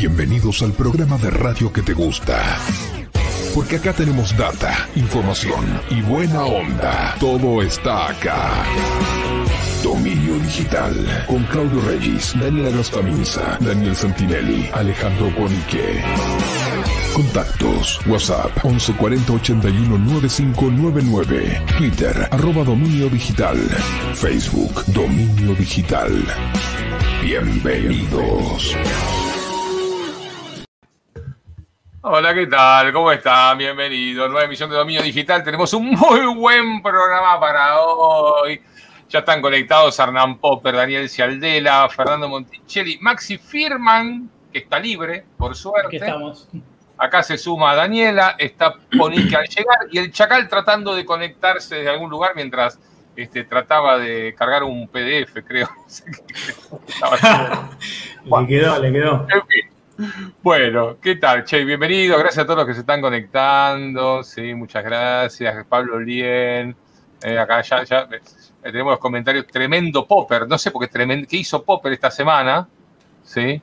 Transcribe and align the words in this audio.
Bienvenidos 0.00 0.62
al 0.62 0.72
programa 0.74 1.18
de 1.18 1.28
radio 1.28 1.72
que 1.72 1.82
te 1.82 1.92
gusta. 1.92 2.56
Porque 3.52 3.74
acá 3.78 3.92
tenemos 3.92 4.36
data, 4.36 4.88
información 4.94 5.66
y 5.90 6.00
buena 6.02 6.44
onda. 6.44 7.16
Todo 7.18 7.60
está 7.62 8.08
acá. 8.08 8.64
Dominio 9.82 10.38
Digital. 10.38 10.94
Con 11.26 11.42
Claudio 11.46 11.80
Reyes, 11.80 12.32
Daniela 12.38 12.70
Gastaminza, 12.70 13.58
Daniel 13.58 13.96
Santinelli, 13.96 14.70
Alejandro 14.72 15.32
Bonique. 15.32 16.00
Contactos. 17.12 17.98
WhatsApp 18.06 18.52
1140 18.62 19.32
81 19.32 19.98
9599. 19.98 21.62
Twitter 21.76 22.28
arroba 22.30 22.62
Dominio 22.62 23.08
Digital. 23.08 23.58
Facebook 24.14 24.84
Dominio 24.86 25.56
Digital. 25.56 26.12
Bienvenidos. 27.20 28.76
Hola, 32.10 32.32
¿qué 32.32 32.46
tal? 32.46 32.90
¿Cómo 32.90 33.12
están? 33.12 33.58
Bienvenidos. 33.58 34.30
Nueva 34.30 34.46
emisión 34.46 34.70
de 34.70 34.76
Dominio 34.76 35.02
Digital. 35.02 35.44
Tenemos 35.44 35.74
un 35.74 35.90
muy 35.90 36.24
buen 36.34 36.80
programa 36.80 37.38
para 37.38 37.80
hoy. 37.80 38.62
Ya 39.10 39.18
están 39.18 39.42
conectados 39.42 39.98
Hernán 39.98 40.38
Popper, 40.38 40.74
Daniel 40.74 41.10
Cialdela, 41.10 41.86
Fernando 41.90 42.26
Monticelli, 42.26 42.96
Maxi 43.02 43.36
Firman, 43.36 44.30
que 44.50 44.60
está 44.60 44.78
libre, 44.78 45.26
por 45.36 45.54
suerte. 45.54 45.86
Aquí 45.86 45.96
estamos. 45.96 46.48
Acá 46.96 47.22
se 47.22 47.36
suma 47.36 47.74
Daniela, 47.74 48.36
está 48.38 48.76
Ponique 48.96 49.36
al 49.36 49.46
llegar 49.46 49.80
y 49.92 49.98
el 49.98 50.10
Chacal 50.10 50.48
tratando 50.48 50.94
de 50.94 51.04
conectarse 51.04 51.74
desde 51.74 51.90
algún 51.90 52.08
lugar 52.08 52.32
mientras 52.34 52.80
este, 53.16 53.44
trataba 53.44 53.98
de 53.98 54.34
cargar 54.34 54.64
un 54.64 54.88
PDF, 54.88 55.44
creo. 55.46 55.68
le 58.24 58.46
quedó, 58.46 58.78
le 58.78 58.92
quedó. 58.94 59.26
En 59.28 59.46
fin. 59.46 59.77
Bueno, 60.42 60.96
¿qué 61.00 61.16
tal, 61.16 61.44
Che? 61.44 61.64
Bienvenido, 61.64 62.16
gracias 62.18 62.44
a 62.44 62.46
todos 62.46 62.58
los 62.58 62.66
que 62.68 62.74
se 62.74 62.80
están 62.80 63.00
conectando. 63.00 64.22
Sí, 64.22 64.54
muchas 64.54 64.84
gracias. 64.84 65.66
Pablo 65.66 65.98
Lien. 65.98 66.76
Eh, 67.20 67.36
acá 67.36 67.62
ya, 67.62 67.82
ya 67.82 68.08
eh, 68.12 68.20
tenemos 68.62 68.92
los 68.92 69.00
comentarios. 69.00 69.46
Tremendo 69.48 70.06
Popper. 70.06 70.46
No 70.46 70.56
sé 70.56 70.70
por 70.70 70.82
qué 70.82 70.88
tremendo. 70.88 71.26
¿Qué 71.28 71.38
hizo 71.38 71.64
Popper 71.64 71.92
esta 71.92 72.12
semana? 72.12 72.68
Sí. 73.24 73.60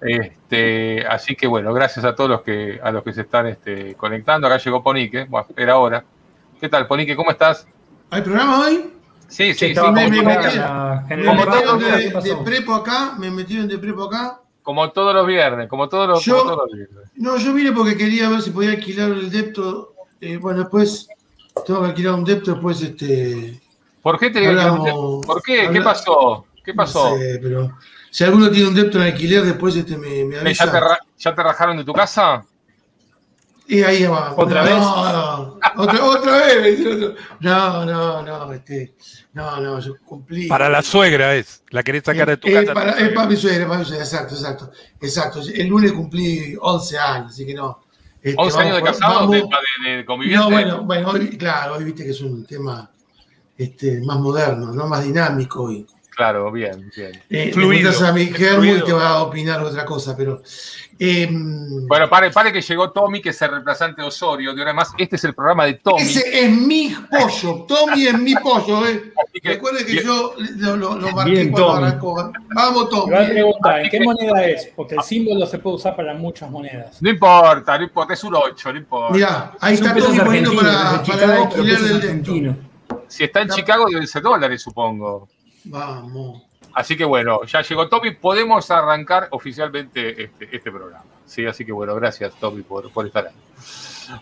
Este, 0.00 1.04
así 1.04 1.34
que 1.34 1.48
bueno, 1.48 1.72
gracias 1.74 2.04
a 2.04 2.14
todos 2.14 2.30
los 2.30 2.42
que, 2.42 2.78
a 2.80 2.92
los 2.92 3.02
que 3.02 3.12
se 3.12 3.22
están 3.22 3.48
este, 3.48 3.94
conectando. 3.94 4.46
Acá 4.46 4.58
llegó 4.58 4.80
Ponique. 4.80 5.24
Bueno, 5.24 5.48
era 5.56 5.76
hora. 5.78 6.04
¿Qué 6.60 6.68
tal, 6.68 6.86
Ponique? 6.86 7.16
¿Cómo 7.16 7.32
estás? 7.32 7.66
¿Hay 8.10 8.22
programa 8.22 8.60
hoy? 8.60 8.92
Sí, 9.26 9.52
sí, 9.54 9.74
sí. 9.74 9.80
Me, 9.92 10.08
prepo 12.44 12.74
acá, 12.74 13.14
me 13.18 13.30
metieron 13.30 13.66
de 13.66 13.76
prepo 13.76 14.04
acá. 14.04 14.40
Como 14.68 14.90
todos 14.92 15.14
los 15.14 15.26
viernes, 15.26 15.66
como 15.66 15.88
todos 15.88 16.06
los, 16.06 16.22
Yo- 16.22 16.40
como 16.40 16.50
todos 16.52 16.68
los 16.68 16.76
viernes. 16.76 17.10
No, 17.14 17.38
yo 17.38 17.54
vine 17.54 17.72
porque 17.72 17.96
quería 17.96 18.28
ver 18.28 18.42
si 18.42 18.50
podía 18.50 18.72
alquilar 18.72 19.12
el 19.12 19.30
depto. 19.30 19.94
Eh, 20.20 20.36
bueno, 20.36 20.58
después 20.60 21.08
tengo 21.64 21.80
que 21.80 21.86
alquilar 21.86 22.12
un 22.12 22.24
depto, 22.26 22.50
después 22.52 22.82
este. 22.82 23.58
¿Por 24.02 24.18
qué 24.18 24.28
te 24.28 24.46
Hablamos- 24.46 25.24
¿Por 25.24 25.42
qué? 25.42 25.70
¿Qué 25.72 25.80
pasó? 25.80 26.44
¿Qué 26.62 26.74
pasó? 26.74 27.12
No 27.12 27.16
sé, 27.16 27.40
pero 27.42 27.78
si 28.10 28.24
alguno 28.24 28.50
tiene 28.50 28.68
un 28.68 28.74
depto 28.74 28.98
en 28.98 29.04
alquiler, 29.04 29.42
después 29.42 29.74
este 29.74 29.96
me, 29.96 30.26
me 30.26 30.34
¿Ya 30.34 30.40
avisa. 30.42 30.70
te, 30.70 30.78
¿Ya 31.16 31.34
te 31.34 31.42
rajaron 31.42 31.78
de 31.78 31.84
tu 31.84 31.94
casa? 31.94 32.44
Y 33.70 33.82
ahí 33.82 34.04
va. 34.04 34.32
¿Otra 34.34 34.62
no, 34.64 34.68
vez? 34.70 34.78
No, 34.78 35.58
otra, 35.82 36.04
otra 36.04 36.36
vez. 36.38 36.80
No, 37.40 37.84
no, 37.84 38.22
no, 38.22 38.52
este. 38.54 38.94
No, 39.34 39.60
no, 39.60 39.78
yo 39.78 39.94
cumplí. 40.06 40.48
Para 40.48 40.70
la 40.70 40.80
suegra 40.82 41.34
es. 41.36 41.62
La 41.70 41.82
querés 41.82 42.02
sacar 42.02 42.28
de 42.28 42.38
tu 42.38 42.48
Eh, 42.48 42.54
casa. 42.54 42.72
para, 42.72 42.92
es 42.92 43.10
para 43.10 43.28
mi 43.28 43.36
suegra, 43.36 43.66
para 43.68 43.80
mi 43.80 43.84
suegra, 43.84 44.04
exacto, 44.04 44.34
exacto. 44.34 44.70
Exacto. 45.00 45.40
El 45.54 45.66
lunes 45.68 45.92
cumplí 45.92 46.56
11 46.58 46.98
años, 46.98 47.32
así 47.32 47.44
que 47.46 47.52
no. 47.54 47.80
Este, 48.22 48.40
11 48.40 48.58
años 48.58 48.76
de 48.76 48.82
casado, 48.82 49.14
vamos- 49.28 49.30
de, 49.84 49.90
de, 49.90 50.04
conviviente. 50.06 50.44
No, 50.44 50.50
bueno, 50.50 50.82
bueno, 50.84 51.10
hoy, 51.10 51.36
claro, 51.36 51.74
hoy 51.74 51.84
viste 51.84 52.04
que 52.04 52.10
es 52.10 52.20
un 52.22 52.44
tema 52.46 52.90
este, 53.56 54.00
más 54.00 54.18
moderno, 54.18 54.72
¿no? 54.72 54.86
Más 54.86 55.04
dinámico 55.04 55.64
hoy. 55.64 55.86
Claro, 56.18 56.50
bien, 56.50 56.90
bien. 56.96 57.12
Eh, 57.30 57.52
Fluido. 57.52 57.92
a 58.04 58.10
mi 58.12 58.26
Fluido. 58.26 58.84
te 58.84 58.92
va 58.92 59.10
a 59.10 59.22
opinar 59.22 59.62
otra 59.62 59.84
cosa, 59.84 60.16
pero. 60.16 60.42
eh, 60.98 61.28
Bueno, 61.30 62.08
pare, 62.10 62.32
pare 62.32 62.52
que 62.52 62.60
llegó 62.60 62.90
Tommy, 62.90 63.22
que 63.22 63.28
es 63.28 63.40
el 63.40 63.50
reemplazante 63.52 64.02
de 64.02 64.08
Osorio. 64.08 64.52
De 64.52 64.60
ahora 64.60 64.72
más, 64.72 64.90
este 64.98 65.14
es 65.14 65.22
el 65.22 65.32
programa 65.32 65.66
de 65.66 65.74
Tommy. 65.74 66.02
ese 66.02 66.44
es 66.44 66.50
mi 66.50 66.92
pollo. 67.08 67.64
Tommy 67.68 68.08
es 68.08 68.18
mi 68.18 68.34
pollo, 68.34 68.84
¿eh? 68.88 69.12
Que- 69.40 69.48
Recuerde 69.50 69.86
que 69.86 69.92
bien. 69.92 70.04
yo 70.06 70.34
lo, 70.56 70.76
lo, 70.76 70.96
lo 70.98 71.12
marqué 71.12 71.30
Bien, 71.30 71.54
Tommy. 71.54 71.86
arrancó. 71.86 72.32
Vamos, 72.52 72.88
Tommy. 72.90 73.10
Me 73.12 73.16
va 73.16 73.22
a 73.24 73.28
preguntar, 73.28 73.78
¿en 73.84 73.90
qué 73.90 73.98
que- 73.98 74.04
moneda 74.04 74.44
es? 74.44 74.72
Porque 74.74 74.96
el 74.96 75.02
símbolo 75.04 75.46
se 75.46 75.58
puede 75.60 75.76
usar 75.76 75.94
para 75.94 76.14
muchas 76.14 76.50
monedas. 76.50 77.00
No 77.00 77.10
importa, 77.10 77.78
no 77.78 77.84
importa, 77.84 78.14
es 78.14 78.24
un 78.24 78.34
8, 78.34 78.72
no 78.72 78.78
importa. 78.80 79.14
Mirá, 79.14 79.52
ahí 79.60 79.74
está 79.74 79.94
Tommy 79.94 80.18
poniendo 80.18 80.52
para, 80.56 81.00
para 81.00 81.42
argentinos. 81.44 82.56
Si 83.06 83.22
está 83.22 83.42
en 83.42 83.50
Chicago, 83.50 83.86
debe 83.88 84.04
ser 84.08 84.20
dólares, 84.22 84.60
supongo. 84.60 85.28
Vamos. 85.68 86.42
Así 86.74 86.96
que 86.96 87.04
bueno, 87.04 87.44
ya 87.44 87.62
llegó 87.62 87.88
Tommy, 87.88 88.12
podemos 88.12 88.70
arrancar 88.70 89.28
oficialmente 89.30 90.24
este, 90.24 90.56
este 90.56 90.70
programa. 90.70 91.04
Sí, 91.24 91.44
así 91.46 91.64
que 91.64 91.72
bueno, 91.72 91.94
gracias 91.94 92.34
Tommy 92.38 92.62
por, 92.62 92.90
por 92.92 93.06
estar 93.06 93.26
ahí. 93.26 93.34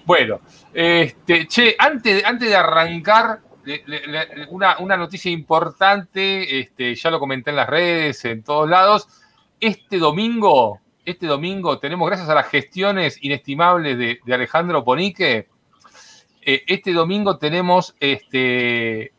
Bueno, 0.05 0.41
este, 0.73 1.47
che, 1.47 1.77
antes, 1.79 2.25
antes 2.25 2.49
de 2.49 2.57
arrancar, 2.57 3.41
una, 4.51 4.79
una 4.79 4.97
noticia 4.97 5.31
importante, 5.31 6.61
este, 6.61 6.95
ya 6.95 7.11
lo 7.11 7.19
comenté 7.19 7.51
en 7.51 7.57
las 7.57 7.69
redes, 7.69 8.25
en 8.25 8.43
todos 8.43 8.69
lados. 8.69 9.09
Este 9.61 9.99
domingo, 9.99 10.81
este 11.05 11.27
domingo 11.27 11.79
tenemos, 11.79 12.09
gracias 12.09 12.29
a 12.29 12.35
las 12.35 12.49
gestiones 12.49 13.23
inestimables 13.23 13.99
de, 13.99 14.21
de 14.25 14.35
Alejandro 14.35 14.85
Ponique, 14.85 15.49
eh, 16.43 16.63
este 16.69 16.93
domingo 16.93 17.39
tenemos 17.39 17.97
este, 17.99 19.13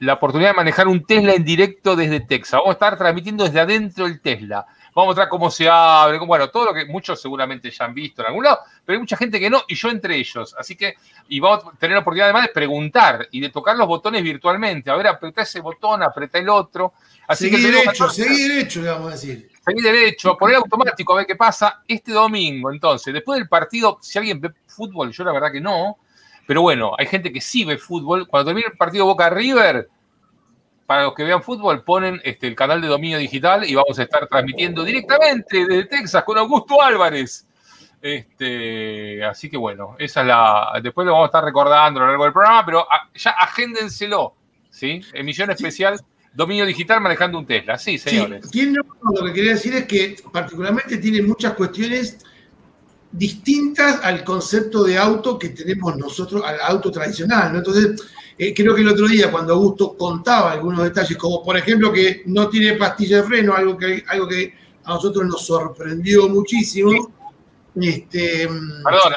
la 0.00 0.14
oportunidad 0.14 0.50
de 0.50 0.56
manejar 0.56 0.88
un 0.88 1.04
Tesla 1.04 1.34
en 1.34 1.44
directo 1.44 1.96
desde 1.96 2.20
Texas. 2.20 2.58
Vamos 2.58 2.70
a 2.70 2.72
estar 2.72 2.98
transmitiendo 2.98 3.44
desde 3.44 3.60
adentro 3.60 4.06
el 4.06 4.20
Tesla. 4.20 4.66
Vamos 4.94 5.06
a 5.06 5.10
mostrar 5.10 5.28
cómo 5.28 5.50
se 5.50 5.68
abre, 5.68 6.18
cómo- 6.18 6.28
bueno, 6.28 6.50
todo 6.50 6.66
lo 6.66 6.72
que 6.74 6.84
muchos 6.86 7.20
seguramente 7.20 7.68
ya 7.70 7.84
han 7.84 7.94
visto 7.94 8.22
en 8.22 8.28
algún 8.28 8.44
lado, 8.44 8.60
pero 8.84 8.94
hay 8.96 9.00
mucha 9.00 9.16
gente 9.16 9.40
que 9.40 9.50
no, 9.50 9.62
y 9.66 9.74
yo 9.74 9.88
entre 9.88 10.16
ellos. 10.16 10.54
Así 10.56 10.76
que, 10.76 10.94
y 11.28 11.40
vamos 11.40 11.64
a 11.66 11.76
tener 11.76 11.94
la 11.94 12.00
oportunidad 12.02 12.26
además 12.28 12.46
de 12.46 12.52
preguntar 12.52 13.26
y 13.32 13.40
de 13.40 13.48
tocar 13.48 13.76
los 13.76 13.88
botones 13.88 14.22
virtualmente. 14.22 14.90
A 14.90 14.96
ver, 14.96 15.08
apretá 15.08 15.42
ese 15.42 15.60
botón, 15.60 16.02
apretá 16.02 16.38
el 16.38 16.48
otro. 16.48 16.92
Así 17.26 17.50
seguí 17.50 17.60
que 17.60 17.72
derecho, 17.72 18.08
seguí 18.08 18.48
derecho, 18.48 18.82
le 18.82 18.90
vamos 18.90 19.08
a 19.08 19.10
decir. 19.12 19.50
seguí 19.66 19.82
derecho, 19.82 20.36
poner 20.36 20.56
automático, 20.56 21.12
a 21.14 21.16
ver 21.16 21.26
qué 21.26 21.34
pasa. 21.34 21.82
Este 21.88 22.12
domingo, 22.12 22.70
entonces, 22.70 23.12
después 23.12 23.38
del 23.38 23.48
partido, 23.48 23.98
si 24.00 24.18
alguien 24.18 24.40
ve 24.40 24.52
fútbol, 24.66 25.10
yo 25.10 25.24
la 25.24 25.32
verdad 25.32 25.50
que 25.50 25.60
no, 25.60 25.98
pero 26.46 26.62
bueno, 26.62 26.92
hay 26.98 27.06
gente 27.06 27.32
que 27.32 27.40
sí 27.40 27.64
ve 27.64 27.78
fútbol. 27.78 28.26
Cuando 28.28 28.46
termine 28.46 28.68
el 28.70 28.76
partido 28.76 29.06
Boca 29.06 29.30
River, 29.30 29.88
para 30.86 31.04
los 31.04 31.14
que 31.14 31.24
vean 31.24 31.42
fútbol, 31.42 31.82
ponen 31.82 32.20
este, 32.24 32.46
el 32.46 32.54
canal 32.54 32.80
de 32.80 32.88
Dominio 32.88 33.18
Digital 33.18 33.64
y 33.68 33.74
vamos 33.74 33.98
a 33.98 34.02
estar 34.02 34.26
transmitiendo 34.26 34.84
directamente 34.84 35.66
desde 35.66 35.84
Texas 35.86 36.24
con 36.24 36.36
Augusto 36.38 36.82
Álvarez. 36.82 37.46
Este, 38.02 39.24
así 39.24 39.48
que 39.48 39.56
bueno, 39.56 39.96
esa 39.98 40.20
es 40.20 40.26
la. 40.26 40.78
Después 40.82 41.06
lo 41.06 41.12
vamos 41.12 41.26
a 41.26 41.28
estar 41.28 41.44
recordando 41.44 42.00
a 42.00 42.02
lo 42.02 42.08
largo 42.10 42.24
del 42.24 42.32
programa, 42.32 42.64
pero 42.66 42.80
a- 42.80 43.08
ya 43.14 43.30
agéndenselo. 43.30 44.34
¿sí? 44.68 45.00
Emisión 45.14 45.50
especial, 45.50 45.98
Dominio 46.34 46.66
Digital 46.66 47.00
manejando 47.00 47.38
un 47.38 47.46
Tesla. 47.46 47.78
Sí, 47.78 47.96
señores. 47.96 48.46
Sí, 48.50 48.70
lo 48.72 49.24
que 49.26 49.32
quería 49.32 49.52
decir 49.52 49.74
es 49.74 49.86
que 49.86 50.16
particularmente 50.32 50.98
tiene 50.98 51.22
muchas 51.22 51.54
cuestiones 51.54 52.18
distintas 53.16 54.00
al 54.02 54.24
concepto 54.24 54.82
de 54.82 54.98
auto 54.98 55.38
que 55.38 55.50
tenemos 55.50 55.96
nosotros, 55.96 56.42
al 56.44 56.60
auto 56.60 56.90
tradicional. 56.90 57.52
¿no? 57.52 57.58
Entonces, 57.58 58.02
eh, 58.36 58.52
creo 58.52 58.74
que 58.74 58.80
el 58.80 58.88
otro 58.88 59.06
día 59.06 59.30
cuando 59.30 59.54
Augusto 59.54 59.96
contaba 59.96 60.50
algunos 60.50 60.82
detalles, 60.82 61.16
como 61.16 61.42
por 61.42 61.56
ejemplo 61.56 61.92
que 61.92 62.22
no 62.26 62.48
tiene 62.48 62.72
pastilla 62.74 63.18
de 63.18 63.22
freno, 63.22 63.54
algo 63.54 63.76
que, 63.76 64.04
algo 64.08 64.26
que 64.26 64.52
a 64.84 64.94
nosotros 64.94 65.24
nos 65.26 65.46
sorprendió 65.46 66.28
muchísimo. 66.28 67.12
Este, 67.80 68.48
Perdón, 68.48 69.12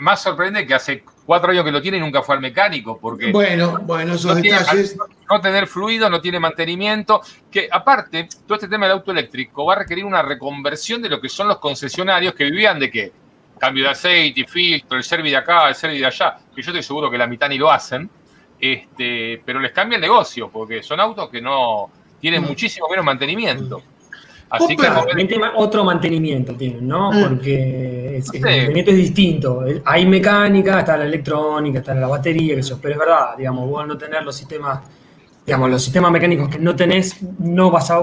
más 0.00 0.22
sorprende 0.22 0.66
que 0.66 0.74
hace 0.74 1.02
cuatro 1.24 1.50
años 1.50 1.64
que 1.64 1.72
lo 1.72 1.80
tiene 1.80 1.98
y 1.98 2.00
nunca 2.00 2.22
fue 2.22 2.34
al 2.34 2.40
mecánico, 2.40 2.98
porque 2.98 3.32
bueno, 3.32 3.80
bueno, 3.84 4.14
esos 4.14 4.34
no 4.34 4.40
tiene- 4.40 4.58
detalles. 4.58 4.96
no 5.30 5.40
tener 5.40 5.66
fluido, 5.66 6.10
no 6.10 6.20
tiene 6.20 6.38
mantenimiento, 6.40 7.20
que 7.50 7.68
aparte, 7.70 8.28
todo 8.46 8.56
este 8.56 8.68
tema 8.68 8.86
del 8.86 8.96
auto 8.96 9.12
eléctrico 9.12 9.64
va 9.64 9.74
a 9.74 9.78
requerir 9.80 10.04
una 10.04 10.22
reconversión 10.22 11.00
de 11.00 11.08
lo 11.08 11.20
que 11.20 11.28
son 11.28 11.48
los 11.48 11.58
concesionarios 11.58 12.34
que 12.34 12.44
vivían 12.44 12.78
de 12.78 12.90
qué? 12.90 13.12
Cambio 13.62 13.84
de 13.84 13.90
aceite, 13.90 14.44
filtro, 14.44 14.96
el 14.98 15.04
service 15.04 15.30
de 15.30 15.36
acá, 15.36 15.68
el 15.68 15.76
service 15.76 16.00
de 16.00 16.06
allá, 16.06 16.36
que 16.52 16.60
yo 16.62 16.72
estoy 16.72 16.82
seguro 16.82 17.08
que 17.08 17.16
la 17.16 17.28
mitad 17.28 17.48
ni 17.48 17.58
lo 17.58 17.70
hacen, 17.70 18.10
este, 18.60 19.40
pero 19.44 19.60
les 19.60 19.70
cambia 19.70 19.94
el 19.94 20.02
negocio, 20.02 20.50
porque 20.52 20.82
son 20.82 20.98
autos 20.98 21.30
que 21.30 21.40
no 21.40 21.88
tienen 22.20 22.42
Mm. 22.42 22.46
muchísimo 22.48 22.88
menos 22.88 23.04
mantenimiento. 23.04 23.80
Así 24.50 24.76
que 24.76 24.88
otro 25.54 25.84
mantenimiento 25.84 26.56
tienen, 26.56 26.88
¿no? 26.88 27.12
Mm. 27.12 27.22
Porque 27.22 28.16
es- 28.16 28.26
No 28.26 28.32
el 28.34 28.40
mantenimiento 28.42 28.90
es 28.90 28.96
distinto. 28.96 29.64
Hay 29.84 30.06
mecánica, 30.06 30.80
está 30.80 30.96
la 30.96 31.04
electrónica, 31.04 31.78
está 31.78 31.94
la 31.94 32.08
batería, 32.08 32.58
eso, 32.58 32.80
pero 32.82 32.94
es 32.94 32.98
verdad, 32.98 33.36
digamos, 33.38 33.70
vos 33.70 33.86
no 33.86 33.96
tener 33.96 34.24
los 34.24 34.34
sistemas, 34.34 34.80
digamos, 35.46 35.70
los 35.70 35.84
sistemas 35.84 36.10
mecánicos 36.10 36.48
que 36.48 36.58
no 36.58 36.74
tenés, 36.74 37.22
no 37.38 37.70
vas 37.70 37.92
a 37.92 38.00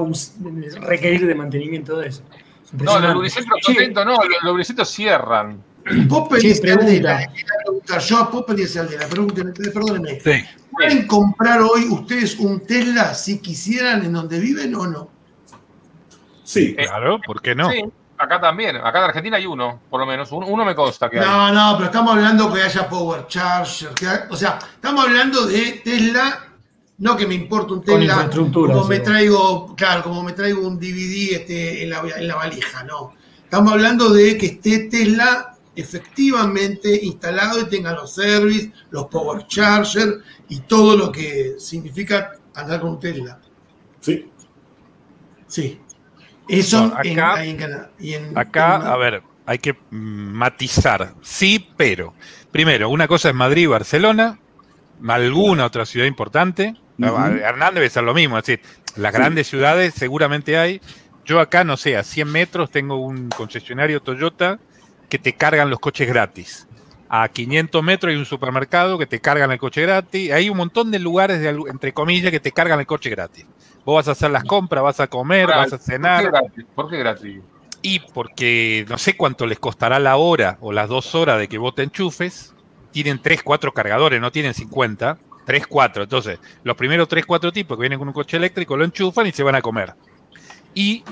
requerir 0.88 1.28
de 1.28 1.36
mantenimiento 1.36 1.98
de 1.98 2.08
eso. 2.08 2.24
No, 2.72 3.00
los 3.00 3.14
lubricentros 3.14 3.60
contentos 3.66 4.06
no, 4.06 4.16
los 4.16 4.44
lubricentros 4.44 4.90
cierran. 4.90 5.64
Popper 6.08 6.40
Sí, 6.42 6.54
pregunta. 6.62 7.20
Yo 8.00 8.18
a 8.20 8.30
Popper 8.30 8.56
Aldela, 8.60 9.08
pregúntenme, 9.08 9.52
perdónenme. 9.54 10.20
Sí. 10.20 10.44
¿Pueden 10.72 11.08
comprar 11.08 11.62
hoy 11.62 11.86
ustedes 11.90 12.38
un 12.38 12.66
Tesla 12.66 13.14
si 13.14 13.40
quisieran 13.40 14.06
en 14.06 14.14
donde 14.14 14.40
viven 14.40 14.76
o 14.76 14.86
no? 14.86 15.10
Sí, 16.44 16.76
Claro, 16.76 17.20
¿por 17.26 17.42
qué 17.42 17.56
no? 17.56 17.70
Sí, 17.72 17.84
acá 18.18 18.40
también. 18.40 18.76
Acá 18.78 19.00
en 19.00 19.04
Argentina 19.06 19.38
hay 19.38 19.46
uno, 19.46 19.82
por 19.90 20.00
lo 20.00 20.06
menos. 20.06 20.32
Un- 20.32 20.44
Uno 20.44 20.64
me 20.66 20.76
consta 20.76 21.10
que 21.10 21.20
hay. 21.20 21.26
No, 21.26 21.52
no, 21.52 21.74
pero 21.78 21.86
estamos 21.86 22.14
hablando 22.16 22.54
que 22.54 22.62
haya 22.62 22.88
Power 22.88 23.28
Charger. 23.28 23.90
que 23.90 24.08
hay- 24.08 24.20
o 24.30 24.36
sea, 24.36 24.60
estamos 24.76 25.06
hablando 25.06 25.46
de 25.48 25.82
Tesla, 25.84 26.49
no 27.00 27.16
que 27.18 27.26
me 27.28 27.34
importa 27.36 27.74
un 27.74 27.82
Tesla. 27.82 28.16
Como 28.74 28.88
me 28.88 29.00
traigo, 29.06 29.76
claro, 29.76 30.04
como 30.04 30.22
me 30.24 30.34
traigo 30.34 30.68
un 30.68 30.78
DVD 30.80 31.34
este, 31.36 31.84
en, 31.84 31.90
la, 31.90 32.02
en 32.18 32.28
la 32.28 32.36
valija, 32.36 32.84
no. 32.84 33.14
Estamos 33.44 33.74
hablando 33.74 34.10
de 34.14 34.38
que 34.38 34.46
esté 34.48 34.80
Tesla 34.90 35.56
efectivamente 35.76 37.00
instalado 37.04 37.62
y 37.62 37.66
tenga 37.70 37.94
los 37.94 38.14
service, 38.14 38.72
los 38.92 39.06
Power 39.08 39.48
Charger 39.48 40.20
y 40.50 40.60
todo 40.62 40.96
lo 40.98 41.12
que 41.12 41.56
significa 41.58 42.32
andar 42.56 42.82
con 42.82 42.92
un 42.92 43.00
Tesla. 43.00 43.40
sí. 44.00 44.30
Sí. 45.48 45.80
Eso 46.48 46.92
acá- 46.96 47.36
ahí 47.36 47.50
en 47.52 47.58
Canadá. 47.58 47.92
Y 48.00 48.14
en- 48.14 48.38
Acá, 48.38 48.76
en- 48.76 48.88
a 48.88 48.96
ver, 48.98 49.24
hay 49.48 49.58
que 49.60 49.76
matizar. 49.90 51.14
Sí, 51.22 51.68
pero. 51.76 52.14
Primero, 52.52 52.90
una 52.90 53.08
cosa 53.08 53.30
es 53.30 53.36
Madrid 53.36 53.64
y 53.64 53.68
Barcelona, 53.68 54.40
alguna 55.08 55.66
otra 55.66 55.86
ciudad 55.88 56.06
importante. 56.06 56.76
Ujú. 57.00 57.38
Hernán 57.38 57.74
debe 57.74 57.90
ser 57.90 58.04
lo 58.04 58.14
mismo, 58.14 58.38
es 58.38 58.46
decir, 58.46 58.62
las 58.96 59.14
Sí. 59.14 59.18
grandes 59.20 59.48
ciudades 59.48 59.94
seguramente 59.94 60.58
hay. 60.58 60.82
Yo 61.26 61.40
acá, 61.40 61.64
no 61.64 61.78
sé, 61.78 61.96
a 61.98 62.04
100 62.04 62.32
metros 62.32 62.72
tengo 62.72 62.98
un 62.98 63.30
concesionario 63.30 64.02
Toyota 64.02 64.60
que 65.10 65.20
te 65.20 65.34
cargan 65.34 65.70
los 65.70 65.80
coches 65.80 66.08
gratis. 66.08 66.68
A 67.08 67.28
500 67.28 67.84
metros 67.84 68.12
hay 68.12 68.18
un 68.18 68.26
supermercado 68.26 68.98
que 69.00 69.08
te 69.08 69.20
cargan 69.20 69.52
el 69.52 69.58
coche 69.58 69.82
gratis. 69.82 70.32
Hay 70.32 70.50
un 70.50 70.58
montón 70.58 70.92
de 70.92 71.00
lugares, 71.00 71.40
de, 71.42 71.50
entre 71.70 71.94
comillas, 71.94 72.32
que 72.32 72.40
te 72.40 72.52
cargan 72.52 72.80
el 72.80 72.86
coche 72.86 73.10
gratis. 73.10 73.46
Vos 73.86 73.96
vas 73.96 74.08
a 74.08 74.12
hacer 74.12 74.30
las 74.30 74.44
compras, 74.44 74.84
vas 74.84 75.00
a 75.00 75.08
comer, 75.08 75.48
vas 75.48 75.74
a 75.74 75.78
¿Por 75.78 75.86
cenar. 75.86 76.24
qué 76.24 76.30
gratis? 76.30 76.66
¿Por 76.76 76.90
qué 76.90 76.98
gratis? 76.98 77.38
Y 77.82 78.00
porque 78.14 78.86
no 78.90 78.98
sé 78.98 79.16
cuánto 79.16 79.48
les 79.48 79.58
costará 79.58 80.00
la 80.00 80.18
hora 80.18 80.58
o 80.62 80.72
las 80.72 80.90
dos 80.90 81.16
horas 81.16 81.40
de 81.40 81.48
que 81.48 81.58
vos 81.58 81.74
te 81.74 81.84
enchufes. 81.84 82.54
Tienen 82.92 83.20
3, 83.22 83.42
4 83.44 83.72
cargadores, 83.72 84.20
no 84.22 84.32
tienen 84.32 84.54
50. 84.54 85.18
3, 85.50 85.66
4. 85.66 86.04
Entonces, 86.04 86.38
los 86.64 86.76
primeros 86.78 87.08
3, 87.08 87.26
4 87.26 87.52
tipos 87.52 87.76
que 87.76 87.82
vienen 87.82 87.98
con 87.98 88.08
un 88.08 88.14
coche 88.14 88.38
eléctrico 88.38 88.78
lo 88.78 88.86
enchufan 88.86 89.26
y 89.26 89.32
se 89.32 89.42
van 89.42 89.56
a 89.56 89.62
comer. 89.64 89.94
Y 90.76 91.04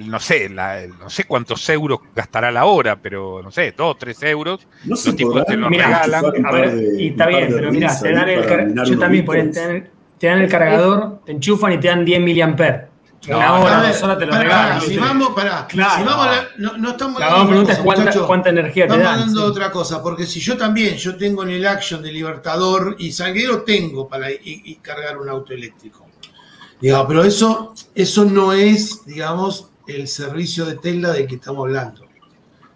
no 0.00 0.20
sé, 0.20 0.50
la- 0.50 0.86
no 0.86 1.08
sé 1.08 1.24
cuántos 1.24 1.66
euros 1.70 2.00
gastará 2.14 2.52
la 2.52 2.66
hora, 2.66 2.96
pero 2.96 3.40
no 3.42 3.50
sé, 3.50 3.72
2, 3.74 3.96
3 3.96 4.22
euros. 4.24 4.68
No 4.84 4.90
Los 4.90 5.02
tipos 5.16 5.42
te 5.46 5.56
lo 5.56 5.68
podrán 5.68 5.70
Mirá, 5.70 5.86
regalan. 6.02 6.46
A 6.46 6.52
ver, 6.52 6.70
de- 6.74 7.02
y 7.02 7.08
está 7.08 7.26
bien, 7.28 7.48
pero 7.50 7.72
mira, 7.72 7.98
te 7.98 8.12
dan 8.12 8.28
el 8.28 8.84
yo 8.84 8.98
también 8.98 9.24
por 9.24 9.36
te 9.36 9.52
dan, 9.52 9.88
te 10.18 10.26
dan 10.26 10.40
el 10.42 10.50
cargador, 10.50 11.20
te 11.24 11.32
enchufan 11.32 11.72
y 11.72 11.78
te 11.78 11.88
dan 11.88 12.04
10 12.04 12.20
miliamperes. 12.20 12.87
No, 13.26 13.36
Una 13.36 13.46
no, 13.48 13.60
hora, 13.64 13.88
dos 13.88 14.02
horas 14.02 14.18
te 14.18 14.26
lo. 14.26 14.80
Si 14.80 14.96
vamos, 14.96 15.30
pará, 15.30 15.66
Claro. 15.66 15.96
si 15.98 16.02
vamos 16.04 16.26
a 16.26 16.30
la- 16.30 16.48
no, 16.58 16.76
no 16.78 16.90
estamos 16.90 17.18
La 17.20 17.26
hablando 17.26 17.48
pregunta 17.48 17.72
otra 17.72 17.74
es 17.74 17.84
cuánta, 18.04 18.26
cuánta 18.26 18.50
energía 18.50 18.84
te 18.86 18.92
Estamos 18.94 19.04
dan. 19.04 19.12
hablando 19.14 19.40
sí. 19.40 19.44
de 19.44 19.50
otra 19.50 19.70
cosa, 19.72 20.02
porque 20.02 20.24
si 20.26 20.40
yo 20.40 20.56
también, 20.56 20.96
yo 20.96 21.16
tengo 21.16 21.42
en 21.42 21.50
el 21.50 21.66
Action 21.66 22.00
de 22.02 22.12
Libertador 22.12 22.94
y 22.98 23.10
Salguero 23.12 23.62
tengo 23.64 24.08
para 24.08 24.30
y, 24.30 24.38
y 24.44 24.76
cargar 24.76 25.18
un 25.18 25.28
auto 25.28 25.52
eléctrico. 25.52 26.06
Digamos, 26.80 27.06
pero 27.08 27.24
eso, 27.24 27.74
eso 27.94 28.24
no 28.24 28.52
es, 28.52 29.04
digamos, 29.04 29.68
el 29.88 30.06
servicio 30.06 30.64
de 30.64 30.76
Tesla 30.76 31.10
del 31.10 31.26
que 31.26 31.34
estamos 31.34 31.64
hablando. 31.66 32.06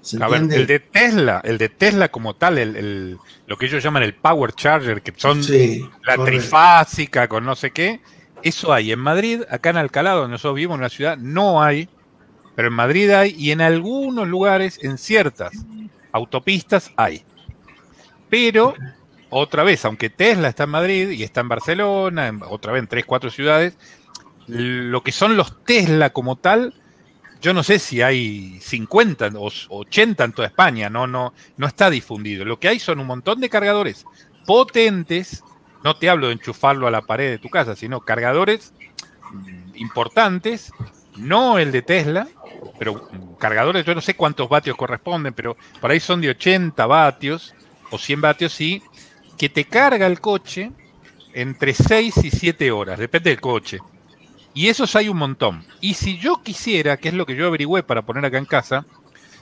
¿Se 0.00 0.20
A 0.22 0.26
ver, 0.26 0.42
el 0.50 0.66
de 0.66 0.80
Tesla, 0.80 1.40
el 1.44 1.56
de 1.58 1.68
Tesla 1.68 2.08
como 2.08 2.34
tal, 2.34 2.58
el, 2.58 2.74
el- 2.74 3.18
lo 3.46 3.56
que 3.56 3.66
ellos 3.66 3.80
llaman 3.84 4.02
el 4.02 4.14
Power 4.16 4.52
Charger, 4.54 5.00
que 5.02 5.12
son 5.16 5.44
Sí, 5.44 5.88
la 6.04 6.16
correcto. 6.16 6.24
trifásica 6.24 7.28
con 7.28 7.44
no 7.44 7.54
sé 7.54 7.70
qué. 7.70 8.00
Eso 8.42 8.72
hay 8.72 8.92
en 8.92 8.98
Madrid, 8.98 9.42
acá 9.50 9.70
en 9.70 9.76
Alcalá, 9.76 10.12
donde 10.12 10.32
nosotros 10.32 10.56
vivimos 10.56 10.74
en 10.74 10.80
una 10.80 10.88
ciudad, 10.88 11.16
no 11.16 11.62
hay, 11.62 11.88
pero 12.54 12.68
en 12.68 12.74
Madrid 12.74 13.10
hay 13.10 13.34
y 13.38 13.50
en 13.50 13.60
algunos 13.60 14.26
lugares, 14.26 14.78
en 14.82 14.98
ciertas 14.98 15.52
autopistas 16.12 16.92
hay. 16.96 17.24
Pero, 18.28 18.74
otra 19.30 19.62
vez, 19.62 19.84
aunque 19.84 20.10
Tesla 20.10 20.48
está 20.48 20.64
en 20.64 20.70
Madrid 20.70 21.10
y 21.10 21.22
está 21.22 21.40
en 21.40 21.48
Barcelona, 21.48 22.32
otra 22.48 22.72
vez 22.72 22.80
en 22.80 22.88
tres, 22.88 23.04
cuatro 23.04 23.30
ciudades, 23.30 23.76
lo 24.46 25.02
que 25.02 25.12
son 25.12 25.36
los 25.36 25.64
Tesla 25.64 26.10
como 26.10 26.36
tal, 26.36 26.74
yo 27.40 27.52
no 27.52 27.62
sé 27.62 27.78
si 27.78 28.02
hay 28.02 28.58
50 28.60 29.30
o 29.36 29.50
80 29.68 30.24
en 30.24 30.32
toda 30.32 30.48
España, 30.48 30.88
no, 30.88 31.06
no, 31.06 31.34
no 31.56 31.66
está 31.66 31.90
difundido. 31.90 32.44
Lo 32.44 32.58
que 32.58 32.68
hay 32.68 32.78
son 32.78 33.00
un 33.00 33.06
montón 33.06 33.40
de 33.40 33.48
cargadores 33.48 34.04
potentes, 34.46 35.42
no 35.84 35.96
te 35.96 36.08
hablo 36.08 36.28
de 36.28 36.34
enchufarlo 36.34 36.86
a 36.86 36.90
la 36.90 37.02
pared 37.02 37.30
de 37.30 37.38
tu 37.38 37.48
casa, 37.48 37.74
sino 37.76 38.00
cargadores 38.00 38.72
importantes, 39.74 40.72
no 41.16 41.58
el 41.58 41.72
de 41.72 41.82
Tesla, 41.82 42.28
pero 42.78 43.00
cargadores, 43.38 43.84
yo 43.84 43.94
no 43.94 44.00
sé 44.00 44.14
cuántos 44.14 44.48
vatios 44.48 44.76
corresponden, 44.76 45.34
pero 45.34 45.56
por 45.80 45.90
ahí 45.90 46.00
son 46.00 46.20
de 46.20 46.30
80 46.30 46.86
vatios 46.86 47.54
o 47.90 47.98
100 47.98 48.20
vatios, 48.20 48.52
sí, 48.52 48.82
que 49.38 49.48
te 49.48 49.64
carga 49.64 50.06
el 50.06 50.20
coche 50.20 50.70
entre 51.34 51.74
6 51.74 52.16
y 52.24 52.30
7 52.30 52.70
horas, 52.70 52.98
depende 52.98 53.30
del 53.30 53.40
coche. 53.40 53.80
Y 54.54 54.68
esos 54.68 54.94
hay 54.96 55.08
un 55.08 55.16
montón. 55.16 55.64
Y 55.80 55.94
si 55.94 56.18
yo 56.18 56.42
quisiera, 56.42 56.98
que 56.98 57.08
es 57.08 57.14
lo 57.14 57.24
que 57.24 57.34
yo 57.34 57.46
averigüé 57.46 57.82
para 57.82 58.02
poner 58.02 58.24
acá 58.24 58.36
en 58.36 58.44
casa, 58.44 58.84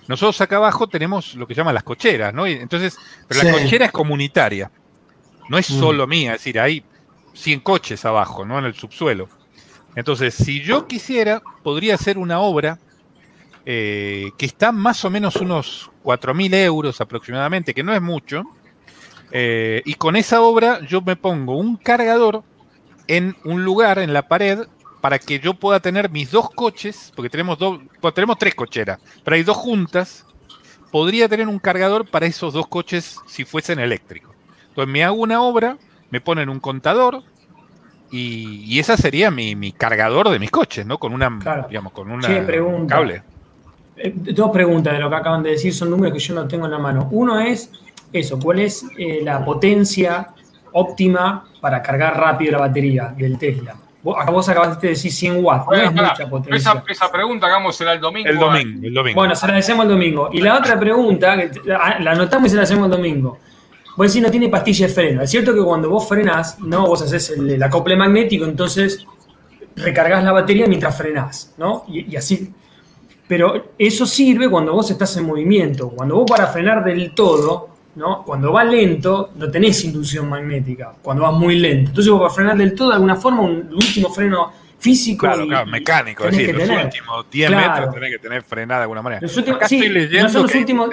nosotros 0.07 0.41
acá 0.41 0.57
abajo 0.57 0.89
tenemos 0.89 1.35
lo 1.35 1.47
que 1.47 1.55
llaman 1.55 1.75
las 1.75 1.83
cocheras, 1.83 2.33
¿no? 2.33 2.47
Entonces, 2.47 2.97
pero 3.27 3.43
la 3.43 3.53
Sí. 3.53 3.63
cochera 3.63 3.87
es 3.87 3.93
comunitaria. 3.93 4.71
No 5.51 5.59
es 5.59 5.69
Mm. 5.71 5.79
solo 5.81 6.07
mía, 6.07 6.33
es 6.35 6.41
decir, 6.41 6.59
hay 6.59 6.83
100 7.35 7.61
coches 7.61 8.05
abajo, 8.07 8.45
¿no? 8.47 8.59
En 8.59 8.65
el 8.65 8.75
subsuelo. 8.75 9.29
Entonces, 9.97 10.33
si 10.35 10.63
yo 10.63 10.87
quisiera, 10.87 11.43
podría 11.63 11.97
hacer 11.97 12.17
una 12.17 12.41
obra 12.41 12.79
eh, 13.67 14.31
que 14.39 14.47
está 14.47 14.73
más 14.73 15.05
o 15.05 15.11
menos 15.11 15.37
unos 15.37 15.91
4.000 16.03 16.55
euros 16.55 17.01
aproximadamente, 17.01 17.75
que 17.75 17.83
no 17.83 17.93
es 17.95 18.01
mucho. 18.01 18.45
eh, 19.33 19.83
y 19.85 19.95
con 19.95 20.17
esa 20.17 20.41
obra 20.41 20.81
yo 20.89 21.03
me 21.03 21.15
pongo 21.15 21.57
un 21.57 21.77
cargador 21.77 22.43
en 23.07 23.37
un 23.45 23.65
lugar, 23.65 23.99
en 23.99 24.13
la 24.13 24.23
pared, 24.27 24.67
para 25.01 25.19
que 25.19 25.39
yo 25.41 25.55
pueda 25.55 25.79
tener 25.81 26.11
mis 26.11 26.31
dos 26.31 26.51
coches, 26.51 27.13
porque 27.15 27.29
tenemos, 27.31 27.59
dos, 27.59 27.81
tenemos 28.15 28.39
tres 28.39 28.55
cocheras, 28.55 28.99
pero 29.25 29.35
hay 29.37 29.43
dos 29.45 29.57
juntas, 29.57 30.27
podría 30.91 31.29
tener 31.29 31.47
un 31.49 31.59
cargador 31.59 32.09
para 32.09 32.27
esos 32.27 32.53
dos 32.55 32.67
coches 32.67 33.19
si 33.27 33.45
fuesen 33.45 33.79
eléctricos. 33.79 34.35
Entonces 34.71 34.93
me 34.93 35.05
hago 35.05 35.17
una 35.17 35.43
obra, 35.43 35.77
me 36.11 36.21
ponen 36.21 36.49
un 36.49 36.59
contador 36.61 37.23
y, 38.11 38.65
y 38.65 38.79
esa 38.81 38.97
sería 38.97 39.31
mi, 39.31 39.55
mi 39.55 39.73
cargador 39.73 40.31
de 40.31 40.39
mis 40.39 40.51
coches, 40.51 40.85
¿no? 40.87 40.99
Con 40.99 41.13
una, 41.13 41.39
Claro. 41.39 41.67
digamos, 41.69 41.93
con 41.93 42.11
una 42.11 42.27
Che, 42.27 42.43
pregunta. 42.43 42.95
cable. 42.97 43.23
Eh, 43.97 44.13
Dos 44.15 44.51
preguntas 44.51 44.93
de 44.95 44.99
lo 44.99 45.09
que 45.11 45.17
acaban 45.17 45.43
de 45.43 45.51
decir, 45.51 45.73
son 45.75 45.91
números 45.91 46.13
que 46.15 46.19
yo 46.21 46.35
no 46.35 46.49
tengo 46.49 46.65
en 46.67 46.73
la 46.73 46.79
mano. 46.79 47.09
Uno 47.13 47.39
es 47.39 47.71
eso, 48.13 48.39
¿cuál 48.41 48.61
es 48.61 48.85
eh, 48.99 49.21
la 49.23 49.45
potencia 49.45 50.29
óptima 50.73 51.45
para 51.61 51.83
cargar 51.83 52.17
rápido 52.19 52.53
la 52.53 52.59
batería 52.59 53.15
del 53.17 53.39
Tesla? 53.39 53.77
Vos, 54.03 54.17
acabaste 54.19 54.87
de 54.87 54.93
decir 54.95 55.13
100 55.13 55.45
watts, 55.45 55.67
no 55.67 55.75
es 55.75 55.93
mucha 55.93 56.27
potencia. 56.31 56.57
esa, 56.57 56.85
esa 56.89 57.13
pregunta 57.13 57.47
hagámosela 57.47 57.93
el 57.93 58.01
domingo. 58.01 58.29
El 58.31 58.39
domingo, 58.39 58.87
el 58.87 58.95
domingo. 58.95 59.15
Bueno, 59.21 59.37
se 59.37 59.47
la 59.47 59.57
hacemos 59.59 59.85
el 59.85 59.91
domingo. 59.91 60.31
Y 60.33 60.41
la 60.41 60.57
otra 60.57 60.81
pregunta, 60.81 61.37
la 61.67 61.99
la 62.01 62.11
anotamos 62.13 62.47
y 62.47 62.51
se 62.51 62.57
la 62.57 62.63
hacemos 62.63 62.87
el 62.87 62.93
domingo. 62.93 63.39
Vos 64.01 64.07
decís, 64.07 64.23
no 64.23 64.31
tiene 64.31 64.49
pastilla 64.49 64.87
de 64.87 64.93
freno. 64.95 65.21
Es 65.23 65.31
cierto 65.31 65.53
que 65.53 65.61
cuando 65.63 65.91
vos 65.91 66.09
frenás, 66.09 66.59
no, 66.59 66.87
vos 66.87 67.03
haces 67.03 67.29
el, 67.37 67.51
el 67.51 67.63
acople 67.63 67.97
magnético, 67.97 68.47
entonces 68.47 69.05
recargas 69.77 70.25
la 70.25 70.33
batería 70.33 70.67
mientras 70.67 70.97
frenás, 70.97 71.53
¿no? 71.59 71.85
Y, 71.87 72.11
y 72.11 72.17
así. 72.17 72.51
Pero 73.29 73.73
eso 73.77 74.07
sirve 74.07 74.49
cuando 74.49 74.73
vos 74.73 74.91
estás 74.91 75.15
en 75.19 75.27
movimiento. 75.27 75.91
Cuando 75.91 76.15
vos 76.17 76.25
para 76.27 76.47
frenar 76.47 76.83
del 76.83 77.15
todo, 77.15 77.69
¿no? 77.97 78.23
Cuando 78.25 78.53
vas 78.53 78.67
lento, 78.67 79.33
no 79.37 79.51
tenés 79.51 79.85
inducción 79.85 80.31
magnética. 80.31 80.95
Cuando 81.03 81.25
vas 81.25 81.35
muy 81.35 81.59
lento. 81.59 81.91
Entonces 81.91 82.11
vos 82.11 82.21
para 82.23 82.33
frenar 82.35 82.57
del 82.57 82.75
todo, 82.75 82.89
de 82.89 82.95
alguna 82.95 83.17
forma, 83.17 83.43
un 83.43 83.69
último 83.73 84.09
freno 84.15 84.51
físico. 84.79 85.27
Claro, 85.27 85.45
y- 85.45 85.49
claro, 85.49 85.67
mecánico, 85.67 86.25
es 86.25 86.31
decir, 86.39 86.55
los 86.57 86.67
tener. 86.67 86.85
últimos 86.87 87.27
10 87.31 87.51
Claro. 87.51 87.71
metros 87.75 87.95
tenés 87.95 88.11
que 88.13 88.19
tener 88.19 88.43
frenada 88.43 88.81
de 88.81 88.83
alguna 88.85 89.03
manera. 89.03 89.21
Los 89.21 89.37
últimos, 89.37 89.59
Acá 89.59 89.69
sí, 89.69 89.77
estoy 89.77 89.91
leyendo 89.93 90.23
no 90.23 90.29
son 90.31 90.43
los 90.45 90.53
que- 90.53 90.59
últimos. 90.59 90.91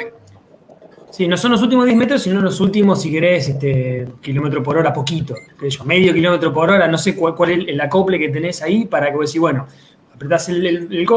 Sí, 1.17 1.27
no 1.27 1.35
son 1.35 1.49
los 1.49 1.63
últimos 1.63 1.85
10 1.87 1.97
metros, 1.97 2.21
sino 2.21 2.39
los 2.41 2.59
últimos, 2.59 3.01
si 3.01 3.09
querés, 3.09 3.49
este, 3.49 4.07
kilómetro 4.21 4.61
por 4.61 4.77
hora, 4.77 4.93
poquito. 4.93 5.33
yo, 5.67 5.83
medio 5.83 6.13
kilómetro 6.13 6.53
por 6.53 6.69
hora, 6.69 6.87
no 6.87 6.99
sé 6.99 7.15
cuál, 7.15 7.49
es 7.49 7.67
el 7.69 7.81
acople 7.81 8.19
que 8.19 8.29
tenés 8.29 8.61
ahí 8.61 8.85
para 8.85 9.09
que 9.09 9.15
vos 9.15 9.25
decís, 9.25 9.41
bueno, 9.41 9.65
apretás 10.13 10.49
el, 10.49 10.63
el, 10.63 10.87
el 10.91 11.07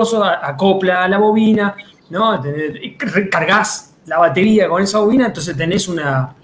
acopla 0.42 1.06
la 1.06 1.18
bobina, 1.18 1.76
¿no? 2.08 2.42
La 4.06 4.18
batería 4.18 4.70
con 4.70 4.82
esa 4.82 5.00
bobina, 5.00 5.26
entonces 5.26 5.54
tenés 5.54 5.86
una. 5.86 6.34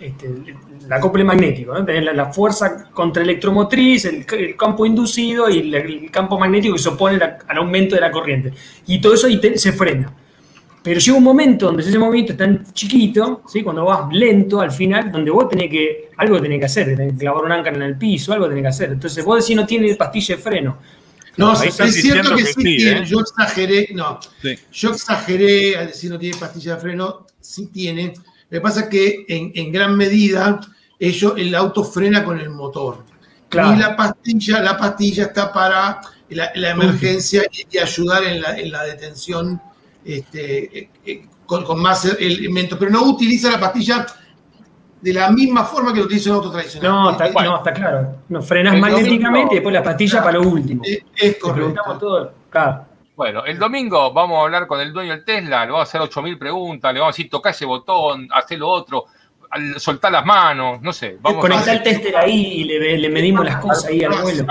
este, 0.00 0.26
el 0.26 0.92
acople 0.92 1.22
magnético. 1.22 1.84
Tenés 1.84 2.12
la, 2.12 2.32
fuerza 2.32 2.90
contra 2.90 3.22
electromotriz, 3.22 4.06
el, 4.06 4.26
el 4.28 4.56
campo 4.56 4.84
inducido 4.84 5.48
y 5.48 5.72
el, 5.72 6.10
campo 6.10 6.36
magnético 6.36 6.74
que 6.74 6.82
se 6.82 6.88
opone 6.88 7.22
al 7.22 7.58
aumento 7.58 7.94
de 7.94 8.00
la 8.00 8.10
corriente. 8.10 8.52
Y 8.88 9.00
todo 9.00 9.14
eso 9.14 9.28
ahí 9.28 9.40
se 9.54 9.70
frena. 9.70 10.12
Pero 10.88 11.00
llega 11.00 11.18
un 11.18 11.22
momento 11.24 11.66
donde 11.66 11.82
ese 11.82 11.98
movimiento 11.98 12.32
es 12.32 12.38
tan 12.38 12.64
chiquito, 12.72 13.42
¿sí? 13.46 13.62
cuando 13.62 13.84
vas 13.84 14.10
lento 14.10 14.58
al 14.58 14.72
final, 14.72 15.12
donde 15.12 15.30
vos 15.30 15.46
tenés 15.46 15.70
que, 15.70 16.08
algo 16.16 16.40
tenés 16.40 16.60
que 16.60 16.64
hacer, 16.64 16.86
tenés 16.96 17.12
que 17.12 17.18
clavar 17.18 17.44
un 17.44 17.52
ancla 17.52 17.72
en 17.72 17.82
el 17.82 17.98
piso, 17.98 18.32
algo 18.32 18.48
tenés 18.48 18.62
que 18.62 18.68
hacer. 18.68 18.92
Entonces 18.92 19.22
vos 19.22 19.38
decís 19.38 19.54
no 19.54 19.66
tiene 19.66 19.94
pastilla 19.96 20.36
de 20.36 20.42
freno. 20.42 20.78
No, 21.36 21.52
es 21.62 21.74
cierto 21.74 22.30
que, 22.34 22.36
que 22.42 22.46
sí 22.46 22.54
sí, 22.56 22.76
tiene. 22.78 23.00
¿eh? 23.00 23.04
Yo 23.04 23.20
exageré, 23.20 23.90
no, 23.92 24.18
Sí. 24.40 24.54
yo 24.72 24.92
exageré 24.92 25.76
al 25.76 25.88
decir 25.88 26.10
no 26.10 26.18
tiene 26.18 26.38
pastilla 26.38 26.76
de 26.76 26.80
freno, 26.80 27.26
sí 27.38 27.66
tiene. 27.66 28.14
Lo 28.48 28.58
que 28.58 28.60
pasa 28.62 28.80
es 28.80 28.86
que 28.88 29.26
en, 29.28 29.52
en 29.54 29.70
gran 29.70 29.94
medida 29.94 30.58
ello, 30.98 31.36
el 31.36 31.54
auto 31.54 31.84
frena 31.84 32.24
con 32.24 32.40
el 32.40 32.48
motor. 32.48 33.04
Claro. 33.50 33.74
Y 33.74 33.78
la 33.78 33.94
pastilla, 33.94 34.62
la 34.62 34.78
pastilla 34.78 35.24
está 35.24 35.52
para 35.52 36.00
la, 36.30 36.50
la 36.54 36.70
emergencia 36.70 37.42
y, 37.52 37.76
y 37.76 37.78
ayudar 37.78 38.24
en 38.24 38.40
la, 38.40 38.58
en 38.58 38.72
la 38.72 38.84
detención 38.84 39.60
este, 40.04 40.78
eh, 40.78 40.90
eh, 41.04 41.26
con, 41.46 41.64
con 41.64 41.80
más 41.80 42.04
elementos. 42.04 42.78
Pero 42.78 42.90
no 42.90 43.02
utiliza 43.04 43.50
la 43.50 43.60
pastilla 43.60 44.06
de 45.00 45.12
la 45.12 45.30
misma 45.30 45.64
forma 45.64 45.92
que 45.92 46.00
lo 46.00 46.06
utiliza 46.06 46.30
un 46.30 46.36
auto 46.36 46.50
tradicional. 46.50 46.90
No, 46.90 47.10
está, 47.10 47.26
Eh, 47.26 47.32
no, 47.44 47.56
está 47.56 47.72
claro. 47.72 48.14
No, 48.28 48.42
frenas 48.42 48.74
El 48.74 48.80
magnéticamente 48.80 49.54
y 49.54 49.56
después 49.56 49.72
la 49.72 49.82
pastilla 49.82 50.22
para 50.22 50.38
lo 50.38 50.48
último. 50.48 50.82
es 50.84 51.04
preguntamos 51.14 51.74
correcto. 51.74 51.98
todo. 51.98 52.32
Claro. 52.50 52.84
Bueno, 53.18 53.44
el 53.44 53.58
domingo 53.58 54.12
vamos 54.12 54.38
a 54.38 54.42
hablar 54.42 54.68
con 54.68 54.80
el 54.80 54.92
dueño 54.92 55.10
del 55.10 55.24
Tesla, 55.24 55.64
le 55.64 55.72
vamos 55.72 55.80
a 55.80 55.88
hacer 55.88 56.00
8000 56.00 56.38
preguntas, 56.38 56.94
le 56.94 57.00
vamos 57.00 57.12
a 57.12 57.16
decir 57.16 57.28
toca 57.28 57.50
ese 57.50 57.64
botón, 57.64 58.28
haz 58.32 58.48
lo 58.52 58.68
otro, 58.68 59.06
soltá 59.76 60.08
las 60.08 60.24
manos, 60.24 60.80
no 60.80 60.92
sé. 60.92 61.18
Vamos 61.20 61.40
Conectar 61.40 61.70
a 61.70 61.72
el 61.72 61.82
tester 61.82 62.16
ahí 62.16 62.60
y 62.60 62.64
le, 62.64 62.96
le 62.96 63.08
medimos 63.08 63.44
las 63.44 63.56
cosas 63.56 63.86
ahí 63.86 64.04
al 64.04 64.22
vuelo. 64.22 64.46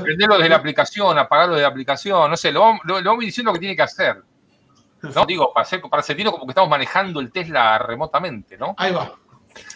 Prenderlo 0.00 0.36
desde 0.36 0.48
la 0.48 0.56
aplicación, 0.56 1.18
apagarlo 1.18 1.54
desde 1.54 1.62
la 1.64 1.70
aplicación, 1.70 2.30
no 2.30 2.36
sé, 2.36 2.52
lo 2.52 2.60
vamos, 2.60 2.80
lo, 2.84 3.00
lo 3.00 3.10
vamos 3.10 3.24
diciendo 3.24 3.50
lo 3.50 3.54
que 3.54 3.60
tiene 3.60 3.74
que 3.74 3.82
hacer. 3.82 4.22
¿No? 5.10 5.24
Digo, 5.26 5.52
para, 5.52 5.62
hacer, 5.62 5.80
para 5.82 6.02
sentirlo 6.02 6.32
como 6.32 6.46
que 6.46 6.50
estamos 6.52 6.70
manejando 6.70 7.20
el 7.20 7.30
Tesla 7.32 7.78
remotamente, 7.78 8.56
¿no? 8.56 8.74
Ahí 8.76 8.92
va. 8.92 9.14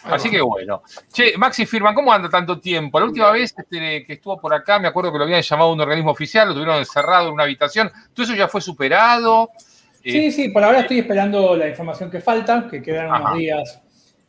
Ahí 0.03 0.13
Así 0.13 0.27
va. 0.27 0.31
que 0.33 0.41
bueno. 0.41 0.83
Che, 1.11 1.37
Maxi 1.37 1.65
Firman, 1.65 1.95
¿cómo 1.95 2.11
anda 2.11 2.29
tanto 2.29 2.59
tiempo? 2.59 2.99
La 2.99 3.05
última 3.05 3.31
vez 3.31 3.53
este, 3.57 4.05
que 4.05 4.13
estuvo 4.13 4.37
por 4.39 4.53
acá, 4.53 4.77
me 4.79 4.87
acuerdo 4.87 5.11
que 5.11 5.17
lo 5.17 5.23
habían 5.23 5.41
llamado 5.41 5.69
a 5.69 5.73
un 5.73 5.81
organismo 5.81 6.11
oficial, 6.11 6.47
lo 6.49 6.53
tuvieron 6.53 6.77
encerrado 6.77 7.27
en 7.27 7.33
una 7.33 7.43
habitación. 7.43 7.91
¿Todo 8.13 8.25
eso 8.25 8.35
ya 8.35 8.47
fue 8.47 8.61
superado? 8.61 9.49
Eh, 10.03 10.11
Sí, 10.11 10.31
sí, 10.31 10.49
por 10.49 10.63
ahora 10.63 10.81
estoy 10.81 10.99
esperando 10.99 11.55
la 11.55 11.67
información 11.67 12.09
que 12.09 12.21
falta, 12.21 12.67
que 12.69 12.81
quedan 12.81 13.11
Ajá. 13.11 13.19
unos 13.21 13.37
días 13.37 13.81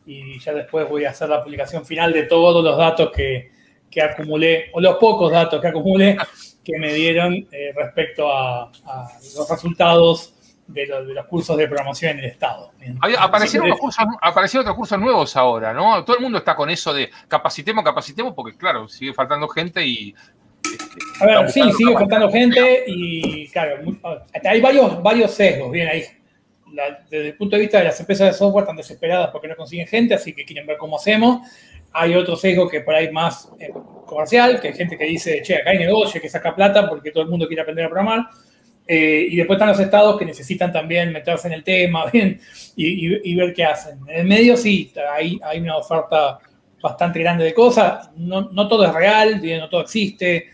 y 0.07 0.38
ya 0.40 0.52
después 0.52 0.88
voy 0.88 1.04
a 1.04 1.11
hacer 1.11 1.28
la 1.28 1.42
publicación 1.45 1.85
final 1.85 2.12
de 2.12 2.25
todos 2.25 2.64
los 2.64 2.76
datos 2.76 3.11
que, 3.14 3.52
que 3.90 4.02
acumulé, 4.02 4.71
o 4.73 4.80
los 4.80 4.97
pocos 4.97 5.30
datos 5.30 5.61
que 5.61 5.69
acumulé 5.69 6.16
que 6.64 6.78
me 6.78 6.92
dieron 6.92 7.35
eh, 7.52 7.73
respecto 7.76 8.33
a, 8.33 8.64
a 8.85 9.09
los 9.37 9.49
resultados 9.49 10.35
de, 10.72 10.86
lo- 10.86 11.04
de 11.04 11.14
los 11.14 11.26
cursos 11.26 11.56
de 11.56 11.66
programación 11.66 12.12
en 12.12 12.18
el 12.20 12.24
Estado. 12.26 12.72
Había- 13.00 13.22
aparecieron, 13.22 13.66
Sí, 13.66 13.70
unos 13.70 13.80
cursos, 13.80 14.04
aparecieron 14.20 14.64
otros 14.64 14.76
cursos 14.76 14.98
nuevos 14.98 15.36
ahora, 15.36 15.72
¿no? 15.72 16.04
Todo 16.04 16.16
el 16.16 16.22
mundo 16.22 16.38
está 16.38 16.54
con 16.54 16.70
eso 16.70 16.92
de 16.92 17.10
capacitemos, 17.28 17.84
capacitemos, 17.84 18.34
porque 18.34 18.56
claro, 18.56 18.88
sigue 18.88 19.12
faltando 19.12 19.48
gente 19.48 19.84
y. 19.84 20.14
este, 20.64 21.24
A 21.24 21.26
ver, 21.26 21.50
sí, 21.50 21.62
sigue 21.72 21.94
faltando 21.94 22.30
gente 22.30 22.84
y, 22.86 23.48
claro, 23.48 23.82
mu- 23.82 23.96
hay 24.44 24.60
varios, 24.60 25.02
varios 25.02 25.30
sesgos, 25.32 25.70
bien 25.70 25.88
ahí. 25.88 26.04
La- 26.72 27.00
desde 27.10 27.28
el 27.28 27.34
punto 27.36 27.56
de 27.56 27.62
vista 27.62 27.78
de 27.78 27.84
las 27.84 27.98
empresas 27.98 28.28
de 28.28 28.32
software 28.32 28.62
están 28.62 28.76
desesperadas 28.76 29.30
porque 29.30 29.48
no 29.48 29.56
consiguen 29.56 29.88
gente, 29.88 30.14
así 30.14 30.32
que 30.32 30.44
quieren 30.44 30.66
ver 30.66 30.76
cómo 30.78 30.96
hacemos. 30.96 31.40
Hay 31.92 32.14
otro 32.14 32.36
sesgo 32.36 32.68
que 32.68 32.82
por 32.82 32.94
ahí 32.94 33.10
más 33.10 33.50
eh, 33.58 33.72
comercial, 34.06 34.60
que 34.60 34.68
hay 34.68 34.74
gente 34.74 34.96
que 34.96 35.04
dice, 35.06 35.42
che, 35.42 35.56
acá 35.56 35.70
hay 35.70 35.78
negocio, 35.78 36.20
que 36.20 36.28
saca 36.28 36.54
plata 36.54 36.88
porque 36.88 37.10
todo 37.10 37.24
el 37.24 37.28
mundo 37.28 37.48
quiere 37.48 37.62
aprender 37.62 37.84
a 37.86 37.88
programar. 37.88 38.28
Eh, 38.87 39.26
y 39.30 39.37
después 39.37 39.56
están 39.56 39.68
los 39.68 39.80
estados 39.80 40.18
que 40.18 40.25
necesitan 40.25 40.72
también 40.72 41.12
meterse 41.12 41.46
en 41.46 41.54
el 41.54 41.62
tema 41.62 42.06
bien, 42.12 42.40
y, 42.76 43.34
ver 43.34 43.52
qué 43.54 43.64
hacen. 43.64 43.99
En 44.08 44.20
el 44.20 44.26
medio 44.26 44.56
sí, 44.56 44.92
hay, 45.12 45.38
hay 45.42 45.60
una 45.60 45.76
oferta 45.76 46.38
bastante 46.82 47.20
grande 47.20 47.44
de 47.44 47.54
cosas. 47.54 48.10
No, 48.16 48.50
no 48.50 48.66
todo 48.68 48.84
es 48.84 48.92
real, 48.92 49.40
no 49.42 49.68
todo 49.68 49.82
existe 49.82 50.49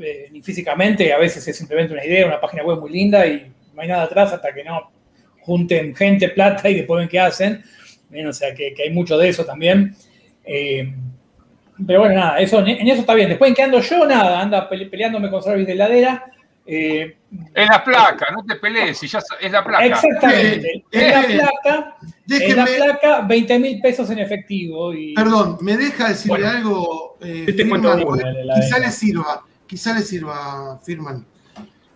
eh, 0.00 0.28
ni 0.30 0.40
físicamente, 0.40 1.12
a 1.12 1.18
veces 1.18 1.46
es 1.46 1.56
simplemente 1.56 1.92
una 1.92 2.04
idea, 2.04 2.26
una 2.26 2.40
página 2.40 2.62
web 2.64 2.80
muy 2.80 2.90
linda 2.90 3.26
y 3.26 3.52
no 3.74 3.82
hay 3.82 3.88
nada 3.88 4.04
atrás 4.04 4.32
hasta 4.32 4.52
que 4.54 4.64
no 4.64 4.90
junten 5.40 5.94
gente, 5.94 6.28
plata 6.30 6.70
y 6.70 6.76
después 6.76 7.00
ven 7.00 7.08
qué 7.08 7.20
hacen. 7.20 7.62
Bien, 8.08 8.26
o 8.26 8.32
sea 8.32 8.54
que, 8.54 8.74
hay 8.82 8.90
mucho 8.90 9.18
de 9.18 9.28
eso 9.28 9.44
también. 9.44 9.94
Eh, 10.44 10.94
pero 11.86 12.00
bueno, 12.00 12.14
nada, 12.14 12.38
eso, 12.38 12.64
en 12.64 12.88
eso 12.88 13.00
está 13.00 13.14
bien. 13.14 13.28
Después 13.28 13.48
en 13.50 13.54
qué 13.54 13.62
ando 13.62 13.80
yo, 13.80 14.06
nada, 14.06 14.40
anda 14.40 14.68
pele- 14.68 14.88
peleándome 14.88 15.30
con 15.30 15.42
service 15.42 15.66
de 15.66 15.72
heladera. 15.72 16.24
Eh, 16.64 17.16
Es 17.54 17.68
la 17.68 17.82
placa, 17.82 18.26
no 18.32 18.44
te 18.44 18.56
pelees, 18.56 18.98
si 18.98 19.08
ya 19.08 19.20
es 19.40 19.50
la 19.50 19.64
placa. 19.64 19.84
exactamente. 19.84 20.68
Eh, 20.68 20.84
Es 20.90 21.12
la 21.12 21.22
eh, 21.22 21.38
placa, 21.38 21.96
es 22.28 22.56
la 22.56 22.64
placa, 22.66 23.20
20 23.22 23.58
mil 23.58 23.80
pesos 23.80 24.08
en 24.10 24.18
efectivo. 24.20 24.92
Y, 24.94 25.14
perdón, 25.14 25.58
¿me 25.60 25.76
deja 25.76 26.08
decirle 26.10 26.38
Bueno. 26.38 26.48
algo? 26.50 27.16
Eh, 27.20 27.44
Yo 27.48 27.56
te 27.56 27.68
cuento 27.68 27.92
Firman? 27.96 28.46
la 28.46 28.54
quizá 28.54 28.78
le 28.78 28.90
sirva, 28.90 29.42
quizá 29.66 29.92
le 29.94 30.02
sirva, 30.02 30.78
Firman. 30.84 31.26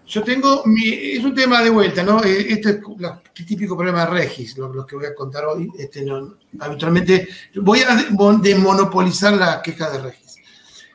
Yo 0.09 0.23
tengo, 0.23 0.63
mi, 0.67 0.89
es 0.89 1.25
un 1.25 1.35
tema 1.35 1.63
de 1.63 1.71
vuelta, 1.71 2.03
¿no? 2.05 2.23
Eh, 2.23 2.47
Este 2.51 2.71
es 2.71 2.79
la- 2.99 3.21
el 3.37 3.47
típico 3.47 3.77
problema 3.77 4.05
de 4.07 4.11
Regis, 4.13 4.57
lo, 4.57 4.73
lo 4.73 4.87
que 4.87 4.95
voy 4.97 5.07
a 5.07 5.15
contar 5.15 5.45
hoy. 5.47 5.69
Este, 5.79 6.03
no, 6.05 6.37
habitualmente 6.61 7.29
voy 7.57 7.81
a 7.81 7.95
de- 7.97 8.11
mon- 8.11 8.41
desmonopolizar 8.41 9.33
la 9.35 9.61
queja 9.63 9.91
de 9.91 9.99
Regis. 10.03 10.37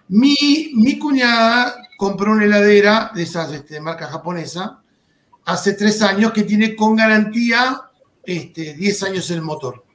Mi, 0.08 0.72
mi 0.76 0.98
cuñada 0.98 1.76
compró 2.02 2.32
una 2.32 2.46
heladera 2.46 3.12
de 3.14 3.22
esas 3.22 3.52
este, 3.52 3.80
marca 3.80 4.08
japonesa 4.08 4.82
hace 5.46 5.74
tres 5.74 6.02
años 6.02 6.32
que 6.32 6.42
tiene 6.42 6.76
con 6.76 6.96
garantía 6.96 7.80
este, 8.24 8.74
10 8.74 9.04
años 9.04 9.30
el 9.30 9.44
motor. 9.44 9.86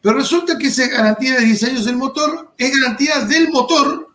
Pero 0.00 0.16
resulta 0.16 0.58
que 0.58 0.66
esa 0.66 0.88
garantía 0.88 1.36
de 1.36 1.44
10 1.44 1.62
años 1.62 1.86
el 1.86 1.96
motor 1.96 2.52
es 2.58 2.76
garantía 2.76 3.20
del 3.26 3.48
motor, 3.50 4.08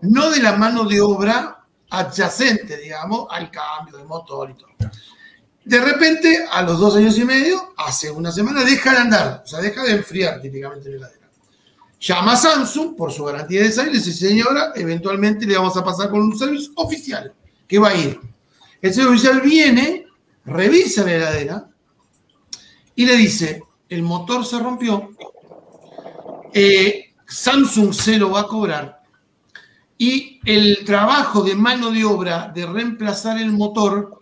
no 0.00 0.30
de 0.30 0.42
la 0.42 0.56
mano 0.56 0.82
de 0.82 1.00
obra 1.00 1.64
adyacente, 1.90 2.76
digamos, 2.78 3.28
al 3.30 3.52
cambio 3.52 3.96
de 3.96 4.02
motor 4.02 4.50
y 4.50 4.54
todo. 4.54 4.70
De 5.64 5.80
repente, 5.80 6.44
a 6.50 6.60
los 6.62 6.80
dos 6.80 6.96
años 6.96 7.16
y 7.18 7.24
medio, 7.24 7.72
hace 7.76 8.10
una 8.10 8.32
semana, 8.32 8.64
deja 8.64 8.90
de 8.90 8.98
andar, 8.98 9.42
o 9.44 9.46
sea, 9.46 9.60
deja 9.60 9.84
de 9.84 9.92
enfriar 9.92 10.40
típicamente 10.40 10.88
la 10.90 10.96
heladera. 10.96 11.19
Llama 12.00 12.32
a 12.32 12.36
Samsung 12.36 12.96
por 12.96 13.12
su 13.12 13.24
garantía 13.24 13.60
de 13.60 13.66
10 13.66 13.78
años 13.78 13.94
y 13.94 13.98
dice, 13.98 14.12
señora, 14.12 14.72
eventualmente 14.74 15.46
le 15.46 15.56
vamos 15.56 15.76
a 15.76 15.84
pasar 15.84 16.10
con 16.10 16.20
un 16.20 16.38
servicio 16.38 16.72
oficial 16.76 17.32
que 17.68 17.78
va 17.78 17.88
a 17.88 17.94
ir. 17.94 18.18
El 18.80 18.94
servicio 18.94 19.10
oficial 19.10 19.40
viene, 19.42 20.06
revisa 20.46 21.04
la 21.04 21.12
heladera 21.12 21.68
y 22.94 23.04
le 23.04 23.16
dice, 23.16 23.62
el 23.88 24.02
motor 24.02 24.46
se 24.46 24.58
rompió, 24.58 25.10
eh, 26.54 27.12
Samsung 27.26 27.92
se 27.92 28.16
lo 28.16 28.30
va 28.30 28.40
a 28.40 28.46
cobrar 28.46 29.00
y 30.02 30.40
el 30.46 30.82
trabajo 30.86 31.42
de 31.42 31.54
mano 31.54 31.90
de 31.90 32.02
obra 32.06 32.50
de 32.54 32.64
reemplazar 32.64 33.38
el 33.38 33.52
motor 33.52 34.18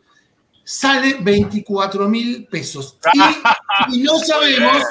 sale 0.64 1.18
24 1.20 2.08
mil 2.08 2.48
pesos. 2.48 2.98
Y 3.92 4.02
no 4.02 4.18
sabemos, 4.18 4.82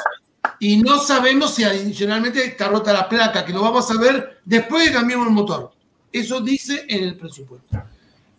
y 0.60 0.78
no 0.78 1.00
sabemos 1.00 1.56
si 1.56 1.64
adicionalmente 1.64 2.46
está 2.46 2.68
rota 2.68 2.94
la 2.94 3.10
placa, 3.10 3.46
que 3.46 3.54
lo 3.54 3.62
vamos 3.62 3.90
a 3.92 3.98
ver 3.98 4.40
después 4.46 4.84
de 4.84 4.90
que 4.90 4.98
cambiemos 4.98 5.28
el 5.28 5.34
motor. 5.34 5.72
Eso 6.12 6.42
dice 6.42 6.86
en 6.88 7.04
el 7.04 7.18
presupuesto. 7.18 7.84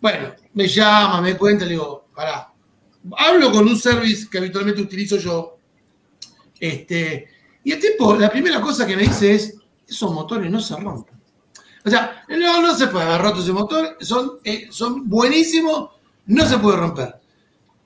Bueno, 0.01 0.33
me 0.53 0.67
llama, 0.67 1.21
me 1.21 1.37
cuenta, 1.37 1.65
le 1.65 1.71
digo, 1.71 2.07
pará. 2.15 2.51
Hablo 3.17 3.51
con 3.51 3.67
un 3.67 3.77
service 3.77 4.29
que 4.29 4.37
habitualmente 4.37 4.81
utilizo 4.81 5.17
yo. 5.17 5.57
Este, 6.59 7.27
y 7.63 7.71
el 7.71 7.79
tipo, 7.79 8.15
la 8.15 8.29
primera 8.29 8.59
cosa 8.61 8.85
que 8.85 8.95
me 8.95 9.03
dice 9.03 9.33
es, 9.33 9.55
esos 9.87 10.13
motores 10.13 10.49
no 10.51 10.59
se 10.59 10.75
rompen. 10.75 11.19
O 11.85 11.89
sea, 11.89 12.23
no, 12.29 12.61
no 12.61 12.75
se 12.75 12.87
puede 12.87 13.05
haber 13.05 13.21
roto 13.21 13.41
ese 13.41 13.51
motor, 13.51 13.97
son, 14.01 14.39
eh, 14.43 14.67
son 14.69 15.07
buenísimos, 15.07 15.91
no 16.25 16.45
se 16.45 16.57
puede 16.57 16.77
romper. 16.77 17.15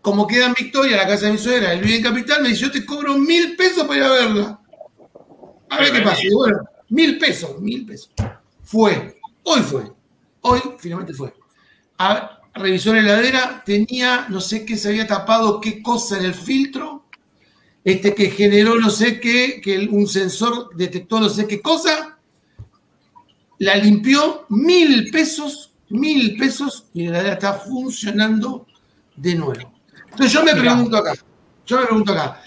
Como 0.03 0.27
queda 0.27 0.47
en 0.47 0.53
Victoria, 0.53 0.97
la 0.97 1.07
casa 1.07 1.27
de 1.27 1.31
mi 1.31 1.37
suegra, 1.37 1.71
el 1.73 1.81
vive 1.81 1.95
en 1.95 2.03
Capital, 2.03 2.43
me 2.43 2.49
dice, 2.49 2.63
yo 2.63 2.71
te 2.71 2.85
cobro 2.85 3.17
mil 3.17 3.55
pesos 3.55 3.87
para 3.87 3.97
ir 3.99 4.03
a 4.03 4.11
verla. 4.11 4.59
A 5.69 5.79
ver 5.79 5.93
qué 5.93 6.01
pasa. 6.01 6.21
Y 6.23 6.29
bueno, 6.33 6.59
mil 6.89 7.17
pesos, 7.17 7.59
mil 7.61 7.85
pesos. 7.85 8.11
Fue, 8.63 9.17
hoy 9.43 9.61
fue, 9.61 9.91
hoy 10.41 10.61
finalmente 10.77 11.13
fue. 11.13 11.33
A- 11.97 12.37
revisó 12.53 12.93
la 12.93 12.99
heladera, 12.99 13.63
tenía, 13.65 14.27
no 14.27 14.41
sé 14.41 14.65
qué, 14.65 14.75
se 14.77 14.89
había 14.89 15.07
tapado 15.07 15.61
qué 15.61 15.81
cosa 15.81 16.17
en 16.19 16.25
el 16.25 16.33
filtro, 16.33 17.05
este 17.85 18.13
que 18.13 18.29
generó 18.29 18.75
no 18.75 18.89
sé 18.89 19.21
qué, 19.21 19.61
que 19.63 19.87
un 19.89 20.05
sensor 20.07 20.75
detectó 20.75 21.21
no 21.21 21.29
sé 21.29 21.47
qué 21.47 21.61
cosa, 21.61 22.19
la 23.59 23.75
limpió 23.75 24.45
mil 24.49 25.09
pesos, 25.11 25.71
mil 25.89 26.35
pesos, 26.37 26.87
y 26.93 27.03
la 27.03 27.11
heladera 27.11 27.33
está 27.35 27.53
funcionando 27.53 28.67
de 29.15 29.35
nuevo. 29.35 29.72
Entonces 30.13 30.31
yo 30.31 30.43
me 30.43 30.55
pregunto 30.55 30.97
acá, 30.97 31.13
yo 31.65 31.79
me 31.79 31.85
pregunto 31.85 32.13
acá, 32.13 32.41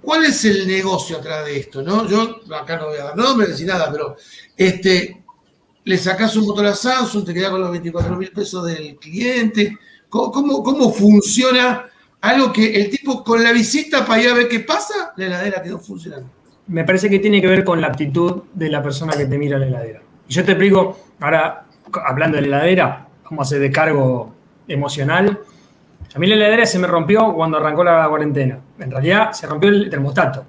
¿cuál 0.00 0.24
es 0.24 0.44
el 0.44 0.66
negocio 0.66 1.18
atrás 1.18 1.46
de 1.46 1.60
esto? 1.60 1.80
¿no? 1.80 2.08
Yo 2.08 2.40
acá 2.54 2.76
no 2.76 2.88
voy 2.88 2.98
a 2.98 3.04
dar 3.04 3.16
nombres 3.16 3.58
ni 3.60 3.66
nada, 3.66 3.88
pero 3.90 4.16
este, 4.56 5.22
le 5.84 5.96
sacás 5.96 6.34
un 6.34 6.46
motor 6.46 6.66
a 6.66 6.74
Samsung, 6.74 7.24
te 7.24 7.32
quedás 7.32 7.50
con 7.50 7.60
los 7.60 7.70
24 7.70 8.16
mil 8.16 8.32
pesos 8.32 8.66
del 8.66 8.96
cliente. 8.96 9.78
¿Cómo, 10.08 10.32
cómo, 10.32 10.62
cómo 10.62 10.92
funciona 10.92 11.86
algo 12.20 12.52
que 12.52 12.74
el 12.74 12.90
tipo 12.90 13.22
con 13.22 13.42
la 13.42 13.52
visita 13.52 14.04
para 14.04 14.20
ir 14.20 14.30
a 14.30 14.34
ver 14.34 14.48
qué 14.48 14.60
pasa, 14.60 15.12
la 15.16 15.26
heladera 15.26 15.62
quedó 15.62 15.78
funcionando? 15.78 16.28
Me 16.66 16.84
parece 16.84 17.08
que 17.08 17.20
tiene 17.20 17.40
que 17.40 17.46
ver 17.46 17.64
con 17.64 17.80
la 17.80 17.86
actitud 17.88 18.42
de 18.52 18.68
la 18.70 18.82
persona 18.82 19.12
que 19.12 19.26
te 19.26 19.38
mira 19.38 19.56
la 19.56 19.66
heladera. 19.66 20.02
Y 20.28 20.32
yo 20.32 20.44
te 20.44 20.52
explico, 20.52 20.98
ahora 21.20 21.66
hablando 22.04 22.36
de 22.36 22.42
la 22.42 22.58
heladera, 22.58 23.08
vamos 23.24 23.46
a 23.46 23.48
hacer 23.48 23.60
de 23.60 23.70
cargo 23.70 24.34
emocional. 24.66 25.40
A 26.14 26.18
mí 26.18 26.26
la 26.26 26.34
heladera 26.34 26.66
se 26.66 26.78
me 26.78 26.86
rompió 26.86 27.32
cuando 27.32 27.56
arrancó 27.58 27.82
la 27.84 28.06
cuarentena. 28.08 28.58
En 28.78 28.90
realidad 28.90 29.32
se 29.32 29.46
rompió 29.46 29.70
el 29.70 29.88
termostato, 29.88 30.44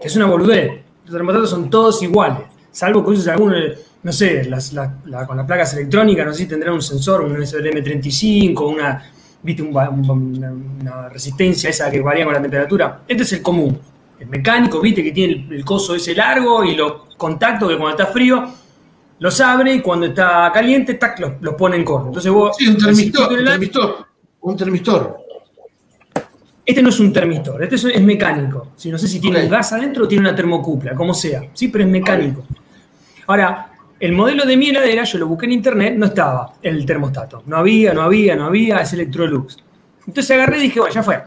que 0.00 0.06
es 0.08 0.16
una 0.16 0.26
boludez. 0.26 0.72
Los 1.04 1.12
termostatos 1.14 1.50
son 1.50 1.70
todos 1.70 2.02
iguales, 2.02 2.40
salvo 2.70 3.02
que 3.04 3.10
uses 3.12 3.28
alguno, 3.28 3.56
no 4.02 4.12
sé, 4.12 4.44
las- 4.44 4.72
la- 4.72 4.94
la- 5.06 5.26
con 5.26 5.36
las 5.36 5.46
placas 5.46 5.72
electrónicas, 5.74 6.26
no 6.26 6.32
sé 6.32 6.38
si 6.42 6.46
tendrán 6.48 6.74
un 6.74 6.82
sensor, 6.82 7.22
un 7.22 7.36
SLM35, 7.42 8.60
una, 8.68 9.02
viste, 9.42 9.62
un 9.62 9.74
una, 9.76 10.52
una 10.52 11.08
resistencia 11.08 11.70
esa 11.70 11.90
que 11.90 12.00
varía 12.00 12.24
con 12.24 12.34
la 12.34 12.42
temperatura. 12.42 13.00
Este 13.08 13.22
es 13.22 13.32
el 13.34 13.42
común. 13.42 13.78
El 14.18 14.28
mecánico, 14.28 14.80
viste, 14.80 15.02
que 15.02 15.12
tiene 15.12 15.32
el, 15.32 15.52
el 15.52 15.64
coso 15.64 15.94
ese 15.94 16.14
largo 16.14 16.62
y 16.62 16.76
los 16.76 17.14
contactos 17.16 17.68
que 17.70 17.76
cuando 17.78 17.98
está 18.02 18.12
frío 18.12 18.44
los 19.18 19.40
abre 19.40 19.74
y 19.74 19.80
cuando 19.80 20.06
está 20.06 20.50
caliente, 20.52 20.94
tac, 20.94 21.18
los, 21.20 21.32
los 21.40 21.54
pone 21.54 21.76
en 21.76 21.84
corto. 21.84 22.08
Entonces 22.08 22.30
vos. 22.30 22.54
Sí, 22.58 22.68
un 22.68 22.76
termistor, 23.56 24.08
un 24.42 24.56
termistor. 24.56 25.18
Este 26.64 26.82
no 26.82 26.90
es 26.90 27.00
un 27.00 27.12
termistor, 27.12 27.62
este 27.62 27.74
es, 27.76 27.84
es 27.84 28.02
mecánico. 28.02 28.68
Si 28.76 28.90
no 28.90 28.98
sé 28.98 29.08
si 29.08 29.20
tiene 29.20 29.42
un 29.42 29.48
gas 29.48 29.72
adentro 29.72 30.04
o 30.04 30.08
tiene 30.08 30.28
una 30.28 30.34
termocupla, 30.34 30.94
como 30.94 31.14
sea. 31.14 31.42
Sí, 31.52 31.68
pero 31.68 31.84
es 31.84 31.90
mecánico. 31.90 32.44
Ahora, 33.26 33.70
el 33.98 34.12
modelo 34.12 34.46
de 34.46 34.56
mi 34.56 34.70
heladera, 34.70 35.04
yo 35.04 35.18
lo 35.18 35.26
busqué 35.26 35.46
en 35.46 35.52
internet, 35.52 35.94
no 35.96 36.06
estaba 36.06 36.54
el 36.62 36.86
termostato. 36.86 37.42
No 37.46 37.58
había, 37.58 37.92
no 37.92 38.02
había, 38.02 38.34
no 38.34 38.46
había, 38.46 38.78
es 38.78 38.92
Electrolux. 38.92 39.58
Entonces 40.06 40.30
agarré 40.30 40.58
y 40.58 40.62
dije, 40.62 40.80
bueno, 40.80 40.94
ya 40.94 41.02
fue. 41.02 41.22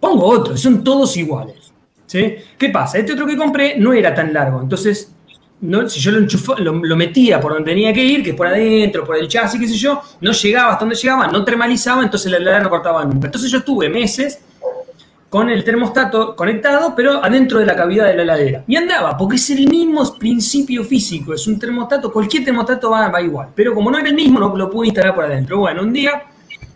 Pongo 0.00 0.24
otro, 0.26 0.56
son 0.56 0.82
todos 0.82 1.16
iguales. 1.16 1.72
¿Sí? 2.06 2.34
¿Qué 2.58 2.68
pasa? 2.70 2.98
Este 2.98 3.12
otro 3.12 3.26
que 3.26 3.36
compré 3.36 3.78
no 3.78 3.92
era 3.92 4.14
tan 4.14 4.32
largo. 4.32 4.60
Entonces, 4.60 5.11
no, 5.62 5.88
si 5.88 6.00
yo 6.00 6.10
lo, 6.10 6.18
enchufo- 6.20 6.58
lo, 6.58 6.96
metía 6.96 7.40
por 7.40 7.54
donde 7.54 7.70
tenía 7.70 7.92
que 7.92 8.04
ir, 8.04 8.22
que 8.22 8.30
es 8.30 8.36
por 8.36 8.46
adentro, 8.46 9.04
por 9.04 9.16
el 9.16 9.28
chasis, 9.28 9.58
qué 9.60 9.66
sé 9.68 9.74
yo, 9.76 10.02
no 10.20 10.32
llegaba 10.32 10.72
hasta 10.72 10.84
donde 10.84 10.96
llegaba, 10.96 11.28
no 11.28 11.44
termalizaba, 11.44 12.02
entonces 12.02 12.30
la 12.30 12.38
heladera 12.38 12.62
no 12.64 12.70
cortaba 12.70 13.04
nunca. 13.04 13.28
Entonces 13.28 13.50
yo 13.50 13.58
estuve 13.58 13.88
meses 13.88 14.40
con 15.28 15.48
el 15.48 15.64
termostato 15.64 16.36
conectado, 16.36 16.94
pero 16.94 17.24
adentro 17.24 17.58
de 17.58 17.64
la 17.64 17.74
cavidad 17.74 18.06
de 18.06 18.14
la 18.16 18.22
heladera. 18.22 18.64
Y 18.66 18.76
andaba, 18.76 19.16
porque 19.16 19.36
es 19.36 19.48
el 19.50 19.66
mismo 19.68 20.02
principio 20.18 20.84
físico, 20.84 21.32
es 21.32 21.46
un 21.46 21.58
termostato, 21.58 22.12
cualquier 22.12 22.44
termostato 22.44 22.90
va, 22.90 23.08
va 23.08 23.22
igual. 23.22 23.48
Pero 23.54 23.72
como 23.72 23.90
no 23.90 23.98
era 23.98 24.08
el 24.08 24.14
mismo, 24.14 24.38
no 24.38 24.54
lo 24.54 24.68
pude 24.68 24.88
instalar 24.88 25.14
por 25.14 25.24
adentro. 25.24 25.58
Bueno, 25.58 25.82
un 25.82 25.92
día 25.92 26.24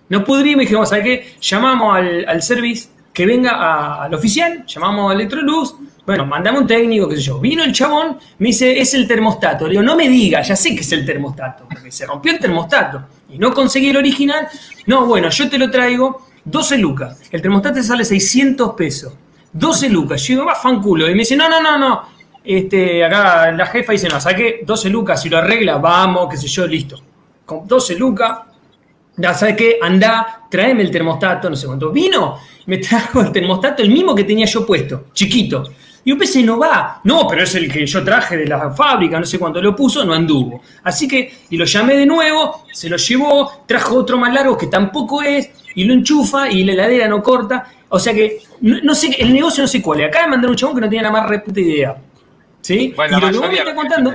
no 0.09 0.25
pudimos 0.25 0.63
y 0.63 0.67
dijimos, 0.67 0.89
¿sabes 0.89 1.05
qué? 1.05 1.27
Llamamos 1.41 1.97
al, 1.97 2.25
al 2.27 2.41
service 2.41 2.89
que 3.17 3.25
venga 3.25 4.03
al 4.03 4.13
oficial, 4.13 4.67
llamamos 4.67 5.11
a 5.11 5.15
Electrolux, 5.15 5.75
bueno, 6.05 6.27
mandamos 6.27 6.61
un 6.61 6.67
técnico, 6.67 7.09
qué 7.09 7.17
sé 7.17 7.23
yo. 7.23 7.41
Vino 7.41 7.65
el 7.65 7.73
chabón, 7.73 8.19
me 8.39 8.49
dice, 8.49 8.79
es 8.79 8.93
el 8.93 9.09
termostato. 9.09 9.65
Le 9.65 9.71
digo, 9.71 9.83
no 9.83 9.97
me 9.97 10.07
diga, 10.07 10.43
ya 10.43 10.55
sé 10.55 10.75
que 10.75 10.83
es 10.83 10.93
el 10.93 11.07
termostato, 11.07 11.65
porque 11.67 11.91
se 11.91 12.05
rompió 12.05 12.33
el 12.33 12.39
termostato 12.39 13.05
y 13.31 13.39
no 13.39 13.55
conseguí 13.55 13.89
el 13.89 13.97
original. 13.97 14.47
No, 14.85 15.07
bueno, 15.07 15.31
yo 15.31 15.49
te 15.49 15.57
lo 15.57 15.71
traigo, 15.71 16.27
12 16.45 16.77
lucas. 16.77 17.19
El 17.33 17.41
termostato 17.41 17.77
te 17.77 17.85
sale 17.85 18.05
600 18.05 18.75
pesos. 18.75 19.15
12 19.51 19.89
lucas. 19.89 20.23
Yo 20.23 20.35
digo, 20.35 20.45
va 20.45 20.55
fanculo. 20.55 21.09
Y 21.09 21.13
me 21.13 21.21
dice, 21.21 21.37
no, 21.37 21.49
no, 21.49 21.63
no, 21.63 21.79
no. 21.79 22.03
Este, 22.45 23.03
acá 23.03 23.51
la 23.51 23.65
jefa 23.65 23.93
dice, 23.93 24.11
no, 24.11 24.21
¿sabes 24.21 24.37
qué? 24.37 24.61
12 24.63 24.91
lucas, 24.91 25.23
si 25.23 25.31
lo 25.31 25.39
arregla, 25.39 25.79
vamos, 25.79 26.29
qué 26.31 26.37
sé 26.37 26.49
yo, 26.49 26.67
listo. 26.67 27.01
Con 27.47 27.67
12 27.67 27.95
lucas, 27.97 28.41
ya, 29.17 29.35
¿sabes 29.35 29.57
qué? 29.57 29.79
Andá, 29.83 30.43
tráeme 30.51 30.83
el 30.83 30.91
termostato, 30.91 31.49
no 31.51 31.57
sé 31.57 31.67
cuánto. 31.67 31.91
Vino, 31.91 32.39
me 32.67 32.79
trajo 32.79 33.21
el 33.21 33.33
termostato, 33.33 33.83
el 33.83 33.91
mismo 33.91 34.15
que 34.15 34.25
tenía 34.25 34.47
yo 34.47 34.65
puesto, 34.67 35.07
chiquito. 35.13 35.65
Y 36.05 36.11
yo 36.11 36.19
pensé, 36.19 36.43
no 36.43 36.57
va. 36.59 37.01
No, 37.05 37.27
pero 37.27 37.43
es 37.43 37.55
el 37.57 37.71
que 37.73 37.85
yo 37.85 38.05
traje 38.05 38.37
de 38.37 38.47
la 38.47 38.71
fábrica, 38.71 39.19
no 39.19 39.27
sé 39.27 39.39
cuánto 39.39 39.61
lo 39.61 39.75
puso, 39.75 40.05
no 40.05 40.13
anduvo. 40.15 40.63
Así 40.85 41.09
que, 41.09 41.33
y 41.51 41.57
lo 41.57 41.65
llamé 41.65 41.95
de 41.97 42.07
nuevo, 42.07 42.65
se 42.73 42.89
lo 42.89 42.97
llevó, 42.97 43.65
trajo 43.67 43.97
otro 43.97 44.17
más 44.17 44.33
largo 44.33 44.57
que 44.57 44.69
tampoco 44.69 45.23
es, 45.23 45.51
y 45.75 45.85
lo 45.85 45.93
enchufa 45.95 46.49
y 46.51 46.63
la 46.63 46.75
heladera 46.75 47.09
no 47.09 47.23
corta. 47.23 47.67
O 47.89 47.99
sea 47.99 48.15
que, 48.15 48.39
no, 48.61 48.79
no 48.83 48.95
sé, 48.95 49.17
el 49.19 49.33
negocio 49.33 49.63
no 49.65 49.69
sé 49.69 49.83
cuál 49.83 50.01
es. 50.03 50.09
Acá 50.09 50.23
me 50.23 50.29
mandaron 50.33 50.51
un 50.53 50.57
chabón 50.57 50.75
que 50.77 50.81
no 50.83 50.89
tenía 50.89 51.03
la 51.03 51.11
más 51.11 51.29
reputa 51.29 51.61
idea. 51.61 51.97
¿Sí? 52.61 52.93
Bueno, 52.97 53.19
y 53.19 53.21
lo 53.21 53.27
que 53.33 53.39
vos 53.39 53.49
me 53.65 53.75
contando, 53.75 54.11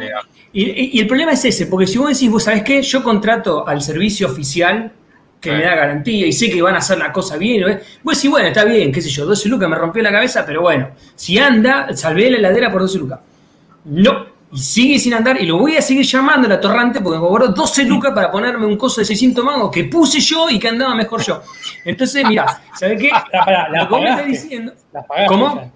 y- 0.53 0.97
y 0.97 0.99
el 0.99 1.07
problema 1.07 1.31
es 1.31 1.45
ese, 1.45 1.67
porque 1.67 1.87
si 1.87 1.97
vos 1.97 2.09
decís, 2.09 2.29
vos 2.29 2.43
sabés 2.43 2.63
qué, 2.63 2.81
yo 2.81 3.01
contrato 3.03 3.65
al 3.67 3.81
servicio 3.81 4.27
oficial 4.27 4.91
que 5.41 5.49
Sí. 5.49 5.55
me 5.55 5.63
da 5.63 5.75
garantía 5.75 6.27
y 6.27 6.31
sé 6.31 6.49
que 6.51 6.61
van 6.61 6.75
a 6.75 6.77
hacer 6.77 6.97
la 6.99 7.11
cosa 7.11 7.35
bien, 7.35 7.79
vos 8.03 8.15
decís, 8.15 8.29
bueno, 8.31 8.47
está 8.47 8.63
bien, 8.63 8.91
qué 8.91 9.01
sé 9.01 9.09
yo, 9.09 9.25
12 9.25 9.49
lucas 9.49 9.67
me 9.67 9.75
rompió 9.75 10.01
la 10.03 10.11
cabeza, 10.11 10.45
pero 10.45 10.61
bueno, 10.61 10.91
si 11.15 11.37
anda, 11.39 11.93
salvé 11.97 12.29
la 12.31 12.37
heladera 12.37 12.71
por 12.71 12.81
12 12.81 12.99
lucas. 12.99 13.19
No, 13.85 14.25
y 14.53 14.59
sigue 14.59 14.99
sin 14.99 15.13
andar 15.15 15.41
y 15.41 15.45
lo 15.47 15.57
voy 15.57 15.77
a 15.77 15.81
seguir 15.81 16.05
llamando 16.05 16.45
a 16.45 16.49
la 16.49 16.59
torrante 16.59 17.01
porque 17.01 17.17
me 17.19 17.25
cobró 17.25 17.47
12 17.47 17.85
lucas 17.85 18.11
para 18.13 18.29
ponerme 18.29 18.65
un 18.67 18.77
coso 18.77 19.01
de 19.01 19.05
600 19.05 19.43
mangos 19.43 19.71
que 19.71 19.85
puse 19.85 20.19
yo 20.19 20.49
y 20.49 20.59
que 20.59 20.67
andaba 20.67 20.93
mejor 20.93 21.23
yo. 21.23 21.41
Entonces, 21.85 22.23
mira, 22.27 22.61
¿sabés 22.77 23.01
qué? 23.01 23.09
La 23.33 23.69
Lo 23.69 23.87
que 23.87 23.93
vos 23.93 24.01
me 24.01 24.09
estás 24.09 24.21
pagaste. 24.21 24.27
diciendo... 24.31 24.73
¿Cómo? 25.27 25.71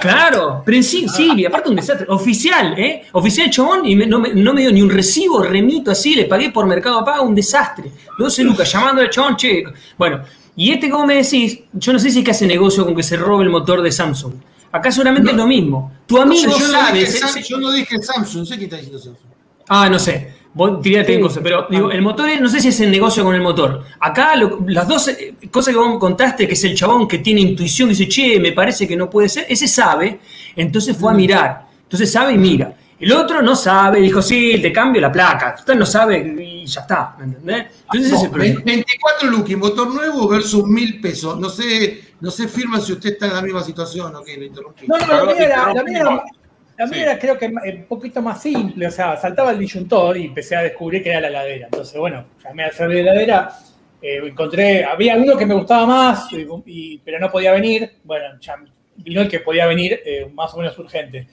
Claro, 0.00 0.62
sí, 1.08 1.32
y 1.36 1.44
aparte 1.44 1.68
un 1.70 1.76
desastre. 1.76 2.06
Oficial, 2.08 2.78
¿eh? 2.78 3.04
Oficial 3.12 3.50
chabón 3.50 3.86
y 3.86 3.96
me- 3.96 4.06
no, 4.06 4.18
me, 4.18 4.34
no 4.34 4.52
me 4.54 4.60
dio 4.62 4.72
ni 4.72 4.82
un 4.82 4.90
recibo, 4.90 5.42
remito 5.42 5.90
así, 5.90 6.14
le 6.14 6.24
pagué 6.24 6.50
por 6.50 6.66
Mercado 6.66 7.04
Pago, 7.04 7.24
un 7.24 7.34
desastre. 7.34 7.90
12 8.18 8.44
lucas, 8.44 8.70
llamando 8.72 9.00
al 9.02 9.10
chabón, 9.10 9.36
che. 9.36 9.64
Bueno, 9.96 10.22
y 10.56 10.70
este, 10.72 10.90
como 10.90 11.06
me 11.06 11.14
decís, 11.16 11.60
yo 11.72 11.92
no 11.92 11.98
sé 11.98 12.10
si 12.10 12.20
es 12.20 12.24
que 12.24 12.30
hace 12.32 12.46
negocio 12.46 12.84
con 12.84 12.94
que 12.94 13.02
se 13.02 13.16
robe 13.16 13.44
el 13.44 13.50
motor 13.50 13.82
de 13.82 13.90
Samsung. 13.90 14.34
Acá 14.70 14.90
seguramente 14.90 15.30
es 15.30 15.36
lo 15.36 15.46
mismo. 15.46 15.92
Tu 16.06 16.18
amigo 16.20 16.50
yo, 16.58 16.66
no 16.68 16.72
sabe. 16.72 17.00
dije, 17.00 17.12
se- 17.12 17.18
Sam- 17.20 17.32
se- 17.32 17.42
yo 17.42 17.58
no 17.58 17.72
dije 17.72 17.98
Samsung, 18.00 18.46
sé 18.46 18.58
qué 18.58 18.64
está 18.64 18.76
diciendo 18.76 18.98
Samsung. 18.98 19.26
Ah, 19.68 19.88
no 19.88 19.98
sé. 19.98 20.34
Vos 20.54 20.82
tirate 20.82 21.14
Sí. 21.16 21.20
cosas, 21.20 21.42
pero 21.42 21.66
digo, 21.70 21.90
el 21.90 22.02
motor, 22.02 22.28
es- 22.28 22.40
no 22.40 22.48
sé 22.48 22.60
si 22.60 22.68
es 22.68 22.80
el 22.80 22.90
negocio 22.90 23.24
con 23.24 23.34
el 23.34 23.40
motor. 23.40 23.84
Acá 24.00 24.36
lo- 24.36 24.58
las 24.66 24.86
dos 24.86 25.08
eh, 25.08 25.34
cosas 25.50 25.72
que 25.72 25.80
vos 25.80 25.98
contaste, 25.98 26.46
que 26.46 26.52
es 26.52 26.64
el 26.64 26.74
chabón 26.76 27.08
que 27.08 27.18
tiene 27.18 27.40
intuición, 27.40 27.88
que 27.88 27.94
dice, 27.94 28.08
che, 28.08 28.38
me 28.38 28.52
parece 28.52 28.86
que 28.86 28.94
no 28.94 29.08
puede 29.08 29.28
ser, 29.30 29.46
ese 29.48 29.66
sabe, 29.66 30.20
entonces 30.54 30.94
fue 30.96 31.10
a 31.10 31.14
mirar. 31.14 31.66
Entonces 31.84 32.12
sabe 32.12 32.34
y 32.34 32.38
mira. 32.38 32.74
El 33.00 33.12
otro 33.14 33.42
no 33.42 33.56
sabe, 33.56 34.00
dijo, 34.00 34.22
sí, 34.22 34.60
te 34.62 34.70
cambio 34.72 35.00
la 35.00 35.10
placa. 35.10 35.56
Usted 35.58 35.74
no 35.74 35.84
sabe 35.84 36.18
y 36.40 36.64
ya 36.66 36.82
está, 36.82 37.16
¿me 37.18 37.24
entendés? 37.24 37.64
Entonces 37.84 38.06
ese 38.12 38.14
es 38.16 38.22
el 38.24 38.30
problema. 38.30 38.60
24 38.64 39.28
lucas, 39.30 39.56
motor 39.56 39.92
nuevo 39.92 40.28
versus 40.28 40.64
1000 40.66 41.00
pesos. 41.00 41.36
No 41.40 41.48
sé, 41.48 42.00
no 42.20 42.30
sé, 42.30 42.46
firma 42.46 42.78
si 42.80 42.92
usted 42.92 43.14
está 43.14 43.26
en 43.26 43.34
la 43.34 43.42
misma 43.42 43.64
situación 43.64 44.14
o 44.14 44.22
qué, 44.22 44.36
lo 44.36 44.44
interrumpí. 44.44 44.86
No, 44.86 44.98
no, 44.98 45.06
la 45.06 45.24
mía 45.34 45.44
era, 45.44 45.74
la 45.74 45.82
mía 45.82 45.98
era-. 45.98 46.22
La 46.78 46.86
mía 46.86 46.94
Sí. 46.94 47.00
era 47.02 47.18
creo 47.18 47.38
que 47.38 47.46
eh, 47.46 47.76
un 47.80 47.84
poquito 47.86 48.20
más 48.22 48.40
simple, 48.42 48.86
o 48.86 48.90
sea, 48.90 49.16
saltaba 49.16 49.50
el 49.52 49.58
disyuntor 49.58 50.16
y 50.16 50.26
empecé 50.26 50.56
a 50.56 50.62
descubrir 50.62 51.02
que 51.02 51.10
era 51.10 51.20
la 51.20 51.28
heladera. 51.28 51.66
Entonces, 51.66 51.98
bueno, 51.98 52.24
llamé 52.42 52.64
al 52.64 52.72
servicio 52.72 53.04
de 53.04 53.10
heladera, 53.10 53.52
eh, 54.00 54.20
encontré, 54.24 54.84
había 54.84 55.16
uno 55.16 55.36
que 55.36 55.46
me 55.46 55.54
gustaba 55.54 55.86
más, 55.86 56.32
y- 56.32 56.46
y- 56.66 56.98
pero 56.98 57.18
no 57.18 57.30
podía 57.30 57.52
venir. 57.52 57.98
Bueno, 58.04 58.26
ya 58.40 58.56
vino 58.96 59.20
el 59.22 59.28
que 59.28 59.40
podía 59.40 59.66
venir 59.66 60.00
eh, 60.04 60.28
más 60.32 60.52
o 60.54 60.58
menos 60.58 60.78
urgente. 60.78 61.28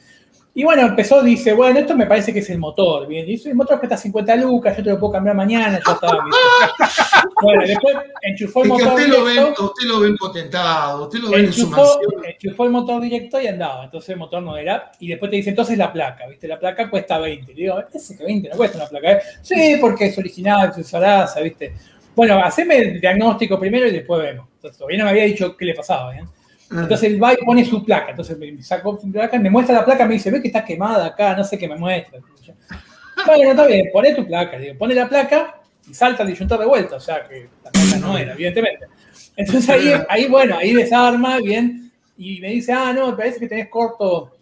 Y 0.53 0.63
bueno, 0.63 0.81
empezó, 0.81 1.21
dice, 1.21 1.53
bueno, 1.53 1.79
esto 1.79 1.95
me 1.95 2.07
parece 2.07 2.33
que 2.33 2.39
es 2.39 2.49
el 2.49 2.57
motor. 2.57 3.07
Bien, 3.07 3.25
dice, 3.25 3.49
el 3.49 3.55
motor 3.55 3.77
cuesta 3.77 3.95
50 3.95 4.35
lucas, 4.37 4.75
yo 4.75 4.83
te 4.83 4.89
lo 4.89 4.99
puedo 4.99 5.13
cambiar 5.13 5.35
mañana, 5.35 5.79
ya 5.85 5.93
estaba. 5.93 6.25
bueno, 7.41 7.61
después 7.65 7.95
enchufó 8.23 8.63
el 8.63 8.71
Es 8.71 8.77
que 8.77 8.83
motor. 8.83 8.99
usted 8.99 9.07
lo, 9.07 9.23
ven, 9.23 9.35
directo. 9.35 9.65
usted 9.65 9.87
lo 9.87 9.99
ven 9.99 10.17
potentado, 10.17 11.03
usted 11.03 11.19
lo 11.19 11.29
ve 11.29 11.39
en 11.41 11.53
su 11.53 11.61
enchufó, 11.61 11.81
mansión. 11.81 12.25
enchufó 12.25 12.63
el 12.65 12.69
motor 12.71 13.01
directo 13.01 13.39
y 13.39 13.47
andaba. 13.47 13.85
Entonces 13.85 14.09
el 14.09 14.17
motor 14.17 14.41
no 14.41 14.57
era. 14.57 14.91
Y 14.99 15.07
después 15.07 15.29
te 15.29 15.37
dice, 15.37 15.51
entonces 15.51 15.77
la 15.77 15.93
placa, 15.93 16.27
¿viste? 16.27 16.47
La 16.47 16.59
placa 16.59 16.89
cuesta 16.89 17.19
20. 17.19 17.53
Le 17.53 17.61
digo, 17.61 17.81
ese 17.93 18.17
que 18.17 18.23
20 18.25 18.49
no 18.49 18.55
cuesta 18.57 18.77
una 18.79 18.87
placa. 18.87 19.11
¿eh? 19.13 19.21
Sí, 19.41 19.77
porque 19.79 20.07
es 20.07 20.17
original, 20.17 20.73
es 20.75 20.87
Sarasa, 20.87 21.39
¿viste? 21.41 21.73
Bueno, 22.15 22.39
haceme 22.43 22.77
el 22.79 22.99
diagnóstico 22.99 23.59
primero 23.59 23.87
y 23.87 23.91
después 23.91 24.21
vemos. 24.21 24.47
Entonces 24.55 24.77
todavía 24.77 24.97
no 24.97 25.05
me 25.05 25.11
había 25.11 25.23
dicho 25.25 25.55
qué 25.55 25.65
le 25.65 25.75
pasaba, 25.75 26.17
¿eh? 26.17 26.23
Entonces 26.71 27.03
él 27.03 27.21
va 27.23 27.33
y 27.33 27.37
pone 27.37 27.65
su 27.65 27.83
placa. 27.83 28.11
Entonces 28.11 28.37
me 28.37 28.61
sacó 28.61 28.97
su 28.99 29.11
placa, 29.11 29.39
me 29.39 29.49
muestra 29.49 29.75
la 29.75 29.85
placa, 29.85 30.05
me 30.05 30.13
dice, 30.15 30.29
ve 30.31 30.41
que 30.41 30.47
está 30.49 30.63
quemada 30.63 31.07
acá, 31.07 31.35
no 31.35 31.43
sé 31.43 31.57
qué 31.57 31.67
me 31.67 31.75
muestra. 31.75 32.19
Bueno, 33.25 33.51
está 33.51 33.65
bien, 33.67 33.87
poné 33.91 34.13
tu 34.13 34.25
placa. 34.25 34.57
Digo, 34.57 34.77
pone 34.77 34.93
la 34.95 35.07
placa 35.09 35.55
y 35.89 35.93
salta 35.93 36.23
el 36.23 36.29
disyuntor 36.29 36.59
de 36.59 36.65
vuelta. 36.65 36.95
O 36.95 36.99
sea 36.99 37.23
que 37.23 37.49
la 37.63 37.71
placa 37.71 37.97
no 37.99 38.17
era, 38.17 38.33
evidentemente. 38.33 38.85
Entonces 39.35 39.69
ahí, 39.69 39.91
ahí, 40.09 40.27
bueno, 40.27 40.57
ahí 40.57 40.73
desarma 40.73 41.37
bien 41.39 41.91
y 42.17 42.39
me 42.41 42.49
dice, 42.49 42.71
ah, 42.73 42.93
no, 42.93 43.11
me 43.11 43.17
parece 43.17 43.39
que 43.39 43.47
tenés 43.47 43.67
corto. 43.69 44.35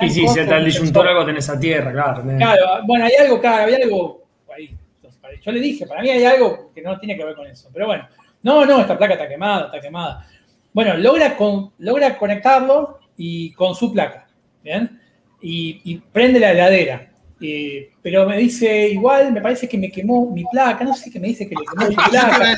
Y 0.00 0.10
sí, 0.10 0.26
si 0.28 0.38
está 0.40 0.56
el 0.58 0.64
disyuntor, 0.64 1.02
sensor". 1.04 1.08
algo 1.08 1.24
tenés 1.26 1.48
a 1.48 1.58
tierra, 1.58 1.92
claro. 1.92 2.22
tenés- 2.22 2.36
Claro, 2.38 2.84
bueno, 2.84 3.04
hay 3.04 3.12
algo, 3.20 3.40
claro, 3.40 3.62
había 3.62 3.76
algo 3.76 4.24
ahí. 4.54 4.76
Entonces, 4.96 5.40
yo 5.40 5.52
le 5.52 5.60
dije, 5.60 5.86
para 5.86 6.02
mí 6.02 6.10
hay 6.10 6.24
algo 6.24 6.72
que 6.74 6.82
no 6.82 6.98
tiene 6.98 7.16
que 7.16 7.24
ver 7.24 7.34
con 7.36 7.46
eso. 7.46 7.70
Pero 7.72 7.86
bueno, 7.86 8.08
no, 8.42 8.66
no, 8.66 8.80
esta 8.80 8.98
placa 8.98 9.14
está 9.14 9.28
quemada, 9.28 9.66
está 9.66 9.80
quemada. 9.80 10.26
Bueno, 10.72 10.96
logra, 10.96 11.36
con, 11.36 11.72
logra 11.78 12.16
conectarlo 12.16 12.98
y 13.16 13.52
con 13.52 13.74
su 13.74 13.92
placa, 13.92 14.26
¿bien? 14.62 15.00
Y, 15.40 15.80
y 15.84 15.98
prende 15.98 16.40
la 16.40 16.52
heladera. 16.52 17.08
Eh, 17.44 17.90
pero 18.00 18.26
me 18.28 18.38
dice, 18.38 18.88
igual, 18.88 19.32
me 19.32 19.40
parece 19.40 19.68
que 19.68 19.76
me 19.76 19.90
quemó 19.90 20.30
mi 20.30 20.44
placa, 20.44 20.84
no 20.84 20.94
sé 20.94 21.10
qué 21.10 21.18
me 21.18 21.26
dice 21.28 21.48
que 21.48 21.56
le 21.56 21.64
quemó 21.66 21.88
mi 21.88 21.94
Yo 21.96 22.02
te 22.10 22.16
iba 22.16 22.22
a 22.22 22.36
placa. 22.36 22.52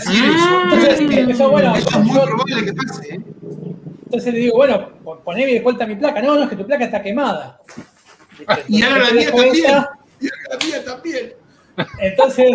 Entonces, 0.65 1.01
empezó, 1.19 1.51
bueno, 1.51 1.75
Eso 1.75 1.89
es 1.89 1.99
muy 2.05 2.15
yo- 2.15 2.25
probable 2.25 2.65
que 2.67 2.73
pase. 2.75 3.15
¿eh? 3.15 3.21
entonces 4.05 4.33
le 4.35 4.41
digo, 4.41 4.57
bueno, 4.57 4.91
pon- 5.03 5.21
poneme 5.25 5.53
de 5.55 5.61
vuelta 5.61 5.87
mi 5.87 5.97
placa. 5.97 6.21
No, 6.23 6.37
no, 6.37 6.43
es 6.45 6.51
que 6.51 6.57
tu 6.57 6.67
placa 6.67 6.85
está 6.85 7.03
quemada. 7.03 7.61
Y 8.69 8.83
ahora 8.83 8.99
la 9.05 9.13
mía 9.13 9.31
también. 9.33 9.65
Y 10.21 10.27
ahora 10.27 10.49
la 10.51 10.67
mía 10.67 10.85
también. 10.85 11.33
Entonces, 12.01 12.53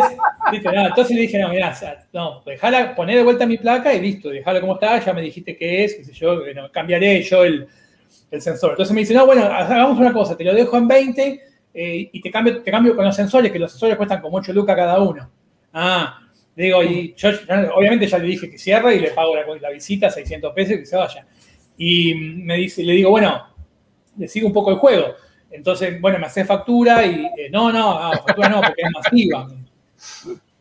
entonces 0.51 1.15
le 1.15 1.21
dije, 1.21 1.39
no, 1.39 1.49
mirá, 1.49 1.75
no, 2.13 2.41
dejala, 2.45 2.95
poné 2.95 3.15
de 3.15 3.23
vuelta 3.23 3.45
mi 3.45 3.57
placa 3.57 3.93
y 3.93 4.01
listo, 4.01 4.29
dejala 4.29 4.61
como 4.61 4.75
está, 4.75 5.03
ya 5.03 5.13
me 5.13 5.21
dijiste 5.21 5.57
qué 5.57 5.83
es, 5.83 5.95
qué 5.95 6.03
sé 6.03 6.13
yo, 6.13 6.41
cambiaré 6.71 7.21
yo 7.23 7.43
el, 7.43 7.67
sensor. 8.39 8.71
Entonces 8.71 8.93
me 8.93 9.01
dice, 9.01 9.13
no, 9.13 9.25
bueno, 9.25 9.43
hagamos 9.45 9.99
una 9.99 10.13
cosa, 10.13 10.37
te 10.37 10.43
lo 10.43 10.53
dejo 10.53 10.77
en 10.77 10.87
20 10.87 11.41
eh, 11.73 12.09
y 12.11 12.21
te 12.21 12.31
cambio, 12.31 12.61
te 12.61 12.71
cambio 12.71 12.95
con 12.95 13.05
los 13.05 13.15
sensores, 13.15 13.51
que 13.51 13.59
los 13.59 13.71
sensores 13.71 13.97
cuestan 13.97 14.21
como 14.21 14.37
8 14.37 14.53
lucas 14.53 14.75
cada 14.75 14.99
uno. 14.99 15.29
Ah, 15.73 16.19
digo, 16.55 16.83
y 16.83 17.13
yo 17.17 17.29
obviamente 17.75 18.07
ya 18.07 18.17
le 18.19 18.25
dije 18.25 18.49
que 18.49 18.57
cierre 18.57 18.95
y 18.95 18.99
le 18.99 19.11
pago 19.11 19.35
la, 19.35 19.43
la 19.59 19.69
visita, 19.71 20.09
600 20.09 20.53
pesos 20.53 20.75
y 20.75 20.79
que 20.79 20.85
se 20.85 20.95
vaya. 20.95 21.25
Y 21.77 22.13
me 22.13 22.57
dice, 22.57 22.83
le 22.83 22.93
digo, 22.93 23.09
bueno, 23.09 23.43
le 24.17 24.27
sigo 24.27 24.47
un 24.47 24.53
poco 24.53 24.71
el 24.71 24.77
juego. 24.77 25.15
Entonces, 25.51 25.99
bueno, 25.99 26.19
me 26.19 26.27
hace 26.27 26.45
factura 26.45 27.05
y 27.05 27.25
eh, 27.37 27.49
no, 27.51 27.71
no, 27.71 27.91
ah, 27.97 28.11
factura 28.25 28.49
no, 28.49 28.61
porque 28.61 28.81
es 28.83 28.91
masiva. 28.91 29.47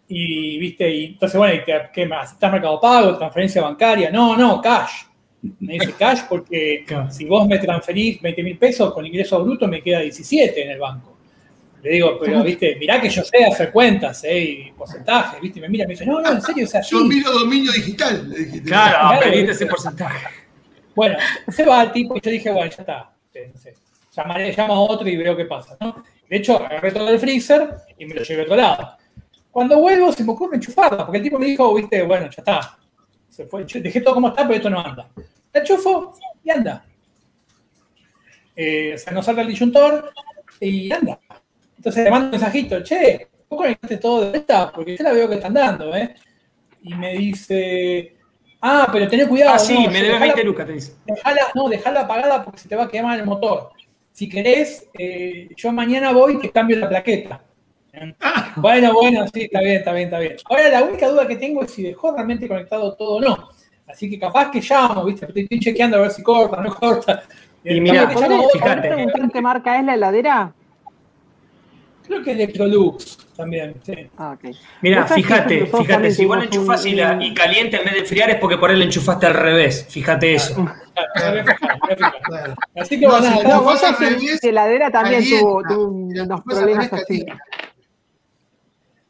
Y, 0.09 0.59
viste, 0.59 0.90
y 0.90 1.05
entonces, 1.07 1.37
bueno, 1.38 1.55
y 1.55 1.64
te, 1.64 1.74
¿qué 1.92 2.07
más? 2.07 2.33
¿Estás 2.33 2.51
mercado 2.51 2.81
pago, 2.81 3.18
transferencia 3.18 3.61
bancaria? 3.62 4.11
No, 4.11 4.37
no, 4.37 4.61
cash. 4.62 5.03
Me 5.61 5.74
dice 5.74 5.92
cash 5.92 6.22
porque 6.29 6.85
Claro. 6.87 7.11
si 7.11 7.24
vos 7.27 7.46
me 7.46 7.59
transferís 7.59 8.20
20 8.20 8.42
mil 8.42 8.59
pesos 8.59 8.92
con 8.92 9.07
ingreso 9.07 9.42
bruto 9.44 9.68
me 9.68 9.83
queda 9.83 10.01
17 10.01 10.64
en 10.64 10.70
el 10.70 10.79
banco. 10.79 11.16
Le 11.83 11.90
digo, 11.92 12.18
pero 12.20 12.42
viste, 12.42 12.74
mirá 12.81 13.01
que 13.01 13.09
yo 13.09 13.22
sé 13.22 13.44
hacer 13.44 13.70
cuentas 13.70 14.24
¿eh? 14.24 14.40
y 14.40 14.72
porcentajes, 14.72 15.40
viste, 15.40 15.61
y 15.61 15.62
me 15.62 15.68
mira 15.68 15.85
y 15.85 15.87
me 15.87 15.92
dice, 15.92 16.05
no, 16.07 16.20
no, 16.20 16.33
en 16.33 16.42
serio, 16.42 16.64
es 16.64 16.74
así. 16.74 16.90
Yo 16.96 17.05
miro 17.05 17.31
dominio 17.31 17.70
digital, 17.70 18.29
le 18.29 18.37
dije. 18.37 18.62
Claro, 18.62 18.98
Claro. 18.98 19.20
pediste 19.31 19.53
ese 19.53 19.66
porcentaje. 19.66 20.27
Bueno, 20.96 21.16
se 21.46 21.64
va 21.64 21.83
el 21.85 21.92
tipo 21.92 22.16
y 22.16 22.20
yo 22.20 22.31
dije, 22.33 22.51
bueno, 22.51 22.68
ya 22.70 22.77
está. 22.81 23.12
No 23.53 23.61
sé, 23.61 23.74
llamaré, 24.22 24.52
llamo 24.57 24.74
a 24.74 24.81
otro 24.81 25.09
y 25.09 25.16
veo 25.16 25.37
qué 25.37 25.44
pasa. 25.44 25.76
¿no? 25.81 26.02
De 26.28 26.37
hecho, 26.37 26.57
agarré 26.57 26.92
todo 26.92 27.09
el 27.09 27.18
freezer 27.18 27.74
y 27.98 28.07
me 28.07 28.14
lo 28.14 28.22
llevé 28.22 28.42
a 28.42 28.44
otro 28.44 28.57
lado. 28.57 28.96
Cuando 29.50 29.78
vuelvo 29.81 30.12
se 30.12 30.24
me 30.24 30.33
ocurre 30.33 30.57
enchufarla, 30.57 31.04
porque 31.04 31.18
el 31.18 31.22
tipo 31.24 31.38
me 31.38 31.46
dijo, 31.46 31.74
viste, 31.74 32.02
bueno, 32.02 32.24
ya 32.26 32.37
está. 32.38 32.78
Se 33.28 33.46
fue, 33.46 33.64
dejé 33.64 34.00
todo 34.00 34.14
como 34.14 34.28
está, 34.28 34.42
pero 34.42 34.54
esto 34.57 34.70
no 34.70 34.81
anda. 34.81 35.09
La 35.52 35.61
enchufo 35.61 36.12
y 36.44 36.50
anda. 36.50 36.85
Eh, 38.54 38.92
o 38.94 38.98
sea, 38.98 39.12
no 39.12 39.22
salta 39.22 39.42
el 39.42 39.48
disyuntor 39.48 40.12
y 40.61 40.92
anda. 40.92 41.18
Entonces 41.76 42.04
le 42.04 42.11
mando 42.11 42.26
un 42.26 42.31
mensajito, 42.33 42.83
che, 42.83 43.28
¿vos 43.48 43.57
conectaste 43.57 43.98
todo 43.98 44.22
de 44.22 44.31
vuelta? 44.31 44.72
Porque 44.72 44.96
yo 44.96 45.04
la 45.04 45.12
veo 45.12 45.28
que 45.28 45.37
está 45.37 45.46
andando, 45.46 45.94
¿eh? 45.94 46.14
Y 46.83 46.94
me 46.94 47.16
dice, 47.16 48.16
ah, 48.61 48.88
pero 48.92 49.07
tené 49.09 49.26
cuidado. 49.28 49.54
Ah, 49.54 49.59
sí, 49.59 49.74
no, 49.74 49.90
me 49.90 50.02
debe 50.02 50.14
dejala- 50.14 50.20
20 50.35 50.44
lucas, 50.44 50.66
te 50.66 50.72
dice. 50.72 50.92
Dejala, 51.07 51.42
no, 51.54 51.68
dejala 51.68 52.00
apagada 52.00 52.44
porque 52.44 52.59
se 52.59 52.68
te 52.68 52.74
va 52.76 52.85
a 52.85 52.88
quemar 52.88 53.18
el 53.18 53.26
motor. 53.26 53.70
Si 54.18 54.28
querés, 54.28 54.85
eh, 54.98 55.48
yo 55.54 55.70
mañana 55.70 56.11
voy 56.11 56.35
y 56.35 56.38
te 56.40 56.50
cambio 56.50 56.76
la 56.76 56.88
plaqueta. 56.88 57.40
Bueno, 58.57 58.92
bueno, 58.92 59.24
sí, 59.33 59.42
está 59.42 59.61
bien, 59.61 59.76
está 59.76 59.92
bien, 59.92 60.07
está 60.07 60.18
bien. 60.18 60.37
Ahora 60.46 60.68
la 60.70 60.83
única 60.83 61.09
duda 61.09 61.28
que 61.28 61.37
tengo 61.37 61.62
es 61.62 61.70
si 61.70 61.85
dejó 61.85 62.11
realmente 62.11 62.48
conectado 62.48 62.96
todo 62.96 63.18
o 63.18 63.20
no. 63.20 63.48
Así 63.87 64.11
que 64.11 64.18
capaz 64.18 64.50
que 64.50 64.61
llamo, 64.61 65.04
¿viste? 65.04 65.24
Estoy 65.24 65.61
chequeando 65.61 65.98
a 65.98 66.00
ver 66.00 66.11
si 66.11 66.24
corta, 66.24 66.61
no 66.61 66.74
corta. 66.74 67.22
Y 67.62 67.81
mirá, 67.81 68.09
Capaz 68.09 68.14
que 68.14 68.20
llamo 68.22 68.24
a 68.24 68.28
ponele, 68.28 68.46
otro, 68.46 68.61
fíjate. 68.61 68.88
preguntar 68.88 69.31
qué 69.33 69.40
marca 69.40 69.78
es 69.78 69.85
la 69.85 69.94
heladera? 69.94 70.52
Creo 72.08 72.22
que 72.22 72.32
Electrolux 72.32 73.18
también, 73.36 73.74
sí. 73.84 73.94
Ah, 74.16 74.32
ok. 74.34 74.40
Que 74.82 75.14
fíjate, 75.14 75.66
fíjate, 75.66 76.10
si 76.10 76.24
vos 76.24 76.38
la 76.38 76.44
enchufás 76.44 76.82
un- 76.84 76.88
y, 76.90 76.94
la- 76.94 77.18
y 77.22 77.34
caliente 77.34 77.76
en 77.76 77.84
vez 77.84 77.92
de 77.94 78.00
enfriar 78.00 78.30
es 78.30 78.36
porque 78.36 78.56
por 78.56 78.70
él 78.70 78.78
la 78.78 78.86
enchufaste 78.86 79.26
al 79.26 79.34
revés. 79.34 79.86
Fíjate 79.88 80.34
eso. 80.34 80.54
Claro. 81.14 81.44
Claro. 82.24 82.54
Así 82.80 82.98
que 82.98 83.06
No, 83.06 83.12
bueno, 83.12 83.36
si 83.40 83.46
vos 83.46 83.80
sabés 83.80 84.42
heladera 84.44 84.90
también 84.90 85.22
tuvo, 85.38 85.62
unos 85.88 86.40
problemas 86.42 86.92
así. 86.92 87.24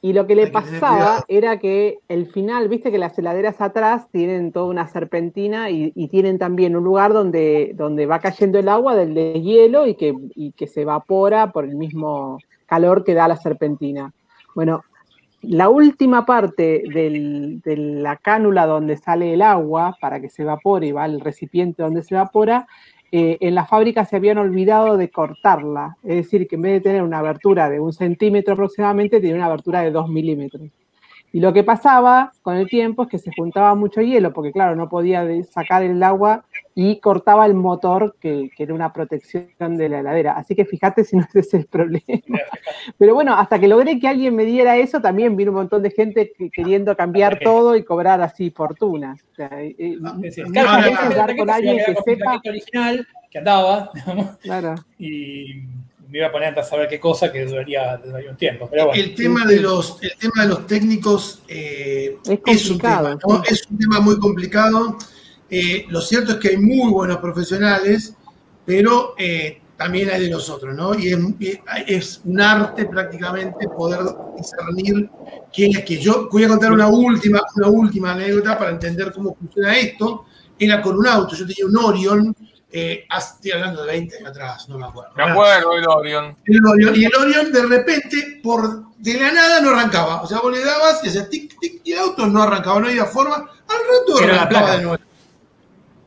Y 0.00 0.12
lo 0.12 0.26
que 0.28 0.36
le 0.36 0.46
pasaba 0.52 1.24
era 1.26 1.58
que 1.58 1.98
el 2.08 2.26
final, 2.26 2.68
viste 2.68 2.92
que 2.92 2.98
las 2.98 3.18
heladeras 3.18 3.60
atrás 3.60 4.08
tienen 4.12 4.52
toda 4.52 4.66
una 4.66 4.86
serpentina 4.86 5.70
y, 5.70 5.92
y 5.94 6.06
tienen 6.08 6.38
también 6.38 6.76
un 6.76 6.84
lugar 6.84 7.12
donde, 7.12 7.72
donde 7.74 8.06
va 8.06 8.20
cayendo 8.20 8.58
el 8.60 8.68
agua 8.68 8.94
del 8.94 9.14
deshielo 9.14 9.86
y 9.88 9.94
que, 9.96 10.14
y 10.36 10.52
que 10.52 10.68
se 10.68 10.82
evapora 10.82 11.50
por 11.50 11.64
el 11.64 11.74
mismo 11.74 12.38
calor 12.66 13.02
que 13.02 13.14
da 13.14 13.26
la 13.26 13.36
serpentina. 13.36 14.12
Bueno, 14.54 14.82
la 15.42 15.68
última 15.68 16.24
parte 16.26 16.82
del- 16.92 17.60
de 17.62 17.76
la 17.76 18.16
cánula 18.16 18.66
donde 18.66 18.96
sale 18.96 19.34
el 19.34 19.42
agua 19.42 19.96
para 20.00 20.20
que 20.20 20.28
se 20.30 20.42
evapore 20.42 20.86
y 20.88 20.92
va 20.92 21.04
al 21.04 21.20
recipiente 21.20 21.82
donde 21.82 22.02
se 22.02 22.14
evapora, 22.14 22.66
eh, 23.10 23.38
en 23.40 23.54
la 23.54 23.66
fábrica 23.66 24.04
se 24.04 24.16
habían 24.16 24.38
olvidado 24.38 24.96
de 24.96 25.10
cortarla. 25.10 25.96
Es 26.02 26.16
decir, 26.16 26.46
que 26.46 26.56
en 26.56 26.62
vez 26.62 26.72
de 26.74 26.80
tener 26.80 27.02
una 27.02 27.18
abertura 27.18 27.70
de 27.70 27.80
un 27.80 27.92
centímetro 27.92 28.54
aproximadamente, 28.54 29.20
tenía 29.20 29.36
una 29.36 29.46
abertura 29.46 29.80
de 29.80 29.90
dos 29.90 30.08
milímetros. 30.08 30.68
Y 31.38 31.40
lo 31.40 31.52
que 31.52 31.62
pasaba 31.62 32.32
con 32.42 32.56
el 32.56 32.66
tiempo 32.68 33.04
es 33.04 33.08
que 33.08 33.18
se 33.20 33.30
juntaba 33.36 33.76
mucho 33.76 34.00
hielo, 34.00 34.32
porque 34.32 34.50
claro, 34.50 34.74
no 34.74 34.88
podía 34.88 35.24
sacar 35.44 35.84
el 35.84 36.02
agua 36.02 36.44
y 36.74 36.98
cortaba 36.98 37.46
el 37.46 37.54
motor, 37.54 38.16
que, 38.18 38.50
que 38.56 38.64
era 38.64 38.74
una 38.74 38.92
protección 38.92 39.76
de 39.76 39.88
la 39.88 40.00
heladera. 40.00 40.32
Así 40.32 40.56
que 40.56 40.64
fíjate 40.64 41.04
si 41.04 41.16
no 41.16 41.22
ese 41.22 41.38
es 41.38 41.54
el 41.54 41.66
problema. 41.66 42.02
Pero 42.98 43.14
bueno, 43.14 43.34
hasta 43.34 43.60
que 43.60 43.68
logré 43.68 44.00
que 44.00 44.08
alguien 44.08 44.34
me 44.34 44.44
diera 44.46 44.76
eso, 44.78 45.00
también 45.00 45.36
vino 45.36 45.52
un 45.52 45.58
montón 45.58 45.80
de 45.84 45.92
gente 45.92 46.32
que- 46.36 46.50
queriendo 46.50 46.96
cambiar 46.96 47.38
todo 47.38 47.76
y 47.76 47.84
cobrar 47.84 48.20
así 48.20 48.50
fortunas. 48.50 49.22
O 49.30 49.34
sea, 49.36 49.62
eh, 49.62 49.76
eh, 49.78 49.96
muchas 50.00 50.50
claro, 50.50 51.36
con 51.38 51.50
alguien 51.50 51.76
que 51.86 51.94
sepa. 52.04 52.40
original 52.48 53.06
que 53.30 53.38
andaba, 53.38 53.90
digamos, 53.94 54.36
Claro. 54.38 54.74
y 54.98 55.66
me 56.08 56.18
iba 56.18 56.28
a 56.28 56.32
poner 56.32 56.58
a 56.58 56.62
saber 56.62 56.88
qué 56.88 56.98
cosa 56.98 57.30
que 57.30 57.44
duraría, 57.44 57.96
duraría 57.98 58.30
un 58.30 58.36
tiempo. 58.36 58.68
Pero 58.70 58.86
bueno, 58.86 59.02
El 59.02 59.14
tema 59.14 59.44
de 59.44 59.60
los, 59.60 59.98
el 60.00 60.12
tema 60.18 60.42
de 60.42 60.48
los 60.48 60.66
técnicos 60.66 61.42
eh, 61.48 62.16
Es 62.24 62.62
es, 62.62 62.70
un 62.70 62.78
tema, 62.78 62.96
complicado, 63.02 63.36
¿no? 63.36 63.42
Es 63.44 63.66
un 63.70 63.78
tema 63.78 64.00
muy 64.00 64.18
complicado. 64.18 64.98
Eh, 65.50 65.84
lo 65.88 66.00
cierto 66.00 66.32
es 66.32 66.38
que 66.38 66.48
hay 66.48 66.56
muy 66.56 66.90
buenos 66.90 67.18
profesionales, 67.18 68.14
pero 68.64 69.14
eh, 69.18 69.60
también 69.76 70.08
hay 70.10 70.22
de 70.22 70.30
los 70.30 70.48
otros, 70.48 70.74
¿no? 70.74 70.94
Y 70.98 71.12
es, 71.12 71.18
y 71.38 71.60
es 71.86 72.22
un 72.24 72.40
arte 72.40 72.86
prácticamente 72.86 73.68
poder 73.68 74.00
discernir 74.36 75.10
quién 75.52 75.76
es 75.76 75.84
que 75.84 75.98
yo 75.98 76.28
voy 76.30 76.44
a 76.44 76.48
contar 76.48 76.72
una 76.72 76.88
última, 76.88 77.42
una 77.56 77.68
última 77.68 78.12
anécdota 78.12 78.58
para 78.58 78.70
entender 78.70 79.12
cómo 79.12 79.34
funciona 79.34 79.76
esto. 79.76 80.24
Era 80.58 80.80
con 80.80 80.96
un 80.96 81.06
auto, 81.06 81.36
yo 81.36 81.46
tenía 81.46 81.66
un 81.66 81.76
Orion, 81.76 82.34
eh, 82.70 83.06
estoy 83.16 83.52
hablando 83.52 83.82
de 83.82 83.92
20 83.92 84.16
años 84.18 84.28
atrás, 84.30 84.68
no 84.68 84.78
me 84.78 84.86
acuerdo. 84.86 85.12
Me 85.16 85.22
acuerdo 85.24 85.74
del 85.74 85.86
Orion. 85.88 86.36
El 86.44 86.66
Orion, 86.66 86.96
y 86.96 87.04
el 87.04 87.14
Orion 87.14 87.52
de 87.52 87.62
repente, 87.66 88.40
por 88.42 88.88
de 88.98 89.14
la 89.20 89.32
nada, 89.32 89.60
no 89.60 89.70
arrancaba. 89.70 90.22
O 90.22 90.26
sea, 90.26 90.40
vos 90.40 90.52
le 90.52 90.64
dabas 90.64 91.00
y 91.04 91.08
hacía 91.08 91.28
tic, 91.28 91.58
tic, 91.60 91.80
y 91.84 91.92
el 91.92 91.98
auto 92.00 92.26
no 92.26 92.42
arrancaba, 92.42 92.80
no 92.80 92.88
había 92.88 93.06
forma. 93.06 93.36
Al 93.36 93.46
rato 93.78 94.18
Era 94.22 94.26
la 94.34 94.42
arrancaba 94.42 94.48
placa. 94.66 94.76
de 94.78 94.82
nuevo. 94.84 95.02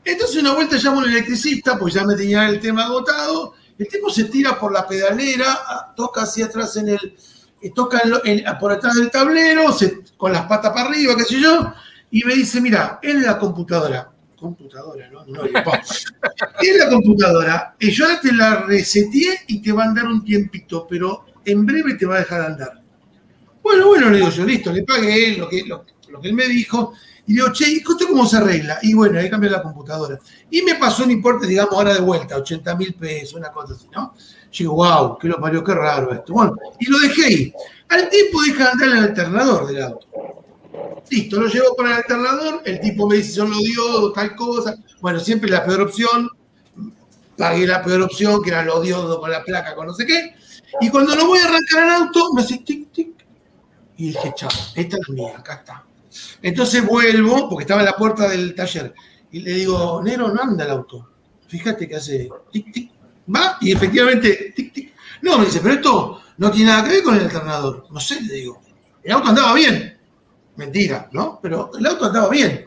Entonces, 0.04 0.38
una 0.42 0.54
vuelta 0.54 0.76
llamo 0.78 1.00
a 1.00 1.04
un 1.04 1.10
electricista, 1.10 1.78
pues 1.78 1.94
ya 1.94 2.04
me 2.04 2.16
tenía 2.16 2.48
el 2.50 2.60
tema 2.60 2.86
agotado. 2.86 3.54
El 3.78 3.88
tipo 3.88 4.10
se 4.10 4.26
tira 4.26 4.60
por 4.60 4.72
la 4.72 4.88
pedalera, 4.88 5.60
ah, 5.66 5.94
toca 5.96 6.22
hacia 6.24 6.46
atrás 6.46 6.76
en 6.78 6.90
el. 6.90 7.16
eh, 7.64 7.72
toca 7.76 8.02
en 8.04 8.40
en- 8.40 8.58
por 8.60 8.72
atrás 8.72 8.96
del 8.96 9.12
tablero, 9.12 9.72
se- 9.72 10.00
con 10.18 10.34
las 10.34 10.46
patas 10.48 10.72
para 10.74 10.90
arriba, 10.90 11.16
qué 11.16 11.24
sé 11.24 11.40
yo, 11.40 11.72
y 12.10 12.24
me 12.24 12.34
dice: 12.34 12.60
Mira, 12.62 13.00
en 13.04 13.22
la 13.24 13.38
computadora. 13.38 14.10
Computadora, 14.42 15.08
¿no? 15.12 15.24
No, 15.24 15.44
en 16.62 16.78
la 16.80 16.90
computadora, 16.90 17.76
yo 17.80 18.06
ahora 18.06 18.20
te 18.20 18.34
la 18.34 18.64
reseteé 18.64 19.42
y 19.46 19.62
te 19.62 19.72
va 19.72 19.84
a 19.84 19.86
andar 19.90 20.08
un 20.08 20.26
tiempito, 20.26 20.88
pero 20.90 21.26
en 21.46 21.64
breve 21.64 21.94
te 21.94 22.08
va 22.08 22.16
a 22.16 22.20
dejar 22.22 22.42
andar. 22.42 22.82
Bueno, 23.62 23.90
bueno, 23.90 24.10
le 24.10 24.18
digo 24.18 24.32
yo, 24.32 24.44
listo, 24.44 24.74
le 24.74 24.82
pagué 24.82 25.38
lo 25.38 25.48
que, 25.48 25.64
lo, 25.68 25.86
lo 26.10 26.20
que 26.20 26.30
él 26.30 26.34
me 26.34 26.48
dijo. 26.48 26.94
Y 27.28 27.34
le 27.34 27.44
digo, 27.44 27.54
che, 27.54 27.70
¿y 27.70 27.76
esto 27.78 27.96
cómo 28.08 28.26
se 28.26 28.38
arregla? 28.38 28.80
Y 28.82 28.96
bueno, 28.96 29.20
ahí 29.20 29.30
cambié 29.30 29.52
la 29.52 29.62
computadora. 29.62 30.18
Y 30.50 30.64
me 30.64 30.74
pasó 30.74 31.04
un 31.04 31.12
importe, 31.12 31.46
digamos, 31.46 31.76
ahora 31.76 31.94
de 31.94 32.02
vuelta, 32.02 32.36
80 32.38 32.76
mil 32.78 32.96
pesos, 32.96 33.36
una 33.36 33.52
cosa 33.52 33.76
así, 33.76 33.88
¿no? 33.94 34.16
Yo 34.52 34.64
digo, 34.64 34.74
wow, 34.74 35.20
qué 35.20 35.28
lo 35.28 35.40
parió, 35.40 35.64
qué 35.64 35.76
raro 35.76 36.12
esto. 36.12 36.34
Bueno, 36.34 36.58
y 36.80 36.90
lo 36.90 36.98
dejé 36.98 37.26
ahí. 37.26 37.54
Al 37.90 38.10
tiempo 38.10 38.42
deja 38.42 38.64
de 38.64 38.72
andar 38.72 38.90
el 38.90 39.04
alternador 39.04 39.68
del 39.68 39.84
auto. 39.84 40.41
Listo, 41.10 41.40
lo 41.40 41.48
llevo 41.48 41.76
para 41.76 41.90
el 41.90 41.96
alternador, 41.98 42.62
el 42.66 42.80
tipo 42.80 43.08
me 43.08 43.18
dice, 43.18 43.34
yo 43.34 43.46
lo 43.46 43.58
diodo, 43.58 44.14
tal 44.14 44.36
cosa. 44.36 44.76
Bueno, 45.02 45.20
siempre 45.20 45.50
la 45.50 45.66
peor 45.66 45.82
opción. 45.82 46.30
Pagué 47.38 47.66
la 47.66 47.84
peor 47.84 48.04
opción, 48.04 48.42
que 48.42 48.52
era 48.52 48.64
lo 48.64 48.82
diodo 48.82 49.20
con 49.20 49.32
la 49.32 49.44
placa, 49.44 49.76
con 49.76 49.88
no 49.88 49.94
sé 49.94 50.06
qué. 50.06 50.36
Y 50.80 50.90
cuando 50.90 51.16
lo 51.16 51.28
voy 51.28 51.40
a 51.40 51.46
arrancar 51.46 51.84
al 51.84 52.04
auto, 52.04 52.34
me 52.34 52.42
hace 52.42 52.60
tic, 52.60 52.92
tic. 52.92 53.26
Y 53.98 54.08
dije, 54.08 54.32
chao, 54.36 54.50
esta 54.76 54.98
es 54.98 55.10
mía, 55.10 55.34
acá 55.38 55.56
está. 55.56 55.86
Entonces 56.42 56.86
vuelvo, 56.86 57.50
porque 57.50 57.64
estaba 57.64 57.82
en 57.82 57.88
la 57.88 57.96
puerta 57.96 58.28
del 58.30 58.56
taller, 58.56 58.94
Y 59.32 59.40
le 59.40 59.52
digo, 59.54 60.02
Nero, 60.04 60.30
no 60.30 60.42
anda 60.42 60.66
el 60.66 60.72
auto. 60.72 61.10
Fíjate 61.48 61.88
que 61.88 61.96
hace 61.96 62.30
tic, 62.52 62.72
tic. 62.72 62.92
Va 63.34 63.58
y 63.60 63.72
efectivamente, 63.72 64.54
tic, 64.56 64.74
tic. 64.74 64.94
No, 65.22 65.38
me 65.38 65.46
dice, 65.46 65.60
pero 65.62 65.76
esto 65.76 66.22
no 66.38 66.52
tiene 66.52 66.72
nada 66.72 66.84
que 66.84 66.96
ver 66.96 67.04
con 67.04 67.16
el 67.16 67.24
alternador. 67.24 67.86
No 67.92 68.00
sé, 68.00 68.22
le 68.22 68.36
digo. 68.36 68.62
El 69.04 69.12
auto 69.14 69.30
andaba 69.30 69.54
bien. 69.54 69.98
Mentira, 70.56 71.10
¿no? 71.12 71.40
Pero 71.42 71.72
el 71.78 71.86
auto 71.86 72.06
andaba 72.06 72.30
bien. 72.30 72.66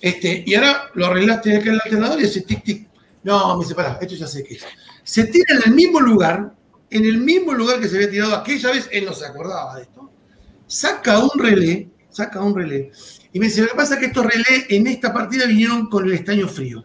Este, 0.00 0.42
y 0.46 0.54
ahora 0.54 0.90
lo 0.94 1.06
arreglaste 1.06 1.56
acá 1.56 1.68
en 1.68 1.74
el 1.74 1.80
alternador 1.84 2.18
y 2.20 2.22
dice 2.24 2.42
tic, 2.42 2.62
tic. 2.64 2.88
No, 3.22 3.56
me 3.56 3.64
dice, 3.64 3.74
pará, 3.74 3.98
esto 4.00 4.14
ya 4.14 4.26
sé 4.26 4.42
qué 4.44 4.54
es. 4.54 4.64
Se 5.02 5.24
tira 5.24 5.54
en 5.56 5.62
el 5.70 5.74
mismo 5.74 6.00
lugar, 6.00 6.52
en 6.90 7.04
el 7.04 7.18
mismo 7.18 7.52
lugar 7.52 7.80
que 7.80 7.88
se 7.88 7.96
había 7.96 8.10
tirado 8.10 8.34
aquella 8.36 8.70
vez, 8.70 8.88
él 8.92 9.04
no 9.04 9.12
se 9.12 9.26
acordaba 9.26 9.76
de 9.76 9.82
esto. 9.82 10.10
Saca 10.66 11.18
un 11.18 11.30
relé, 11.38 11.88
saca 12.10 12.40
un 12.40 12.54
relé. 12.54 12.90
Y 13.32 13.38
me 13.38 13.46
dice, 13.46 13.62
lo 13.62 13.68
que 13.68 13.74
pasa 13.74 13.94
es 13.94 14.00
que 14.00 14.06
estos 14.06 14.24
relés 14.26 14.66
en 14.68 14.86
esta 14.86 15.12
partida 15.12 15.46
vinieron 15.46 15.88
con 15.88 16.04
el 16.06 16.12
estaño 16.14 16.48
frío. 16.48 16.84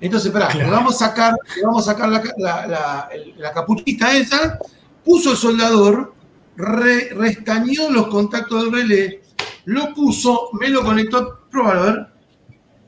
Entonces, 0.00 0.30
pará, 0.30 0.52
le 0.54 0.64
vamos 0.64 1.00
a 1.02 1.08
sacar, 1.08 1.34
le 1.56 1.62
vamos 1.62 1.86
a 1.88 1.92
sacar 1.92 2.08
la, 2.08 2.22
la- 2.36 2.66
la- 2.66 3.08
el- 3.12 3.34
la 3.38 3.52
capuchita 3.52 4.16
esa, 4.16 4.58
puso 5.04 5.32
el 5.32 5.36
soldador, 5.36 6.14
re- 6.56 7.10
restañó 7.14 7.90
los 7.90 8.08
contactos 8.08 8.62
del 8.64 8.72
relé, 8.72 9.22
lo 9.66 9.94
puso, 9.94 10.48
me 10.52 10.68
lo 10.68 10.82
conectó, 10.82 11.40
pruébalo, 11.50 11.80
a 11.80 11.84
ver. 11.84 12.06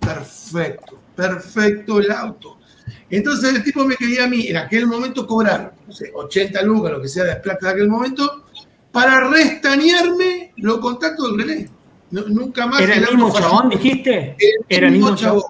Perfecto, 0.00 0.98
perfecto 1.14 1.98
el 2.00 2.10
auto. 2.10 2.58
Entonces 3.08 3.54
el 3.54 3.62
tipo 3.62 3.84
me 3.84 3.96
quería 3.96 4.24
a 4.24 4.26
mí 4.28 4.46
en 4.48 4.56
aquel 4.56 4.86
momento 4.86 5.26
cobrar, 5.26 5.74
no 5.86 5.92
sé, 5.92 6.10
80 6.14 6.62
lucas, 6.62 6.92
lo 6.92 7.02
que 7.02 7.08
sea 7.08 7.24
de 7.24 7.36
plata 7.36 7.66
de 7.66 7.72
aquel 7.72 7.88
momento, 7.88 8.44
para 8.90 9.28
restañarme 9.28 10.52
los 10.56 10.78
contactos 10.78 11.30
del 11.30 11.38
relé. 11.46 11.68
No- 12.10 12.22
nunca 12.28 12.66
más. 12.66 12.80
¿Era 12.80 12.94
el 12.96 13.04
auto 13.04 13.16
mismo 13.16 13.38
chabón, 13.38 13.68
dijiste? 13.70 14.36
¿Era 14.68 14.86
el 14.86 14.92
mismo 14.92 15.14
chabón? 15.14 15.42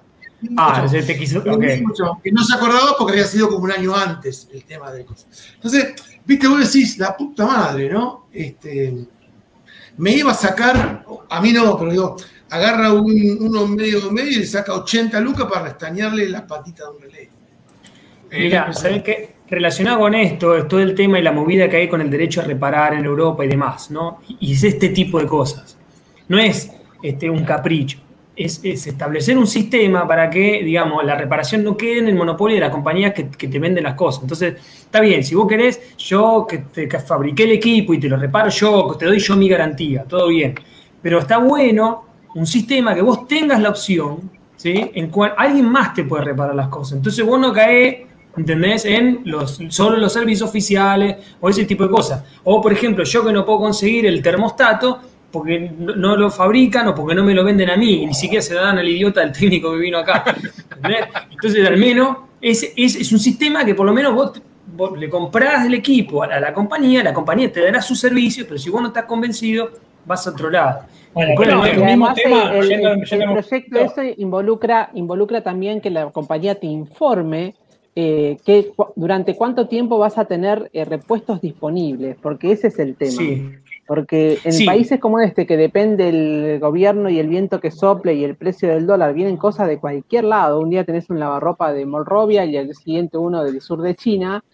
Ah, 0.57 0.87
se 0.87 1.01
te 1.03 1.17
quiso. 1.17 1.43
El 1.43 1.51
ok. 1.53 1.59
mismo 1.59 1.93
chabón, 1.93 2.21
que 2.21 2.31
no 2.31 2.43
se 2.43 2.55
acordaba 2.55 2.95
porque 2.97 3.13
había 3.13 3.25
sido 3.25 3.47
como 3.49 3.63
un 3.63 3.71
año 3.71 3.95
antes 3.95 4.47
el 4.51 4.63
tema 4.65 4.91
de 4.91 5.05
cosas. 5.05 5.27
Entonces, 5.55 5.93
viste, 6.25 6.47
vos 6.47 6.59
decís, 6.59 6.97
la 6.99 7.15
puta 7.15 7.45
madre, 7.45 7.89
¿no? 7.89 8.27
Este, 8.31 9.07
me 9.97 10.11
iba 10.11 10.31
a 10.31 10.35
sacar, 10.35 11.05
a 11.29 11.41
mí 11.41 11.51
no, 11.53 11.77
pero 11.77 11.91
digo, 11.91 12.17
agarra 12.49 12.93
un, 12.93 13.37
uno 13.39 13.67
medio 13.67 14.11
medio 14.11 14.31
y 14.31 14.35
le 14.35 14.45
saca 14.45 14.73
80 14.73 15.19
lucas 15.19 15.47
para 15.47 15.65
restañarle 15.65 16.29
las 16.29 16.43
patitas 16.43 16.87
de 16.87 16.95
un 16.95 17.01
relé. 17.01 17.29
Mira, 18.31 18.71
¿sabes 18.73 19.03
qué? 19.03 19.35
Relacionado 19.49 19.99
con 19.99 20.15
esto, 20.15 20.55
es 20.55 20.67
todo 20.67 20.79
el 20.79 20.95
tema 20.95 21.19
y 21.19 21.21
la 21.21 21.33
movida 21.33 21.69
que 21.69 21.77
hay 21.77 21.89
con 21.89 21.99
el 21.99 22.09
derecho 22.09 22.39
a 22.39 22.45
reparar 22.45 22.93
en 22.93 23.03
Europa 23.03 23.43
y 23.43 23.49
demás, 23.49 23.91
¿no? 23.91 24.21
Y 24.39 24.53
es 24.53 24.63
este 24.63 24.89
tipo 24.89 25.19
de 25.19 25.27
cosas. 25.27 25.77
No 26.29 26.39
es 26.39 26.71
este, 27.03 27.29
un 27.29 27.43
capricho, 27.43 27.99
es, 28.35 28.61
es 28.63 28.87
establecer 28.87 29.37
un 29.37 29.47
sistema 29.47 30.07
para 30.07 30.29
que, 30.29 30.63
digamos, 30.63 31.03
la 31.03 31.15
reparación 31.15 31.63
no 31.63 31.75
quede 31.75 31.99
en 31.99 32.07
el 32.07 32.15
monopolio 32.15 32.55
de 32.55 32.61
las 32.61 32.69
compañías 32.69 33.13
que, 33.13 33.29
que 33.29 33.47
te 33.47 33.59
venden 33.59 33.83
las 33.83 33.95
cosas. 33.95 34.23
Entonces, 34.23 34.55
está 34.81 35.01
bien, 35.01 35.23
si 35.23 35.35
vos 35.35 35.47
querés, 35.47 35.95
yo 35.97 36.45
que, 36.47 36.59
te, 36.59 36.87
que 36.87 36.99
fabriqué 36.99 37.43
el 37.43 37.51
equipo 37.51 37.93
y 37.93 37.99
te 37.99 38.07
lo 38.07 38.17
reparo 38.17 38.49
yo, 38.49 38.95
te 38.97 39.05
doy 39.05 39.19
yo 39.19 39.35
mi 39.35 39.49
garantía, 39.49 40.03
todo 40.03 40.27
bien. 40.27 40.55
Pero 41.01 41.19
está 41.19 41.37
bueno 41.37 42.05
un 42.35 42.45
sistema 42.45 42.95
que 42.95 43.01
vos 43.01 43.27
tengas 43.27 43.59
la 43.59 43.69
opción, 43.69 44.29
¿sí? 44.55 44.91
En 44.93 45.09
cual 45.09 45.33
alguien 45.37 45.65
más 45.65 45.93
te 45.93 46.03
puede 46.03 46.23
reparar 46.25 46.55
las 46.55 46.69
cosas. 46.69 46.97
Entonces 46.97 47.25
vos 47.25 47.39
no 47.39 47.51
caes, 47.51 48.07
¿entendés? 48.37 48.85
En 48.85 49.21
los, 49.25 49.59
solo 49.69 49.97
los 49.97 50.13
servicios 50.13 50.47
oficiales 50.47 51.17
o 51.41 51.49
ese 51.49 51.65
tipo 51.65 51.83
de 51.83 51.89
cosas. 51.89 52.23
O, 52.43 52.61
por 52.61 52.71
ejemplo, 52.71 53.03
yo 53.03 53.25
que 53.25 53.33
no 53.33 53.45
puedo 53.45 53.59
conseguir 53.59 54.05
el 54.05 54.21
termostato 54.21 54.99
porque 55.31 55.71
no, 55.77 56.15
lo 56.15 56.29
fabrican 56.29 56.87
o 56.89 56.95
porque 56.95 57.15
no 57.15 57.23
me 57.23 57.33
lo 57.33 57.43
venden 57.43 57.69
a 57.69 57.77
mí, 57.77 58.03
y 58.03 58.05
ni 58.05 58.13
siquiera 58.13 58.41
se 58.41 58.53
lo 58.53 58.61
dan 58.61 58.77
al 58.77 58.87
idiota 58.87 59.21
del 59.21 59.31
técnico 59.31 59.71
que 59.71 59.77
vino 59.79 59.97
acá. 59.99 60.23
¿entendés? 60.75 61.05
Entonces, 61.31 61.67
al 61.67 61.77
menos, 61.77 62.17
es, 62.41 62.73
es, 62.75 62.95
es 62.95 63.11
un 63.11 63.19
sistema 63.19 63.63
que 63.65 63.73
por 63.75 63.85
lo 63.85 63.93
menos 63.93 64.13
vos, 64.13 64.41
vos 64.75 64.97
le 64.97 65.09
comprás 65.09 65.65
el 65.65 65.73
equipo 65.73 66.23
a 66.23 66.27
la, 66.27 66.35
a 66.35 66.39
la 66.39 66.53
compañía, 66.53 67.03
la 67.03 67.13
compañía 67.13 67.51
te 67.51 67.61
dará 67.63 67.81
sus 67.81 67.99
servicios, 67.99 68.45
pero 68.47 68.59
si 68.59 68.69
vos 68.69 68.81
no 68.81 68.87
estás 68.89 69.05
convencido, 69.05 69.69
vas 70.05 70.25
a 70.27 70.31
otro 70.31 70.49
lado. 70.49 70.81
Bueno, 71.13 71.65
el 71.65 71.77
lo 71.77 71.85
mismo 71.85 71.85
además 71.85 72.15
tema, 72.15 72.53
el, 72.55 72.69
yendo- 72.69 72.91
el- 72.93 73.03
yendo- 73.05 73.25
el 73.25 73.31
proyecto 73.33 73.79
ese 73.79 74.15
involucra, 74.17 74.89
involucra 74.93 75.41
también 75.41 75.81
que 75.81 75.89
la 75.89 76.09
compañía 76.09 76.55
te 76.55 76.67
informe 76.67 77.53
eh, 77.95 78.37
que, 78.45 78.71
durante 78.95 79.35
cuánto 79.35 79.67
tiempo 79.67 79.97
vas 79.97 80.17
a 80.17 80.23
tener 80.23 80.69
eh, 80.71 80.85
repuestos 80.85 81.41
disponibles, 81.41 82.15
porque 82.21 82.53
ese 82.53 82.67
es 82.67 82.79
el 82.79 82.95
tema. 82.95 83.11
Sí. 83.11 83.49
Porque 83.93 84.37
en 84.45 84.53
Sí. 84.53 84.65
países 84.65 85.01
como 85.01 85.19
este, 85.19 85.45
que 85.45 85.57
depende 85.57 86.07
el 86.07 86.59
gobierno 86.61 87.09
y 87.09 87.19
el 87.19 87.27
viento 87.27 87.59
que 87.59 87.71
sople 87.71 88.13
y 88.13 88.23
el 88.23 88.37
precio 88.37 88.69
del 88.69 88.87
dólar, 88.87 89.13
vienen 89.13 89.35
cosas 89.35 89.67
de 89.67 89.79
cualquier 89.81 90.23
lado. 90.23 90.61
Un 90.61 90.69
día 90.69 90.85
tenés 90.85 91.09
un 91.09 91.19
lavarropa 91.19 91.73
de 91.73 91.85
Monrovia 91.85 92.45
y 92.45 92.55
al 92.55 92.73
siguiente 92.73 93.17
uno 93.17 93.43
del 93.43 93.59
sur 93.59 93.81
de 93.81 93.93
China. 93.95 94.45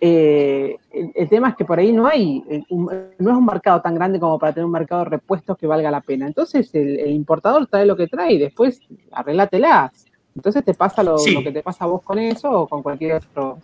Eh, 0.00 0.76
el, 0.90 1.12
el 1.14 1.28
tema 1.28 1.50
es 1.50 1.56
que 1.56 1.66
por 1.66 1.78
ahí 1.78 1.92
no 1.92 2.06
hay, 2.06 2.42
eh, 2.48 2.62
un- 2.70 2.86
no 3.18 3.30
es 3.30 3.36
un 3.36 3.44
mercado 3.44 3.82
tan 3.82 3.94
grande 3.94 4.18
como 4.18 4.38
para 4.38 4.54
tener 4.54 4.64
un 4.64 4.72
mercado 4.72 5.04
de 5.04 5.10
repuestos 5.10 5.58
que 5.58 5.66
valga 5.66 5.90
la 5.90 6.00
pena. 6.00 6.26
Entonces 6.26 6.74
el, 6.74 6.98
el 6.98 7.10
importador 7.10 7.66
trae 7.66 7.84
lo 7.84 7.94
que 7.94 8.06
trae 8.06 8.32
y 8.32 8.38
después 8.38 8.80
arreglátelas. 9.12 10.06
Entonces 10.34 10.64
te 10.64 10.72
pasa 10.72 11.02
lo, 11.02 11.18
Sí. 11.18 11.34
lo 11.34 11.42
que 11.42 11.52
te 11.52 11.62
pasa 11.62 11.84
a 11.84 11.88
vos 11.88 12.00
con 12.00 12.18
eso 12.18 12.50
o 12.62 12.66
con 12.66 12.82
cualquier 12.82 13.16
otro 13.16 13.58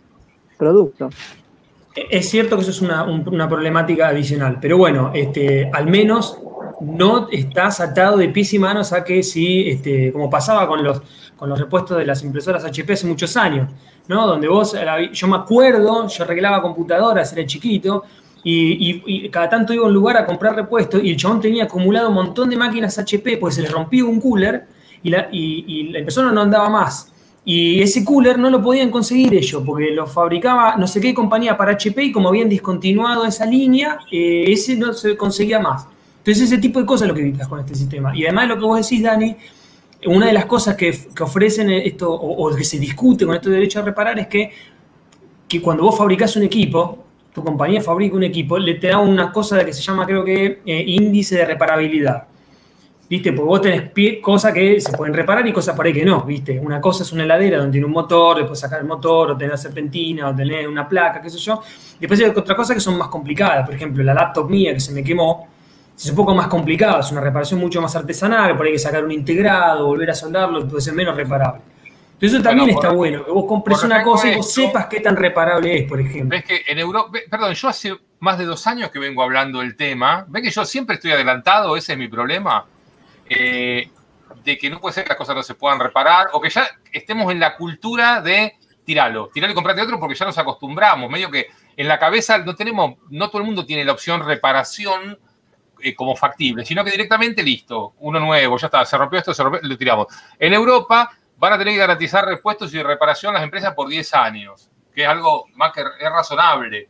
producto. 0.55 1.09
Es 1.95 2.29
cierto 2.29 2.55
que 2.57 2.61
eso 2.63 2.71
es 2.71 2.81
una, 2.81 3.03
un- 3.03 3.27
una 3.29 3.47
problemática 3.47 4.09
adicional, 4.09 4.57
pero 4.61 4.77
bueno, 4.77 5.11
este, 5.13 5.69
al 5.73 5.87
menos 5.87 6.37
no 6.81 7.29
estás 7.31 7.79
atado 7.79 8.17
de 8.17 8.27
pies 8.29 8.53
y 8.53 8.59
manos 8.59 8.91
a 8.91 9.03
que 9.03 9.23
si, 9.23 9.69
este, 9.69 10.11
como 10.11 10.29
pasaba 10.29 10.67
con 10.67 10.83
los, 10.83 11.01
con 11.37 11.47
los 11.49 11.57
repuestos 11.57 11.97
de 11.97 12.05
las 12.05 12.21
impresoras 12.23 12.65
HP 12.65 12.93
hace 12.93 13.07
muchos 13.07 13.37
años, 13.37 13.69
¿no? 14.09 14.27
Donde 14.27 14.47
vos, 14.49 14.73
la- 14.73 15.09
yo 15.09 15.27
me 15.27 15.37
acuerdo, 15.37 16.07
yo 16.07 16.23
arreglaba 16.25 16.61
computadoras, 16.61 17.31
era 17.31 17.45
chiquito, 17.45 18.03
y, 18.43 18.91
y- 18.91 19.03
y 19.25 19.29
cada 19.29 19.49
tanto 19.49 19.73
iba 19.73 19.85
a 19.85 19.87
un 19.87 19.93
lugar 19.93 20.17
a 20.17 20.25
comprar 20.25 20.53
repuestos 20.55 21.01
y 21.03 21.11
el 21.11 21.17
chabón 21.17 21.39
tenía 21.41 21.63
acumulado 21.63 22.09
un 22.09 22.15
montón 22.15 22.49
de 22.49 22.57
máquinas 22.57 22.99
HP, 22.99 23.37
pues 23.37 23.55
se 23.55 23.61
le 23.61 23.69
rompía 23.69 24.03
un 24.05 24.19
cooler 24.19 24.65
y 25.01 25.09
la, 25.09 25.29
y- 25.31 25.63
y 25.65 25.83
la 25.91 25.99
impresora 25.99 26.29
no 26.31 26.41
andaba 26.41 26.69
más. 26.69 27.11
Y 27.47 27.79
ese 27.79 28.03
cooler 28.03 28.39
no 28.39 28.49
lo 28.49 28.61
podían 28.61 28.89
conseguir 28.89 29.35
ellos, 29.35 29.61
porque 29.63 29.91
lo 29.91 30.07
fabricaba 30.07 30.75
no 30.77 30.87
sé 30.87 30.99
qué 30.99 31.13
compañía 31.13 31.55
para 31.55 31.73
HP 31.73 32.05
y 32.05 32.11
como 32.11 32.29
habían 32.29 32.49
discontinuado 32.49 33.23
esa 33.23 33.45
línea, 33.45 33.99
eh, 34.11 34.45
ese 34.47 34.75
no 34.75 34.93
se 34.93 35.15
conseguía 35.15 35.59
más. 35.59 35.87
Entonces 36.17 36.45
ese 36.45 36.57
tipo 36.57 36.79
de 36.79 36.87
cosas 36.87 37.03
es 37.03 37.09
lo 37.09 37.13
que 37.13 37.21
evitas 37.21 37.47
con 37.47 37.59
este 37.59 37.75
sistema. 37.75 38.17
Y 38.17 38.23
además 38.23 38.47
lo 38.47 38.55
que 38.55 38.65
vos 38.65 38.81
decís, 38.81 39.03
Dani, 39.03 39.35
una 40.07 40.25
de 40.25 40.33
las 40.33 40.45
cosas 40.45 40.75
que, 40.75 40.91
que 41.15 41.23
ofrecen 41.23 41.69
esto, 41.69 42.11
o, 42.11 42.53
que 42.55 42.63
se 42.63 42.79
discute 42.79 43.27
con 43.27 43.35
esto 43.35 43.49
de 43.49 43.55
derecho 43.55 43.79
a 43.79 43.83
reparar, 43.83 44.17
es 44.17 44.27
que, 44.27 44.51
que 45.47 45.61
cuando 45.61 45.83
vos 45.83 45.95
fabricás 45.95 46.35
un 46.35 46.43
equipo, 46.43 47.05
tu 47.31 47.43
compañía 47.43 47.79
fabrica 47.79 48.15
un 48.15 48.23
equipo, 48.23 48.57
le 48.57 48.75
te 48.75 48.87
da 48.87 48.97
una 48.97 49.31
cosa 49.31 49.63
que 49.63 49.71
se 49.71 49.83
llama, 49.83 50.05
creo 50.07 50.23
que, 50.23 50.61
eh, 50.65 50.83
índice 50.87 51.35
de 51.35 51.45
reparabilidad. 51.45 52.23
¿Viste? 53.07 53.33
Porque 53.33 53.47
vos 53.47 53.61
tenés 53.61 53.93
pie- 53.93 54.19
cosas 54.19 54.51
que 54.51 54.81
se 54.81 54.91
pueden 54.97 55.13
reparar 55.13 55.45
y 55.47 55.53
cosas 55.53 55.75
por 55.75 55.85
ahí 55.85 55.93
que 55.93 56.03
no, 56.03 56.23
¿viste? 56.23 56.59
Una 56.59 56.81
cosa 56.81 57.03
es 57.03 57.11
una 57.13 57.23
heladera 57.23 57.57
donde 57.57 57.73
tiene 57.73 57.85
un 57.85 57.91
motor, 57.93 58.37
después 58.37 58.59
sacar 58.59 58.79
el 58.79 58.87
motor, 58.87 59.31
o 59.31 59.37
tener 59.37 59.55
serpentina, 59.59 60.29
o 60.29 60.35
tener 60.35 60.67
una 60.67 60.89
placa, 60.89 61.21
qué 61.21 61.29
sé 61.29 61.37
yo. 61.37 61.61
Después 61.99 62.19
hay 62.19 62.25
otra 62.27 62.55
cosa 62.55 62.73
que 62.73 62.79
son 62.79 62.97
más 62.97 63.09
complicadas. 63.09 63.63
Por 63.65 63.75
ejemplo, 63.75 64.03
la 64.03 64.13
laptop 64.15 64.49
mía 64.49 64.73
que 64.73 64.79
se 64.79 64.91
me 64.91 65.03
quemó, 65.03 65.47
es 65.95 66.09
un 66.09 66.15
poco 66.15 66.33
más 66.33 66.47
complicado, 66.47 66.99
es 66.99 67.11
una 67.11 67.21
reparación 67.21 67.59
mucho 67.59 67.79
más 67.79 67.95
artesanal, 67.95 68.57
por 68.57 68.65
ahí 68.65 68.71
hay 68.71 68.75
que 68.75 68.79
sacar 68.79 69.03
un 69.03 69.11
integrado, 69.11 69.85
volver 69.85 70.09
a 70.09 70.15
soldarlo, 70.15 70.67
puede 70.67 70.81
ser 70.81 70.93
menos 70.95 71.15
reparable. 71.15 71.61
Entonces 72.13 72.33
eso 72.39 72.43
también 72.43 72.65
Bueno, 72.67 72.73
por- 72.75 72.85
está 72.85 72.95
bueno, 72.95 73.25
que 73.25 73.31
vos 73.31 73.45
compres 73.45 73.83
una 73.83 74.01
cosa 74.01 74.31
y 74.31 74.35
vos 74.37 74.47
esto- 74.49 74.61
sepas 74.61 74.87
qué 74.87 74.99
tan 75.01 75.15
reparable 75.15 75.77
es, 75.77 75.83
por 75.87 75.99
ejemplo. 75.99 76.29
Ves 76.29 76.43
que 76.43 76.61
en 76.71 76.79
Europa, 76.79 77.11
perdón, 77.29 77.53
yo 77.53 77.67
hace 77.67 77.93
más 78.19 78.37
de 78.39 78.45
dos 78.45 78.65
años 78.65 78.89
que 78.89 78.97
vengo 78.99 79.21
hablando 79.21 79.59
del 79.59 79.75
tema. 79.75 80.25
Ves 80.27 80.41
que 80.41 80.49
yo 80.49 80.65
siempre 80.65 80.95
estoy 80.95 81.11
adelantado, 81.11 81.77
ese 81.77 81.93
es 81.93 81.99
mi 81.99 82.07
problema. 82.07 82.65
Eh, 83.29 83.89
de 84.43 84.57
que 84.57 84.69
no 84.69 84.79
puede 84.79 84.93
ser 84.93 85.03
que 85.03 85.09
las 85.09 85.17
cosas 85.17 85.35
no 85.35 85.43
se 85.43 85.55
puedan 85.55 85.79
reparar 85.79 86.27
o 86.33 86.41
que 86.41 86.49
ya 86.49 86.67
estemos 86.91 87.31
en 87.31 87.39
la 87.39 87.55
cultura 87.55 88.21
de 88.21 88.55
tiralo, 88.83 89.29
tiralo 89.33 89.51
y 89.51 89.55
comprate 89.55 89.81
otro 89.81 89.99
porque 89.99 90.15
ya 90.15 90.25
nos 90.25 90.37
acostumbramos. 90.37 91.09
Medio 91.09 91.31
que 91.31 91.47
en 91.75 91.87
la 91.87 91.99
cabeza 91.99 92.37
no 92.37 92.55
tenemos, 92.55 92.95
no 93.09 93.29
todo 93.29 93.39
el 93.39 93.47
mundo 93.47 93.65
tiene 93.65 93.83
la 93.83 93.91
opción 93.91 94.25
reparación 94.25 95.17
eh, 95.81 95.95
como 95.95 96.15
factible, 96.15 96.65
sino 96.65 96.83
que 96.83 96.91
directamente 96.91 97.43
listo, 97.43 97.95
uno 97.99 98.19
nuevo, 98.19 98.57
ya 98.57 98.67
está, 98.67 98.85
se 98.85 98.97
rompió 98.97 99.19
esto, 99.19 99.33
se 99.33 99.43
rompió, 99.43 99.61
lo 99.63 99.77
tiramos. 99.77 100.07
En 100.39 100.53
Europa 100.53 101.11
van 101.37 101.53
a 101.53 101.57
tener 101.57 101.73
que 101.73 101.79
garantizar 101.79 102.25
repuestos 102.25 102.73
y 102.73 102.81
reparación 102.81 103.33
las 103.33 103.43
empresas 103.43 103.73
por 103.73 103.89
10 103.89 104.13
años, 104.13 104.69
que 104.93 105.03
es 105.03 105.07
algo 105.07 105.45
más 105.55 105.73
que 105.73 105.81
es 105.81 106.09
razonable. 106.09 106.87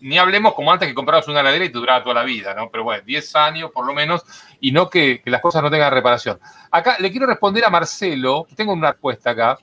Ni 0.00 0.18
hablemos 0.18 0.54
como 0.54 0.72
antes 0.72 0.88
que 0.88 0.94
comprabas 0.94 1.28
una 1.28 1.40
heladera 1.40 1.64
y 1.64 1.68
te 1.68 1.78
duraba 1.78 2.02
toda 2.02 2.14
la 2.16 2.24
vida, 2.24 2.54
¿no? 2.54 2.70
Pero 2.70 2.84
bueno, 2.84 3.02
10 3.04 3.36
años 3.36 3.70
por 3.72 3.86
lo 3.86 3.92
menos 3.94 4.22
y 4.60 4.72
no 4.72 4.88
que, 4.88 5.20
que 5.22 5.30
las 5.30 5.40
cosas 5.40 5.62
no 5.62 5.70
tengan 5.70 5.92
reparación. 5.92 6.38
Acá 6.70 6.96
le 6.98 7.10
quiero 7.10 7.26
responder 7.26 7.64
a 7.64 7.70
Marcelo, 7.70 8.46
tengo 8.56 8.72
una 8.72 8.92
respuesta 8.92 9.30
acá, 9.30 9.58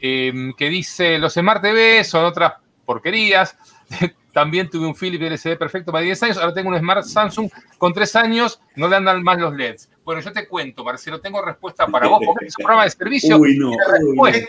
eh, 0.00 0.52
que 0.56 0.68
dice, 0.68 1.18
los 1.18 1.34
Smart 1.34 1.62
TV 1.62 2.04
son 2.04 2.24
otras 2.24 2.54
porquerías. 2.84 3.56
También 4.32 4.70
tuve 4.70 4.86
un 4.86 4.94
Philips 4.94 5.24
LCD 5.24 5.58
perfecto 5.58 5.90
para 5.90 6.04
10 6.04 6.22
años, 6.22 6.36
ahora 6.38 6.54
tengo 6.54 6.68
un 6.70 6.78
Smart 6.78 7.02
Samsung 7.02 7.50
con 7.78 7.92
3 7.92 8.14
años, 8.14 8.60
no 8.76 8.86
le 8.86 8.94
andan 8.94 9.20
más 9.24 9.38
los 9.38 9.52
LEDs. 9.54 9.90
Bueno, 10.04 10.20
yo 10.20 10.32
te 10.32 10.46
cuento, 10.46 10.84
Marcelo, 10.84 11.20
tengo 11.20 11.42
respuesta 11.42 11.88
para 11.88 12.06
vos, 12.06 12.20
porque 12.24 12.46
es 12.46 12.54
un 12.56 12.62
programa 12.64 12.84
de 12.84 12.90
servicio. 12.90 13.36
Uy, 13.38 13.58
no. 13.58 13.70
uy, 13.70 14.46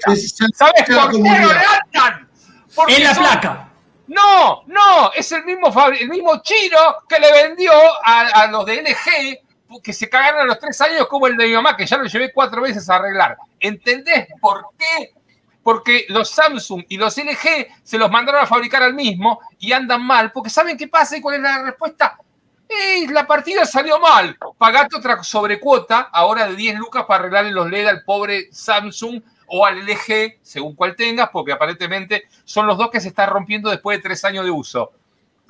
¿Sabes 0.53 0.83
por 0.85 0.85
qué 0.85 1.11
comunidad. 1.17 1.61
lanzan? 1.93 2.29
Porque 2.75 2.95
En 2.97 3.03
la 3.03 3.15
son- 3.15 3.23
placa. 3.23 3.70
No, 4.11 4.63
no, 4.67 5.13
es 5.13 5.31
el 5.31 5.45
mismo, 5.45 5.73
el 5.87 6.09
mismo 6.09 6.41
chino 6.41 6.77
que 7.07 7.17
le 7.17 7.31
vendió 7.31 7.71
a, 8.03 8.45
los 8.47 8.65
de 8.65 8.81
LG 8.81 9.81
que 9.81 9.93
se 9.93 10.09
cagaron 10.09 10.41
a 10.41 10.43
los 10.43 10.59
tres 10.59 10.81
años 10.81 11.07
como 11.07 11.27
el 11.27 11.37
de 11.37 11.47
mi 11.47 11.53
mamá, 11.53 11.77
que 11.77 11.85
ya 11.85 11.95
lo 11.95 12.03
llevé 12.03 12.33
cuatro 12.33 12.61
veces 12.61 12.89
a 12.89 12.95
arreglar. 12.97 13.37
¿Entendés 13.57 14.27
por 14.41 14.65
qué? 14.77 15.13
Porque 15.63 16.07
los 16.09 16.29
Samsung 16.29 16.83
y 16.89 16.97
los 16.97 17.15
LG 17.15 17.67
se 17.81 17.97
los 17.97 18.11
mandaron 18.11 18.41
a 18.41 18.47
fabricar 18.47 18.83
al 18.83 18.93
mismo 18.93 19.39
y 19.57 19.71
andan 19.71 20.05
mal, 20.05 20.33
porque 20.33 20.49
¿saben 20.49 20.75
qué 20.75 20.89
pasa 20.89 21.15
y 21.15 21.21
cuál 21.21 21.35
es 21.35 21.41
la 21.43 21.63
respuesta? 21.63 22.17
¡Eh, 22.67 23.07
la 23.09 23.25
partida 23.25 23.65
salió 23.65 23.97
mal. 23.97 24.37
Pagate 24.57 24.97
otra 24.97 25.23
sobrecuota, 25.23 26.09
ahora 26.11 26.49
de 26.49 26.57
10 26.57 26.75
lucas 26.75 27.05
para 27.07 27.21
arreglarle 27.21 27.51
los 27.51 27.71
LED 27.71 27.87
al 27.87 28.03
pobre 28.03 28.49
Samsung 28.51 29.21
o 29.53 29.65
al 29.65 29.79
LG, 29.85 30.39
según 30.41 30.75
cual 30.75 30.95
tengas, 30.95 31.29
porque 31.29 31.51
aparentemente 31.51 32.23
son 32.45 32.65
los 32.67 32.77
dos 32.77 32.89
que 32.89 33.01
se 33.01 33.09
están 33.09 33.29
rompiendo 33.29 33.69
después 33.69 33.97
de 33.97 34.01
tres 34.03 34.23
años 34.23 34.45
de 34.45 34.51
uso. 34.51 34.91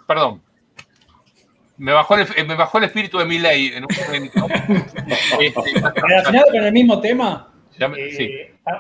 Perdón. 0.08 0.42
Me 1.78 1.94
bajó 1.94 2.16
el, 2.16 2.28
me 2.48 2.56
bajó 2.56 2.78
el 2.80 2.86
espíritu 2.86 3.18
de 3.18 3.26
mi 3.26 3.40
ley. 3.40 3.72
En 3.74 3.84
un 3.86 3.90
momento. 4.06 4.48
Este, 5.40 5.62
Relacionado 5.96 6.52
con 6.52 6.64
el 6.64 6.72
mismo 6.72 7.00
tema, 7.02 7.52
ya 7.78 7.88
me- 7.88 8.00
eh, 8.00 8.12
sí. 8.12 8.32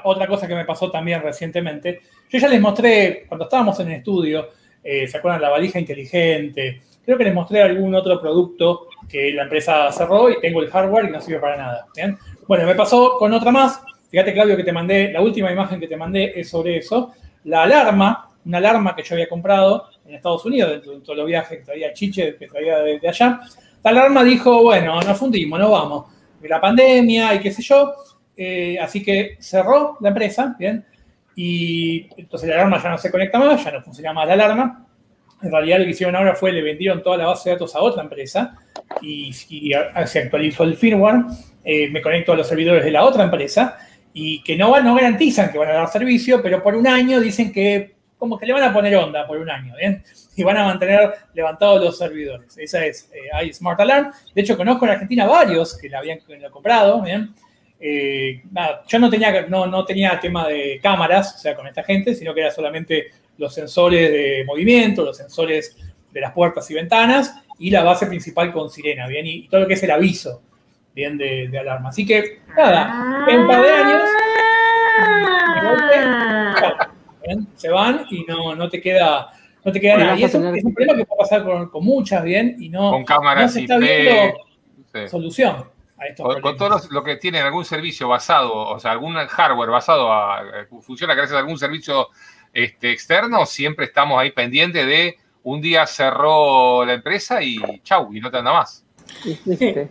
otra 0.03 0.27
cosa 0.27 0.47
que 0.47 0.55
me 0.55 0.65
pasó 0.65 0.91
también 0.91 1.21
recientemente, 1.21 2.01
yo 2.29 2.39
ya 2.39 2.47
les 2.47 2.61
mostré, 2.61 3.25
cuando 3.27 3.45
estábamos 3.45 3.79
en 3.79 3.87
el 3.87 3.93
estudio, 3.97 4.49
eh, 4.83 5.07
¿se 5.07 5.17
acuerdan 5.17 5.41
la 5.41 5.49
valija 5.49 5.79
inteligente? 5.79 6.81
Creo 7.03 7.17
que 7.17 7.23
les 7.23 7.33
mostré 7.33 7.61
algún 7.63 7.93
otro 7.95 8.21
producto 8.21 8.87
que 9.09 9.31
la 9.31 9.43
empresa 9.43 9.91
cerró 9.91 10.29
y 10.29 10.39
tengo 10.39 10.61
el 10.61 10.69
hardware 10.69 11.05
y 11.05 11.11
no 11.11 11.19
sirve 11.21 11.39
para 11.39 11.57
nada. 11.57 11.87
¿bien? 11.95 12.17
Bueno, 12.47 12.65
me 12.67 12.75
pasó 12.75 13.17
con 13.17 13.33
otra 13.33 13.51
más. 13.51 13.81
Fíjate, 14.11 14.33
Claudio, 14.33 14.57
que 14.57 14.65
te 14.65 14.73
mandé, 14.73 15.09
la 15.09 15.21
última 15.21 15.49
imagen 15.49 15.79
que 15.79 15.87
te 15.87 15.95
mandé 15.95 16.33
es 16.35 16.49
sobre 16.49 16.77
eso. 16.77 17.13
La 17.45 17.63
alarma, 17.63 18.29
una 18.45 18.57
alarma 18.57 18.93
que 18.93 19.03
yo 19.03 19.15
había 19.15 19.29
comprado 19.29 19.87
en 20.05 20.15
Estados 20.15 20.43
Unidos, 20.43 20.69
dentro 20.69 20.91
de 20.91 20.99
todos 20.99 21.17
los 21.17 21.25
viajes 21.25 21.59
que 21.59 21.63
traía 21.63 21.93
Chiche, 21.93 22.35
que 22.35 22.47
traía 22.47 22.79
de, 22.79 22.99
allá. 23.07 23.39
La 23.81 23.91
alarma 23.91 24.21
dijo, 24.25 24.63
bueno, 24.63 24.99
nos 25.01 25.17
fundimos, 25.17 25.57
no 25.57 25.71
vamos. 25.71 26.05
La 26.41 26.59
pandemia 26.59 27.33
y 27.35 27.39
qué 27.39 27.51
sé 27.51 27.61
yo. 27.61 27.93
Eh, 28.35 28.77
así 28.79 29.01
que 29.01 29.37
cerró 29.39 29.97
la 30.01 30.09
empresa, 30.09 30.55
¿bien? 30.59 30.85
Y 31.35 32.09
entonces 32.17 32.49
la 32.49 32.55
alarma 32.55 32.83
ya 32.83 32.89
no 32.89 32.97
se 32.97 33.09
conecta 33.09 33.39
más, 33.39 33.63
ya 33.63 33.71
no 33.71 33.81
funciona 33.81 34.11
más 34.11 34.27
la 34.27 34.33
alarma. 34.33 34.87
En 35.41 35.51
realidad 35.51 35.79
lo 35.79 35.85
que 35.85 35.91
hicieron 35.91 36.17
ahora 36.17 36.35
fue 36.35 36.51
le 36.51 36.61
vendieron 36.61 37.01
toda 37.01 37.17
la 37.17 37.27
base 37.27 37.49
de 37.49 37.55
datos 37.55 37.75
a 37.75 37.81
otra 37.81 38.03
empresa 38.03 38.57
y, 39.01 39.29
y 39.49 39.71
se 40.05 40.19
actualizó 40.19 40.63
el 40.63 40.75
firmware, 40.75 41.23
eh, 41.63 41.89
me 41.89 42.01
conecto 42.01 42.33
a 42.33 42.35
los 42.35 42.47
servidores 42.47 42.83
de 42.83 42.91
la 42.91 43.05
otra 43.05 43.23
empresa 43.23 43.77
y 44.13 44.43
que 44.43 44.57
no, 44.57 44.79
no 44.81 44.95
garantizan 44.95 45.51
que 45.51 45.57
van 45.57 45.69
a 45.69 45.73
dar 45.73 45.87
servicio, 45.89 46.41
pero 46.41 46.61
por 46.61 46.75
un 46.75 46.87
año 46.87 47.19
dicen 47.19 47.51
que 47.51 47.95
como 48.17 48.37
que 48.37 48.45
le 48.45 48.53
van 48.53 48.63
a 48.63 48.73
poner 48.73 48.95
onda 48.97 49.25
por 49.25 49.37
un 49.37 49.49
año, 49.49 49.75
¿bien? 49.75 50.03
Y 50.33 50.43
van 50.43 50.55
a 50.55 50.63
mantener 50.63 51.11
levantados 51.33 51.83
los 51.83 51.97
servidores. 51.97 52.57
Esa 52.57 52.85
es 52.85 53.11
eh, 53.13 53.45
iSmart 53.47 53.79
Alarm. 53.81 54.13
De 54.33 54.41
hecho, 54.41 54.55
conozco 54.55 54.85
en 54.85 54.91
Argentina 54.91 55.25
varios 55.25 55.77
que 55.77 55.89
la 55.89 55.99
habían 55.99 56.19
comprado, 56.49 57.01
¿bien? 57.01 57.33
Eh, 57.79 58.41
nada, 58.49 58.83
yo 58.87 58.99
no 58.99 59.09
tenía, 59.09 59.47
no, 59.47 59.65
no 59.65 59.83
tenía 59.83 60.19
tema 60.19 60.47
de 60.47 60.79
cámaras, 60.81 61.35
o 61.35 61.37
sea, 61.37 61.53
con 61.53 61.67
esta 61.67 61.83
gente, 61.83 62.15
sino 62.15 62.33
que 62.33 62.41
era 62.41 62.51
solamente 62.51 63.07
los 63.37 63.53
sensores 63.53 64.09
de 64.09 64.45
movimiento, 64.45 65.03
los 65.03 65.17
sensores 65.17 65.75
de 66.11 66.21
las 66.21 66.31
puertas 66.31 66.69
y 66.71 66.75
ventanas 66.75 67.33
y 67.57 67.71
la 67.71 67.83
base 67.83 68.05
principal 68.05 68.53
con 68.53 68.69
sirena, 68.69 69.07
¿bien? 69.07 69.25
Y 69.25 69.47
todo 69.47 69.61
lo 69.61 69.67
que 69.67 69.73
es 69.73 69.83
el 69.83 69.91
aviso, 69.91 70.43
¿bien? 70.93 71.17
De, 71.17 71.47
de 71.47 71.59
alarma. 71.59 71.89
Así 71.89 72.05
que, 72.05 72.41
nada, 72.55 73.25
en 73.27 73.39
un 73.41 73.47
par 73.47 73.61
de 73.61 73.69
años, 73.69 74.01
se 77.55 77.69
van 77.69 78.05
y 78.09 78.23
no, 78.25 78.55
no 78.55 78.69
te 78.69 78.81
queda... 78.81 79.31
No 79.63 79.71
te 79.71 79.79
queda 79.79 79.95
nada. 79.97 80.15
Y 80.17 80.23
eso 80.23 80.39
tener- 80.39 80.55
es 80.57 80.63
un 80.63 80.73
problema 80.73 80.97
que 80.97 81.05
puede 81.05 81.19
pasar 81.19 81.43
con, 81.43 81.69
con 81.69 81.85
muchas, 81.85 82.23
¿bien? 82.23 82.55
Y 82.59 82.69
no, 82.69 82.89
Con 82.89 82.99
no 83.01 83.05
cámaras 83.05 83.53
se 83.53 83.61
está 83.61 83.77
viendo 83.77 84.33
sí. 84.91 85.07
solución 85.07 85.69
a 85.99 86.05
estos 86.07 86.25
Con, 86.25 86.41
con 86.41 86.41
problemas. 86.41 86.57
todo 86.57 86.69
los- 86.69 86.91
lo 86.91 87.03
que 87.03 87.17
tienen 87.17 87.43
algún 87.45 87.63
servicio 87.63 88.07
basado, 88.07 88.51
o 88.55 88.79
sea, 88.79 88.89
algún 88.91 89.13
hardware 89.13 89.69
basado 89.69 90.11
a, 90.11 90.41
funciona 90.81 91.13
gracias 91.13 91.35
a 91.35 91.39
algún 91.41 91.59
servicio 91.59 92.07
este, 92.51 92.89
externo, 92.91 93.45
siempre 93.45 93.85
estamos 93.85 94.19
ahí 94.19 94.31
pendientes 94.31 94.83
de 94.87 95.17
un 95.43 95.61
día 95.61 95.85
cerró 95.85 96.83
la 96.83 96.93
empresa 96.93 97.43
y 97.43 97.57
chau, 97.83 98.11
y 98.15 98.19
no 98.19 98.31
te 98.31 98.37
anda 98.37 98.53
más. 98.53 98.80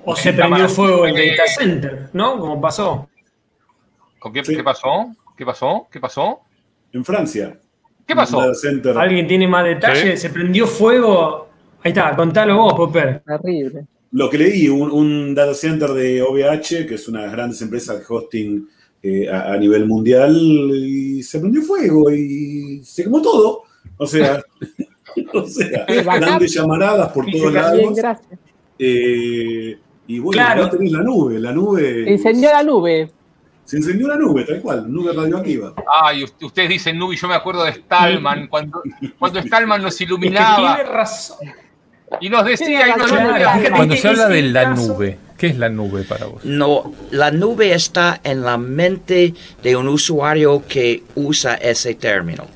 O 0.04 0.16
se 0.16 0.32
prendió 0.32 0.68
fuego 0.68 1.06
el 1.06 1.14
data 1.14 1.46
center, 1.58 2.10
¿no? 2.12 2.38
Como 2.38 2.60
pasó. 2.60 3.08
¿Con 4.18 4.32
qué, 4.32 4.44
Sí. 4.44 4.56
qué 4.56 4.62
pasó? 4.62 5.14
¿Qué 5.36 5.44
pasó? 5.46 5.88
¿Qué 5.90 6.00
pasó? 6.00 6.40
En 6.92 7.04
Francia. 7.04 7.58
¿Qué 8.06 8.14
pasó? 8.14 8.40
¿Alguien 8.96 9.26
tiene 9.28 9.46
más 9.46 9.64
detalles? 9.64 10.20
¿Se 10.20 10.30
prendió 10.30 10.66
fuego? 10.66 11.48
Ahí 11.82 11.90
está, 11.92 12.14
contalo 12.16 12.56
vos, 12.56 12.74
Popper. 12.74 13.22
Terrible. 13.24 13.86
Lo 14.12 14.28
que 14.28 14.38
leí, 14.38 14.68
un, 14.68 14.90
un 14.90 15.34
data 15.34 15.54
center 15.54 15.90
de 15.90 16.20
OVH, 16.20 16.86
que 16.86 16.94
es 16.96 17.08
una 17.08 17.20
de 17.20 17.26
las 17.26 17.34
grandes 17.36 17.62
empresas 17.62 17.98
de 18.00 18.04
hosting 18.08 18.68
eh, 19.02 19.28
a, 19.30 19.52
a 19.52 19.56
nivel 19.56 19.86
mundial, 19.86 20.34
y 20.36 21.22
se 21.22 21.38
prendió 21.38 21.62
fuego 21.62 22.10
y 22.10 22.82
se 22.84 23.04
quemó 23.04 23.22
todo. 23.22 23.62
O 23.96 24.06
sea, 24.06 24.42
o 25.32 25.46
sea 25.46 25.86
grandes 25.86 26.52
llamaradas 26.52 27.12
por 27.12 27.24
todos 27.26 27.40
Bien, 27.40 27.54
lados. 27.54 27.94
gracias. 27.94 28.38
Eh, 28.82 29.78
y 30.06 30.18
bueno, 30.18 30.32
Claro. 30.42 30.62
no 30.62 30.70
tenés 30.70 30.90
la 30.92 31.02
nube, 31.02 31.38
la 31.38 31.52
nube. 31.52 32.04
Se 32.04 32.10
incendió 32.12 32.50
la 32.50 32.62
nube. 32.62 33.10
Se 33.66 33.76
incendió 33.76 34.08
la 34.08 34.16
nube, 34.16 34.42
tal 34.44 34.60
cual, 34.60 34.90
nube 34.92 35.12
radioactiva. 35.12 35.74
Ay, 36.02 36.24
ust- 36.24 36.42
ustedes 36.42 36.68
dicen 36.70 36.98
Nubi, 36.98 37.14
yo 37.16 37.28
me 37.28 37.34
acuerdo 37.34 37.62
de 37.64 37.72
Stallman, 37.74 38.48
cuando, 38.48 38.82
cuando 39.18 39.40
Stallman 39.42 39.82
nos 39.82 39.92
Es 39.92 39.98
que 39.98 40.06
tiene 40.06 40.22
iluminaba 40.24 40.82
razón. 40.82 41.36
y 42.20 42.28
nos 42.30 42.44
decía, 42.44 42.88
y 42.88 42.98
nos 42.98 43.06
Claro, 43.06 43.22
iluminaba. 43.26 43.52
fíjate 43.58 43.76
Cuando 43.76 43.96
se 43.96 44.08
habla 44.08 44.28
de 44.28 44.42
la 44.42 44.74
nube, 44.74 45.18
¿qué 45.38 45.46
es 45.48 45.58
la 45.58 45.68
nube 45.68 46.02
para 46.02 46.26
vos? 46.26 46.44
No, 46.44 46.92
la 47.12 47.30
nube 47.30 47.72
está 47.72 48.20
en 48.24 48.42
la 48.42 48.56
mente 48.56 49.34
de 49.62 49.76
un 49.76 49.86
usuario 49.86 50.64
que 50.66 51.04
usa 51.14 51.54
ese 51.54 51.94
término. 51.94 52.46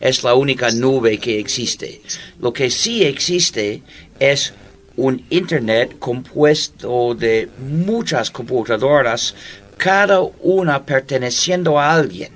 Es 0.00 0.24
la 0.24 0.32
única 0.34 0.70
nube 0.70 1.18
que 1.18 1.38
existe. 1.38 2.00
Lo 2.40 2.52
que 2.54 2.70
sí 2.70 3.04
existe 3.04 3.82
es 4.18 4.54
un 4.96 5.24
Internet 5.30 5.98
compuesto 5.98 7.14
de 7.14 7.48
muchas 7.58 8.30
computadoras, 8.30 9.34
cada 9.76 10.20
una 10.40 10.84
perteneciendo 10.84 11.78
a 11.78 11.94
alguien. 11.94 12.32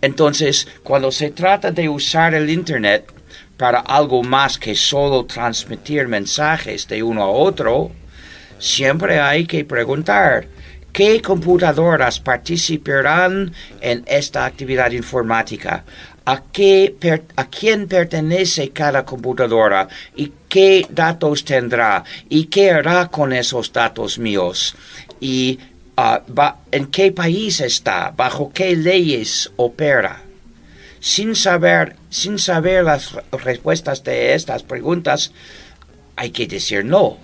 Entonces, 0.00 0.68
cuando 0.82 1.10
se 1.10 1.30
trata 1.30 1.70
de 1.70 1.88
usar 1.88 2.34
el 2.34 2.50
Internet 2.50 3.12
para 3.56 3.80
algo 3.80 4.22
más 4.22 4.56
que 4.56 4.74
solo 4.74 5.24
transmitir 5.24 6.06
mensajes 6.06 6.86
de 6.86 7.02
uno 7.02 7.22
a 7.22 7.30
otro, 7.30 7.90
siempre 8.58 9.20
hay 9.20 9.46
que 9.46 9.64
preguntar, 9.64 10.46
¿qué 10.92 11.20
computadoras 11.20 12.20
participarán 12.20 13.52
en 13.80 14.04
esta 14.06 14.44
actividad 14.44 14.92
informática? 14.92 15.84
¿A, 16.30 16.42
qué 16.52 16.94
¿A 17.36 17.44
quién 17.48 17.88
pertenece 17.88 18.68
cada 18.70 19.02
computadora? 19.06 19.88
¿Y 20.14 20.30
qué 20.46 20.86
datos 20.90 21.42
tendrá? 21.42 22.04
¿Y 22.28 22.44
qué 22.52 22.70
hará 22.70 23.08
con 23.08 23.32
esos 23.32 23.72
datos 23.72 24.18
míos? 24.18 24.76
¿Y 25.20 25.58
ah, 25.96 26.20
en 26.70 26.86
qué 26.88 27.12
país 27.12 27.60
está? 27.60 28.12
¿Bajo 28.14 28.52
qué 28.52 28.76
leyes 28.76 29.50
opera? 29.56 30.22
Sin 31.00 31.34
saber, 31.34 31.96
sin 32.10 32.38
saber 32.38 32.84
las 32.84 33.12
re- 33.12 33.22
respuestas 33.32 34.04
de 34.04 34.34
estas 34.34 34.62
preguntas, 34.62 35.32
hay 36.14 36.30
que 36.30 36.46
decir 36.46 36.84
no. 36.84 37.16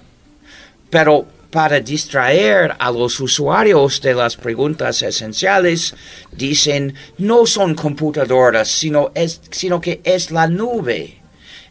Pero 0.88 1.26
para 1.54 1.78
distraer 1.78 2.74
a 2.80 2.90
los 2.90 3.20
usuarios 3.20 4.00
de 4.00 4.12
las 4.12 4.36
preguntas 4.36 5.00
esenciales, 5.02 5.94
dicen 6.32 6.94
no 7.18 7.46
son 7.46 7.76
computadoras, 7.76 8.66
sino, 8.66 9.12
es, 9.14 9.40
sino 9.52 9.80
que 9.80 10.00
es 10.02 10.32
la 10.32 10.48
nube. 10.48 11.20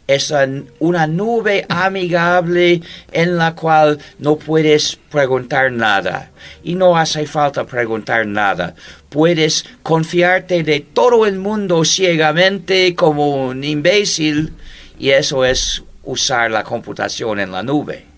Es 0.06 0.32
una 0.78 1.06
nube 1.06 1.66
amigable 1.68 2.80
en 3.12 3.36
la 3.36 3.54
cual 3.54 3.98
no 4.18 4.36
puedes 4.36 4.96
preguntar 5.10 5.70
nada. 5.70 6.30
Y 6.62 6.76
no 6.76 6.96
hace 6.96 7.26
falta 7.26 7.66
preguntar 7.66 8.26
nada. 8.26 8.74
Puedes 9.10 9.66
confiarte 9.82 10.62
de 10.62 10.80
todo 10.80 11.26
el 11.26 11.38
mundo 11.38 11.84
ciegamente 11.84 12.94
como 12.94 13.48
un 13.48 13.62
imbécil. 13.62 14.54
Y 14.98 15.10
eso 15.10 15.44
es 15.44 15.82
usar 16.04 16.50
la 16.50 16.64
computación 16.64 17.38
en 17.38 17.52
la 17.52 17.62
nube. 17.62 18.13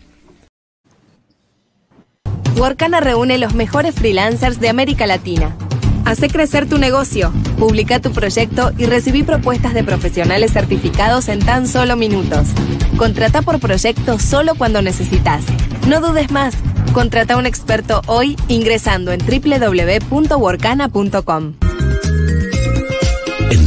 Workana 2.57 3.00
reúne 3.00 3.38
los 3.38 3.54
mejores 3.54 3.94
freelancers 3.94 4.59
de 4.61 4.68
América 4.70 5.07
Latina. 5.07 5.54
Hace 6.07 6.28
crecer 6.28 6.66
tu 6.68 6.78
negocio, 6.78 7.32
publica 7.59 8.00
tu 8.00 8.12
proyecto 8.12 8.72
y 8.78 8.86
recibí 8.86 9.24
propuestas 9.24 9.74
de 9.74 9.84
profesionales 9.84 10.52
certificados 10.52 11.28
en 11.28 11.40
tan 11.40 11.68
solo 11.68 11.96
minutos. 11.96 12.48
Contrata 12.96 13.42
por 13.42 13.61
proyecto 13.61 14.18
solo 14.18 14.54
cuando 14.54 14.80
necesitas. 14.80 15.44
No 15.86 16.00
dudes 16.00 16.30
más. 16.30 16.54
Contrata 16.94 17.34
a 17.34 17.36
un 17.36 17.44
experto 17.44 18.00
hoy 18.07 18.38
ingresando 18.48 19.12
en 19.12 19.20
www.workana.com. 19.20 21.65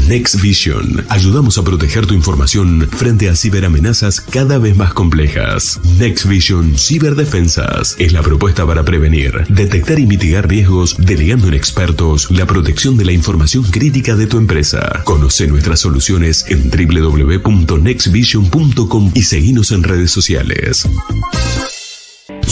Next 0.09 0.41
Vision 0.41 1.05
ayudamos 1.09 1.59
a 1.59 1.63
proteger 1.63 2.07
tu 2.07 2.15
información 2.15 2.89
frente 2.89 3.29
a 3.29 3.35
ciberamenazas 3.35 4.19
cada 4.19 4.57
vez 4.57 4.75
más 4.75 4.91
complejas. 4.91 5.79
Next 5.99 6.25
Vision 6.25 6.79
Ciberdefensas 6.79 7.95
es 7.99 8.11
la 8.11 8.23
propuesta 8.23 8.65
para 8.65 8.83
prevenir, 8.83 9.45
detectar 9.49 9.99
y 9.99 10.07
mitigar 10.07 10.49
riesgos, 10.49 10.95
delegando 10.97 11.47
en 11.47 11.53
expertos 11.53 12.31
la 12.31 12.47
protección 12.47 12.97
de 12.97 13.05
la 13.05 13.11
información 13.11 13.65
crítica 13.65 14.15
de 14.15 14.25
tu 14.25 14.39
empresa. 14.39 15.03
Conoce 15.03 15.45
nuestras 15.45 15.81
soluciones 15.81 16.43
en 16.47 16.71
www.nextvision.com 16.71 19.11
y 19.13 19.21
seguinos 19.21 19.71
en 19.71 19.83
redes 19.83 20.09
sociales. 20.09 20.89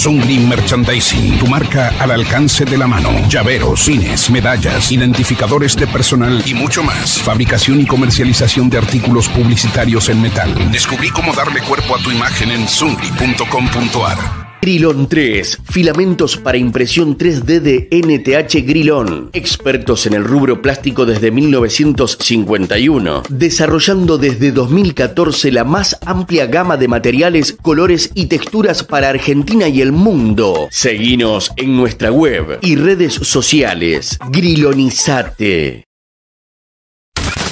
Green 0.05 0.47
Merchandising, 0.47 1.39
tu 1.39 1.47
marca 1.47 1.91
al 1.99 2.11
alcance 2.11 2.65
de 2.65 2.77
la 2.77 2.85
mano. 2.85 3.09
Llaveros, 3.27 3.85
pines, 3.85 4.29
medallas, 4.29 4.91
identificadores 4.91 5.75
de 5.75 5.87
personal 5.87 6.43
y 6.45 6.53
mucho 6.53 6.83
más. 6.83 7.19
Fabricación 7.23 7.81
y 7.81 7.85
comercialización 7.87 8.69
de 8.69 8.77
artículos 8.77 9.27
publicitarios 9.27 10.09
en 10.09 10.21
metal. 10.21 10.71
Descubrí 10.71 11.09
cómo 11.09 11.33
darle 11.33 11.61
cuerpo 11.61 11.95
a 11.95 11.99
tu 11.99 12.11
imagen 12.11 12.51
en 12.51 12.67
zungri.com.ar. 12.67 14.36
Grilón 14.61 15.07
3, 15.07 15.59
filamentos 15.69 16.37
para 16.37 16.57
impresión 16.57 17.17
3D 17.17 17.59
de 17.61 17.87
NTH 17.91 18.67
Grilón. 18.67 19.29
Expertos 19.33 20.05
en 20.07 20.13
el 20.13 20.23
rubro 20.23 20.61
plástico 20.61 21.05
desde 21.05 21.31
1951, 21.31 23.23
desarrollando 23.29 24.17
desde 24.17 24.51
2014 24.51 25.51
la 25.51 25.63
más 25.63 25.97
amplia 26.05 26.47
gama 26.47 26.75
de 26.75 26.87
materiales, 26.87 27.55
colores 27.61 28.11
y 28.13 28.25
texturas 28.25 28.83
para 28.83 29.09
Argentina 29.09 29.67
y 29.69 29.81
el 29.81 29.91
mundo. 29.91 30.67
Seguinos 30.71 31.51
en 31.55 31.77
nuestra 31.77 32.11
web 32.11 32.59
y 32.61 32.75
redes 32.75 33.13
sociales. 33.13 34.17
Grilonizate. 34.31 35.85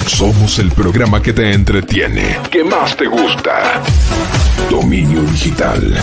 Somos 0.06 0.58
el 0.58 0.70
programa 0.70 1.22
que 1.22 1.32
te 1.32 1.52
entretiene, 1.52 2.38
que 2.50 2.62
más 2.62 2.96
te 2.96 3.06
gusta. 3.06 3.82
Dominio 4.70 5.22
Digital. 5.22 5.94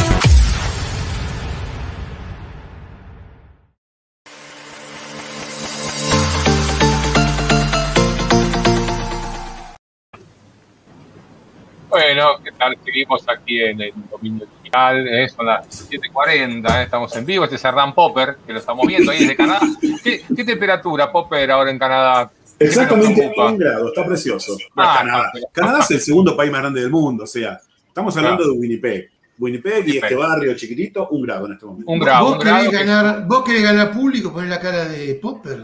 Bueno, 11.94 12.40
¿qué 12.44 12.52
tal? 12.54 12.76
Seguimos 12.84 13.24
aquí 13.30 13.62
en 13.62 13.80
el 13.80 13.94
dominio 14.10 14.48
digital, 14.64 15.08
¿eh? 15.08 15.30
son 15.30 15.46
las 15.46 15.90
7.40, 15.92 16.80
¿eh? 16.80 16.84
estamos 16.86 17.16
en 17.16 17.24
vivo, 17.24 17.44
este 17.44 17.58
es 17.58 17.64
Hernán 17.64 17.94
Popper, 17.94 18.38
que 18.48 18.52
lo 18.52 18.58
estamos 18.58 18.88
viendo 18.88 19.12
ahí 19.12 19.20
desde 19.20 19.36
Canadá. 19.36 19.60
¿Qué, 20.04 20.24
qué 20.36 20.44
temperatura, 20.44 21.12
Popper, 21.12 21.52
ahora 21.52 21.70
en 21.70 21.78
Canadá? 21.78 22.32
Exactamente 22.58 23.32
un 23.38 23.58
grado, 23.60 23.90
está 23.90 24.04
precioso. 24.08 24.58
Ah, 24.76 24.96
Canadá. 25.04 25.32
Canadá 25.52 25.80
es 25.82 25.92
el 25.92 26.02
segundo 26.02 26.36
país 26.36 26.52
más 26.52 26.62
grande 26.62 26.82
del 26.82 26.90
mundo, 26.90 27.26
o 27.26 27.28
sea, 27.28 27.60
estamos 27.88 28.18
hablando 28.18 28.44
de 28.44 28.50
Winnipeg. 28.58 29.12
Winnipeg 29.38 29.74
y 29.74 29.78
Winnipeg. 29.82 30.04
este 30.04 30.16
barrio 30.16 30.56
chiquitito, 30.56 31.10
un 31.10 31.22
grado 31.22 31.46
en 31.46 31.54
este 31.54 31.66
momento. 31.68 31.92
Un 31.92 32.00
grado, 32.00 32.26
vos, 32.26 32.34
un 32.34 32.40
querés 32.40 32.54
grado. 32.56 32.72
que- 32.72 32.78
ganar, 32.86 33.28
vos 33.28 33.44
querés 33.44 33.62
ganar 33.64 33.92
público, 33.92 34.34
poner 34.34 34.50
la 34.50 34.60
cara 34.60 34.86
de 34.86 35.14
Popper. 35.22 35.62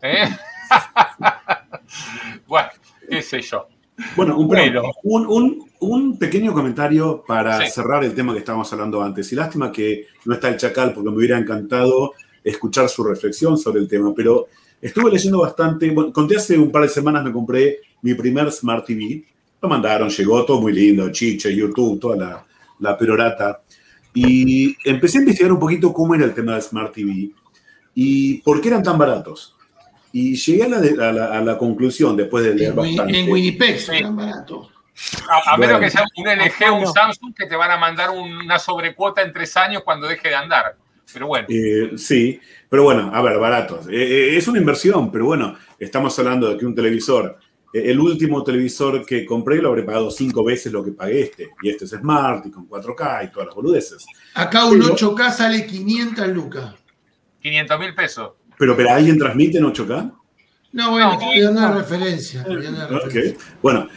¿eh? 0.00 0.28
bueno, 2.46 2.68
qué 3.10 3.20
sé 3.20 3.42
yo. 3.42 3.68
Bueno, 4.16 4.36
un, 4.38 4.48
Bueno. 4.48 4.82
un, 5.04 5.26
un- 5.26 5.64
un 5.80 6.18
pequeño 6.18 6.52
comentario 6.52 7.22
para 7.26 7.60
Sí. 7.66 7.72
cerrar 7.72 8.02
el 8.04 8.14
tema 8.14 8.32
que 8.32 8.40
estábamos 8.40 8.72
hablando 8.72 9.02
antes. 9.02 9.30
Y 9.32 9.36
lástima 9.36 9.70
que 9.70 10.06
no 10.24 10.34
está 10.34 10.48
el 10.48 10.56
Chacal, 10.56 10.92
porque 10.92 11.10
me 11.10 11.16
hubiera 11.16 11.38
encantado 11.38 12.12
escuchar 12.42 12.88
su 12.88 13.04
reflexión 13.04 13.56
sobre 13.58 13.80
el 13.80 13.88
tema, 13.88 14.12
pero 14.14 14.48
estuve 14.80 15.10
leyendo 15.10 15.40
bastante. 15.40 15.90
Bueno, 15.90 16.12
conté 16.12 16.36
hace 16.36 16.58
un 16.58 16.72
par 16.72 16.82
de 16.82 16.88
semanas 16.88 17.24
me 17.24 17.32
compré 17.32 17.78
mi 18.02 18.14
primer 18.14 18.50
Smart 18.50 18.84
TV. 18.84 19.24
Lo 19.62 19.68
mandaron, 19.68 20.08
llegó 20.10 20.44
todo 20.44 20.60
muy 20.60 20.72
lindo, 20.72 21.10
chiche, 21.10 21.54
YouTube, 21.54 21.98
toda 22.00 22.16
la, 22.16 22.46
la 22.80 22.98
perorata. 22.98 23.62
Y 24.12 24.76
empecé 24.84 25.18
a 25.18 25.20
investigar 25.22 25.52
un 25.52 25.58
poquito 25.58 25.92
cómo 25.92 26.14
era 26.14 26.24
el 26.24 26.34
tema 26.34 26.52
del 26.52 26.62
Smart 26.62 26.92
TV 26.94 27.30
y 27.94 28.38
por 28.42 28.60
qué 28.60 28.68
eran 28.68 28.82
tan 28.82 28.98
baratos. 28.98 29.53
Y 30.16 30.36
llegué 30.36 30.62
a 30.62 30.68
la, 30.68 30.80
de- 30.80 31.04
a 31.04 31.12
la- 31.12 31.38
a 31.38 31.40
la 31.42 31.58
conclusión, 31.58 32.16
después 32.16 32.44
de 32.44 32.54
leer 32.54 32.70
En, 32.70 32.76
bastante. 32.76 33.18
en 33.18 33.30
Winnipeg 33.32 33.80
son 33.80 34.14
baratos. 34.16 34.68
A, 35.28 35.54
a 35.54 35.56
menos 35.56 35.72
Bueno. 35.74 35.80
que 35.80 35.90
sea 35.90 36.04
un 36.16 36.28
LG 36.28 36.70
o 36.70 36.74
un 36.76 36.86
Samsung 36.86 37.34
que 37.34 37.46
te 37.46 37.56
van 37.56 37.72
a 37.72 37.76
mandar 37.76 38.10
una 38.10 38.60
sobrecuota 38.60 39.22
en 39.22 39.32
tres 39.32 39.56
años 39.56 39.82
cuando 39.84 40.06
deje 40.06 40.28
de 40.28 40.36
andar. 40.36 40.76
Pero 41.12 41.26
bueno, 41.26 41.46
Eh, 41.50 41.92
sí, 41.98 42.38
pero 42.68 42.84
bueno, 42.84 43.10
a 43.12 43.20
ver, 43.22 43.38
baratos. 43.38 43.88
Eh, 43.88 43.92
eh, 43.94 44.36
es 44.36 44.46
una 44.46 44.60
inversión, 44.60 45.10
pero 45.10 45.24
bueno, 45.26 45.56
estamos 45.80 46.16
hablando 46.20 46.48
de 46.48 46.56
que 46.58 46.64
un 46.64 46.76
televisor, 46.76 47.36
eh, 47.72 47.82
el 47.86 47.98
último 47.98 48.44
televisor 48.44 49.04
que 49.04 49.26
compré 49.26 49.56
lo 49.60 49.70
habré 49.70 49.82
pagado 49.82 50.12
cinco 50.12 50.44
veces 50.44 50.72
lo 50.72 50.84
que 50.84 50.92
pagué 50.92 51.22
este. 51.22 51.48
Y 51.60 51.70
este 51.70 51.86
es 51.86 51.90
Smart 51.90 52.46
y 52.46 52.52
con 52.52 52.68
4K 52.68 53.24
y 53.24 53.30
todas 53.32 53.46
las 53.46 53.54
boludeces. 53.56 54.06
Acá 54.34 54.64
un 54.66 54.78
Pero- 54.80 54.94
8K 54.94 55.30
sale 55.32 55.66
500 55.66 56.28
lucas. 56.28 56.72
500 57.42 57.78
mil 57.80 57.94
pesos. 57.94 58.30
Pero, 58.58 58.76
pero 58.76 58.90
¿alguien 58.90 59.18
transmite 59.18 59.58
en 59.58 59.64
8K? 59.64 60.12
No, 60.72 60.90
bueno, 60.90 61.12
No, 61.12 61.18
te 61.18 61.24
estoy 61.26 61.40
dando 61.42 61.60
una 61.60 61.68
no. 61.70 61.78
referencia. 61.78 62.42
te 62.44 62.50
estoy 62.50 62.64
dando 62.64 62.88
una 62.88 62.96
Ok. 62.98 63.04
referencia. 63.04 63.44
Bueno, 63.62 63.88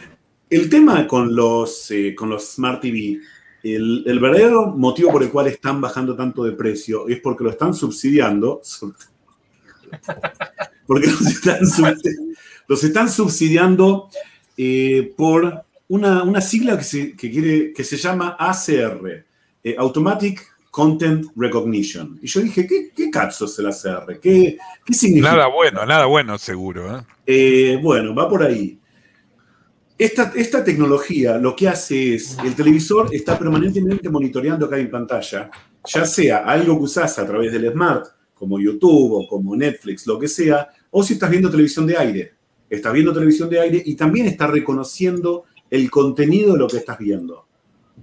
el 0.50 0.70
tema 0.70 1.06
con 1.06 1.34
los, 1.34 1.90
eh, 1.90 2.14
con 2.14 2.30
los 2.30 2.44
Smart 2.54 2.80
TV, 2.80 3.20
el, 3.64 4.04
el 4.06 4.20
verdadero 4.20 4.68
motivo 4.68 5.10
por 5.12 5.22
el 5.22 5.30
cual 5.30 5.48
están 5.48 5.80
bajando 5.80 6.14
tanto 6.16 6.44
de 6.44 6.52
precio 6.52 7.08
es 7.08 7.20
porque 7.20 7.44
lo 7.44 7.50
están 7.50 7.74
subsidiando. 7.74 8.60
Porque 10.86 11.06
los 11.06 11.20
están, 11.22 11.60
subsi- 11.60 12.36
los 12.66 12.82
están 12.84 13.10
subsidiando 13.10 14.08
eh, 14.56 15.12
por 15.16 15.64
una, 15.88 16.22
una 16.22 16.40
sigla 16.40 16.76
que 16.78 16.84
se, 16.84 17.16
que 17.16 17.30
quiere, 17.30 17.72
que 17.72 17.84
se 17.84 17.96
llama 17.96 18.36
ACR, 18.38 19.24
eh, 19.64 19.74
Automatic 19.78 20.46
Content 20.70 21.26
Recognition. 21.36 22.18
Y 22.22 22.26
yo 22.26 22.40
dije, 22.40 22.66
¿qué, 22.66 22.90
qué 22.94 23.10
cazzo 23.10 23.46
es 23.46 23.58
el 23.58 23.66
ACR? 23.66 24.20
¿Qué, 24.20 24.58
qué 24.84 24.94
significa? 24.94 25.32
Nada 25.32 25.46
bueno, 25.48 25.86
nada 25.86 26.06
bueno 26.06 26.38
seguro. 26.38 26.98
¿eh? 26.98 27.02
Eh, 27.26 27.80
bueno, 27.82 28.14
va 28.14 28.28
por 28.28 28.42
ahí. 28.42 28.78
Esta, 29.96 30.32
esta 30.36 30.62
tecnología 30.62 31.38
lo 31.38 31.56
que 31.56 31.68
hace 31.68 32.14
es, 32.14 32.38
el 32.44 32.54
televisor 32.54 33.12
está 33.12 33.36
permanentemente 33.36 34.08
monitoreando 34.08 34.66
acá 34.66 34.78
en 34.78 34.90
pantalla, 34.90 35.50
ya 35.84 36.04
sea 36.04 36.38
algo 36.38 36.78
que 36.78 36.84
usás 36.84 37.18
a 37.18 37.26
través 37.26 37.52
del 37.52 37.72
smart, 37.72 38.06
como 38.32 38.60
YouTube 38.60 39.14
o 39.14 39.26
como 39.26 39.56
Netflix, 39.56 40.06
lo 40.06 40.16
que 40.16 40.28
sea, 40.28 40.68
o 40.90 41.02
si 41.02 41.14
estás 41.14 41.30
viendo 41.30 41.50
televisión 41.50 41.86
de 41.86 41.96
aire. 41.96 42.32
Estás 42.70 42.92
viendo 42.92 43.12
televisión 43.12 43.50
de 43.50 43.58
aire 43.58 43.82
y 43.84 43.96
también 43.96 44.26
está 44.26 44.46
reconociendo 44.46 45.44
el 45.70 45.90
contenido 45.90 46.52
de 46.52 46.58
lo 46.58 46.68
que 46.68 46.76
estás 46.76 46.98
viendo. 46.98 47.46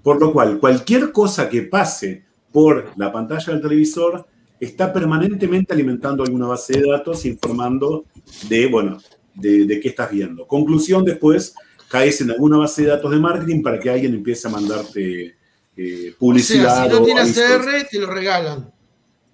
Por 0.04 0.20
lo 0.20 0.34
cual, 0.34 0.60
cualquier 0.60 1.12
cosa 1.12 1.48
que 1.48 1.62
pase 1.62 2.26
por 2.56 2.94
la 2.96 3.12
pantalla 3.12 3.52
del 3.52 3.62
televisor 3.62 4.26
está 4.62 4.94
permanentemente 4.94 5.74
alimentando 5.74 6.24
alguna 6.24 6.48
base 6.48 6.80
de 6.80 6.88
datos 6.90 7.26
informando 7.26 8.06
de, 8.48 8.68
bueno, 8.68 8.98
de, 9.34 9.66
de 9.66 9.80
qué 9.82 9.90
estás 9.90 10.10
viendo. 10.10 10.48
Conclusión, 10.48 11.04
después 11.04 11.54
caes 11.90 12.22
en 12.22 12.32
alguna 12.32 12.58
base 12.60 12.84
de 12.84 12.88
datos 12.88 13.12
de 13.12 13.20
marketing 13.20 13.62
para 13.62 13.78
que 13.78 13.90
alguien 13.90 14.14
empiece 14.14 14.48
a 14.48 14.52
mandarte 14.52 15.36
eh, 15.76 16.14
O 16.16 16.18
publicidad. 16.18 16.74
sea, 16.76 16.84
si 16.86 16.90
no 16.92 17.02
o 17.02 17.04
tiene. 17.04 17.20
ACR, 17.20 17.88
te 17.92 18.00
lo 18.00 18.08
regalan. 18.08 18.72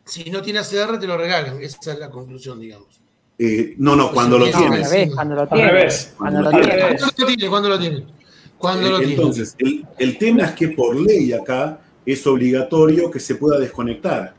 Si 0.03 0.31
no 0.31 0.41
tiene 0.41 0.57
ACR, 0.57 0.97
te 0.99 1.05
lo 1.05 1.15
regalan. 1.15 1.61
Esa 1.61 1.93
es 1.93 1.99
la 1.99 2.09
conclusión, 2.09 2.59
digamos. 2.59 2.99
Eh, 3.37 3.75
no, 3.77 3.95
no, 3.95 4.11
cuando 4.11 4.39
lo 4.39 4.45
tienes. 4.49 5.13
Cuando 5.13 5.35
lo 5.35 5.41
Al 5.41 5.49
tiene. 5.49 5.71
revés. 5.71 6.13
Cuando 6.17 6.41
lo 6.41 6.49
Al 6.49 6.55
tiene. 6.55 6.75
revés. 6.75 7.01
¿Cuándo 7.03 7.19
lo 7.19 7.27
tiene? 7.27 7.47
¿Cuándo 7.49 7.69
lo 7.69 7.79
tiene? 7.79 8.05
¿Cuándo 8.57 8.89
lo 8.89 8.97
Eh, 8.97 8.99
tiene? 9.05 9.13
Entonces, 9.13 9.55
el, 9.59 9.85
el 9.99 10.17
tema 10.17 10.45
es 10.45 10.51
que 10.53 10.69
por 10.69 10.95
ley 10.99 11.31
acá 11.33 11.79
es 12.05 12.25
obligatorio 12.27 13.09
que 13.11 13.19
se 13.19 13.35
pueda 13.35 13.59
desconectar. 13.59 14.33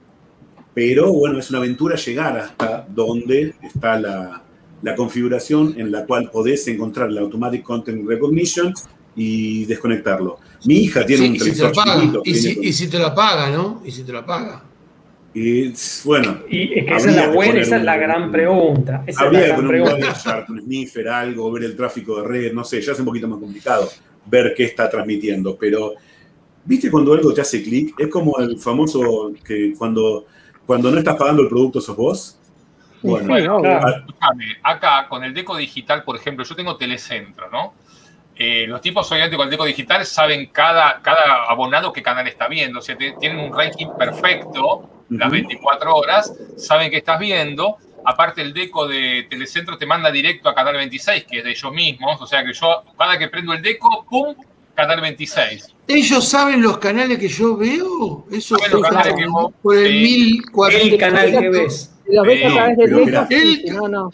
Pero 0.75 1.13
bueno, 1.13 1.39
es 1.39 1.51
una 1.51 1.59
aventura 1.59 1.97
llegar 1.97 2.37
hasta 2.39 2.87
donde 2.89 3.55
está 3.63 4.01
la, 4.01 4.43
la 4.83 4.95
configuración 4.95 5.75
en 5.79 5.93
la 5.93 6.07
cual 6.07 6.31
podés 6.31 6.67
encontrar 6.69 7.11
la 7.13 7.21
Automatic 7.21 7.63
Content 7.63 8.07
Recognition 8.09 8.73
y 9.15 9.65
desconectarlo. 9.67 10.39
Mi 10.65 10.77
hija 10.77 11.05
tiene 11.05 11.25
Sí, 11.25 11.29
un 11.31 11.37
y 11.37 11.41
si 11.41 11.53
te 11.61 11.69
paga. 11.69 12.01
chiquito. 12.01 12.23
Y 12.25 12.35
si, 12.35 12.59
y 12.63 12.73
si 12.73 12.89
te 12.89 12.99
lo 12.99 13.15
paga, 13.15 13.51
¿no? 13.51 13.83
Y 13.85 13.91
si 13.91 14.03
te 14.03 14.13
lo 14.13 14.25
paga. 14.25 14.63
y, 15.35 15.73
bueno, 16.05 16.39
Y 16.49 16.79
es 16.79 16.87
que 16.87 16.95
esa 16.95 16.97
es 16.97 17.03
Habría 17.05 17.17
la 17.17 17.29
que 17.31 17.37
buena, 17.37 17.61
esa 17.61 17.75
es 17.77 17.81
un- 17.81 17.87
la 17.87 17.97
gran 17.99 18.33
pregunta. 18.33 19.05
Esa 19.07 19.11
es 19.11 19.17
la 19.17 19.23
habría 19.27 19.41
que 19.41 19.47
gran 19.49 19.57
poner 19.67 19.71
pregunta. 19.85 20.47
Un 20.49 20.61
sniffer, 20.63 21.09
algo, 21.09 21.53
ver 21.53 21.65
el 21.65 21.77
tráfico 21.77 22.21
de 22.23 22.29
red, 22.29 22.53
no 22.55 22.65
sé, 22.65 22.81
ya 22.81 22.93
es 22.93 22.99
un 22.99 23.05
poquito 23.05 23.29
más 23.29 23.39
complicado 23.39 23.89
ver 24.25 24.55
qué 24.57 24.65
está 24.65 24.89
transmitiendo, 24.89 25.57
pero 25.59 25.95
¿viste 26.65 26.91
cuando 26.91 27.13
algo 27.15 27.33
te 27.33 27.41
hace 27.41 27.63
clic? 27.63 27.95
Es 27.99 28.09
como 28.09 28.39
el 28.39 28.59
famoso 28.59 29.33
que 29.45 29.73
cuando, 29.77 30.27
cuando 30.67 30.91
no 30.91 30.99
estás 30.99 31.17
pagando 31.17 31.43
el 31.43 31.49
producto 31.49 31.81
sos 31.81 31.97
vos. 31.97 32.39
Bueno, 33.03 33.27
Bueno, 33.29 33.61
claro. 33.61 33.97
escúchame, 34.07 34.45
acá 34.63 35.09
con 35.09 35.25
el 35.25 35.35
Deco 35.35 35.57
Digital, 35.57 36.05
por 36.05 36.17
ejemplo, 36.17 36.45
yo 36.45 36.55
tengo 36.55 36.77
Telecentro, 36.77 37.51
¿no? 37.51 37.75
Eh, 38.37 38.67
los 38.67 38.81
tipos, 38.81 39.11
obviamente, 39.11 39.37
con 39.37 39.45
el 39.47 39.51
Deco 39.51 39.65
Digital 39.65 40.07
saben 40.07 40.47
cada, 40.53 41.01
cada 41.03 41.45
abonado 41.49 41.93
qué 41.93 42.03
canal 42.03 42.27
está 42.29 42.47
viendo. 42.49 42.79
O 42.79 42.83
sea, 42.83 42.97
te- 42.97 43.13
tienen 43.19 43.41
un 43.41 43.53
ranking 43.53 43.89
perfecto 43.99 44.89
las 45.11 45.31
24 45.31 45.95
horas, 45.95 46.33
saben 46.57 46.91
que 46.91 46.99
estás 46.99 47.19
viendo. 47.19 47.77
Aparte, 48.05 48.41
el 48.43 48.53
deco 48.53 48.89
de 48.89 49.27
Telecentro 49.29 49.77
te 49.79 49.87
manda 49.87 50.11
directo 50.11 50.49
a 50.49 50.55
Canal 50.55 50.75
26, 50.75 51.25
que 51.25 51.39
es 51.39 51.45
de 51.45 51.51
ellos 51.51 51.73
mismos. 51.73 52.21
O 52.23 52.27
sea 52.27 52.45
que 52.45 52.53
yo, 52.53 52.83
cada 52.99 53.19
que 53.19 53.29
prendo 53.29 53.53
el 53.53 53.63
deco, 53.63 54.07
¡pum! 54.09 54.35
Canal 54.75 55.01
26. 55.01 55.75
¿Ellos 55.89 56.27
saben 56.29 56.63
los 56.63 56.79
canales 56.79 57.19
que 57.19 57.29
yo 57.29 57.57
veo? 57.57 58.25
Eso 58.31 58.57
los 58.73 58.83
canales 58.83 59.15
que 59.15 59.27
vos- 59.27 59.53
por 59.63 59.77
el 59.77 59.87
sí. 59.93 60.41
1400. 60.43 60.93
El 60.93 60.99
canal 60.99 61.31
que 61.41 61.49
ves. 61.51 61.93
Los 62.09 62.27
ves 62.27 62.45
a 62.45 62.49
No, 62.49 62.55
través 63.09 63.29
sí, 63.29 63.65
no, 63.71 63.89
no. 63.89 64.11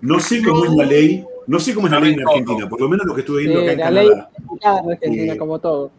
No 0.00 0.20
sé 0.20 0.42
cómo 0.42 0.64
es 0.64 0.72
la 0.72 0.84
ley, 0.84 1.24
no 1.46 1.58
sé 1.60 1.74
cómo 1.74 1.86
es 1.86 1.92
la 1.92 2.00
ley 2.00 2.12
en. 2.14 2.28
Argentina, 2.28 2.68
por 2.68 2.80
lo 2.80 2.88
menos 2.88 3.06
lo 3.06 3.14
que 3.14 3.20
estuve 3.20 3.42
viendo 3.42 3.60
acá 3.60 3.72
en 3.72 3.78
la 3.78 3.90
ley 3.90 4.08
Canadá. 4.08 4.30
en 4.84 4.90
Argentina, 4.92 5.32
Eh, 5.32 5.36
como 5.38 5.58
todo. 5.60 5.90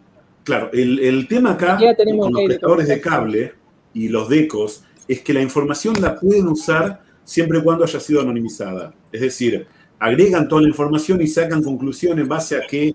Claro, 0.43 0.69
el, 0.73 0.99
el 0.99 1.27
tema 1.27 1.51
acá 1.53 1.77
con 1.77 2.31
los 2.31 2.41
de 2.41 2.45
prestadores 2.45 2.87
de 2.87 3.01
cable 3.01 3.53
y 3.93 4.09
los 4.09 4.29
decos 4.29 4.83
es 5.07 5.21
que 5.21 5.33
la 5.33 5.41
información 5.41 5.95
la 6.01 6.19
pueden 6.19 6.47
usar 6.47 7.01
siempre 7.23 7.59
y 7.59 7.61
cuando 7.63 7.83
haya 7.85 7.99
sido 7.99 8.21
anonimizada. 8.21 8.93
Es 9.11 9.21
decir, 9.21 9.65
agregan 9.97 10.47
toda 10.47 10.61
la 10.61 10.67
información 10.67 11.19
y 11.21 11.27
sacan 11.27 11.63
conclusiones 11.63 12.21
en 12.23 12.29
base 12.29 12.57
a 12.57 12.61
qué, 12.67 12.93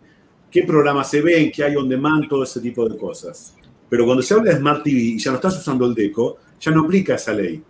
qué 0.51 0.65
programas 0.65 1.11
se 1.11 1.21
ven, 1.21 1.51
qué 1.51 1.65
hay 1.65 1.77
on 1.77 1.89
demand, 1.89 2.29
todo 2.29 2.45
ese 2.45 2.61
tipo 2.61 2.89
de 2.89 2.97
cosas. 2.97 3.55
Pero 3.89 4.05
cuando 4.05 4.23
se 4.23 4.35
habla 4.35 4.53
de 4.53 4.59
Smart 4.59 4.83
TV 4.83 4.99
y 4.99 5.19
ya 5.19 5.31
no 5.31 5.37
estás 5.37 5.59
usando 5.59 5.87
el 5.87 5.95
deco, 5.95 6.39
ya 6.61 6.71
no 6.71 6.85
aplica 6.85 7.15
esa 7.15 7.33
ley. 7.33 7.63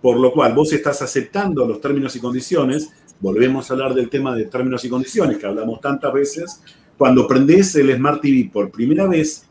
Por 0.00 0.18
lo 0.18 0.32
cual 0.32 0.54
vos 0.54 0.72
estás 0.72 1.00
aceptando 1.02 1.66
los 1.66 1.80
términos 1.80 2.14
y 2.14 2.20
condiciones. 2.20 2.90
Volvemos 3.20 3.70
a 3.70 3.74
hablar 3.74 3.94
del 3.94 4.10
tema 4.10 4.34
de 4.34 4.46
términos 4.46 4.84
y 4.84 4.88
condiciones 4.88 5.38
que 5.38 5.46
hablamos 5.46 5.80
tantas 5.80 6.12
veces. 6.12 6.60
Cuando 6.96 7.26
prendés 7.26 7.74
el 7.76 7.94
Smart 7.96 8.20
TV 8.20 8.50
por 8.52 8.70
primera 8.70 9.06
vez 9.06 9.46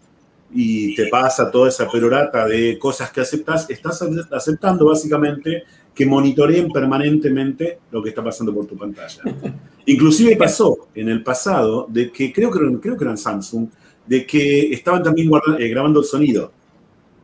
y 0.54 0.96
te 0.96 1.08
pasa 1.08 1.50
toda 1.50 1.70
esa 1.70 1.90
perorata 1.90 2.46
de 2.46 2.78
cosas 2.78 3.12
que 3.12 3.22
aceptas, 3.22 3.70
estás 3.70 4.06
aceptando 4.32 4.86
básicamente 4.86 5.64
que 5.94 6.06
monitoreen 6.06 6.70
permanentemente 6.72 7.80
lo 7.92 8.02
que 8.02 8.10
está 8.10 8.24
pasando 8.24 8.54
por 8.54 8.66
tu 8.66 8.76
pantalla. 8.78 9.22
Inclusive 9.86 10.36
pasó 10.36 10.88
en 10.96 11.10
el 11.10 11.24
pasado 11.24 11.88
de 11.90 12.12
que 12.12 12.32
creo 12.34 12.50
que 12.50 12.60
eran, 12.60 12.78
creo 12.78 12.98
que 12.98 13.04
eran 13.04 13.18
Samsung, 13.18 13.68
de 14.06 14.26
que 14.26 14.74
estaban 14.74 15.04
también 15.04 15.30
guarda- 15.30 15.58
eh, 15.60 15.68
grabando 15.70 16.00
el 16.00 16.06
sonido. 16.06 16.52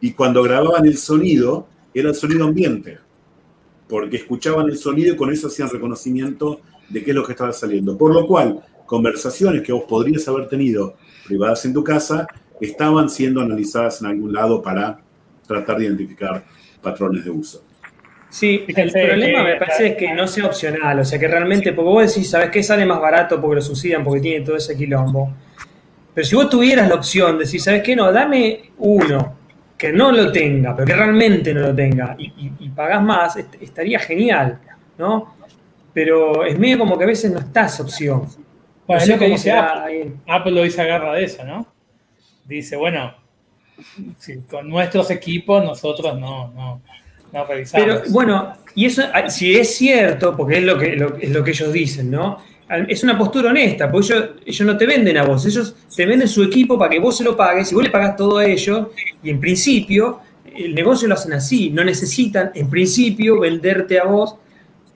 Y 0.01 0.11
cuando 0.11 0.43
grababan 0.43 0.85
el 0.85 0.97
sonido, 0.97 1.67
era 1.93 2.09
el 2.09 2.15
sonido 2.15 2.45
ambiente. 2.45 2.99
Porque 3.87 4.17
escuchaban 4.17 4.67
el 4.69 4.77
sonido 4.77 5.13
y 5.13 5.17
con 5.17 5.31
eso 5.31 5.47
hacían 5.47 5.69
reconocimiento 5.69 6.61
de 6.89 7.03
qué 7.03 7.11
es 7.11 7.15
lo 7.15 7.25
que 7.25 7.31
estaba 7.33 7.51
saliendo. 7.51 7.97
Por 7.97 8.13
lo 8.13 8.27
cual, 8.27 8.63
conversaciones 8.85 9.61
que 9.63 9.73
vos 9.73 9.83
podrías 9.87 10.27
haber 10.27 10.47
tenido 10.47 10.95
privadas 11.25 11.65
en 11.65 11.73
tu 11.73 11.83
casa 11.83 12.27
estaban 12.61 13.09
siendo 13.09 13.41
analizadas 13.41 14.01
en 14.01 14.07
algún 14.07 14.33
lado 14.33 14.61
para 14.61 14.99
tratar 15.47 15.77
de 15.79 15.85
identificar 15.85 16.45
patrones 16.81 17.23
de 17.25 17.31
uso. 17.31 17.63
Sí, 18.29 18.63
el 18.67 18.91
problema 18.91 19.43
me 19.43 19.55
parece 19.55 19.87
es 19.87 19.95
que 19.95 20.13
no 20.13 20.27
sea 20.27 20.45
opcional, 20.45 20.99
o 20.99 21.05
sea 21.05 21.17
que 21.17 21.27
realmente, 21.27 21.73
porque 21.73 21.89
vos 21.89 22.07
decís, 22.13 22.29
¿sabes 22.29 22.49
qué? 22.51 22.61
Sale 22.61 22.85
más 22.85 22.99
barato 23.01 23.41
porque 23.41 23.55
lo 23.55 23.61
subsidian, 23.61 24.03
porque 24.03 24.21
tiene 24.21 24.45
todo 24.45 24.55
ese 24.55 24.77
quilombo. 24.77 25.33
Pero 26.13 26.27
si 26.27 26.35
vos 26.35 26.49
tuvieras 26.49 26.87
la 26.87 26.95
opción 26.95 27.33
de 27.33 27.39
decir, 27.45 27.59
¿sabes 27.61 27.81
qué? 27.81 27.95
No, 27.95 28.11
dame 28.11 28.71
uno 28.79 29.35
que 29.77 29.91
no 29.91 30.11
lo 30.11 30.31
tenga, 30.31 30.75
pero 30.75 30.85
que 30.85 30.93
realmente 30.93 31.53
no 31.53 31.61
lo 31.61 31.75
tenga, 31.75 32.15
y, 32.19 32.25
y- 32.25 32.53
y 32.59 32.69
pagás 32.69 33.01
más, 33.01 33.37
est- 33.37 33.55
estaría 33.61 33.97
genial, 33.99 34.59
¿no? 34.97 35.35
Pero 35.93 36.43
es 36.45 36.57
medio 36.59 36.77
como 36.77 36.97
que 36.97 37.05
a 37.05 37.07
veces 37.07 37.31
no 37.31 37.39
está 37.39 37.65
esa 37.65 37.83
opción. 37.83 38.21
Bueno, 38.21 38.35
No 38.87 38.95
es 38.97 39.03
sé 39.05 39.13
lo 39.13 39.19
que 39.19 39.27
dice 39.27 39.51
Apple. 39.51 40.11
Apple 40.27 40.51
lo 40.51 40.63
dice 40.63 40.81
agarra 40.81 41.13
de 41.13 41.23
eso, 41.23 41.43
¿no? 41.45 41.65
Dice, 42.45 42.75
bueno, 42.75 43.15
si 44.17 44.39
con 44.41 44.67
nuestros 44.69 45.09
equipos 45.11 45.63
nosotros 45.63 46.19
no, 46.19 46.49
no, 46.49 46.81
no 47.31 47.45
revisamos. 47.45 47.85
Pero 47.85 48.01
bueno, 48.09 48.53
y 48.75 48.85
eso, 48.85 49.03
ah, 49.13 49.29
si 49.29 49.55
es 49.55 49.75
cierto, 49.75 50.35
porque 50.35 50.57
es 50.57 50.63
lo 50.63 50.77
que, 50.77 50.93
es 51.21 51.29
lo 51.29 51.43
que 51.43 51.51
ellos 51.51 51.71
dicen, 51.71 52.11
¿no? 52.11 52.37
Es 52.87 53.03
una 53.03 53.17
postura 53.17 53.49
honesta, 53.49 53.91
porque 53.91 54.13
ellos, 54.13 54.29
ellos 54.45 54.67
no 54.67 54.77
te 54.77 54.85
venden 54.85 55.17
a 55.17 55.23
vos, 55.23 55.43
ellos 55.45 55.75
te 55.95 56.05
venden 56.05 56.27
su 56.27 56.43
equipo 56.43 56.77
para 56.77 56.91
que 56.91 56.99
vos 56.99 57.17
se 57.17 57.23
lo 57.23 57.35
pagues, 57.35 57.71
y 57.71 57.75
vos 57.75 57.83
le 57.83 57.89
pagás 57.89 58.15
todo 58.15 58.37
a 58.37 58.45
ellos, 58.45 58.87
y 59.23 59.29
en 59.31 59.39
principio 59.39 60.19
el 60.55 60.75
negocio 60.75 61.07
lo 61.07 61.15
hacen 61.15 61.33
así, 61.33 61.71
no 61.71 61.83
necesitan 61.83 62.51
en 62.53 62.69
principio 62.69 63.39
venderte 63.39 63.99
a 63.99 64.03
vos, 64.03 64.35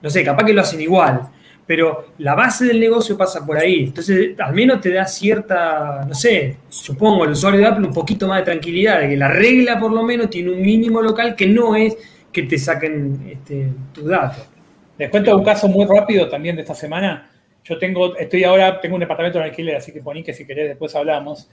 no 0.00 0.08
sé, 0.10 0.22
capaz 0.22 0.44
que 0.44 0.52
lo 0.52 0.60
hacen 0.60 0.80
igual, 0.80 1.28
pero 1.66 2.12
la 2.18 2.34
base 2.34 2.66
del 2.66 2.78
negocio 2.78 3.16
pasa 3.16 3.44
por 3.44 3.56
ahí, 3.56 3.84
entonces 3.84 4.38
al 4.38 4.54
menos 4.54 4.80
te 4.80 4.92
da 4.92 5.06
cierta, 5.06 6.04
no 6.06 6.14
sé, 6.14 6.58
supongo 6.68 7.24
el 7.24 7.30
usuario 7.30 7.60
de 7.60 7.66
Apple 7.66 7.86
un 7.86 7.94
poquito 7.94 8.28
más 8.28 8.38
de 8.38 8.44
tranquilidad, 8.44 9.00
de 9.00 9.08
que 9.08 9.16
la 9.16 9.28
regla 9.28 9.80
por 9.80 9.90
lo 9.90 10.02
menos 10.02 10.30
tiene 10.30 10.52
un 10.52 10.60
mínimo 10.60 11.00
local 11.00 11.34
que 11.34 11.46
no 11.46 11.74
es 11.74 11.96
que 12.34 12.42
te 12.42 12.58
saquen 12.58 13.26
este, 13.30 13.68
tus 13.94 14.04
datos. 14.06 14.46
Les 14.98 15.08
cuento 15.08 15.34
un 15.36 15.44
caso 15.44 15.68
muy 15.68 15.86
rápido 15.86 16.28
también 16.28 16.56
de 16.56 16.62
esta 16.62 16.74
semana. 16.74 17.30
Yo 17.64 17.78
tengo, 17.78 18.14
estoy 18.16 18.44
ahora, 18.44 18.80
tengo 18.80 18.96
un 18.96 19.00
departamento 19.00 19.38
en 19.38 19.44
alquiler, 19.44 19.76
así 19.76 19.92
que 19.92 20.02
poní 20.02 20.22
que 20.22 20.34
si 20.34 20.46
querés 20.46 20.68
después 20.68 20.94
hablamos. 20.94 21.48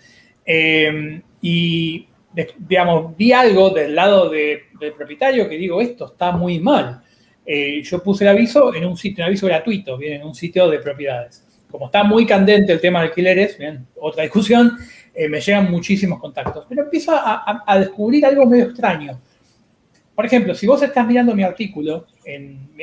Eh, 0.46 1.22
y, 1.42 2.08
de- 2.34 2.50
digamos, 2.58 3.16
vi 3.16 3.32
algo 3.32 3.70
del 3.70 3.96
lado 3.96 4.30
de- 4.30 4.64
del 4.80 4.94
propietario 4.94 5.48
que 5.48 5.58
digo, 5.58 5.80
esto 5.80 6.08
está 6.08 6.32
muy 6.32 6.60
mal. 6.60 7.02
Eh, 7.46 7.82
yo 7.84 8.04
puse 8.04 8.24
el 8.24 8.30
aviso 8.32 8.74
en 8.76 8.86
un 8.86 8.98
sitio, 8.98 9.24
un 9.24 9.28
aviso 9.28 9.48
gratuito, 9.48 9.98
bien, 9.98 10.14
en 10.22 10.28
un 10.28 10.36
sitio 10.36 10.70
de 10.70 10.80
propiedades. 10.80 11.46
Como 11.70 11.86
está 11.86 12.04
muy 12.04 12.26
candente 12.26 12.74
el 12.74 12.82
tema 12.82 13.00
de 13.00 13.06
alquileres, 13.08 13.58
bien, 13.58 13.86
otra 14.00 14.24
discusión, 14.24 14.78
eh, 15.14 15.30
me 15.30 15.40
llegan 15.40 15.72
muchísimos 15.72 16.20
contactos. 16.20 16.66
Pero 16.68 16.84
empiezo 16.84 17.14
a- 17.14 17.64
a 17.66 17.80
descubrir 17.80 18.26
algo 18.26 18.46
medio 18.46 18.66
extraño. 18.66 19.20
Por 20.16 20.26
ejemplo, 20.26 20.54
si 20.54 20.68
vos 20.68 20.82
estás 20.82 21.08
mirando 21.08 21.36
mi 21.36 21.44
artículo, 21.44 22.08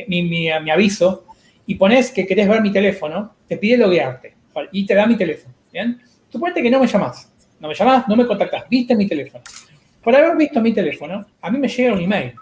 mi, 0.08 0.50
aviso, 0.70 1.26
y 1.66 1.74
pones 1.74 2.10
que 2.10 2.26
querés 2.26 2.48
ver 2.48 2.62
mi 2.62 2.72
teléfono, 2.72 3.34
te 3.46 3.56
pide 3.58 3.76
loguearte 3.76 4.34
y 4.72 4.86
te 4.86 4.94
da 4.94 5.06
mi 5.06 5.16
teléfono. 5.16 5.54
¿bien? 5.72 6.00
Suponete 6.30 6.62
que 6.62 6.70
no 6.70 6.80
me 6.80 6.86
llamás. 6.86 7.32
No 7.60 7.68
me 7.68 7.74
llamás, 7.74 8.08
no 8.08 8.16
me 8.16 8.26
contactás, 8.26 8.68
viste 8.68 8.94
mi 8.94 9.06
teléfono. 9.06 9.42
Por 10.02 10.14
haber 10.14 10.36
visto 10.36 10.60
mi 10.60 10.72
teléfono, 10.72 11.26
a 11.40 11.50
mí 11.50 11.58
me 11.58 11.68
llega 11.68 11.92
un 11.92 12.00
email 12.00 12.32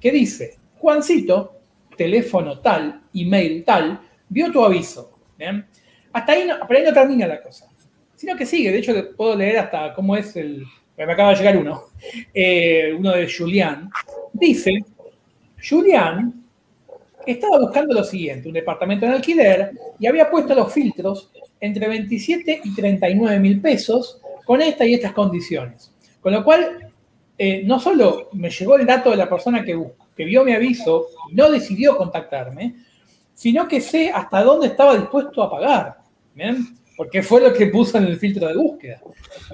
que 0.00 0.10
dice, 0.10 0.56
Juancito, 0.78 1.60
teléfono 1.96 2.58
tal, 2.58 3.02
email 3.14 3.64
tal, 3.64 4.00
vio 4.28 4.50
tu 4.50 4.64
aviso. 4.64 5.12
¿bien? 5.38 5.66
Hasta 6.12 6.32
ahí 6.32 6.48
por 6.66 6.76
ahí 6.76 6.84
no 6.84 6.92
termina 6.92 7.26
la 7.26 7.42
cosa. 7.42 7.66
Sino 8.16 8.36
que 8.36 8.44
sigue, 8.44 8.72
de 8.72 8.78
hecho 8.78 9.16
puedo 9.16 9.36
leer 9.36 9.58
hasta 9.58 9.94
cómo 9.94 10.16
es 10.16 10.36
el... 10.36 10.64
Me 11.06 11.12
acaba 11.12 11.30
de 11.30 11.36
llegar 11.36 11.56
uno. 11.56 11.84
Eh, 12.32 12.94
uno 12.96 13.12
de 13.12 13.30
Julián. 13.30 13.90
Dice, 14.32 14.84
Julián 15.68 16.44
estaba 17.26 17.58
buscando 17.58 17.94
lo 17.94 18.04
siguiente, 18.04 18.48
un 18.48 18.54
departamento 18.54 19.06
en 19.06 19.12
alquiler, 19.12 19.72
y 19.98 20.06
había 20.06 20.30
puesto 20.30 20.54
los 20.54 20.72
filtros 20.72 21.30
entre 21.60 21.88
27 21.88 22.62
y 22.64 22.74
39 22.74 23.38
mil 23.38 23.60
pesos 23.60 24.20
con 24.44 24.60
esta 24.62 24.84
y 24.84 24.94
estas 24.94 25.12
condiciones. 25.12 25.92
Con 26.20 26.32
lo 26.32 26.44
cual, 26.44 26.92
eh, 27.36 27.62
no 27.64 27.78
solo 27.80 28.28
me 28.32 28.50
llegó 28.50 28.76
el 28.76 28.86
dato 28.86 29.10
de 29.10 29.16
la 29.16 29.28
persona 29.28 29.64
que, 29.64 29.78
que 30.16 30.24
vio 30.24 30.44
mi 30.44 30.52
aviso 30.52 31.06
y 31.30 31.34
no 31.34 31.50
decidió 31.50 31.96
contactarme, 31.96 32.74
sino 33.32 33.66
que 33.66 33.80
sé 33.80 34.10
hasta 34.10 34.42
dónde 34.42 34.66
estaba 34.66 34.96
dispuesto 34.96 35.42
a 35.42 35.50
pagar. 35.50 35.96
¿bien? 36.34 36.79
Porque 37.00 37.22
fue 37.22 37.40
lo 37.40 37.54
que 37.54 37.68
puso 37.68 37.96
en 37.96 38.04
el 38.04 38.18
filtro 38.18 38.46
de 38.46 38.54
búsqueda. 38.56 39.00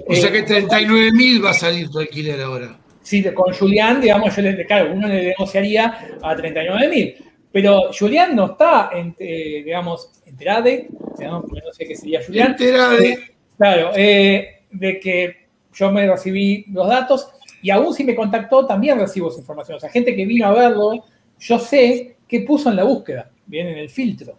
O 0.05 0.13
sea 0.13 0.27
Eh, 0.27 0.33
que 0.33 0.43
39 0.43 1.13
mil 1.13 1.45
va 1.45 1.51
a 1.51 1.53
salir 1.53 1.89
tu 1.89 1.97
alquiler 1.97 2.41
ahora. 2.41 2.77
Sí, 3.01 3.23
con 3.33 3.53
Julián, 3.53 4.01
digamos, 4.01 4.35
yo 4.35 4.41
le, 4.41 4.65
claro, 4.65 4.91
uno 4.91 5.07
le 5.07 5.27
negociaría 5.27 6.17
a 6.21 6.35
39 6.35 6.89
mil. 6.89 7.15
Pero 7.49 7.93
Julián 7.97 8.35
no 8.35 8.47
está, 8.47 8.89
en, 8.93 9.15
eh, 9.17 9.61
digamos, 9.63 10.11
enterado, 10.25 10.65
digamos, 10.65 11.45
porque 11.47 11.61
no 11.65 11.71
sé 11.71 11.87
qué 11.87 11.95
sería 11.95 12.19
Julián. 12.21 12.51
Enterade. 12.51 13.11
Eh, 13.11 13.19
claro, 13.57 13.91
eh, 13.95 14.63
de 14.69 14.99
que 14.99 15.47
yo 15.73 15.89
me 15.89 16.05
recibí 16.05 16.65
los 16.67 16.85
datos 16.85 17.29
y 17.61 17.69
aún 17.69 17.93
si 17.93 18.03
me 18.03 18.13
contactó, 18.13 18.65
también 18.65 18.99
recibo 18.99 19.29
esa 19.29 19.39
información. 19.39 19.77
O 19.77 19.79
sea, 19.79 19.89
gente 19.89 20.13
que 20.13 20.25
vino 20.25 20.47
a 20.47 20.51
verlo, 20.51 21.01
yo 21.39 21.59
sé 21.59 22.17
qué 22.27 22.41
puso 22.41 22.69
en 22.69 22.75
la 22.75 22.83
búsqueda, 22.83 23.31
bien, 23.45 23.67
en 23.67 23.77
el 23.77 23.89
filtro. 23.89 24.37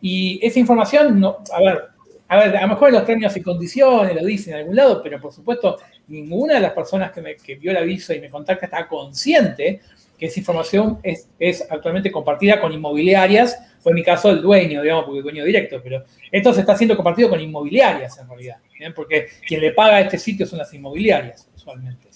Y 0.00 0.40
esa 0.40 0.58
información, 0.58 1.20
no, 1.20 1.36
a 1.52 1.60
ver, 1.60 1.95
a 2.28 2.36
ver, 2.38 2.56
a 2.56 2.62
lo 2.62 2.68
mejor 2.68 2.92
los 2.92 3.04
términos 3.04 3.36
y 3.36 3.42
condiciones 3.42 4.14
lo 4.14 4.26
dicen 4.26 4.54
en 4.54 4.60
algún 4.60 4.76
lado, 4.76 5.02
pero 5.02 5.20
por 5.20 5.32
supuesto, 5.32 5.78
ninguna 6.08 6.54
de 6.54 6.60
las 6.60 6.72
personas 6.72 7.12
que, 7.12 7.20
me, 7.20 7.36
que 7.36 7.54
vio 7.54 7.70
el 7.70 7.76
aviso 7.76 8.12
y 8.12 8.20
me 8.20 8.28
contacta 8.28 8.66
está 8.66 8.88
consciente 8.88 9.80
que 10.18 10.26
esa 10.26 10.40
información 10.40 10.98
es, 11.02 11.28
es 11.38 11.66
actualmente 11.70 12.10
compartida 12.10 12.60
con 12.60 12.72
inmobiliarias, 12.72 13.58
fue 13.80 13.92
en 13.92 13.96
mi 13.96 14.02
caso 14.02 14.30
el 14.30 14.40
dueño, 14.40 14.82
digamos, 14.82 15.04
porque 15.04 15.18
el 15.18 15.24
dueño 15.24 15.44
directo, 15.44 15.80
pero 15.82 16.04
esto 16.32 16.52
se 16.52 16.60
está 16.60 16.76
siendo 16.76 16.96
compartido 16.96 17.28
con 17.28 17.40
inmobiliarias 17.40 18.18
en 18.18 18.28
realidad, 18.28 18.56
¿bien? 18.78 18.94
porque 18.94 19.28
quien 19.46 19.60
le 19.60 19.72
paga 19.72 19.96
a 19.96 20.00
este 20.00 20.18
sitio 20.18 20.46
son 20.46 20.58
las 20.58 20.72
inmobiliarias, 20.72 21.48
usualmente. 21.54 22.08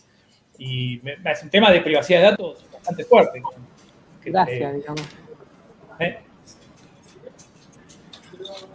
Y 0.58 1.00
es 1.24 1.42
un 1.42 1.50
tema 1.50 1.70
de 1.70 1.80
privacidad 1.80 2.20
de 2.20 2.24
datos 2.26 2.66
bastante 2.72 3.04
fuerte. 3.04 3.42
Gracias, 4.24 4.74
eh, 4.74 4.76
digamos. 4.76 5.02
eh, 6.00 6.18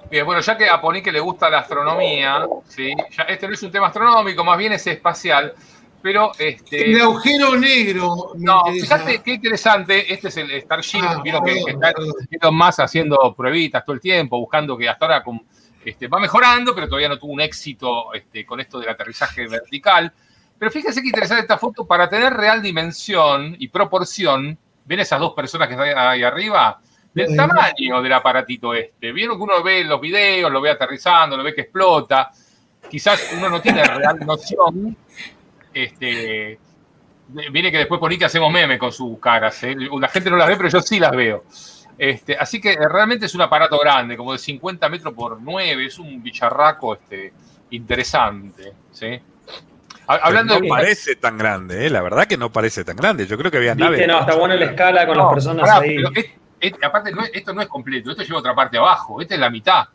Bien, 0.09 0.25
bueno, 0.25 0.41
ya 0.41 0.55
que 0.57 0.69
a 0.69 0.79
Ponique 0.79 1.11
le 1.11 1.19
gusta 1.19 1.49
la 1.49 1.59
astronomía, 1.59 2.45
¿sí? 2.67 2.93
ya 3.11 3.23
este 3.23 3.47
no 3.47 3.53
es 3.53 3.63
un 3.63 3.71
tema 3.71 3.87
astronómico, 3.87 4.43
más 4.43 4.57
bien 4.57 4.73
es 4.73 4.85
espacial, 4.87 5.53
Pero 6.01 6.31
este. 6.37 6.91
El 6.91 7.01
agujero 7.01 7.55
negro. 7.57 8.33
No, 8.35 8.61
interesa. 8.67 8.97
fíjate 8.99 9.23
qué 9.23 9.31
interesante. 9.33 10.13
Este 10.13 10.27
es 10.27 10.37
el 10.37 10.61
Starship. 10.61 10.99
Ah, 11.01 11.19
Vieron 11.23 11.43
que, 11.43 11.63
que 11.65 11.71
está. 11.71 11.93
Elon 12.29 12.55
Musk 12.55 12.79
haciendo 12.81 13.33
pruebitas 13.35 13.83
todo 13.83 13.95
el 13.95 13.99
tiempo, 13.99 14.37
buscando 14.37 14.77
que 14.77 14.87
hasta 14.87 15.05
ahora 15.05 15.23
con- 15.23 15.41
este, 15.83 16.07
va 16.07 16.19
mejorando, 16.19 16.73
pero 16.75 16.87
todavía 16.87 17.09
no 17.09 17.17
tuvo 17.17 17.31
un 17.33 17.41
éxito 17.41 18.13
este, 18.13 18.45
con 18.45 18.59
esto 18.59 18.79
del 18.79 18.89
aterrizaje 18.89 19.47
vertical. 19.47 20.13
Pero 20.59 20.71
fíjense 20.71 21.01
qué 21.01 21.07
interesante 21.07 21.41
esta 21.41 21.57
foto 21.57 21.85
para 21.87 22.07
tener 22.07 22.31
real 22.33 22.61
dimensión 22.61 23.55
y 23.59 23.67
proporción. 23.69 24.57
¿Ven 24.85 24.99
esas 24.99 25.19
dos 25.19 25.33
personas 25.33 25.67
que 25.67 25.73
están 25.73 25.97
ahí 25.97 26.21
arriba? 26.23 26.79
Del 27.15 27.35
tamaño 27.35 28.01
del 28.01 28.13
aparatito 28.13 28.73
este. 28.73 29.11
Vieron 29.11 29.37
que 29.37 29.43
uno 29.43 29.63
ve 29.63 29.83
los 29.85 29.99
videos, 30.01 30.51
lo 30.51 30.59
ve 30.61 30.69
aterrizando, 30.71 31.35
lo 31.37 31.43
ve 31.43 31.55
que 31.55 31.61
explota. 31.61 32.29
Quizás 32.89 33.31
uno 33.37 33.49
no 33.49 33.61
tiene 33.61 33.83
real 33.83 34.19
noción. 34.19 34.95
Este, 35.73 36.59
Viene 37.51 37.71
que 37.71 37.79
después 37.79 37.99
por 37.99 38.11
ahí 38.11 38.19
que 38.19 38.25
hacemos 38.25 38.51
meme 38.51 38.77
con 38.77 38.91
sus 38.91 39.17
caras. 39.19 39.63
¿eh? 39.63 39.75
La 39.99 40.07
gente 40.09 40.29
no 40.29 40.37
las 40.37 40.47
ve, 40.47 40.57
pero 40.57 40.69
yo 40.69 40.81
sí 40.81 40.99
las 40.99 41.11
veo. 41.11 41.43
Este, 41.97 42.37
así 42.37 42.61
que 42.61 42.75
realmente 42.87 43.25
es 43.25 43.33
un 43.33 43.41
aparato 43.41 43.79
grande, 43.79 44.15
como 44.17 44.33
de 44.33 44.37
50 44.37 44.89
metros 44.89 45.13
por 45.13 45.41
9. 45.41 45.85
Es 45.87 45.97
un 45.97 46.21
bicharraco 46.21 46.93
este, 46.93 47.33
interesante. 47.71 48.73
¿sí? 48.91 49.19
Ha- 50.07 50.15
Hablando 50.15 50.53
no 50.55 50.61
de. 50.61 50.67
parece 50.69 51.15
tan 51.15 51.37
grande, 51.37 51.87
¿eh? 51.87 51.89
la 51.89 52.01
verdad 52.03 52.27
que 52.27 52.37
no 52.37 52.51
parece 52.51 52.83
tan 52.83 52.95
grande. 52.95 53.25
Yo 53.25 53.37
creo 53.39 53.49
que 53.49 53.57
había 53.57 53.73
Viste, 53.73 53.89
naves. 53.91 54.07
no, 54.07 54.19
está 54.19 54.35
buena 54.35 54.55
la 54.55 54.65
escala 54.65 55.07
con 55.07 55.17
No, 55.17 55.23
las 55.23 55.33
personas 55.33 55.67
pará, 55.67 55.81
ahí. 55.81 55.95
pero 55.95 56.09
es- 56.13 56.29
es- 56.67 56.73
aparte, 56.83 57.11
no 57.11 57.21
es- 57.23 57.31
esto 57.33 57.53
no 57.53 57.61
es 57.61 57.67
completo. 57.67 58.11
Esto 58.11 58.23
lleva 58.23 58.39
otra 58.39 58.55
parte 58.55 58.77
abajo. 58.77 59.21
Esta 59.21 59.33
es 59.35 59.39
la 59.39 59.49
mitad. 59.49 59.85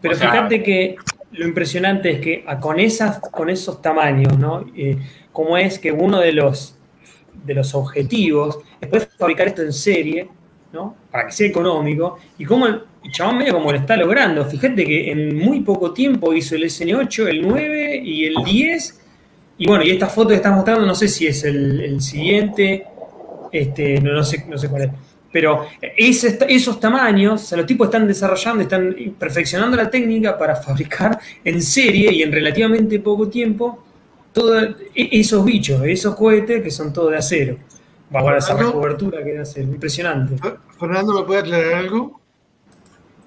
Pero 0.00 0.14
O 0.14 0.18
sea- 0.18 0.30
fíjate 0.30 0.62
que 0.62 0.96
lo 1.32 1.46
impresionante 1.46 2.10
es 2.10 2.20
que 2.20 2.44
con, 2.60 2.78
esas, 2.78 3.18
con 3.30 3.50
esos 3.50 3.80
tamaños, 3.82 4.38
¿no? 4.38 4.64
Eh, 4.76 4.98
como 5.32 5.56
es 5.56 5.78
que 5.78 5.90
uno 5.92 6.20
de 6.20 6.32
los, 6.32 6.76
de 7.44 7.54
los 7.54 7.74
objetivos 7.74 8.58
es 8.80 8.88
poder 8.88 9.08
fabricar 9.18 9.48
esto 9.48 9.62
en 9.62 9.72
serie, 9.72 10.28
¿no? 10.72 10.94
Para 11.10 11.26
que 11.26 11.32
sea 11.32 11.48
económico. 11.48 12.18
Y 12.38 12.44
cómo 12.44 12.66
el, 12.66 12.82
chabón 13.10 13.38
medio 13.38 13.52
como 13.54 13.70
lo 13.70 13.78
está 13.78 13.96
logrando. 13.96 14.44
Fíjate 14.46 14.84
que 14.86 15.10
en 15.10 15.36
muy 15.36 15.60
poco 15.60 15.92
tiempo 15.92 16.32
hizo 16.32 16.54
el 16.54 16.64
SN8, 16.64 17.28
el 17.28 17.42
9 17.46 18.00
y 18.02 18.24
el 18.24 18.34
10. 18.44 19.00
Y 19.58 19.66
bueno, 19.66 19.84
y 19.84 19.90
esta 19.90 20.06
foto 20.08 20.30
que 20.30 20.36
está 20.36 20.50
mostrando, 20.50 20.86
no 20.86 20.94
sé 20.94 21.08
si 21.08 21.26
es 21.26 21.44
el, 21.44 21.80
el 21.80 22.00
siguiente, 22.00 22.86
este, 23.52 24.00
no, 24.00 24.12
no 24.14 24.24
sé, 24.24 24.44
no 24.48 24.56
sé 24.56 24.68
cuál 24.68 24.82
es. 24.82 24.90
Pero 25.34 25.66
ese- 25.96 26.38
esos 26.48 26.78
tamaños, 26.78 27.42
o 27.42 27.44
sea, 27.44 27.58
los 27.58 27.66
tipos 27.66 27.88
están 27.88 28.06
desarrollando, 28.06 28.62
están 28.62 28.94
perfeccionando 29.18 29.76
la 29.76 29.90
técnica 29.90 30.38
para 30.38 30.54
fabricar 30.62 31.18
en 31.44 31.60
serie 31.60 32.12
y 32.12 32.22
en 32.22 32.30
relativamente 32.30 33.00
poco 33.00 33.26
tiempo 33.28 33.84
todos 34.32 34.76
esos 34.94 35.44
bichos, 35.44 35.82
esos 35.86 36.14
cohetes 36.14 36.62
que 36.62 36.70
son 36.70 36.92
todos 36.92 37.10
de 37.10 37.16
acero. 37.18 37.58
Ahora 38.12 38.38
esa 38.38 38.56
recobertura 38.56 39.24
que 39.24 39.32
de 39.32 39.40
acero, 39.40 39.66
impresionante. 39.66 40.36
Fernando, 40.78 41.12
¿me 41.14 41.24
puede 41.26 41.40
aclarar 41.40 41.74
algo? 41.74 42.20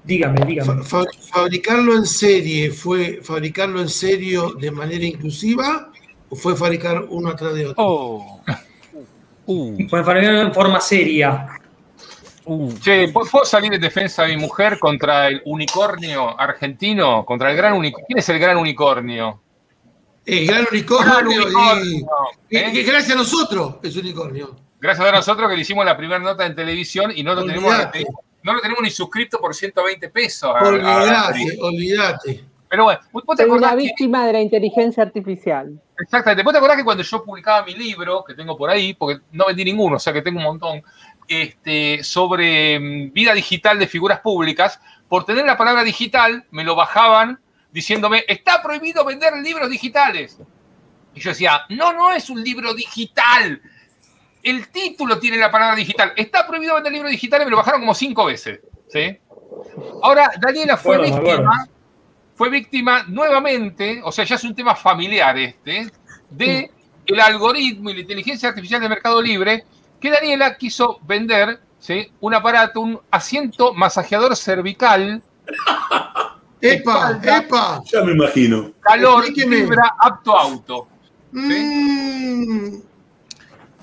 Dígame, 0.05 0.45
dígame. 0.45 0.83
Fa- 0.83 1.03
fa- 1.03 1.11
¿Fabricarlo 1.33 1.93
en 1.97 2.05
serie 2.05 2.71
fue 2.71 3.19
fabricarlo 3.21 3.81
en 3.81 3.89
serio 3.89 4.51
de 4.53 4.71
manera 4.71 5.03
inclusiva 5.05 5.91
o 6.29 6.35
fue 6.37 6.55
fabricar 6.55 7.03
uno 7.09 7.29
atrás 7.31 7.53
de 7.53 7.65
otro? 7.65 7.83
Oh. 7.85 8.41
Uh, 9.49 9.77
Fue 9.89 10.03
fabricado 10.03 10.41
en 10.41 10.53
forma 10.53 10.81
seria. 10.81 11.47
Uh. 12.47 12.73
Che, 12.79 13.09
¿puedo 13.09 13.45
salir 13.45 13.73
en 13.73 13.81
defensa 13.81 14.23
de 14.23 14.35
mi 14.35 14.41
mujer 14.41 14.79
contra 14.79 15.27
el 15.27 15.41
unicornio 15.45 16.39
argentino? 16.39 17.25
Contra 17.25 17.51
el 17.51 17.57
gran 17.57 17.73
unicornio. 17.73 18.05
¿Quién 18.07 18.19
es 18.19 18.29
el 18.29 18.39
gran 18.39 18.57
unicornio? 18.57 19.41
El 20.25 20.45
gran 20.45 20.65
unicornio, 20.69 21.13
Gran 21.13 21.27
unicornio, 21.27 22.07
y- 22.49 22.57
¿eh? 22.57 22.83
gracias 22.83 23.11
a 23.11 23.15
nosotros 23.15 23.75
es 23.81 23.95
unicornio. 23.95 24.55
Gracias 24.79 25.07
a 25.07 25.11
nosotros 25.11 25.49
que 25.49 25.55
le 25.55 25.61
hicimos 25.61 25.85
la 25.85 25.95
primera 25.95 26.19
nota 26.19 26.45
en 26.45 26.53
televisión 26.53 27.11
y 27.15 27.23
no 27.23 27.33
lo, 27.33 27.45
tenemos, 27.45 27.73
no 28.43 28.53
lo 28.53 28.59
tenemos 28.59 28.83
ni 28.83 28.89
suscrito 28.89 29.39
por 29.39 29.55
120 29.55 30.09
pesos. 30.09 30.51
Olvídate, 30.61 31.57
olvídate. 31.61 32.43
Pero 32.69 32.83
bueno, 32.83 32.99
¿vos 33.13 33.23
te 33.37 33.43
Soy 33.43 33.51
una 33.51 33.69
que, 33.71 33.77
víctima 33.77 34.27
de 34.27 34.33
la 34.33 34.41
inteligencia 34.41 35.01
artificial. 35.01 35.81
exactamente, 35.97 36.43
¿vos 36.43 36.51
te 36.51 36.57
acordás 36.57 36.75
que 36.75 36.83
cuando 36.83 37.01
yo 37.01 37.23
publicaba 37.23 37.65
mi 37.65 37.73
libro, 37.73 38.25
que 38.27 38.33
tengo 38.33 38.57
por 38.57 38.69
ahí, 38.69 38.93
porque 38.93 39.21
no 39.31 39.45
vendí 39.45 39.63
ninguno, 39.63 39.95
o 39.95 39.99
sea 39.99 40.11
que 40.11 40.21
tengo 40.21 40.39
un 40.39 40.43
montón, 40.45 40.83
este, 41.27 42.03
sobre 42.03 42.79
mm, 42.79 43.13
vida 43.13 43.33
digital 43.33 43.79
de 43.79 43.87
figuras 43.87 44.19
públicas, 44.19 44.79
por 45.07 45.25
tener 45.25 45.45
la 45.45 45.57
palabra 45.57 45.83
digital, 45.83 46.45
me 46.51 46.63
lo 46.63 46.75
bajaban 46.75 47.39
diciéndome, 47.71 48.25
está 48.27 48.61
prohibido 48.61 49.05
vender 49.05 49.33
libros 49.37 49.69
digitales. 49.69 50.37
Y 51.13 51.19
yo 51.19 51.29
decía, 51.29 51.61
no, 51.69 51.93
no 51.93 52.11
es 52.11 52.29
un 52.29 52.43
libro 52.43 52.73
digital. 52.73 53.61
El 54.43 54.69
título 54.69 55.19
tiene 55.19 55.37
la 55.37 55.51
palabra 55.51 55.75
digital. 55.75 56.13
Está 56.15 56.47
prohibido 56.47 56.75
vender 56.75 56.93
libros 56.93 57.11
digitales, 57.11 57.45
me 57.45 57.51
lo 57.51 57.57
bajaron 57.57 57.81
como 57.81 57.93
cinco 57.93 58.25
veces. 58.25 58.59
¿sí? 58.87 59.17
Ahora, 60.01 60.31
Daniela 60.39 60.77
fue 60.77 60.97
Bueno, 60.97 61.21
víctima, 61.21 61.67
fue 62.35 62.49
víctima 62.49 63.03
nuevamente, 63.07 64.01
o 64.03 64.11
sea, 64.11 64.25
ya 64.25 64.35
es 64.35 64.43
un 64.43 64.55
tema 64.55 64.75
familiar 64.75 65.37
este, 65.37 65.91
de 66.29 66.71
el 67.05 67.19
algoritmo 67.19 67.89
y 67.89 67.95
la 67.95 68.01
inteligencia 68.01 68.49
artificial 68.49 68.81
de 68.81 68.89
Mercado 68.89 69.21
Libre, 69.21 69.65
que 69.99 70.11
Daniela 70.11 70.55
quiso 70.57 70.99
vender 71.03 71.59
¿sí? 71.79 72.11
un 72.19 72.33
aparato, 72.33 72.81
un 72.81 72.99
asiento 73.11 73.73
masajeador 73.73 74.35
cervical, 74.35 75.21
¡Epa! 76.61 77.11
Espalda. 77.11 77.37
¡Epa! 77.37 77.81
Ya 77.85 78.01
me 78.03 78.11
imagino. 78.13 78.71
calor, 78.81 79.23
Explíqueme. 79.25 79.57
fibra, 79.57 79.93
apto 79.99 80.37
auto. 80.37 80.87
Mm, 81.31 82.77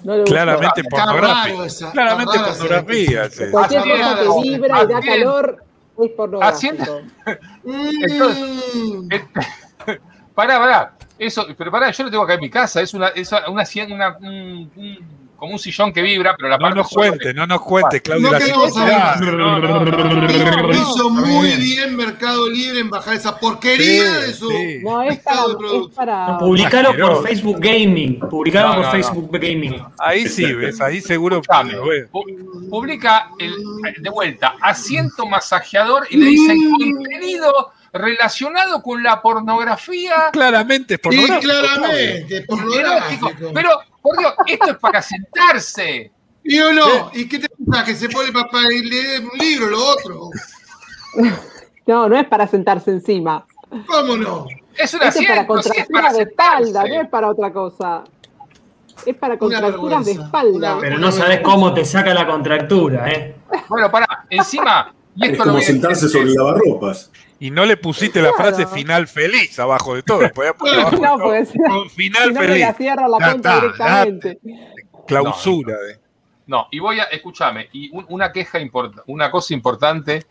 No 0.02 0.12
le 0.14 0.20
gustó. 0.20 0.24
Claramente 0.34 0.84
pornografía. 0.90 1.64
esa. 1.66 1.92
Claramente 1.92 2.38
pornografía. 2.38 3.30
sí. 3.30 3.44
Cualquier 3.50 3.82
cosa 3.82 4.16
que 4.16 4.42
vibra 4.42 4.82
y 4.82 4.86
da 4.88 5.00
calor 5.00 5.64
es 6.02 6.10
pornográfico. 6.10 6.42
Haciendo- 6.56 7.02
Mm, 7.62 8.04
Entonces- 8.04 9.22
Pará, 10.34 10.58
pará. 10.58 10.94
Eso, 11.16 11.46
pero 11.56 11.70
pará, 11.70 11.92
yo 11.92 12.02
lo 12.04 12.10
tengo 12.10 12.24
acá 12.24 12.34
en 12.34 12.40
mi 12.40 12.50
casa. 12.50 12.80
Es 12.80 12.92
una, 12.92 13.08
es 13.08 13.30
una, 13.30 13.46
una- 13.94 14.16
un- 14.18 14.70
un- 14.74 15.23
como 15.36 15.52
un 15.52 15.58
sillón 15.58 15.92
que 15.92 16.00
vibra, 16.02 16.34
pero 16.36 16.48
la 16.48 16.56
No 16.56 16.62
parte 16.62 16.76
nos 16.78 16.88
sobre- 16.90 17.08
cuente, 17.10 17.34
no 17.34 17.46
nos 17.46 17.60
cuente, 17.60 18.00
Claudia. 18.00 18.30
No 18.30 18.38
queremos. 18.38 18.76
No, 18.76 19.58
no, 19.58 19.58
no, 19.58 19.84
no, 19.84 20.14
no. 20.22 20.72
Hizo- 20.72 21.10
muy 21.10 21.46
bien. 21.48 21.60
bien 21.60 21.96
Mercado 21.96 22.48
Libre 22.48 22.80
en 22.80 22.90
bajar 22.90 23.14
esa 23.14 23.38
porquería 23.38 24.04
Sí, 24.20 24.26
de 24.26 24.34
su. 24.34 24.48
sí. 24.48 24.78
No, 24.82 25.02
es 25.02 25.18
para. 25.20 25.40
Es 25.42 25.94
para 25.94 26.38
Publicalo 26.38 26.96
por 26.96 27.26
Facebook 27.26 27.58
Gaming. 27.60 28.20
Publicalo 28.20 28.68
No, 28.68 28.74
por 28.76 28.84
no, 28.86 28.90
Facebook 28.92 29.28
Gaming. 29.32 29.82
Ahí 29.98 30.28
sí, 30.28 30.52
ves, 30.52 30.80
ahí 30.80 31.00
seguro. 31.00 31.42
Publica 32.70 33.30
el, 33.38 33.54
de 34.02 34.10
vuelta 34.10 34.54
asiento 34.60 35.26
masajeador 35.26 36.06
y 36.10 36.16
le 36.16 36.26
dicen 36.26 36.58
contenido 36.78 37.72
relacionado 37.92 38.82
con 38.82 39.02
la 39.02 39.20
pornografía. 39.22 40.30
Claramente 40.32 40.94
es 40.94 41.00
pornográfico. 41.00 41.40
claramente, 41.52 42.36
Erótico. 42.36 42.56
pornográfico. 42.56 43.30
Pero, 43.54 43.70
por 44.04 44.18
Dios, 44.18 44.34
esto 44.46 44.70
es 44.70 44.76
para 44.76 45.00
sentarse. 45.02 46.12
¿Y 46.44 46.58
o 46.60 46.72
no? 46.74 47.10
¿Y 47.14 47.26
qué 47.26 47.38
te 47.38 47.48
pasa? 47.66 47.84
Que 47.86 47.94
se 47.96 48.08
pone 48.10 48.30
para 48.30 48.68
leer 48.68 49.22
un 49.22 49.38
libro, 49.38 49.70
lo 49.70 49.84
otro. 49.86 50.30
No, 51.86 52.08
no 52.08 52.18
es 52.18 52.26
para 52.28 52.46
sentarse 52.46 52.90
encima. 52.90 53.46
¿Cómo 53.86 54.16
no? 54.16 54.46
Es 54.76 54.92
un 54.94 54.96
Esto 54.96 54.96
es 54.96 55.00
para 55.00 55.12
sí, 55.12 55.24
es 55.24 55.46
contracturas 55.46 56.16
de 56.16 56.22
espalda, 56.24 56.84
no 56.86 57.00
es 57.00 57.08
para 57.08 57.28
otra 57.30 57.52
cosa. 57.52 58.04
Es 59.06 59.16
para 59.16 59.34
Una 59.34 59.38
contracturas 59.38 60.04
de 60.04 60.12
espalda. 60.12 60.72
Una- 60.74 60.80
Pero 60.80 60.98
no 60.98 61.10
sabes 61.12 61.40
cómo 61.40 61.72
te 61.72 61.84
saca 61.84 62.12
la 62.14 62.26
contractura, 62.26 63.08
¿eh? 63.10 63.36
Bueno, 63.68 63.90
pará, 63.90 64.26
encima, 64.30 64.92
y 65.16 65.24
Es 65.24 65.32
esto 65.32 65.44
lo 65.44 65.52
como 65.52 65.62
sentarse 65.64 66.08
sobre 66.08 66.32
lavarropas. 66.34 67.10
Y 67.44 67.50
no 67.50 67.66
le 67.66 67.76
pusiste 67.76 68.22
la 68.22 68.32
frase 68.32 68.66
final 68.66 69.06
feliz 69.06 69.58
abajo 69.58 69.94
de 69.94 70.02
todo. 70.02 70.20
Abajo 70.34 70.96
No, 70.96 71.18
porque 71.18 71.44
si 71.52 71.58
con 71.58 71.90
final 71.90 72.32
no 72.32 72.40
me 72.40 72.46
feliz. 72.46 72.60
la 72.62 72.72
cierra 72.72 73.06
la 73.06 73.18
Ya 73.18 73.26
cuenta 73.32 73.50
está, 73.54 73.60
directamente. 73.60 74.38
Clausura. 75.06 75.76
de- 75.78 76.00
No, 76.46 76.68
y 76.70 76.78
voy 76.78 77.00
a, 77.00 77.04
escúchame, 77.04 77.68
y 77.72 77.90
un- 77.94 78.06
una 78.08 78.32
queja 78.32 78.58
importante, 78.60 79.02
una 79.12 79.30
cosa 79.30 79.52
importante, 79.52 80.24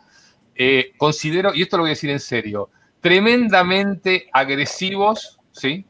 eh, 0.55 0.91
considero, 0.97 1.53
y 1.53 1.61
esto 1.61 1.77
lo 1.77 1.83
voy 1.83 1.89
a 1.89 1.97
decir 1.97 2.09
en 2.09 2.19
serio, 2.19 2.71
tremendamente 2.99 4.27
agresivos, 4.33 5.39
¿sí? 5.51 5.85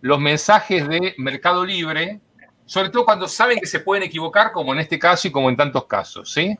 Los 0.00 0.18
mensajes 0.18 0.88
de 0.88 1.14
Mercado 1.18 1.64
Libre, 1.64 2.20
sobre 2.64 2.88
todo 2.90 3.04
cuando 3.04 3.28
saben 3.28 3.60
que 3.60 3.66
se 3.66 3.78
pueden 3.78 4.02
equivocar, 4.02 4.50
como 4.50 4.72
en 4.72 4.80
este 4.80 4.98
caso 4.98 5.28
y 5.28 5.30
como 5.30 5.48
en 5.48 5.56
tantos 5.56 5.86
casos, 5.86 6.32
¿sí? 6.32 6.58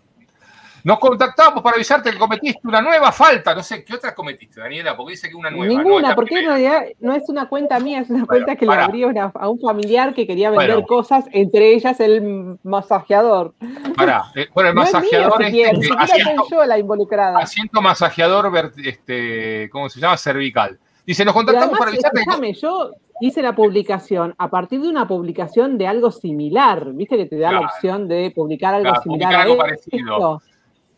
Nos 0.87 1.01
contactamos 1.01 1.65
para 1.65 1.75
avisarte 1.75 2.13
que 2.13 2.17
cometiste 2.17 2.61
una 2.63 2.81
nueva 2.81 3.11
falta. 3.11 3.53
No 3.57 3.61
sé, 3.65 3.85
¿qué 3.85 3.95
otras 3.95 4.13
cometiste, 4.15 4.61
Daniela? 4.61 4.97
Porque 4.97 5.15
dice 5.15 5.29
que 5.29 5.35
una 5.35 5.51
nueva. 5.51 5.67
¿no? 5.75 5.83
Ninguna, 5.83 6.11
la 6.11 6.15
porque 6.15 6.39
en 6.39 6.47
realidad 6.47 6.85
no 7.01 7.13
es 7.13 7.29
una 7.29 7.49
cuenta 7.49 7.81
mía, 7.81 7.99
es 8.03 8.09
una 8.09 8.25
Bueno, 8.25 8.45
cuenta 8.45 8.55
que 8.55 8.67
le 8.67 8.71
pará. 8.71 8.85
abrí 8.85 9.03
a 9.03 9.09
una- 9.09 9.33
a 9.35 9.49
un 9.49 9.59
familiar 9.59 10.15
que 10.15 10.29
quería 10.29 10.49
vender 10.51 10.71
Bueno. 10.75 10.87
cosas, 10.87 11.25
entre 11.33 11.75
ellas 11.75 11.99
el 11.99 12.57
masajeador. 12.63 13.55
Pará, 13.97 14.27
eh, 14.37 14.47
bueno, 14.55 14.69
el 14.71 14.77
No 14.77 14.85
es 14.85 14.93
mío 14.93 15.01
masajeador 15.01 15.43
este, 15.43 15.93
asiento- 15.99 16.43
soy 16.45 16.51
yo 16.53 16.65
la 16.67 16.79
involucrada. 16.79 17.39
asiento 17.41 17.83
masajeador, 17.83 18.73
este, 18.85 19.69
¿cómo 19.73 19.89
se 19.89 19.99
llama? 19.99 20.17
Cervical. 20.17 20.79
Dice, 21.05 21.25
nos 21.25 21.35
contactamos 21.35 21.65
además, 21.67 21.79
para 21.81 21.91
avisarte 21.91 22.21
escúchame, 22.21 22.53
yo 22.55 22.91
hice 23.21 23.43
la 23.43 23.57
publicación 23.57 24.37
a 24.39 24.49
partir 24.51 24.81
de 24.81 24.89
una 24.89 25.09
publicación 25.09 25.79
de 25.79 25.89
algo 25.89 26.13
similar. 26.13 26.93
Viste 26.93 27.17
que 27.17 27.27
te 27.27 27.39
da 27.39 27.51
la 27.51 27.61
opción 27.63 28.07
de 28.07 28.31
publicar 28.33 28.75
algo 28.75 28.85
Claro, 28.91 29.03
similar 29.03 29.33
publicar 29.33 29.41
a 29.41 29.43
algo 29.43 29.67
esto. 29.67 30.43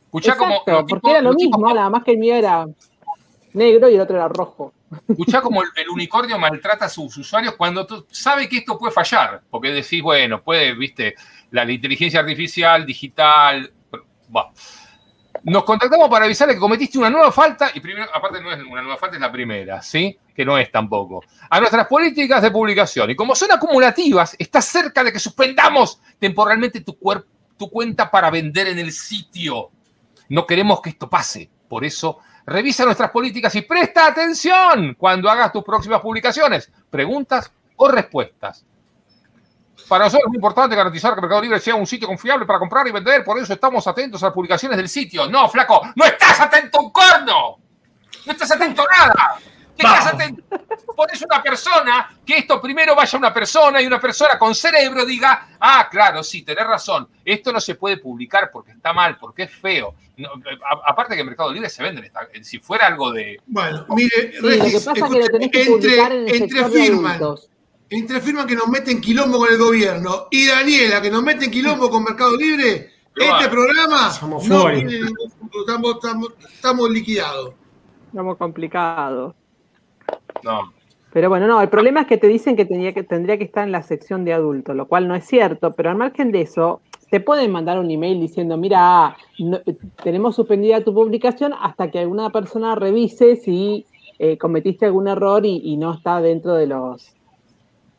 Escuchá 0.08 0.36
como 0.36 0.54
Exacto, 0.54 0.86
porque 0.86 0.94
tipos- 0.94 1.10
era 1.10 1.20
lo 1.20 1.30
los 1.30 1.36
tipos 1.36 1.58
mismo, 1.60 1.74
nada 1.74 1.90
más 1.90 2.02
que 2.02 2.10
el 2.12 2.18
mío 2.18 2.34
era 2.34 2.66
negro 3.52 3.88
y 3.90 3.94
el 3.94 4.00
otro 4.00 4.16
era 4.16 4.28
rojo. 4.28 4.72
Escuchá 5.06 5.42
como 5.42 5.62
el, 5.62 5.68
el 5.76 5.88
unicornio 5.90 6.38
maltrata 6.38 6.86
a 6.86 6.88
sus 6.88 7.14
usuarios 7.18 7.54
cuando 7.56 7.86
tú 7.86 8.06
sabe 8.10 8.48
que 8.48 8.58
esto 8.58 8.78
puede 8.78 8.90
fallar. 8.92 9.42
Porque 9.50 9.68
decís, 9.70 10.02
bueno, 10.02 10.42
puede, 10.42 10.74
viste, 10.74 11.14
la, 11.50 11.64
la 11.66 11.72
inteligencia 11.72 12.20
artificial, 12.20 12.86
digital. 12.86 13.70
pero. 13.90 14.04
Nos 15.44 15.64
contactamos 15.64 16.08
para 16.08 16.24
avisarle 16.24 16.54
que 16.54 16.60
cometiste 16.60 16.98
una 16.98 17.10
nueva 17.10 17.30
falta, 17.30 17.70
y 17.72 17.78
primero, 17.80 18.08
aparte 18.12 18.40
no 18.42 18.50
es 18.50 18.58
una 18.60 18.82
nueva 18.82 18.96
falta, 18.96 19.16
es 19.16 19.20
la 19.22 19.30
primera, 19.30 19.80
¿sí? 19.82 20.18
Que 20.34 20.44
no 20.44 20.58
es 20.58 20.70
tampoco. 20.72 21.22
A 21.48 21.60
nuestras 21.60 21.86
políticas 21.86 22.42
de 22.42 22.50
publicación. 22.50 23.10
Y 23.10 23.14
como 23.14 23.36
son 23.36 23.52
acumulativas, 23.52 24.34
está 24.38 24.60
cerca 24.60 25.04
de 25.04 25.12
que 25.12 25.20
suspendamos 25.20 26.00
temporalmente 26.18 26.80
tu, 26.80 26.98
tu 27.56 27.70
cuenta 27.70 28.10
para 28.10 28.30
vender 28.30 28.68
en 28.68 28.78
el 28.80 28.90
sitio. 28.90 29.70
No 30.28 30.46
queremos 30.46 30.80
que 30.80 30.90
esto 30.90 31.08
pase. 31.08 31.50
Por 31.68 31.84
eso, 31.84 32.18
revisa 32.46 32.84
nuestras 32.84 33.10
políticas 33.10 33.54
y 33.54 33.62
presta 33.62 34.06
atención 34.06 34.94
cuando 34.98 35.30
hagas 35.30 35.52
tus 35.52 35.64
próximas 35.64 36.00
publicaciones, 36.00 36.70
preguntas 36.90 37.52
o 37.76 37.88
respuestas. 37.88 38.64
Para 39.88 40.04
nosotros 40.04 40.26
es 40.26 40.28
muy 40.28 40.36
importante 40.36 40.76
garantizar 40.76 41.14
que 41.14 41.20
Mercado 41.20 41.40
Libre 41.40 41.60
sea 41.60 41.74
un 41.74 41.86
sitio 41.86 42.08
confiable 42.08 42.44
para 42.44 42.58
comprar 42.58 42.86
y 42.86 42.92
vender, 42.92 43.24
por 43.24 43.38
eso 43.38 43.52
estamos 43.52 43.86
atentos 43.86 44.22
a 44.22 44.26
las 44.26 44.34
publicaciones 44.34 44.76
del 44.76 44.88
sitio. 44.88 45.28
No, 45.30 45.48
flaco, 45.48 45.80
no 45.94 46.04
estás 46.04 46.40
atento 46.40 46.78
a 46.78 46.82
un 46.82 46.90
corno. 46.90 47.58
No 48.26 48.32
estás 48.32 48.50
atento 48.50 48.82
a 48.82 49.06
nada. 49.06 49.38
Eso 49.78 51.26
una 51.30 51.42
persona, 51.42 52.10
que 52.26 52.38
esto 52.38 52.60
primero 52.60 52.94
vaya 52.96 53.18
una 53.18 53.32
persona 53.32 53.80
y 53.80 53.86
una 53.86 54.00
persona 54.00 54.38
con 54.38 54.54
cerebro 54.54 55.04
diga, 55.06 55.48
ah, 55.60 55.88
claro, 55.90 56.22
sí, 56.22 56.42
tenés 56.42 56.66
razón, 56.66 57.08
esto 57.24 57.52
no 57.52 57.60
se 57.60 57.74
puede 57.76 57.98
publicar 57.98 58.50
porque 58.52 58.72
está 58.72 58.92
mal, 58.92 59.16
porque 59.18 59.44
es 59.44 59.50
feo. 59.54 59.94
No, 60.16 60.28
a- 60.30 60.90
aparte 60.90 61.14
que 61.14 61.20
en 61.20 61.26
Mercado 61.28 61.52
Libre 61.52 61.68
se 61.70 61.82
venden, 61.82 62.10
si 62.42 62.58
fuera 62.58 62.86
algo 62.88 63.12
de... 63.12 63.40
Bueno, 63.46 63.86
mire, 63.90 64.32
Sí, 64.32 64.38
lo 64.40 64.48
que 64.48 64.56
Regis, 64.56 64.84
pasa 64.84 64.92
es 64.92 64.94
que 64.94 65.00
lo 65.00 65.24
escuche, 65.24 65.30
tenés 65.30 65.50
que 65.50 65.64
publicar 65.70 66.12
en 66.12 66.28
el 66.28 66.42
entre 66.42 66.64
firman, 66.68 67.20
entre 67.90 68.20
firman 68.20 68.46
que 68.46 68.56
nos 68.56 68.68
meten 68.68 69.00
quilombo 69.00 69.38
con 69.38 69.48
el 69.52 69.58
gobierno 69.58 70.26
y 70.30 70.46
Daniela 70.46 71.00
que 71.00 71.10
nos 71.10 71.22
meten 71.22 71.50
quilombo 71.50 71.88
con 71.88 72.02
Mercado 72.04 72.36
Libre, 72.36 72.90
Pero 73.14 73.36
este 73.36 73.48
programa 73.48 74.10
somos 74.10 74.44
no 74.48 74.60
fuori. 74.60 74.78
tiene 74.86 75.04
ningún 75.04 75.30
futuro, 75.30 75.64
estamos, 75.66 75.94
estamos, 75.94 76.28
estamos 76.52 76.90
liquidados. 76.90 77.54
Estamos 78.08 78.36
complicados. 78.36 79.34
No. 80.44 80.72
Pero 81.12 81.30
bueno, 81.30 81.46
no, 81.46 81.60
el 81.62 81.68
problema 81.68 82.02
es 82.02 82.06
que 82.06 82.18
te 82.18 82.26
dicen 82.26 82.54
que, 82.54 82.64
tenía 82.66 82.92
que 82.92 83.02
tendría 83.02 83.38
que 83.38 83.44
estar 83.44 83.64
en 83.64 83.72
la 83.72 83.82
sección 83.82 84.24
de 84.24 84.34
adultos, 84.34 84.76
lo 84.76 84.86
cual 84.86 85.08
no 85.08 85.14
es 85.14 85.24
cierto, 85.26 85.72
pero 85.72 85.88
al 85.90 85.96
margen 85.96 86.30
de 86.32 86.42
eso, 86.42 86.80
te 87.10 87.20
pueden 87.20 87.50
mandar 87.50 87.78
un 87.78 87.90
email 87.90 88.20
diciendo, 88.20 88.58
mira, 88.58 89.16
no- 89.38 89.60
tenemos 90.04 90.36
suspendida 90.36 90.82
tu 90.82 90.92
publicación 90.92 91.54
hasta 91.58 91.90
que 91.90 91.98
alguna 92.00 92.28
persona 92.30 92.74
revise 92.74 93.36
si 93.36 93.86
eh, 94.18 94.36
cometiste 94.36 94.84
algún 94.84 95.08
error 95.08 95.46
y, 95.46 95.60
y 95.64 95.76
no 95.78 95.94
está 95.94 96.20
dentro 96.20 96.54
de 96.54 96.66
los... 96.66 97.14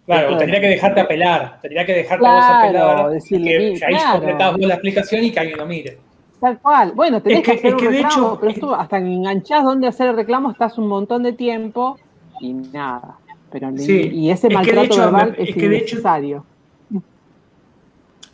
Claro, 0.06 0.28
Claro. 0.28 0.38
tendría 0.38 0.62
que 0.62 0.68
dejarte 0.70 1.02
apelar, 1.02 1.60
tendría 1.62 1.86
que 1.86 1.94
dejarte 1.94 2.26
a 2.28 2.32
vos 2.34 2.46
Claro, 2.46 2.64
apelar, 2.92 3.10
decirle, 3.12 3.52
que 3.52 3.60
mira, 3.74 3.88
ahí 3.88 3.94
claro. 3.96 4.12
completás 4.20 4.52
vos 4.54 4.62
la 4.68 4.74
explicación 4.76 5.24
y 5.24 5.32
que 5.32 5.40
alguien 5.40 5.58
lo 5.60 5.66
mire. 5.66 5.98
Tal 6.40 6.60
cual. 6.60 6.92
Bueno, 6.96 7.22
tenés 7.22 7.40
Es 7.40 7.44
que, 7.46 7.52
que- 7.52 7.58
hacer 7.58 7.72
es 7.72 7.76
que 7.76 7.88
un 7.88 7.94
de 7.94 8.00
hecho- 8.02 8.38
pero 8.40 8.52
esto, 8.52 8.76
hasta 8.76 9.00
que 9.00 9.06
enganchás 9.14 9.64
dónde 9.64 9.88
hacer 9.88 10.08
el 10.10 10.16
reclamo, 10.16 10.52
estás 10.52 10.78
un 10.78 10.88
montón 10.88 11.24
de 11.24 11.34
tiempo 11.34 11.98
y 12.40 12.54
nada. 12.54 13.18
Pero 13.52 13.70
Sí, 13.78 14.10
y 14.14 14.30
ese 14.30 14.48
es 14.48 14.54
maltrato 14.54 14.82
hecho, 14.84 14.98
verbal 15.00 15.36
es, 15.38 15.50
es 15.50 15.56
que 15.56 15.70
de 15.70 15.78
hecho- 15.78 15.96
innecesario. 15.96 16.46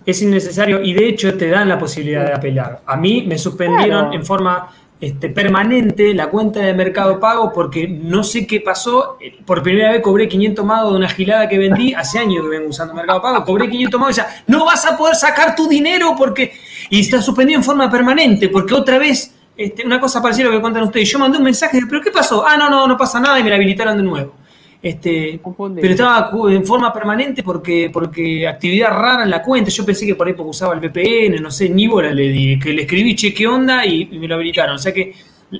Es 0.05 0.21
innecesario 0.21 0.83
y 0.83 0.93
de 0.93 1.07
hecho 1.07 1.35
te 1.35 1.49
dan 1.49 1.67
la 1.67 1.79
posibilidad 1.79 2.25
de 2.25 2.33
apelar. 2.33 2.81
A 2.85 2.95
mí 2.95 3.23
me 3.27 3.37
suspendieron 3.37 4.01
Claro. 4.01 4.13
en 4.13 4.23
forma 4.25 4.69
este, 5.01 5.29
permanente 5.29 6.13
la 6.13 6.29
cuenta 6.29 6.59
de 6.61 6.73
Mercado 6.73 7.19
Pago 7.19 7.51
porque 7.51 7.87
no 7.87 8.23
sé 8.23 8.45
qué 8.45 8.61
pasó. 8.61 9.17
Por 9.45 9.63
primera 9.63 9.91
vez 9.91 10.01
cobré 10.01 10.27
500 10.27 10.63
magos 10.63 10.91
de 10.91 10.97
una 10.97 11.09
gilada 11.09 11.49
que 11.49 11.57
vendí. 11.57 11.93
Hace 11.95 12.19
años 12.19 12.43
que 12.43 12.49
vengo 12.49 12.69
usando 12.69 12.93
Mercado 12.93 13.19
Pago. 13.21 13.43
Cobré 13.45 13.67
500 13.69 13.99
magos 13.99 14.17
y 14.17 14.21
decía, 14.21 14.43
no 14.47 14.63
vas 14.65 14.85
a 14.85 14.95
poder 14.95 15.15
sacar 15.15 15.55
tu 15.55 15.67
dinero 15.67 16.13
porque... 16.17 16.51
Y 16.91 16.99
está 16.99 17.19
suspendido 17.21 17.57
en 17.59 17.63
forma 17.63 17.89
permanente 17.89 18.49
porque 18.49 18.75
otra 18.75 18.99
vez 18.99 19.33
este, 19.57 19.85
una 19.85 19.99
cosa 19.99 20.21
parecida 20.21 20.45
a 20.47 20.49
lo 20.49 20.55
que 20.57 20.61
cuentan 20.61 20.83
ustedes. 20.83 21.09
Yo 21.11 21.19
mandé 21.19 21.37
un 21.37 21.43
mensaje, 21.43 21.79
pero 21.89 22.01
¿qué 22.01 22.11
pasó? 22.11 22.45
Ah, 22.45 22.57
no, 22.57 22.69
no, 22.69 22.87
no 22.87 22.97
pasa 22.97 23.19
nada 23.19 23.39
y 23.39 23.43
me 23.43 23.49
la 23.49 23.55
habilitaron 23.55 23.97
de 23.97 24.03
nuevo. 24.03 24.33
Este, 24.81 25.39
pero 25.81 25.93
estaba 25.93 26.29
en 26.53 26.63
forma 26.63 26.93
permanente 26.93 27.41
porque, 27.41 27.89
porque 27.91 28.47
actividad 28.47 28.89
rara 28.91 29.23
en 29.23 29.31
la 29.31 29.41
cuenta. 29.41 29.71
Yo 29.71 29.83
pensé 29.85 30.05
que 30.05 30.13
por 30.15 30.27
ahí 30.27 30.33
porque 30.33 30.49
usaba 30.51 30.75
el 30.75 30.79
VPN, 30.79 31.41
no 31.41 31.49
sé, 31.49 31.69
ni 31.69 31.87
bola 31.87 32.11
le 32.11 32.29
di. 32.29 32.59
Que 32.59 32.71
le 32.71 32.83
escribí, 32.83 33.15
che, 33.15 33.33
¿qué 33.33 33.47
onda? 33.47 33.83
Y, 33.85 34.09
y 34.11 34.19
me 34.19 34.27
lo 34.27 34.35
habilitaron. 34.35 34.75
O 34.75 34.77
sea 34.77 34.93
que, 34.93 35.13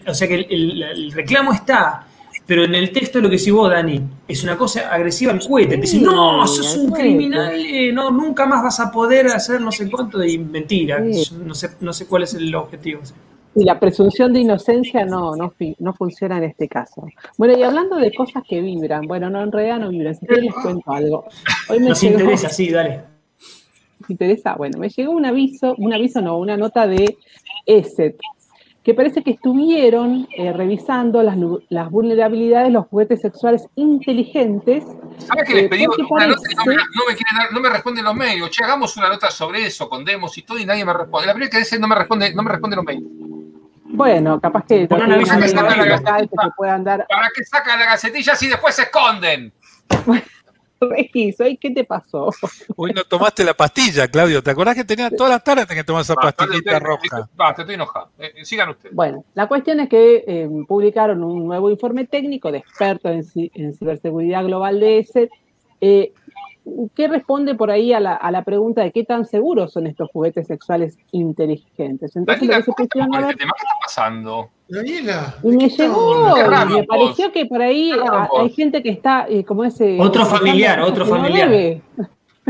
o 0.06 0.14
sea 0.14 0.28
que 0.28 0.36
el, 0.36 0.46
el- 0.50 0.84
el 0.84 1.12
reclamo 1.12 1.54
está. 1.54 2.06
Pero 2.46 2.64
en 2.66 2.76
el 2.76 2.92
texto 2.92 3.20
lo 3.20 3.28
que 3.28 3.38
decís 3.38 3.52
vos, 3.52 3.72
Dani, 3.72 4.00
es 4.28 4.44
una 4.44 4.56
cosa 4.56 4.94
agresiva 4.94 5.32
al 5.32 5.40
cohete. 5.40 5.78
Te 5.78 5.82
dicen, 5.82 6.02
Sí, 6.02 6.06
no, 6.06 6.46
sos 6.46 6.76
un 6.78 6.92
criminal, 6.92 7.56
eh, 7.66 7.92
no, 7.92 8.12
nunca 8.12 8.46
más 8.46 8.62
vas 8.62 8.80
a 8.80 8.92
poder 8.92 9.26
hacer 9.30 9.60
no 9.60 9.72
sé 9.72 9.90
cuánto 9.90 10.20
de 10.20 10.38
mentira. 10.38 11.04
Sí. 11.12 11.34
No 11.44 11.56
sé, 11.56 11.72
no 11.80 11.92
sé 11.92 12.06
cuál 12.06 12.22
es 12.22 12.36
el 12.36 12.54
objetivo. 12.54 13.02
Y 13.58 13.64
la 13.64 13.80
presunción 13.80 14.34
de 14.34 14.42
inocencia 14.42 15.06
no, 15.06 15.36
no, 15.36 15.54
no 15.80 15.94
funciona 15.94 16.38
en 16.38 16.44
este 16.44 16.68
caso. 16.68 17.08
Bueno, 17.38 17.58
y 17.58 17.64
hablando 17.64 17.96
de 17.96 18.14
cosas 18.14 18.44
que 18.48 18.60
vibran, 18.60 19.08
bueno, 19.08 19.30
no, 19.30 19.42
en 19.42 19.52
realidad 19.52 19.80
no 19.80 19.90
vibran, 19.90 20.14
si 20.16 20.26
quieres 20.26 20.46
les 20.46 20.54
cuento 20.56 20.92
algo. 20.92 21.26
Hoy 21.70 21.80
me 21.80 21.90
Nos 21.90 22.02
llegó- 22.02 22.20
interesa, 22.20 22.50
sí, 22.50 22.70
dale. 22.70 23.02
¿Te 24.06 24.14
interesa? 24.14 24.56
Bueno, 24.56 24.78
me 24.78 24.90
llegó 24.90 25.12
un 25.14 25.26
aviso, 25.26 25.74
un 25.78 25.94
aviso 25.94 26.22
no, 26.22 26.38
una 26.38 26.58
nota 26.58 26.86
de 26.86 27.18
ESET, 27.66 28.18
que 28.84 28.94
parece 28.94 29.24
que 29.24 29.32
estuvieron 29.32 30.28
eh, 30.38 30.52
revisando 30.54 31.24
las, 31.24 31.38
las 31.70 31.90
vulnerabilidades 31.90 32.68
de 32.68 32.74
los 32.74 32.86
juguetes 32.88 33.22
sexuales 33.22 33.66
inteligentes. 33.76 34.84
¿Sabes 35.18 35.46
que 35.48 35.54
les 35.56 35.64
Eh, 35.64 35.86
porque 35.88 36.04
una 36.14 36.28
nota 36.28 36.42
y 36.52 36.56
no 36.56 36.66
me, 36.66 36.76
no 36.76 36.82
me 37.08 37.16
quieren 37.16 37.38
dar- 37.38 37.54
no 37.54 37.60
me 37.62 37.70
responden 37.70 38.04
los 38.04 38.16
mails? 38.16 38.50
Che, 38.52 38.64
hagamos 38.66 38.96
una 38.98 39.08
nota 39.10 39.32
sobre 39.32 39.66
eso, 39.66 39.88
con 39.90 40.04
demos 40.04 40.38
y 40.38 40.42
todo, 40.44 40.60
y 40.60 40.66
nadie 40.66 40.84
me 40.86 40.94
responde. 40.94 41.26
La 41.28 41.34
primera 41.34 41.50
que 41.50 41.60
dice 41.60 41.80
no 41.80 41.88
me 41.88 41.96
responde, 41.96 42.34
no 42.36 42.44
me 42.44 42.52
responde 42.52 42.76
los 42.76 42.86
mails. 42.86 43.04
Bueno, 43.96 44.40
capaz 44.40 44.66
que 44.66 44.82
local 44.82 45.08
gacetilla. 45.20 46.18
que 46.20 46.28
te 46.28 46.52
puedan 46.56 46.84
dar. 46.84 47.06
¿Para 47.08 47.30
qué 47.36 47.44
sacan 47.44 47.80
las 47.80 47.88
gacetillas 47.88 48.42
y 48.44 48.48
después 48.48 48.76
se 48.76 48.84
esconden? 48.84 49.52
Regis, 50.82 51.40
¿hoy 51.40 51.58
qué 51.58 51.72
te 51.72 51.84
pasó? 51.86 52.30
Hoy 52.76 52.92
no 52.94 53.04
tomaste 53.06 53.44
la 53.44 53.54
pastilla, 53.54 54.08
Claudio. 54.10 54.44
¿Te 54.44 54.52
acordás 54.52 54.76
que 54.76 54.84
tenía 54.84 55.10
todas 55.10 55.32
las 55.32 55.44
tardes 55.44 55.66
que 55.66 55.84
tomar 55.84 56.02
esa 56.02 56.16
pastillita 56.16 56.72
te- 56.74 56.80
roja? 56.80 57.30
Basta, 57.34 57.62
estoy 57.62 57.76
enojado. 57.76 58.10
Eh, 58.20 58.44
sigan 58.44 58.70
ustedes. 58.70 58.94
Bueno, 58.94 59.24
la 59.34 59.48
cuestión 59.48 59.80
es 59.80 59.90
que 59.90 60.24
eh, 60.28 60.50
publicaron 60.68 61.24
un 61.24 61.48
nuevo 61.48 61.72
informe 61.72 62.06
técnico 62.06 62.52
de 62.52 62.60
expertos 62.60 63.12
en, 63.12 63.24
ci- 63.24 63.52
en 63.56 63.74
ciberseguridad 63.74 64.44
global 64.44 64.80
de 64.80 65.00
ESET, 65.00 65.30
eh, 65.82 66.14
que 66.96 67.08
responde 67.08 67.56
por 67.56 67.72
ahí 67.72 67.94
a 67.94 68.00
la, 68.00 68.14
a 68.16 68.32
la 68.32 68.44
pregunta 68.44 68.82
de 68.82 68.92
qué 68.92 69.04
tan 69.04 69.26
seguros 69.26 69.72
son 69.74 69.88
estos 69.88 70.10
juguetes 70.12 70.48
sexuales 70.48 70.98
inteligentes. 71.12 72.16
Entonces, 72.16 72.48
Daniela, 72.48 72.66
lo 72.66 72.74
que 72.74 72.84
se. 72.84 72.90
¿Qué 72.90 73.46
está 73.46 73.74
pasando? 73.82 74.50
Daniela. 74.68 75.36
Y 75.44 75.48
me 75.50 75.58
¿qué 75.60 75.66
estamos 75.66 75.98
llegó, 75.98 76.38
y 76.38 76.74
me 76.74 76.84
pareció 76.86 77.32
que 77.32 77.46
por 77.46 77.62
ahí 77.62 77.92
ah, 77.92 78.28
hay 78.40 78.50
gente 78.50 78.82
que 78.82 78.90
está, 78.90 79.28
eh, 79.30 79.44
como 79.44 79.64
ese... 79.64 79.98
Otro 80.00 80.26
familiar, 80.26 80.80
otro 80.82 81.06
familiar. 81.06 81.82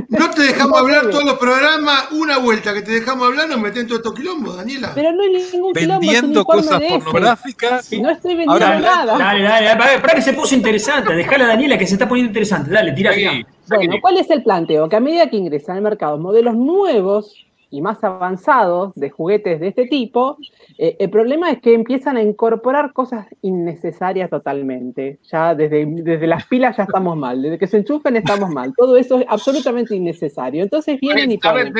No 0.10 0.30
te 0.30 0.42
dejamos 0.42 0.80
hablar 0.80 1.10
todos 1.10 1.24
los 1.24 1.38
programas, 1.38 2.12
una 2.12 2.38
vuelta 2.38 2.74
que 2.74 2.82
te 2.82 2.92
dejamos 2.92 3.28
hablar, 3.28 3.48
nos 3.48 3.60
meten 3.60 3.88
todo 3.88 3.98
estos 3.98 4.14
quilombos, 4.14 4.58
Daniela. 4.58 4.92
Pero 4.94 5.14
no 5.14 5.24
hay 5.24 5.32
ningún 5.32 5.74
quilombo, 5.74 6.02
Vendiendo 6.02 6.44
cosas 6.44 6.82
pornográficas. 6.82 7.92
No 7.94 8.10
estoy 8.10 8.36
vendiendo 8.36 8.54
Ahora, 8.54 8.80
nada. 8.80 9.18
Dale, 9.18 9.44
dale, 9.44 9.66
dale, 9.68 10.00
para, 10.02 10.16
que 10.16 10.22
se 10.22 10.34
puso 10.34 10.54
interesante. 10.54 11.14
Dejala 11.14 11.46
a 11.46 11.48
Daniela 11.48 11.78
que 11.78 11.88
se 11.88 11.94
está 11.94 12.08
poniendo 12.08 12.30
interesante. 12.30 12.72
Dale, 12.72 12.92
tira, 12.92 13.14
tira. 13.14 13.32
Bueno, 13.70 13.96
¿cuál 14.02 14.18
es 14.18 14.30
el 14.30 14.44
planteo? 14.44 14.90
Que 14.90 14.98
a 14.98 15.00
medida 15.00 15.30
que 15.30 15.38
ingresan 15.38 15.78
al 15.78 15.82
mercado 15.82 16.18
modelos 16.18 16.56
nuevos 16.56 17.46
y 17.70 17.82
más 17.82 18.04
avanzados 18.04 18.94
de 18.96 19.10
juguetes 19.10 19.60
de 19.60 19.68
este 19.70 19.88
tipo, 19.88 20.38
eh, 20.78 20.96
el 21.00 21.10
problema 21.10 21.50
es 21.52 21.60
que 21.62 21.74
empiezan 21.74 22.18
a 22.18 22.22
incorporar 22.22 22.94
cosas 22.94 23.28
innecesarias 23.42 24.30
totalmente. 24.30 25.20
Ya 25.32 25.56
desde, 25.56 25.86
desde 25.88 26.28
las 26.28 26.46
pilas 26.46 26.78
ya 26.78 26.84
estamos 26.84 27.18
mal, 27.18 27.42
desde 27.42 27.58
que 27.58 27.68
se 27.68 27.78
enchufen 27.78 28.16
estamos 28.16 28.50
mal. 28.50 28.74
Todo 28.78 28.98
eso 28.98 29.20
es 29.20 29.26
absolutamente 29.28 29.96
innecesario. 29.96 30.64
Entonces 30.64 31.00
vienen 31.00 31.32
y 31.32 31.38
ponen 31.38 31.74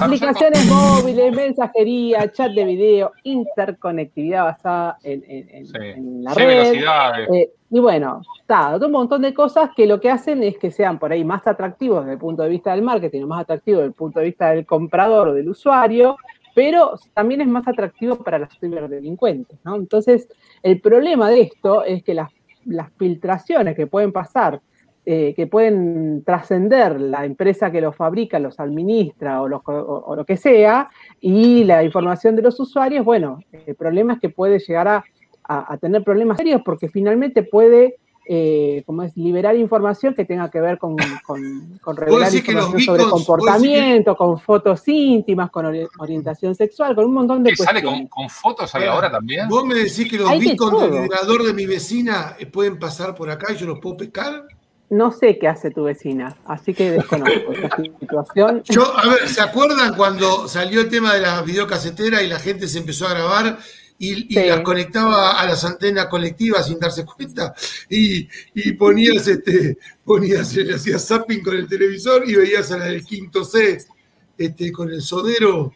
aplicaciones 0.00 0.66
móviles, 0.66 1.34
mensajería, 1.34 2.30
chat 2.32 2.52
de 2.52 2.64
video, 2.64 3.12
interconectividad 3.24 4.44
basada 4.44 4.98
en, 5.02 5.24
en- 5.28 5.48
en- 5.50 5.66
Sí. 5.66 5.76
en 5.78 6.24
la 6.24 6.34
red. 6.34 6.46
velocidades. 6.46 7.28
Eh, 7.32 7.50
y 7.72 7.78
bueno, 7.78 8.22
está, 8.40 8.76
un 8.76 8.90
montón 8.90 9.22
de 9.22 9.32
cosas 9.32 9.70
que 9.76 9.86
lo 9.86 10.00
que 10.00 10.10
hacen 10.10 10.42
es 10.42 10.58
que 10.58 10.72
sean 10.72 10.98
por 10.98 11.12
ahí 11.12 11.24
más 11.24 11.46
atractivos 11.46 12.00
desde 12.00 12.14
el 12.14 12.18
punto 12.18 12.42
de 12.42 12.48
vista 12.48 12.72
del 12.72 12.82
marketing, 12.82 13.26
más 13.26 13.42
atractivos 13.42 13.80
desde 13.80 13.88
el 13.88 13.94
punto 13.94 14.18
de 14.18 14.26
vista 14.26 14.50
del 14.50 14.66
comprador 14.66 15.28
o 15.28 15.34
del 15.34 15.48
usuario, 15.48 16.16
pero 16.52 16.94
también 17.14 17.42
es 17.42 17.46
más 17.46 17.68
atractivo 17.68 18.16
para 18.16 18.40
los 18.40 18.48
ciberdelincuentes, 18.58 19.56
¿no? 19.64 19.76
Entonces, 19.76 20.28
el 20.64 20.80
problema 20.80 21.30
de 21.30 21.42
esto 21.42 21.84
es 21.84 22.02
que 22.02 22.12
las, 22.12 22.30
las 22.64 22.90
filtraciones 22.94 23.76
que 23.76 23.86
pueden 23.86 24.10
pasar 24.10 24.60
eh, 25.06 25.32
que 25.34 25.46
pueden 25.46 26.22
trascender 26.24 27.00
la 27.00 27.24
empresa 27.24 27.70
que 27.72 27.80
los 27.80 27.96
fabrica, 27.96 28.38
los 28.38 28.60
administra 28.60 29.40
o 29.40 29.48
lo 29.48 30.24
que 30.26 30.36
sea, 30.36 30.90
y 31.20 31.64
la 31.64 31.82
información 31.82 32.36
de 32.36 32.42
los 32.42 32.60
usuarios, 32.60 33.04
bueno, 33.04 33.40
el 33.50 33.74
problema 33.76 34.12
es 34.12 34.20
que 34.20 34.28
puede 34.28 34.58
llegar 34.58 34.88
a, 34.88 35.04
a- 35.52 35.72
a 35.74 35.76
tener 35.78 36.04
problemas 36.04 36.36
serios 36.38 36.62
porque 36.64 36.88
finalmente 36.88 37.42
puede, 37.42 37.96
eh, 38.32 38.84
como 38.86 39.02
es, 39.02 39.16
liberar 39.16 39.56
información 39.56 40.14
que 40.14 40.24
tenga 40.24 40.48
que 40.48 40.60
ver 40.60 40.78
con, 40.78 40.96
con, 41.26 41.78
con 41.82 41.96
revelar 41.96 42.30
que 42.30 42.38
información 42.38 42.80
sobre 42.82 43.02
beacons- 43.02 43.04
decís 43.04 43.04
que- 43.04 43.10
comportamiento, 43.10 44.16
con 44.16 44.38
fotos 44.38 44.86
íntimas, 44.86 45.50
con 45.50 45.66
ori- 45.66 45.88
orientación 45.98 46.54
sexual, 46.54 46.94
con 46.94 47.06
un 47.06 47.14
montón 47.14 47.42
de 47.42 47.50
¿Qué 47.50 47.56
sale 47.56 47.82
con, 47.82 48.06
con 48.06 48.28
fotos 48.30 48.72
ahí 48.76 48.84
ahora 48.84 49.10
también? 49.10 49.48
¿Vos 49.48 49.64
me 49.64 49.74
decís 49.74 50.08
que 50.08 50.18
los 50.18 50.28
Hay 50.28 50.38
beacons 50.38 50.80
del 50.82 51.02
vibrador 51.02 51.42
de 51.42 51.52
mi 51.54 51.66
vecina 51.66 52.36
eh, 52.38 52.46
pueden 52.46 52.78
pasar 52.78 53.14
por 53.16 53.28
acá 53.30 53.52
y 53.52 53.56
yo 53.56 53.66
los 53.66 53.80
puedo 53.80 53.96
pescar? 53.96 54.44
No 54.90 55.10
sé 55.12 55.38
qué 55.38 55.46
hace 55.48 55.70
tu 55.70 55.84
vecina, 55.84 56.36
así 56.46 56.74
que 56.74 56.90
desconozco 56.92 57.52
esta 57.52 57.76
situación. 58.00 58.62
Yo, 58.64 58.82
a 58.96 59.06
ver, 59.08 59.28
¿se 59.28 59.40
acuerdan 59.40 59.94
cuando 59.96 60.46
salió 60.48 60.80
el 60.80 60.88
tema 60.88 61.14
de 61.14 61.20
la 61.20 61.42
videocasetera 61.42 62.22
y 62.22 62.28
la 62.28 62.38
gente 62.40 62.66
se 62.68 62.78
empezó 62.78 63.06
a 63.06 63.10
grabar 63.14 63.58
y, 64.00 64.32
y 64.32 64.34
Sí. 64.34 64.48
las 64.48 64.60
conectaba 64.62 65.38
a 65.38 65.46
las 65.46 65.62
antenas 65.64 66.06
colectivas 66.06 66.66
sin 66.66 66.80
darse 66.80 67.04
cuenta? 67.04 67.54
Y, 67.88 68.26
y 68.54 68.72
ponías, 68.72 69.28
este, 69.28 69.76
ponías, 70.04 70.56
le 70.56 70.74
hacías 70.74 71.06
zapping 71.06 71.42
con 71.42 71.54
el 71.54 71.68
televisor 71.68 72.28
y 72.28 72.34
veías 72.34 72.72
a 72.72 72.78
la 72.78 72.86
del 72.86 73.04
quinto 73.04 73.44
C 73.44 73.78
este, 74.38 74.72
con 74.72 74.88
el 74.90 75.02
sodero. 75.02 75.72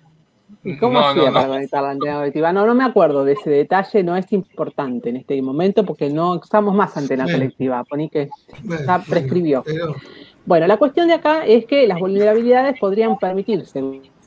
¿Y 0.63 0.79
cómo 0.79 0.99
No, 1.01 1.09
hacía 1.09 1.27
no, 1.27 1.33
para 1.35 1.47
no. 1.47 1.53
conectar 1.53 1.83
la 1.83 1.91
antena 1.91 2.15
colectiva? 2.17 2.53
No, 2.53 2.67
no 2.67 2.75
me 2.75 2.85
acuerdo 2.85 3.25
de 3.25 3.35
ese 3.35 3.51
detalle, 3.51 4.03
no 4.03 4.17
es 4.17 4.33
importante 4.33 5.11
en 5.11 5.17
este 5.17 5.41
momento 5.43 5.85
porque 5.85 6.09
no 6.09 6.35
usamos 6.37 6.75
más 6.75 6.97
antena 6.97 7.25
Bueno. 7.25 7.39
colectiva, 7.41 7.85
poní 7.85 8.09
que 8.09 8.31
Bueno, 8.63 8.87
ya 8.87 8.99
prescribió. 9.03 9.63
pero- 9.65 9.95
Bueno, 10.47 10.67
la 10.67 10.77
cuestión 10.79 11.09
de 11.09 11.15
acá 11.15 11.45
es 11.47 11.67
que 11.67 11.87
las 11.87 11.99
vulnerabilidades 11.99 12.79
podrían 12.81 13.19
permitir, 13.19 13.67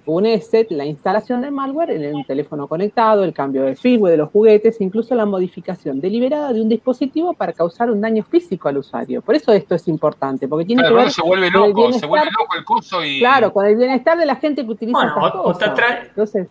según 0.08 0.26
ESET, 0.26 0.72
la 0.72 0.86
instalación 0.86 1.42
de 1.42 1.52
malware 1.52 1.92
en 1.92 2.16
un 2.16 2.24
teléfono 2.24 2.66
conectado, 2.66 3.26
el 3.26 3.34
cambio 3.34 3.64
de 3.64 3.76
firmware 3.76 4.12
de 4.12 4.18
los 4.18 4.30
juguetes, 4.30 4.80
incluso 4.80 5.14
la 5.16 5.26
modificación 5.26 6.00
deliberada 6.00 6.54
de 6.54 6.62
un 6.62 6.70
dispositivo 6.70 7.34
para 7.34 7.52
causar 7.52 7.92
un 7.92 8.00
daño 8.00 8.24
físico 8.24 8.70
al 8.70 8.78
usuario. 8.78 9.22
Por 9.22 9.36
eso 9.36 9.52
esto 9.52 9.76
es 9.76 9.86
importante, 9.90 10.48
porque 10.48 10.64
tiene 10.64 10.82
Claro, 10.84 10.96
que 10.96 11.02
ver 11.04 11.12
se 11.12 11.22
vuelve 11.22 11.52
con 11.52 11.62
el 11.62 11.68
loco, 11.68 11.82
se 11.82 11.88
bienestar- 11.90 12.08
vuelve 12.10 12.26
loco 12.40 12.56
el 12.58 12.64
coso 12.64 13.04
y. 13.04 13.20
Claro, 13.20 13.52
con 13.52 13.66
el 13.66 13.76
bienestar 13.76 14.18
de 14.18 14.26
la 14.26 14.36
gente 14.38 14.64
que 14.66 14.72
utiliza 14.72 14.98
Bueno, 14.98 15.14
estas 15.28 15.36
o- 15.36 15.44
o 15.44 15.54
te 15.54 15.66
cosas. 15.66 15.70
atrae- 15.72 16.08
Entonces, 16.08 16.48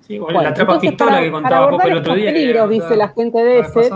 Sí, 0.00 0.18
o 0.18 0.24
Bueno, 0.24 0.42
la 0.42 0.52
trapa 0.54 0.72
entonces, 0.74 0.90
pistola 0.90 1.10
para- 1.12 1.22
que 1.22 1.30
contaba 1.32 1.70
Pope 1.70 1.88
el 1.88 1.96
otro 1.98 2.14
día. 2.14 2.26
que 2.26 2.32
peligros, 2.32 2.56
era- 2.56 2.66
dice 2.68 2.96
la 2.96 3.08
gente 3.08 3.38
de 3.44 3.58
ESET, 3.60 3.92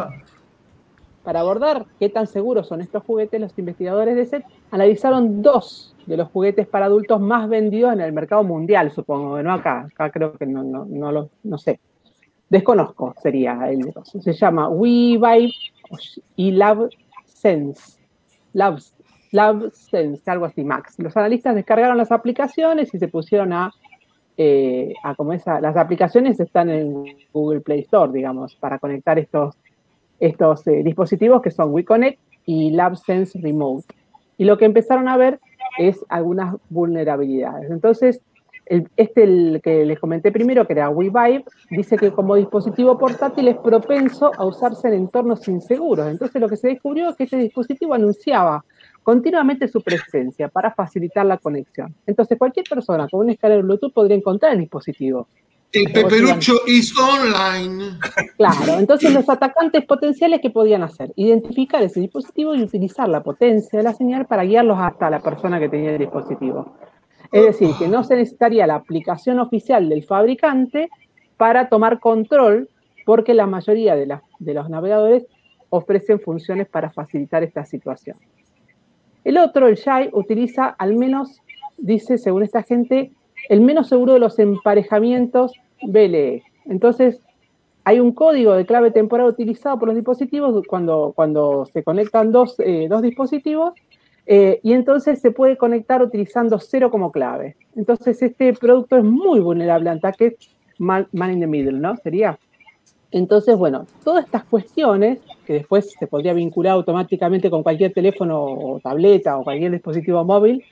para 1.22 1.40
abordar 1.40 1.84
qué 1.98 2.08
tan 2.10 2.26
seguros 2.26 2.66
son 2.68 2.80
estos 2.82 3.02
juguetes, 3.04 3.38
los 3.40 3.58
investigadores 3.58 4.14
de 4.16 4.22
ESET 4.22 4.44
analizaron 4.70 5.40
dos 5.42 5.94
de 6.09 6.16
los 6.16 6.28
juguetes 6.30 6.66
para 6.66 6.86
adultos 6.86 7.20
más 7.20 7.48
vendidos 7.48 7.92
en 7.92 8.00
el 8.00 8.12
mercado 8.12 8.42
mundial, 8.42 8.90
supongo, 8.90 9.42
no 9.42 9.52
acá. 9.52 9.86
Acá 9.94 10.11
creo 10.11 10.32
que 10.32 10.46
no, 10.46 10.64
no, 10.64 10.84
no 10.86 11.12
lo 11.12 11.30
no 11.44 11.59
sé. 11.59 11.80
Desconozco, 12.48 13.14
sería 13.22 13.68
el 13.70 13.92
Se 14.04 14.32
llama 14.32 14.68
WeVibe 14.68 15.52
y 16.36 16.50
LabSense. 16.52 17.98
Labs, 18.54 18.96
LabSense, 19.32 20.30
algo 20.30 20.46
así, 20.46 20.64
Max. 20.64 20.94
Los 20.98 21.14
analistas 21.16 21.54
descargaron 21.54 21.98
las 21.98 22.11
aplicaciones 22.11 22.92
y 22.94 22.98
se 22.98 23.09
pusieron 23.09 23.52
a 23.52 23.70
eh, 24.40 24.94
a 25.02 25.16
como 25.16 25.32
esa, 25.32 25.61
las 25.61 25.76
aplicaciones 25.76 26.38
están 26.38 26.70
en 26.70 27.04
Google 27.32 27.61
Play 27.61 27.80
Store, 27.80 28.12
digamos, 28.12 28.54
para 28.54 28.78
conectar 28.78 29.18
estos, 29.18 29.56
estos 30.20 30.64
eh, 30.68 30.84
dispositivos 30.84 31.42
que 31.42 31.50
son 31.50 31.72
WeConnect 31.72 32.20
y 32.46 32.70
LabSense 32.70 33.36
Remote. 33.40 33.86
Y 34.36 34.44
lo 34.44 34.56
que 34.56 34.64
empezaron 34.64 35.09
a 35.09 35.16
ver 35.16 35.40
es 35.78 36.04
algunas 36.08 36.56
vulnerabilidades. 36.68 37.70
Entonces, 37.70 38.20
este 38.96 39.22
el 39.22 39.60
que 39.62 39.84
les 39.84 39.98
comenté 39.98 40.30
primero, 40.30 40.66
que 40.66 40.74
era 40.74 40.90
WeVibe, 40.90 41.44
dice 41.70 41.96
que 41.96 42.12
como 42.12 42.36
dispositivo 42.36 42.98
portátil 42.98 43.48
es 43.48 43.56
propenso 43.56 44.30
a 44.36 44.44
usarse 44.44 44.88
en 44.88 44.94
entornos 44.94 45.48
inseguros. 45.48 46.08
Entonces, 46.08 46.40
lo 46.40 46.48
que 46.48 46.56
se 46.56 46.68
descubrió 46.68 47.10
es 47.10 47.16
que 47.16 47.24
este 47.24 47.38
dispositivo 47.38 47.94
anunciaba 47.94 48.64
continuamente 49.02 49.68
su 49.68 49.80
presencia 49.80 50.48
para 50.48 50.70
facilitar 50.72 51.24
la 51.24 51.38
conexión. 51.38 51.94
Entonces, 52.06 52.36
cualquier 52.38 52.66
persona 52.68 53.08
con 53.08 53.20
un 53.20 53.30
escáner 53.30 53.62
Bluetooth 53.62 53.92
podría 53.92 54.16
encontrar 54.16 54.52
el 54.52 54.60
dispositivo. 54.60 55.28
El 55.70 55.92
peperucho 55.92 56.54
is 56.66 56.96
online. 56.98 57.98
Claro, 58.38 58.78
entonces 58.78 59.12
los 59.12 59.28
atacantes 59.28 59.84
potenciales 59.84 60.40
que 60.40 60.48
podían 60.48 60.82
hacer, 60.82 61.12
identificar 61.14 61.82
ese 61.82 62.00
dispositivo 62.00 62.54
y 62.54 62.62
utilizar 62.62 63.06
la 63.08 63.22
potencia 63.22 63.78
de 63.78 63.82
la 63.82 63.92
señal 63.92 64.24
para 64.26 64.44
guiarlos 64.44 64.78
hasta 64.80 65.10
la 65.10 65.20
persona 65.20 65.60
que 65.60 65.68
tenía 65.68 65.92
el 65.92 65.98
dispositivo. 65.98 66.74
Es 67.30 67.44
decir, 67.44 67.74
que 67.78 67.86
no 67.86 68.02
se 68.02 68.16
necesitaría 68.16 68.66
la 68.66 68.76
aplicación 68.76 69.40
oficial 69.40 69.90
del 69.90 70.04
fabricante 70.04 70.88
para 71.36 71.68
tomar 71.68 72.00
control, 72.00 72.70
porque 73.04 73.34
la 73.34 73.46
mayoría 73.46 73.94
de, 73.94 74.18
de 74.38 74.54
los 74.54 74.70
navegadores 74.70 75.26
ofrecen 75.68 76.18
funciones 76.18 76.66
para 76.66 76.90
facilitar 76.90 77.42
esta 77.42 77.66
situación. 77.66 78.16
El 79.22 79.36
otro, 79.36 79.68
el 79.68 79.74
Shai, 79.74 80.08
utiliza 80.14 80.66
al 80.66 80.96
menos, 80.96 81.42
dice 81.76 82.16
según 82.16 82.42
esta 82.42 82.62
gente, 82.62 83.12
el 83.49 83.61
menos 83.61 83.88
seguro 83.88 84.12
de 84.14 84.18
los 84.20 84.38
emparejamientos 84.38 85.53
BLE. 85.82 86.42
Entonces, 86.66 87.20
hay 87.84 88.01
un 88.01 88.12
código 88.12 88.55
de 88.55 88.66
clave 88.66 88.90
temporal 88.90 89.28
utilizado 89.28 89.78
por 89.78 89.88
los 89.88 89.96
dispositivos 89.96 90.66
cuando, 90.66 91.12
cuando 91.16 91.64
se 91.72 91.82
conectan 91.82 92.32
dos, 92.32 92.57
eh, 92.61 92.86
dos 92.88 93.01
dispositivos 93.01 93.72
eh, 94.26 94.61
y 94.62 94.74
entonces 94.74 95.20
se 95.20 95.30
puede 95.30 95.57
conectar 95.57 96.03
utilizando 96.03 96.59
cero 96.59 96.90
como 96.90 97.11
clave. 97.11 97.57
Entonces, 97.76 98.20
este 98.20 98.53
producto 98.53 98.99
es 98.99 99.05
muy 99.05 99.40
vulnerable 99.40 99.88
a 99.88 99.94
ataques 99.94 100.34
man, 100.78 101.09
man 101.12 101.32
in 101.32 101.40
the 101.40 101.46
middle, 101.46 101.78
¿no? 101.78 101.96
Sería. 101.96 102.38
Entonces, 103.11 103.56
bueno, 103.56 103.86
todas 104.04 104.24
estas 104.26 104.44
cuestiones, 104.44 105.18
que 105.46 105.54
después 105.54 105.90
se 105.98 106.06
podría 106.06 106.34
vincular 106.34 106.74
automáticamente 106.74 107.48
con 107.50 107.62
cualquier 107.62 107.92
teléfono 107.92 108.42
o 108.44 108.80
tableta 108.80 109.38
o 109.38 109.44
cualquier 109.44 109.72
dispositivo 109.72 110.22
móvil, 110.24 110.62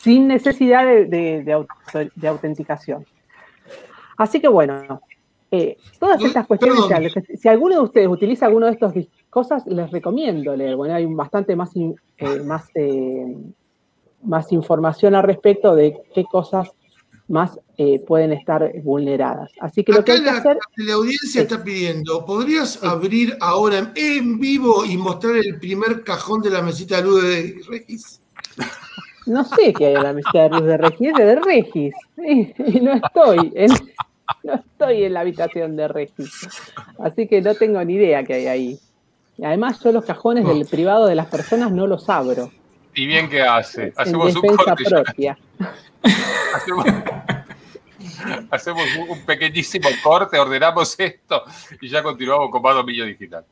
sin 0.00 0.26
necesidad 0.26 0.84
de, 0.84 1.04
de- 1.04 1.44
de 1.44 1.52
auto- 1.52 1.70
de 2.16 2.28
autenticación. 2.28 3.06
Así 4.16 4.40
que 4.40 4.48
bueno, 4.48 5.00
eh, 5.50 5.76
todas 6.00 6.20
estas 6.22 6.46
cuestiones, 6.48 7.12
si 7.40 7.48
alguno 7.48 7.76
de 7.76 7.80
ustedes 7.82 8.08
utiliza 8.08 8.46
alguno 8.46 8.66
de 8.66 8.72
estas 8.72 8.92
cosas, 9.30 9.64
les 9.66 9.88
recomiendo 9.92 10.56
leer. 10.56 10.74
Bueno, 10.74 10.94
hay 10.94 11.06
bastante 11.06 11.54
más, 11.54 11.70
eh, 11.76 11.94
más, 12.44 12.68
eh, 12.74 13.36
más 14.22 14.50
información 14.52 15.14
al 15.14 15.22
respecto 15.22 15.76
de 15.76 16.00
qué 16.12 16.24
cosas 16.24 16.72
más 17.28 17.58
eh, 17.78 18.00
pueden 18.00 18.32
estar 18.32 18.70
vulneradas. 18.82 19.50
Así 19.60 19.82
que 19.82 19.92
lo 19.92 20.04
que 20.04 20.12
Acá 20.12 20.20
hay 20.20 20.20
que 20.20 20.32
la, 20.32 20.38
hacer 20.38 20.58
la 20.76 20.94
audiencia 20.94 21.42
está 21.42 21.62
pidiendo, 21.62 22.24
¿podrías 22.24 22.82
abrir 22.82 23.36
ahora 23.40 23.92
en 23.94 24.38
vivo 24.38 24.84
y 24.84 24.96
mostrar 24.96 25.36
el 25.36 25.58
primer 25.58 26.04
cajón 26.04 26.42
de 26.42 26.50
la 26.50 26.62
mesita 26.62 26.96
de 26.96 27.02
luz 27.02 27.22
de 27.22 27.60
Regis? 27.68 28.20
No 29.26 29.42
sé 29.44 29.72
qué 29.72 29.86
hay 29.86 29.94
en 29.94 30.02
la 30.02 30.12
mesita 30.12 30.42
de 30.42 30.50
luz 30.50 30.64
de 30.64 30.76
Regis, 30.76 31.08
es 31.08 31.16
de 31.16 31.36
Regis. 31.36 31.94
Y 32.66 32.80
no 32.80 32.94
estoy 32.94 33.52
en, 33.54 33.70
no 34.44 34.54
estoy 34.54 35.04
en 35.04 35.14
la 35.14 35.20
habitación 35.20 35.76
de 35.76 35.88
Regis. 35.88 36.48
Así 36.98 37.26
que 37.26 37.40
no 37.40 37.54
tengo 37.54 37.82
ni 37.84 37.94
idea 37.94 38.22
qué 38.24 38.34
hay 38.34 38.46
ahí. 38.46 38.78
Y 39.36 39.44
además 39.44 39.80
yo 39.82 39.92
los 39.92 40.04
cajones 40.04 40.46
del 40.46 40.64
privado 40.66 41.06
de 41.06 41.14
las 41.14 41.26
personas 41.26 41.72
no 41.72 41.86
los 41.86 42.08
abro. 42.08 42.50
Y 42.94 43.06
bien 43.06 43.28
que 43.28 43.42
hace. 43.42 43.86
En 43.86 43.92
Hacemos 43.96 44.36
un 44.36 44.42
defensa 44.42 45.02
ya. 45.16 45.36
Hacemos, 48.50 48.84
un- 49.08 49.24
pequeñísimo 49.24 49.88
corte, 50.02 50.38
ordenamos 50.38 50.94
esto 50.98 51.42
y 51.80 51.88
ya 51.88 52.02
continuamos 52.02 52.50
con 52.50 52.62
más 52.62 52.74
dominio 52.74 53.04
digital. 53.04 53.44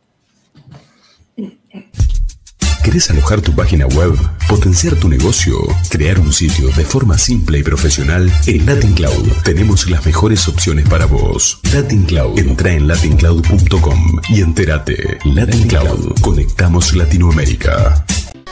¿Querés 2.85 3.11
alojar 3.11 3.41
tu 3.41 3.55
página 3.55 3.87
web, 3.87 4.13
potenciar 4.49 4.97
tu 4.97 5.09
negocio, 5.09 5.55
crear 5.89 6.19
un 6.19 6.33
sitio 6.33 6.69
de 6.71 6.85
forma 6.85 7.17
simple 7.17 7.59
y 7.59 7.63
profesional? 7.63 8.31
En 8.47 8.67
Latin 8.67 8.93
Cloud 8.95 9.29
tenemos 9.45 9.89
las 9.89 10.05
mejores 10.05 10.49
opciones 10.49 10.89
para 10.89 11.07
vos. 11.07 11.61
Latin 11.73 12.03
Cloud. 12.05 12.39
Entra 12.39 12.73
en 12.73 12.89
latincloud.com 12.89 14.21
y 14.29 14.41
entérate. 14.43 15.19
Latin 15.25 15.69
Cloud. 15.69 16.21
Conectamos 16.23 16.95
Latinoamérica. 16.97 18.05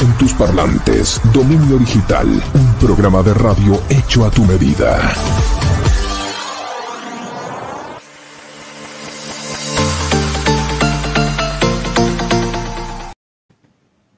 En 0.00 0.16
tus 0.18 0.32
parlantes, 0.34 1.20
Dominio 1.34 1.76
Digital, 1.76 2.28
un 2.28 2.74
programa 2.74 3.20
de 3.24 3.34
radio 3.34 3.82
hecho 3.90 4.24
a 4.24 4.30
tu 4.30 4.44
medida. 4.44 4.96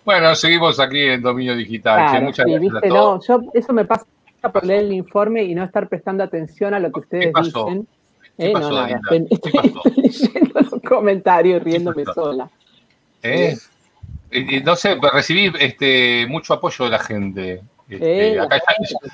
Bueno, 0.04 0.34
seguimos 0.34 0.78
aquí 0.78 1.00
en 1.00 1.22
Dominio 1.22 1.56
Digital. 1.56 2.10
Claro, 2.10 2.26
muchas 2.26 2.44
sí, 2.44 2.52
gracias 2.52 2.72
viste, 2.72 2.88
a 2.88 2.90
todos. 2.90 3.26
no, 3.26 3.42
yo, 3.42 3.50
eso 3.54 3.72
me 3.72 3.86
pasa 3.86 4.04
por 4.40 4.64
leer 4.64 4.84
el 4.84 4.92
informe 4.92 5.42
y 5.44 5.54
no 5.54 5.64
estar 5.64 5.88
prestando 5.88 6.22
atención 6.24 6.74
a 6.74 6.78
lo 6.78 6.92
que 6.92 7.00
ustedes 7.00 7.32
pasó? 7.32 7.66
dicen. 7.66 7.88
¿Qué 8.36 8.50
Eh, 8.50 8.52
pasó, 8.52 8.70
no, 8.70 8.76
nada, 8.86 9.00
estoy, 9.02 9.26
estoy- 9.30 9.92
leyendo 9.96 10.60
los 10.60 10.82
comentarios 10.82 11.60
y 11.60 11.64
riéndome 11.64 12.04
sola. 12.04 12.48
¿Eh? 13.22 13.56
Y- 14.30 14.56
y 14.56 14.62
no 14.62 14.76
sé, 14.76 14.96
pero 15.00 15.12
recibí 15.12 15.50
este, 15.58 16.26
mucho 16.28 16.54
apoyo 16.54 16.84
de 16.84 16.90
la 16.92 16.98
gente. 17.00 17.62
Este, 17.88 18.34
Eh, 18.34 18.38
acá 18.40 18.60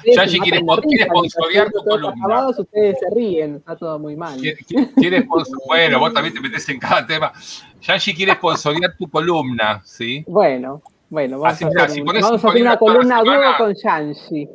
Yashi- 0.05 0.41
quiere, 0.43 0.61
quiere 0.89 1.05
sponsorear 1.05 1.71
tu 1.71 1.83
columna. 1.85 2.13
acabados, 2.27 2.59
ustedes 2.59 2.99
se 2.99 3.07
ríen, 3.15 3.55
está 3.57 3.77
todo 3.77 3.99
muy 4.01 4.17
mal. 4.17 4.39
Quiere, 4.39 4.59
quiere 4.97 5.27
bueno, 5.67 6.01
vos 6.01 6.13
también 6.13 6.35
te 6.35 6.41
metés 6.41 6.69
en 6.69 6.79
cada 6.81 7.07
tema. 7.07 7.33
Yashi 7.81 8.13
quiere 8.15 8.33
sponsorear 8.35 8.95
tu 8.99 9.09
columna, 9.09 9.81
¿sí? 9.85 10.25
Bueno, 10.27 10.83
bueno, 11.09 11.39
vamos 11.39 11.55
Así 11.55 11.65
a 11.65 11.69
hacer, 11.69 11.91
si 11.91 12.01
un- 12.01 12.07
vamos 12.09 12.45
a 12.45 12.49
hacer 12.49 12.61
una 12.63 12.77
columna 12.77 13.23
dúo 13.23 13.35
con 13.57 13.75
Yanshi. 13.75 14.49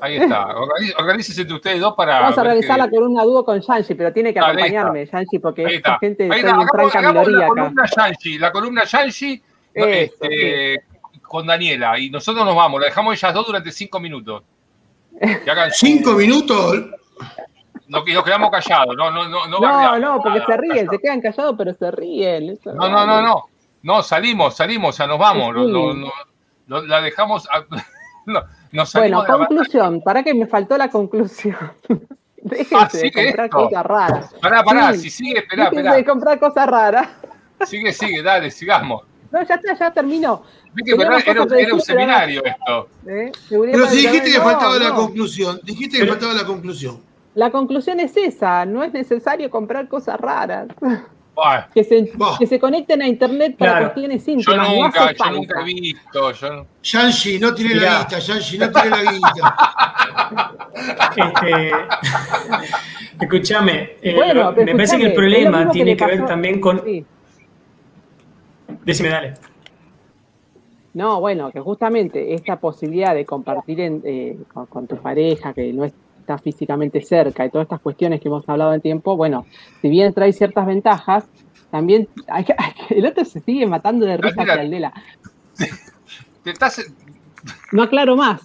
Ahí 0.00 0.16
está. 0.16 0.48
Organícense 0.98 1.40
entre 1.42 1.56
ustedes 1.56 1.80
dos 1.80 1.94
para. 1.94 2.20
Vamos 2.20 2.38
a 2.38 2.42
realizar 2.42 2.78
la 2.78 2.90
columna 2.90 3.22
dúo 3.24 3.44
con 3.44 3.60
Yanshi, 3.60 3.94
pero 3.94 4.12
tiene 4.12 4.34
que 4.34 4.40
Dale, 4.40 4.62
ahí 4.62 4.68
está. 4.68 4.80
acompañarme, 4.82 5.06
Yanshi, 5.10 5.38
porque 5.38 5.66
Ahí 5.66 5.74
esta 5.76 5.88
está. 5.94 5.98
gente 6.00 6.22
Ahí 6.24 6.28
está 6.30 6.40
en 6.40 6.46
Hagamos, 6.54 6.70
franca 6.72 7.00
minoría 7.08 7.38
la 7.38 7.44
acá. 7.46 7.54
columna 7.54 7.84
Yanshi, 7.96 8.38
la 8.38 8.52
columna 8.52 8.82
Eso, 8.82 9.86
este, 9.88 10.84
con 11.22 11.46
Daniela. 11.46 11.98
Y 11.98 12.10
nosotros 12.10 12.44
nos 12.44 12.54
vamos, 12.54 12.80
la 12.80 12.86
dejamos 12.88 13.14
ellas 13.14 13.32
dos 13.34 13.46
durante 13.46 13.72
cinco 13.72 13.98
minutos. 14.00 14.42
Que 15.18 15.50
hagan 15.50 15.70
su- 15.72 15.86
Cinco 15.86 16.12
minutos. 16.12 16.76
No, 17.88 18.04
nos 18.04 18.24
quedamos 18.24 18.50
callados. 18.50 18.94
No, 18.96 19.10
no, 19.10 19.28
no, 19.28 19.46
no, 19.46 19.60
No, 19.60 19.98
no, 19.98 20.20
porque 20.20 20.40
Nada, 20.40 20.46
se 20.46 20.56
ríen, 20.58 20.74
callados. 20.74 20.90
se 20.90 20.98
quedan 20.98 21.20
callados, 21.22 21.54
pero 21.56 21.72
se 21.74 21.90
ríen. 21.90 22.50
eso 22.50 22.72
No, 22.74 22.88
no, 22.88 23.06
no, 23.06 23.22
no. 23.22 23.44
No, 23.82 24.02
salimos, 24.02 24.56
salimos, 24.56 24.98
ya 24.98 25.06
nos 25.06 25.18
vamos. 25.18 25.54
Sí. 25.54 25.72
No, 25.72 25.94
no, 25.94 25.94
no, 25.94 26.12
no, 26.66 26.82
la 26.82 27.00
dejamos. 27.00 27.48
a- 27.50 27.64
no, 28.26 28.42
Bueno, 28.94 29.24
conclusión, 29.26 30.02
para 30.02 30.22
que 30.22 30.34
me 30.34 30.46
faltó 30.46 30.76
la 30.76 30.88
conclusión. 30.90 31.56
Déjense 32.42 32.76
Ah, 32.76 32.88
de 32.92 33.12
comprar 33.12 33.46
esto. 33.46 33.56
cosas 33.58 33.86
raras. 33.86 34.34
Pará, 34.40 34.62
pará, 34.62 34.92
Sí. 34.92 34.98
si 35.00 35.10
sigue, 35.10 35.38
esperá, 35.40 35.64
Déjense 35.64 35.78
esperá. 35.80 35.96
de 35.96 36.04
comprar 36.04 36.38
cosas 36.38 36.66
raras. 36.68 37.08
Sigue, 37.64 37.92
sigue, 37.92 38.22
dale, 38.22 38.50
sigamos. 38.50 39.02
No, 39.32 39.42
ya 39.42 39.54
está, 39.56 39.74
ya 39.76 39.90
terminó. 39.92 40.42
Que 40.84 40.92
era, 40.92 41.18
era 41.18 41.42
un- 41.42 41.54
era 41.54 41.74
un 41.74 41.80
seminario 41.80 42.42
esto. 42.44 42.88
¿Eh? 43.08 43.32
Pero 43.48 43.86
si 43.88 43.96
dijiste 43.96 44.30
que 44.30 44.38
no, 44.38 44.44
faltaba 44.44 44.76
la 44.78 44.94
conclusión. 44.94 45.58
Dijiste 45.64 45.98
que 45.98 46.06
faltaba 46.06 46.34
la 46.34 46.44
conclusión. 46.44 47.00
La 47.34 47.50
conclusión 47.50 47.98
es 48.00 48.16
esa, 48.16 48.64
no 48.64 48.84
es 48.84 48.92
necesario 48.92 49.50
comprar 49.50 49.88
cosas 49.88 50.20
raras. 50.20 50.68
Que 51.74 51.84
se, 51.84 52.10
que 52.38 52.46
se 52.46 52.58
conecten 52.58 53.02
a 53.02 53.08
internet 53.08 53.56
para 53.58 53.72
Claro. 53.72 53.86
cuestiones 53.92 54.24
Yo 54.24 54.32
íntimas. 54.32 54.68
no 54.70 54.74
nunca, 54.84 55.12
yo 55.12 55.30
nunca 55.32 55.60
he 55.60 55.64
visto. 55.64 56.32
Yo 56.32 56.52
no- 56.54 56.66
Yanshi, 56.82 57.38
no 57.38 57.54
tiene 57.54 57.74
Mirá. 57.74 57.92
la 57.92 57.98
guita, 58.00 58.18
Yanshi, 58.18 58.58
no 58.58 58.70
tiene 58.70 58.90
la 58.90 59.12
guita. 59.12 59.56
Este, 61.16 61.72
escúchame, 63.20 63.90
eh, 64.02 64.14
Bueno, 64.14 64.52
me 64.52 64.72
parece 64.74 64.96
que 64.96 65.02
el 65.04 65.08
es 65.10 65.14
problema 65.14 65.64
que 65.66 65.70
tiene 65.72 65.96
que 65.96 66.06
ver 66.06 66.24
también 66.26 66.60
con. 66.60 66.82
Sí. 66.84 67.04
Decime, 68.84 69.08
dale. 69.10 69.34
No, 70.94 71.20
bueno, 71.20 71.50
que 71.52 71.60
justamente 71.60 72.32
esta 72.32 72.58
posibilidad 72.58 73.14
de 73.14 73.26
compartir 73.26 73.80
en, 73.80 74.00
eh, 74.04 74.38
con, 74.54 74.64
con 74.66 74.86
tu 74.86 74.96
pareja 74.96 75.52
que 75.52 75.70
no 75.72 75.84
está 76.26 76.38
físicamente 76.38 77.00
cerca 77.02 77.46
y 77.46 77.50
todas 77.50 77.66
estas 77.66 77.80
cuestiones 77.80 78.20
que 78.20 78.26
hemos 78.26 78.46
hablado 78.48 78.74
en 78.74 78.80
tiempo, 78.80 79.16
bueno, 79.16 79.46
si 79.80 79.88
bien 79.88 80.12
trae 80.12 80.32
ciertas 80.32 80.66
ventajas, 80.66 81.24
también 81.70 82.08
hay 82.26 82.44
que- 82.44 82.54
hay 82.58 82.72
que- 82.88 82.94
el 82.98 83.06
otro 83.06 83.24
se 83.24 83.38
sigue 83.40 83.64
matando 83.66 84.04
de 84.04 84.16
risa 84.16 84.40
Mira. 84.42 84.54
que 84.54 84.60
Aldela. 84.60 84.92
Te 86.42 86.50
estás. 86.50 86.84
No 87.72 87.84
aclaro 87.84 88.16
más. 88.16 88.40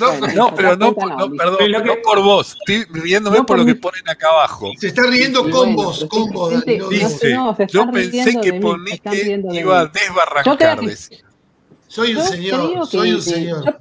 No, 0.00 0.18
Bueno, 0.18 0.34
No, 0.34 0.54
pero 0.54 0.76
no, 0.76 0.94
cuenta, 0.94 1.14
no, 1.16 1.30
perdón, 1.30 1.56
Pero 1.58 1.70
lo 1.70 1.78
no 1.84 1.94
que- 1.94 2.00
por 2.02 2.20
vos. 2.22 2.56
Estoy 2.66 2.84
riéndome 3.02 3.38
No 3.38 3.46
por 3.46 3.56
por 3.56 3.58
lo 3.60 3.66
que 3.66 3.76
ponen 3.76 4.08
acá 4.08 4.28
abajo. 4.30 4.70
Se 4.78 4.88
está 4.88 5.02
riendo 5.06 5.46
Y 5.48 5.50
con 5.52 5.74
bueno, 5.74 5.88
vos, 5.90 6.04
con 6.10 6.24
sí, 6.24 6.30
vos, 6.34 6.52
Dani, 6.52 6.78
no, 6.78 6.88
dice. 6.88 7.08
sé, 7.18 7.34
no, 7.34 7.54
se 7.56 7.66
Yo 7.68 7.90
pensé 7.92 8.24
que 8.34 8.40
que 8.40 8.52
de 8.52 9.60
iba 9.60 9.80
a 9.80 9.86
desbarrancar. 9.86 10.80
Que-. 10.80 10.96
Soy 11.86 12.14
un 12.16 12.22
señor, 12.24 12.86
soy 12.88 13.08
que- 13.10 13.14
un 13.14 13.20
que- 13.24 13.30
señor. 13.30 13.80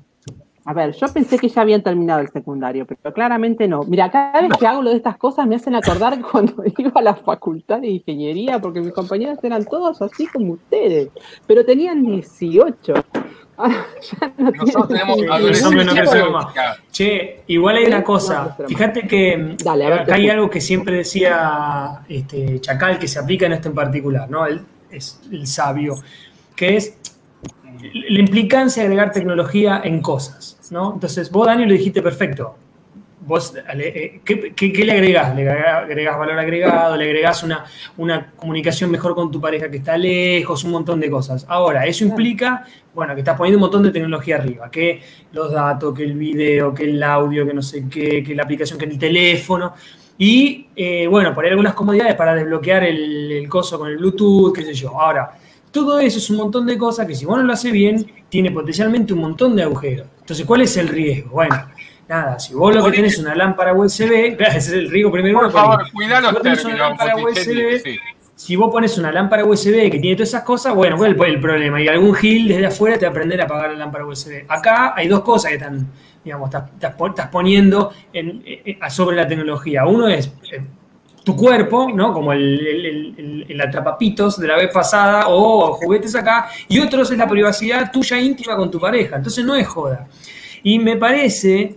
A 0.68 0.74
ver, 0.74 0.93
yo 0.93 1.07
pensé 1.13 1.38
que 1.38 1.47
ya 1.47 1.61
habían 1.61 1.84
terminado 1.84 2.22
el 2.22 2.30
secundario, 2.30 2.88
pero 2.88 3.13
claramente 3.13 3.68
no. 3.68 3.84
Mira, 3.84 4.09
cada 4.09 4.41
vez 4.41 4.51
que 4.59 4.66
hago 4.66 4.82
lo 4.82 4.89
de 4.89 4.95
estas 4.95 5.16
cosas 5.18 5.45
me 5.45 5.55
hacen 5.55 5.76
acordar 5.76 6.20
cuando 6.32 6.63
iba 6.78 6.91
a 6.95 7.01
la 7.03 7.16
facultad 7.16 7.82
de 7.82 7.88
ingeniería, 7.88 8.59
porque 8.59 8.82
mis 8.82 8.91
compañeros 8.91 9.38
eran 9.43 9.63
todos 9.66 10.01
así 10.01 10.26
como 10.26 10.53
ustedes, 10.53 11.09
pero 11.45 11.63
tenían 11.63 12.03
18. 12.03 12.93
Ahora 13.57 13.86
ya 14.01 14.34
no 14.38 14.51
Nosotros 14.51 14.88
tenemos 14.89 15.16
18. 15.18 15.34
adolescencia 15.34 15.84
no 15.84 15.93
crecemos 15.93 16.32
más. 16.32 16.53
Che, 16.91 17.43
igual 17.47 17.78
hay 17.78 17.86
una 17.86 18.03
cosa. 18.03 18.57
Fíjate 18.68 19.07
que 19.07 19.55
Dale, 19.63 19.86
a 19.86 19.89
ver, 19.89 19.97
te 19.99 20.03
acá 20.03 20.16
hay 20.16 20.30
algo 20.30 20.49
que 20.49 20.59
siempre 20.59 20.97
decía 20.97 22.01
este, 22.09 22.59
Chacal 22.59 22.97
que 22.97 23.07
se 23.07 23.20
aplica 23.20 23.45
en 23.45 23.53
esto 23.53 23.70
en 23.70 23.76
particular, 23.76 24.30
¿no? 24.30 24.45
El, 24.45 24.61
es 24.89 25.22
el 25.32 25.45
sabio, 25.47 25.95
que 26.55 26.76
es 26.76 26.97
la 27.93 28.20
implicancia 28.20 28.84
de 28.84 28.88
agregar 28.88 29.11
tecnología 29.11 29.82
en 29.84 30.01
cosas, 30.01 30.55
¿no? 30.72 30.93
Entonces, 30.93 31.30
vos, 31.32 31.47
Dani, 31.47 31.66
lo 31.66 31.74
dijiste 31.74 32.01
perfecto. 32.01 32.55
Vos, 33.28 33.55
eh, 33.76 34.20
¿qué, 34.24 34.53
qué- 34.55 34.72
qué 34.72 34.86
le 34.86 34.91
agregás? 34.91 35.36
Le 35.36 35.49
agregás, 35.49 35.84
agregás 35.86 36.18
valor 36.20 36.38
agregado, 36.38 36.95
le 36.95 37.05
agregás 37.05 37.41
una, 37.41 37.66
una 37.97 38.32
comunicación 38.36 38.91
mejor 38.91 39.16
con 39.16 39.32
tu 39.32 39.41
pareja 39.41 39.70
que 39.72 39.78
está 39.78 39.97
lejos, 39.97 40.63
un 40.63 40.72
montón 40.72 40.99
de 40.99 41.09
cosas. 41.09 41.43
Ahora, 41.49 41.88
eso 41.88 42.03
implica, 42.05 42.66
bueno, 42.93 43.16
que 43.16 43.22
estás 43.22 43.36
poniendo 43.36 43.57
un 43.57 43.61
montón 43.61 43.82
de 43.82 43.89
tecnología 43.91 44.36
arriba, 44.36 44.70
que 44.70 45.01
los 45.32 45.51
datos, 45.51 45.95
que 45.97 46.03
el 46.03 46.13
video, 46.13 46.72
que 46.72 46.84
el 46.84 47.01
audio, 47.01 47.47
que 47.47 47.53
no 47.55 47.63
sé 47.63 47.86
qué, 47.89 48.24
que 48.24 48.36
la 48.36 48.43
aplicación, 48.43 48.78
que 48.78 48.86
el 48.86 48.99
teléfono. 48.99 49.74
Y, 50.20 50.68
eh, 50.76 51.07
bueno, 51.07 51.34
por 51.34 51.43
ahí 51.45 51.49
algunas 51.49 51.74
comodidades 51.74 52.13
para 52.16 52.36
desbloquear 52.36 52.84
el, 52.84 53.32
el 53.32 53.49
coso 53.49 53.80
con 53.80 53.89
el 53.89 53.97
Bluetooth, 53.97 54.53
qué 54.53 54.61
sé 54.63 54.74
yo. 54.76 55.01
Ahora, 55.01 55.32
todo 55.76 55.99
eso 55.99 56.17
es 56.17 56.30
un 56.30 56.38
montón 56.38 56.65
de 56.65 56.78
cosas 56.78 57.05
que 57.05 57.13
si 57.15 57.26
vos 57.26 57.38
no 57.38 57.43
lo 57.43 57.53
haces 57.53 57.71
bien, 57.71 58.05
tiene 58.30 58.49
potencialmente 58.51 59.13
un 59.13 59.19
montón 59.19 59.55
de 59.55 59.63
agujeros. 59.63 60.07
Entonces, 60.21 60.45
¿cuál 60.45 60.61
es 60.61 60.76
el 60.78 60.88
riesgo? 60.88 61.32
Bueno, 61.32 61.55
nada, 62.07 62.39
si 62.39 62.53
vos 62.53 62.73
lo 62.73 62.84
que 62.86 62.91
tenés 62.91 63.13
es 63.13 63.19
una 63.19 63.36
lámpara 63.36 63.73
USB, 63.73 64.36
claro, 64.38 64.51
ese 64.57 64.57
es 64.57 64.69
el 64.73 64.89
riesgo 64.89 65.11
primero. 65.11 65.39
Por 65.41 65.51
favor, 65.51 65.84
cuidá 65.91 66.17
si 66.17 66.23
los 66.23 66.34
vos 66.34 66.41
tenés 66.41 66.65
una 66.65 66.76
lámpara 66.78 67.15
USB, 67.17 67.82
sí. 67.84 67.97
si 68.36 68.55
vos 68.55 68.71
pones 68.71 68.97
una 68.97 69.11
lámpara 69.11 69.45
USB 69.45 69.91
que 69.91 69.99
tiene 69.99 70.15
todas 70.15 70.30
esas 70.30 70.43
cosas, 70.43 70.73
bueno, 70.73 70.97
¿cuál 70.97 71.11
es 71.11 71.26
el 71.36 71.39
problema? 71.41 71.82
Y 71.82 71.88
algún 71.88 72.15
gil 72.15 72.47
desde 72.47 72.65
afuera 72.67 72.97
te 72.97 73.05
va 73.05 73.09
a 73.09 73.11
aprender 73.11 73.41
a 73.41 73.43
apagar 73.43 73.71
la 73.71 73.78
lámpara 73.78 74.05
USB. 74.05 74.45
Acá 74.47 74.93
hay 74.95 75.07
dos 75.07 75.21
cosas 75.21 75.49
que 75.49 75.57
están, 75.57 75.88
digamos, 76.23 76.47
estás, 76.47 76.71
estás 76.82 77.28
poniendo 77.30 77.91
en- 78.13 78.41
eh, 78.45 78.61
eh, 78.65 78.78
sobre 78.89 79.15
la 79.17 79.28
tecnología. 79.28 79.86
Uno 79.86 80.07
es 80.07 80.28
eh, 80.51 80.61
tu 81.26 81.36
cuerpo, 81.36 81.89
¿no? 81.93 82.13
Como 82.13 82.32
el, 82.32 82.65
el, 82.65 83.45
el- 83.49 83.61
atrapapitos 83.61 84.39
de 84.39 84.47
la 84.47 84.57
vez 84.57 84.71
pasada 84.71 85.26
o 85.28 85.73
juguetes 85.73 86.15
acá, 86.15 86.49
y 86.69 86.80
otro 86.80 87.01
es 87.01 87.09
la 87.17 87.28
privacidad 87.28 87.91
tuya 87.91 88.17
íntima 88.19 88.55
con 88.55 88.69
tu 88.69 88.80
pareja. 88.80 89.17
Entonces 89.17 89.43
no 89.43 89.55
es 89.55 89.67
joda. 89.67 90.07
Y 90.63 90.78
me 90.80 90.95
parece 90.97 91.76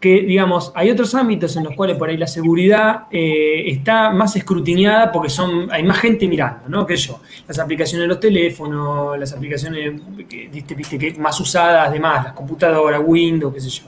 que, 0.00 0.20
digamos, 0.22 0.70
hay 0.74 0.90
otros 0.90 1.14
ámbitos 1.14 1.56
en 1.56 1.64
los 1.64 1.74
cuales 1.74 1.96
por 1.96 2.10
ahí 2.10 2.18
la 2.18 2.26
seguridad 2.26 3.04
eh, 3.10 3.64
está 3.70 4.10
más 4.10 4.36
escrutinada 4.36 5.10
porque 5.10 5.30
son, 5.30 5.68
hay 5.72 5.82
más 5.82 5.98
gente 5.98 6.28
mirando, 6.28 6.68
¿no? 6.68 6.86
Que 6.86 6.94
yo, 6.96 7.20
las 7.48 7.58
aplicaciones 7.58 8.04
de 8.04 8.08
los 8.08 8.20
teléfonos, 8.20 9.18
las 9.18 9.32
aplicaciones 9.32 10.02
que, 10.28 10.50
viste, 10.76 10.98
que 10.98 11.14
más 11.18 11.40
usadas, 11.40 11.88
además, 11.88 12.24
las 12.24 12.32
computadoras, 12.34 13.00
Windows, 13.04 13.54
qué 13.54 13.60
sé 13.60 13.70
yo. 13.70 13.84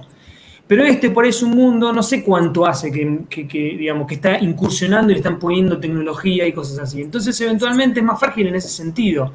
Pero 0.66 0.84
este 0.84 1.10
por 1.10 1.24
ahí 1.24 1.30
es 1.30 1.42
un 1.42 1.50
mundo, 1.50 1.92
no 1.92 2.02
sé 2.02 2.24
cuánto 2.24 2.66
hace 2.66 2.90
que, 2.90 3.48
digamos, 3.48 4.06
que 4.08 4.16
está 4.16 4.38
incursionando 4.40 5.10
y 5.10 5.14
le 5.14 5.20
están 5.20 5.38
poniendo 5.38 5.78
tecnología 5.78 6.46
y 6.46 6.52
cosas 6.52 6.80
así. 6.80 7.02
Entonces, 7.02 7.40
eventualmente 7.40 8.00
es 8.00 8.06
más 8.06 8.18
frágil 8.18 8.48
en 8.48 8.56
ese 8.56 8.68
sentido. 8.68 9.32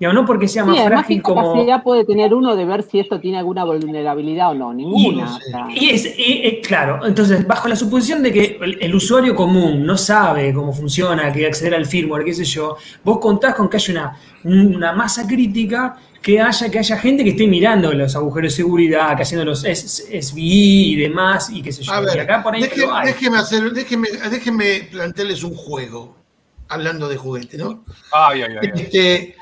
Digamos, 0.00 0.22
no 0.22 0.26
porque 0.26 0.48
sea 0.48 0.64
Sí, 0.64 0.70
más 0.70 0.80
además, 0.80 0.90
¿qué 1.06 1.20
frágil 1.20 1.22
como... 1.22 1.42
capacidad 1.52 1.82
puede 1.82 2.04
tener 2.04 2.34
uno 2.34 2.56
de 2.56 2.64
ver 2.64 2.82
si 2.82 2.98
esto 2.98 3.20
tiene 3.20 3.38
alguna 3.38 3.64
vulnerabilidad 3.64 4.50
o 4.50 4.54
no? 4.54 4.74
Ninguna. 4.74 5.36
o 5.36 5.40
sea. 5.40 5.68
Y 5.72 5.90
es, 5.90 6.04
y- 6.18 6.46
y- 6.46 6.60
claro, 6.60 7.06
entonces, 7.06 7.46
bajo 7.46 7.68
la 7.68 7.76
suposición 7.76 8.22
de 8.22 8.32
que 8.32 8.58
el, 8.60 8.78
el 8.82 8.94
usuario 8.94 9.34
común 9.36 9.86
no 9.86 9.96
sabe 9.96 10.52
cómo 10.52 10.72
funciona, 10.72 11.32
que 11.32 11.46
acceder 11.46 11.74
al 11.74 11.86
firmware, 11.86 12.24
qué 12.24 12.34
sé 12.34 12.44
yo, 12.44 12.76
vos 13.04 13.18
contás 13.18 13.54
con 13.54 13.68
que 13.68 13.76
haya 13.76 13.92
una, 14.42 14.74
una 14.74 14.92
masa 14.92 15.26
crítica 15.28 15.96
que 16.20 16.40
haya, 16.40 16.70
que 16.70 16.78
haya 16.78 16.96
gente 16.96 17.22
que 17.22 17.30
esté 17.30 17.46
mirando 17.46 17.92
los 17.92 18.16
agujeros 18.16 18.52
de 18.52 18.56
seguridad, 18.56 19.14
que 19.16 19.22
haciendo 19.22 19.44
los 19.44 19.64
S- 19.64 20.20
SVI 20.22 20.92
y 20.94 20.96
demás, 20.96 21.50
y 21.50 21.62
qué 21.62 21.70
sé 21.70 21.82
yo. 21.84 21.92
A 21.92 22.00
ver, 22.00 22.16
y 22.16 22.18
acá 22.20 22.42
por 22.42 22.54
ahí 22.54 22.62
hay. 22.64 23.06
déjeme, 23.06 23.36
hacer, 23.38 23.70
déjeme, 23.72 24.08
déjeme 24.30 24.88
plantearles 24.90 25.44
un 25.44 25.54
juego, 25.54 26.16
hablando 26.68 27.08
de 27.08 27.16
juguete, 27.16 27.58
¿no? 27.58 27.84
Ay, 28.12 28.42
ay, 28.42 28.56
ay. 28.60 28.70
ay. 28.74 28.80
Este, 28.82 29.36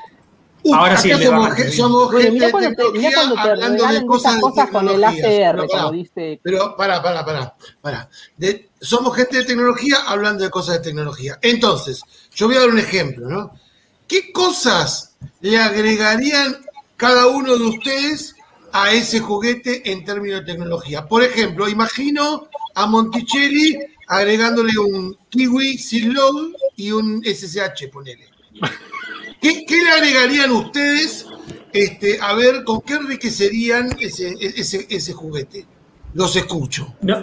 uh, 0.63 0.75
Ahora 0.75 0.97
sí, 0.97 1.11
somos, 1.11 1.73
somos 1.75 2.11
gente 2.11 2.31
mirá 2.31 2.45
de 2.47 2.51
cuando 2.51 2.69
te, 2.75 2.99
mirá 2.99 3.09
tecnología 3.09 3.11
cuando 3.13 3.35
te 3.35 3.41
hablando 3.41 3.87
de 3.87 4.05
cosas 4.05 4.35
de 4.35 4.71
con 4.71 4.89
el. 4.89 5.03
ACR, 5.03 5.21
Pero 5.21 5.67
como 5.67 5.67
pará, 5.67 5.91
dice. 5.91 6.39
Pero 6.43 6.75
pará, 6.77 7.01
pará, 7.03 7.25
pará, 7.25 7.55
pará. 7.81 8.09
De- 8.37 8.69
somos 8.81 9.15
gente 9.15 9.37
de 9.37 9.45
tecnología 9.45 9.97
hablando 10.07 10.43
de 10.43 10.49
cosas 10.49 10.75
de 10.77 10.81
tecnología. 10.81 11.37
Entonces, 11.41 12.01
yo 12.33 12.47
voy 12.47 12.57
a 12.57 12.61
dar 12.61 12.69
un 12.69 12.79
ejemplo, 12.79 13.29
¿no? 13.29 13.51
¿Qué 14.07 14.31
cosas 14.31 15.15
le 15.41 15.57
agregarían 15.57 16.57
cada 16.97 17.27
uno 17.27 17.57
de 17.57 17.63
ustedes 17.63 18.35
a 18.71 18.91
ese 18.91 19.19
juguete 19.19 19.89
en 19.91 20.03
términos 20.03 20.41
de 20.41 20.53
tecnología? 20.53 21.05
Por 21.07 21.23
ejemplo, 21.23 21.67
imagino 21.69 22.47
a 22.75 22.85
Monticelli 22.85 23.77
agregándole 24.07 24.77
un 24.77 25.17
Kiwi 25.29 25.77
Silog 25.77 26.51
y 26.75 26.91
un 26.91 27.23
SSH, 27.23 27.87
ponele. 27.91 28.27
¿Qué, 29.43 29.65
qué 29.65 29.81
le 29.81 29.89
agregarían 29.89 30.51
ustedes? 30.51 31.27
Este, 31.73 32.17
a 32.21 32.33
ver, 32.33 32.63
¿con 32.63 32.81
qué 32.81 32.93
enriquecerían 32.93 33.89
ese, 33.99 34.33
ese, 34.39 34.87
ese 34.89 35.13
juguete? 35.13 35.65
Los 36.13 36.35
escucho. 36.35 36.95
No, 37.01 37.21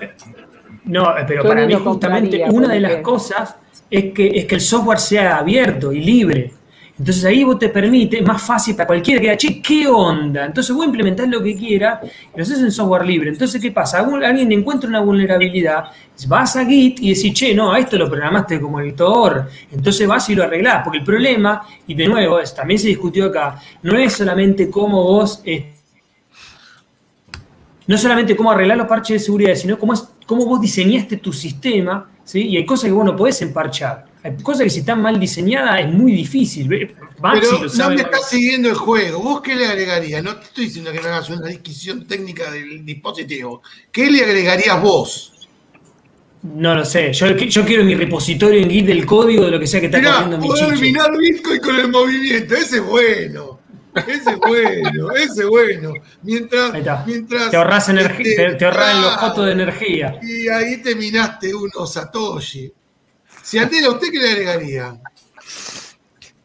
no, 0.84 1.14
pero 1.26 1.42
Yo 1.42 1.48
para 1.48 1.66
ni 1.66 1.74
mí 1.74 1.80
justamente 1.82 2.44
una 2.50 2.68
de 2.68 2.80
las 2.80 2.96
cosas 2.96 3.56
es 3.90 4.12
que, 4.12 4.26
es 4.26 4.44
que 4.44 4.54
el 4.56 4.60
software 4.60 4.98
sea 4.98 5.38
abierto 5.38 5.92
y 5.92 6.00
libre. 6.00 6.52
Entonces 7.00 7.24
ahí 7.24 7.44
vos 7.44 7.58
te 7.58 7.70
permite, 7.70 8.20
más 8.20 8.42
fácil 8.42 8.76
para 8.76 8.86
cualquiera 8.86 9.18
que 9.18 9.26
diga, 9.28 9.36
che, 9.38 9.62
¿qué 9.62 9.86
onda? 9.88 10.44
Entonces 10.44 10.76
vos 10.76 10.84
implementás 10.84 11.26
lo 11.28 11.42
que 11.42 11.56
quiera 11.56 11.98
y 12.04 12.36
lo 12.36 12.42
haces 12.42 12.58
en 12.60 12.70
software 12.70 13.06
libre. 13.06 13.30
Entonces, 13.30 13.58
¿qué 13.58 13.72
pasa? 13.72 14.00
Alguien 14.00 14.52
encuentra 14.52 14.86
una 14.86 15.00
vulnerabilidad, 15.00 15.84
vas 16.28 16.56
a 16.56 16.66
Git 16.66 17.00
y 17.00 17.14
decís, 17.14 17.32
che, 17.32 17.54
no, 17.54 17.72
a 17.72 17.78
esto 17.78 17.96
lo 17.96 18.06
programaste 18.10 18.60
como 18.60 18.80
editor. 18.82 19.48
Entonces 19.72 20.06
vas 20.06 20.28
y 20.28 20.34
lo 20.34 20.42
arreglás. 20.44 20.82
Porque 20.84 20.98
el 20.98 21.04
problema, 21.04 21.62
y 21.86 21.94
de 21.94 22.06
nuevo, 22.06 22.38
es- 22.38 22.54
también 22.54 22.78
se 22.78 22.88
discutió 22.88 23.24
acá, 23.26 23.58
no 23.82 23.96
es 23.96 24.12
solamente 24.12 24.68
cómo 24.68 25.02
vos 25.02 25.40
eh, 25.46 25.72
no 27.86 27.98
solamente 27.98 28.36
cómo 28.36 28.50
arreglar 28.50 28.76
los 28.76 28.86
parches 28.86 29.14
de 29.20 29.24
seguridad, 29.24 29.54
sino 29.54 29.78
cómo, 29.78 29.94
es, 29.94 30.06
cómo 30.26 30.44
vos 30.44 30.60
diseñaste 30.60 31.16
tu 31.16 31.32
sistema, 31.32 32.10
¿sí? 32.24 32.42
Y 32.48 32.56
hay 32.56 32.66
cosas 32.66 32.84
que 32.86 32.92
vos 32.92 33.04
no 33.04 33.16
podés 33.16 33.40
emparchar. 33.42 34.09
Hay 34.22 34.36
cosas 34.42 34.64
que 34.64 34.70
si 34.70 34.80
están 34.80 35.00
mal 35.00 35.18
diseñadas 35.18 35.80
es 35.80 35.88
muy 35.88 36.12
difícil. 36.12 36.68
Maxi 37.20 37.40
Pero 37.40 37.52
lo 37.52 37.62
no 37.64 37.68
sabe 37.68 37.96
me 37.96 38.02
estás 38.02 38.28
siguiendo 38.28 38.68
el 38.68 38.74
juego. 38.74 39.22
¿Vos 39.22 39.40
qué 39.40 39.54
le 39.54 39.66
agregarías? 39.66 40.22
No 40.22 40.36
te 40.36 40.44
estoy 40.44 40.64
diciendo 40.66 40.92
que 40.92 41.00
me 41.00 41.08
hagas 41.08 41.30
una 41.30 41.46
disquisición 41.46 42.06
técnica 42.06 42.50
del 42.50 42.84
dispositivo. 42.84 43.62
¿Qué 43.90 44.10
le 44.10 44.22
agregarías 44.22 44.80
vos? 44.82 45.32
No 46.42 46.74
lo 46.74 46.84
sé. 46.84 47.12
Yo, 47.12 47.26
yo 47.28 47.64
quiero 47.64 47.84
mi 47.84 47.94
repositorio 47.94 48.60
en 48.60 48.70
Git 48.70 48.86
del 48.86 49.04
código 49.06 49.44
de 49.44 49.50
lo 49.50 49.60
que 49.60 49.66
sea 49.66 49.80
que 49.80 49.86
está 49.86 49.98
Mirá, 49.98 50.12
corriendo 50.12 50.36
en 50.36 50.42
mi 50.42 50.48
poder 50.48 50.74
chiche. 50.74 50.80
minar 50.80 51.16
Bitcoin 51.16 51.60
con 51.60 51.76
el 51.76 51.88
movimiento. 51.88 52.54
Ese 52.54 52.76
es 52.76 52.84
bueno. 52.84 53.60
Ese 53.94 54.30
es 54.30 54.38
bueno. 54.38 55.10
Ese 55.16 55.40
es 55.42 55.48
bueno. 55.48 55.92
Mientras, 56.22 56.74
está. 56.74 57.04
mientras 57.06 57.50
Te 57.50 57.56
ahorras 57.56 57.88
energía, 57.90 58.30
este, 58.30 58.50
te, 58.50 58.54
te 58.54 58.64
ahorras 58.64 58.94
los 58.96 59.04
claro, 59.04 59.20
costos 59.20 59.46
de 59.46 59.52
energía. 59.52 60.18
Y 60.22 60.48
ahí 60.48 60.76
te 60.82 60.94
minaste 60.94 61.54
unos 61.54 61.92
Satoshi. 61.92 62.72
Si 63.50 63.58
Andela, 63.58 63.90
¿usted 63.90 64.12
qué 64.12 64.18
le 64.20 64.30
agregaría? 64.30 64.96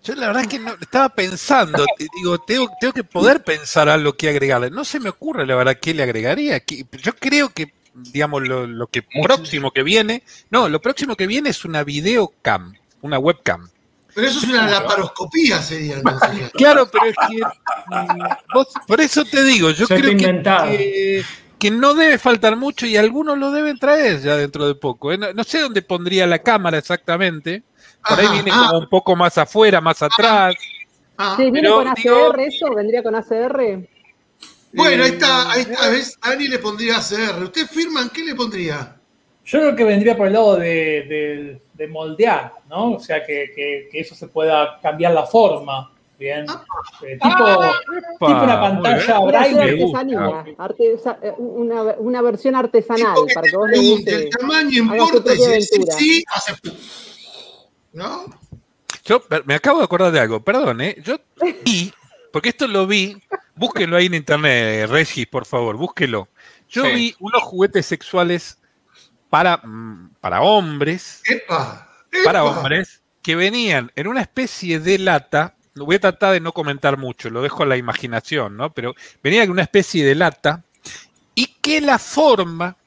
Yo 0.04 0.16
la 0.16 0.26
verdad 0.28 0.42
es 0.42 0.48
que 0.48 0.58
no, 0.58 0.74
estaba 0.82 1.10
pensando, 1.10 1.86
digo, 2.18 2.40
tengo, 2.40 2.68
tengo 2.80 2.94
que 2.94 3.04
poder 3.04 3.44
pensar 3.44 3.90
a 3.90 3.98
lo 3.98 4.18
que 4.18 4.30
agregarle. 4.30 4.72
No 4.72 4.84
se 4.84 5.00
me 5.00 5.10
ocurre 5.10 5.46
la 5.46 5.56
verdad 5.56 5.78
qué 5.80 5.94
le 5.94 6.02
agregaría. 6.02 6.60
que- 6.62 6.84
Yo 7.04 7.16
creo 7.16 7.50
que, 7.50 7.74
digamos, 7.94 8.42
lo, 8.48 8.66
lo 8.66 8.88
que 8.88 9.04
próximo 9.22 9.70
que 9.70 9.84
viene, 9.84 10.24
no, 10.50 10.68
lo 10.68 10.82
próximo 10.82 11.16
que 11.16 11.28
viene 11.28 11.52
es 11.52 11.64
una 11.64 11.84
videocam, 11.84 12.74
una 13.04 13.20
webcam. 13.20 13.70
Pero 14.16 14.28
eso 14.28 14.40
es 14.40 14.46
una 14.46 14.66
laparoscopía, 14.68 15.62
sería. 15.62 15.98
entonces. 15.98 16.52
Claro, 16.54 16.90
pero 16.92 17.06
es 17.06 17.16
que 17.30 17.42
mm, 17.42 18.24
vos- 18.52 18.74
por 18.88 19.00
eso 19.00 19.24
te 19.26 19.44
digo, 19.44 19.70
yo 19.70 19.84
está 19.84 19.96
creo 19.98 20.18
que, 20.18 21.24
que 21.66 21.72
no 21.72 21.96
debe 21.96 22.18
faltar 22.20 22.56
mucho 22.56 22.86
y 22.86 22.96
algunos 22.96 23.38
lo 23.40 23.50
deben 23.52 23.80
traer 23.80 24.22
ya 24.22 24.36
dentro 24.38 24.68
de 24.68 24.76
poco. 24.76 25.12
¿eh? 25.12 25.18
No, 25.18 25.34
no 25.34 25.44
sé 25.44 25.60
dónde 25.62 25.82
pondría 25.82 26.28
la 26.28 26.40
cámara 26.40 26.78
exactamente. 26.78 27.64
Por 28.08 28.20
ahí 28.20 28.26
Ajá, 28.26 28.34
viene 28.34 28.52
ah. 28.54 28.66
como 28.68 28.80
un 28.82 28.90
poco 28.90 29.16
más 29.16 29.36
afuera, 29.40 29.82
más 29.82 30.02
atrás. 30.04 30.56
Ah, 31.18 31.34
Sí, 31.38 31.44
¿Viene 31.50 31.62
pero 31.62 31.76
con 31.78 31.88
ACR 31.88 31.98
digo- 32.04 32.36
eso? 32.38 32.74
¿Vendría 32.76 33.02
con 33.02 33.16
ACR? 33.16 33.88
Bueno, 34.74 35.04
ahí 35.04 35.10
Eh, 35.10 35.14
está, 35.14 35.52
ahí 35.52 35.62
está. 35.62 35.90
¿ves? 35.90 36.20
Dani 36.24 36.48
le 36.50 36.60
pondría 36.60 36.98
ACR. 36.98 37.44
¿Usted 37.46 37.66
firman 37.68 38.10
qué 38.10 38.24
le 38.24 38.36
pondría? 38.36 38.96
Yo 39.46 39.60
creo 39.60 39.76
que 39.76 39.84
vendría 39.86 40.16
por 40.18 40.28
el 40.28 40.34
lado 40.34 40.58
de, 40.58 40.68
de- 40.68 41.62
de 41.74 41.88
moldear, 41.88 42.54
¿no? 42.70 42.94
O 42.94 43.00
sea, 43.00 43.24
que, 43.26 43.52
que- 43.56 43.88
que 43.92 44.00
eso 44.02 44.14
se 44.14 44.28
pueda 44.28 44.80
cambiar 44.82 45.14
la 45.14 45.26
forma. 45.26 45.92
Bien. 46.18 46.46
Eh, 47.04 47.18
tipo, 47.22 47.46
tipo 48.26 48.44
una 48.44 48.62
pantalla 48.62 49.20
braille. 49.20 49.84
eh, 51.22 51.34
una, 51.38 51.82
una 51.98 52.22
versión 52.22 52.56
artesanal 52.56 53.16
que 53.28 53.34
para 53.34 53.50
que 53.50 53.58
vos 53.58 53.70
guste. 53.76 54.16
el 54.16 54.30
tamaño 54.30 54.70
importa 54.84 55.34
y 55.34 55.62
si 55.62 55.82
sí, 55.98 56.24
hace. 56.34 56.54
¿No? 57.94 58.26
Yo 59.04 59.22
me 59.46 59.56
acabo 59.56 59.80
de 59.80 59.86
acordar 59.86 60.12
de 60.12 60.20
algo, 60.20 60.44
perdón, 60.44 60.82
¿eh? 60.82 60.96
Yo 61.04 61.18
vi, 61.64 61.94
porque 62.32 62.50
esto 62.50 62.68
lo 62.68 62.88
vi, 62.88 63.22
búsquenlo 63.56 63.98
ahí 63.98 64.08
en 64.08 64.16
internet, 64.16 64.90
Regis, 64.90 65.28
por 65.28 65.46
favor, 65.46 65.78
búsquelo. 65.78 66.28
Yo 66.70 66.84
Sí. 66.86 66.92
vi 66.92 67.16
unos 67.20 67.44
juguetes 67.44 67.86
sexuales 67.86 68.58
para, 69.30 69.58
mm, 69.58 70.16
para 70.20 70.42
hombres, 70.42 71.22
¡Epa! 71.26 71.88
para 72.24 72.44
hombres, 72.44 73.04
que 73.22 73.36
venían 73.36 73.92
en 73.96 74.08
una 74.08 74.22
especie 74.22 74.80
de 74.80 74.98
lata, 74.98 75.55
lo 75.76 75.86
voy 75.86 75.98
a 75.98 76.00
tratar 76.00 76.34
de 76.34 76.40
no 76.40 76.54
comentar 76.54 76.98
mucho, 76.98 77.30
lo 77.30 77.42
dejo 77.42 77.64
a 77.64 77.66
la 77.68 77.78
imaginación, 77.78 78.58
¿no? 78.58 78.74
Pero 78.74 78.96
venía 79.22 79.44
en 79.44 79.52
una 79.52 79.62
especie 79.62 80.06
de 80.06 80.16
lata 80.16 80.64
y 81.36 81.48
que 81.62 81.82
la 81.82 82.00
forma 82.00 82.78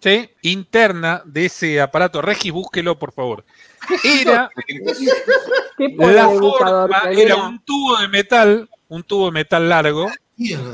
¿sí? 0.00 0.30
interna 0.42 1.22
de 1.24 1.46
ese 1.46 1.80
aparato, 1.80 2.20
Regis, 2.20 2.52
búsquelo, 2.52 2.98
por 2.98 3.12
favor, 3.12 3.44
era 4.04 4.50
¿Qué 5.78 5.90
pone 5.96 6.12
la 6.12 6.28
forma 6.28 7.02
era 7.10 7.36
un 7.36 7.58
tubo 7.64 7.96
de 7.96 8.08
metal, 8.08 8.68
un 8.88 9.02
tubo 9.02 9.26
de 9.26 9.32
metal 9.32 9.66
largo, 9.66 10.10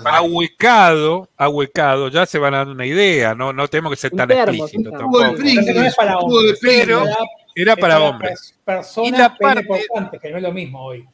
ahuecado, 0.05 1.29
ahuecado, 1.37 2.09
ya 2.09 2.27
se 2.27 2.41
van 2.41 2.55
a 2.55 2.59
dar 2.59 2.69
una 2.69 2.87
idea, 2.87 3.37
no, 3.37 3.53
no 3.53 3.69
tenemos 3.69 3.93
que 3.93 3.97
ser 3.97 4.13
Un 4.13 4.19
tan 4.19 4.31
explícitos 4.33 4.93
sí, 4.93 4.99
Tubo 4.99 5.21
de 5.21 5.37
tampoco. 5.39 6.43
Pero 6.61 7.05
era 7.55 7.77
para 7.77 8.01
hombres. 8.01 8.55
pers- 8.65 8.65
Personas 8.65 9.13
Y 9.19 9.23
la 9.23 9.35
pene 9.37 9.55
parte- 9.65 9.87
portantes, 9.89 10.21
que 10.21 10.31
no 10.31 10.37
es 10.39 10.43
lo 10.43 10.53
mismo 10.53 10.85
hoy. 10.85 11.07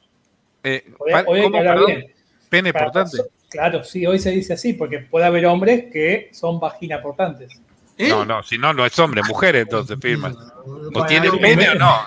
Eh, 0.63 0.85
Hoy, 0.99 1.13
pa- 1.13 1.25
hoy 1.27 1.39
hay 1.41 1.43
que 1.47 1.51
¿cómo, 1.51 1.59
hablar 1.59 1.75
perdón? 1.75 1.87
bien. 2.01 2.15
Pene 2.49 2.73
Para 2.73 2.85
portante. 2.87 3.17
perso- 3.19 3.31
Claro, 3.51 3.83
sí, 3.83 4.07
hoy 4.07 4.19
se 4.21 4.31
dice 4.31 4.53
así, 4.53 4.75
porque 4.75 4.99
puede 5.01 5.27
haber 5.27 5.45
hombres 5.47 5.87
que 5.93 6.31
son 6.33 6.61
vagina 6.61 7.03
portantes. 7.03 7.61
¿Eh? 7.99 8.09
No, 8.09 8.25
no, 8.25 8.43
si 8.45 8.57
no, 8.59 8.73
no 8.73 8.87
es 8.87 8.97
hombre, 8.99 9.23
mujer, 9.27 9.57
entonces 9.57 9.99
firman. 10.01 10.35
O 10.35 10.91
Bueno, 10.93 11.07
tiene 11.07 11.31
pene 11.33 11.69
o 11.71 11.75
no. 11.75 11.99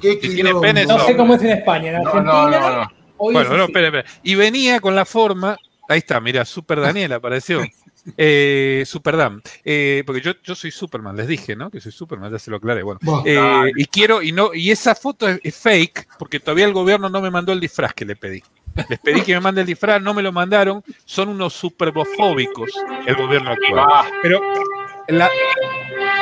qué 0.00 0.12
si 0.12 0.18
tiene 0.20 0.34
quilombo. 0.36 0.60
pene, 0.62 0.86
No 0.86 0.98
sé 1.00 1.16
cómo 1.16 1.34
es 1.34 1.42
en 1.42 1.50
España. 1.50 1.88
En 1.90 2.02
No, 2.02 2.08
Argentina, 2.08 2.32
no, 2.32 2.50
no, 2.50 2.76
no. 2.84 2.92
hoy 3.18 3.34
Bueno, 3.34 3.52
es 3.52 3.58
no, 3.58 3.64
espera, 3.64 3.86
espera. 3.88 4.04
Y 4.22 4.34
venía 4.34 4.80
con 4.80 4.94
la 4.96 5.04
forma. 5.04 5.56
Ahí 5.88 5.98
está, 5.98 6.18
mira, 6.20 6.44
Super 6.44 6.80
Daniel 6.80 7.12
apareció. 7.12 7.60
Eh, 8.16 8.84
Superdam. 8.86 9.40
Eh, 9.64 10.02
porque 10.06 10.20
yo, 10.20 10.32
yo 10.42 10.54
soy 10.54 10.70
Superman, 10.70 11.16
les 11.16 11.26
dije, 11.26 11.54
¿no? 11.56 11.70
Que 11.70 11.80
soy 11.80 11.92
Superman, 11.92 12.30
ya 12.32 12.38
se 12.38 12.50
lo 12.50 12.56
aclaré. 12.58 12.82
Bueno. 12.82 13.00
Eh, 13.24 13.72
y 13.76 13.84
quiero, 13.86 14.22
y 14.22 14.32
no, 14.32 14.54
y 14.54 14.70
esa 14.70 14.94
foto 14.94 15.28
es, 15.28 15.40
es 15.42 15.56
fake, 15.56 16.08
porque 16.18 16.40
todavía 16.40 16.64
el 16.66 16.72
gobierno 16.72 17.08
no 17.08 17.20
me 17.20 17.30
mandó 17.30 17.52
el 17.52 17.60
disfraz 17.60 17.92
que 17.94 18.04
le 18.04 18.16
pedí. 18.16 18.42
Les 18.88 18.98
pedí 19.00 19.22
que 19.22 19.34
me 19.34 19.40
mande 19.40 19.62
el 19.62 19.66
disfraz, 19.66 20.00
no 20.00 20.14
me 20.14 20.22
lo 20.22 20.30
mandaron, 20.32 20.84
son 21.04 21.28
unos 21.30 21.52
superbofóbicos 21.54 22.70
el 23.06 23.16
gobierno 23.16 23.50
actual. 23.50 23.86
Ah, 23.90 24.06
Pero 24.22 24.40
la, 25.08 25.28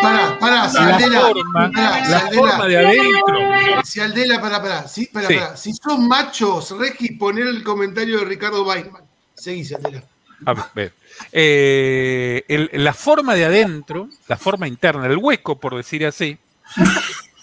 Pará, 0.01 0.39
pará, 0.39 0.69
si 0.69 0.77
la 0.79 0.97
Aldela, 0.97 1.21
forma, 1.21 1.71
pará, 1.73 2.05
si 2.05 2.11
la 2.11 2.19
Aldela, 2.19 2.41
forma 2.43 2.67
de 2.67 2.77
adentro. 2.79 3.39
si 3.85 4.01
Aldela, 4.01 4.41
pará, 4.41 4.63
pará, 4.63 4.89
sí, 4.89 5.07
pará, 5.13 5.27
Sí. 5.29 5.35
pará. 5.35 5.57
Si 5.57 5.73
sos 5.75 5.99
machos, 5.99 6.71
Regi, 6.79 7.13
poner 7.13 7.47
el 7.47 7.63
comentario 7.65 8.19
de 8.21 8.25
Ricardo 8.27 8.65
Weidman. 8.65 9.03
Seguís, 9.35 9.75
Aldela. 9.75 10.03
A 10.45 10.55
ver, 10.75 10.93
eh, 11.33 12.69
la 12.73 12.93
forma 12.93 13.35
de 13.35 13.47
adentro, 13.47 14.09
la 14.29 14.37
forma 14.37 14.69
interna, 14.69 15.07
el 15.07 15.17
hueco, 15.17 15.59
por 15.59 15.77
decir 15.77 16.05
así, 16.05 16.39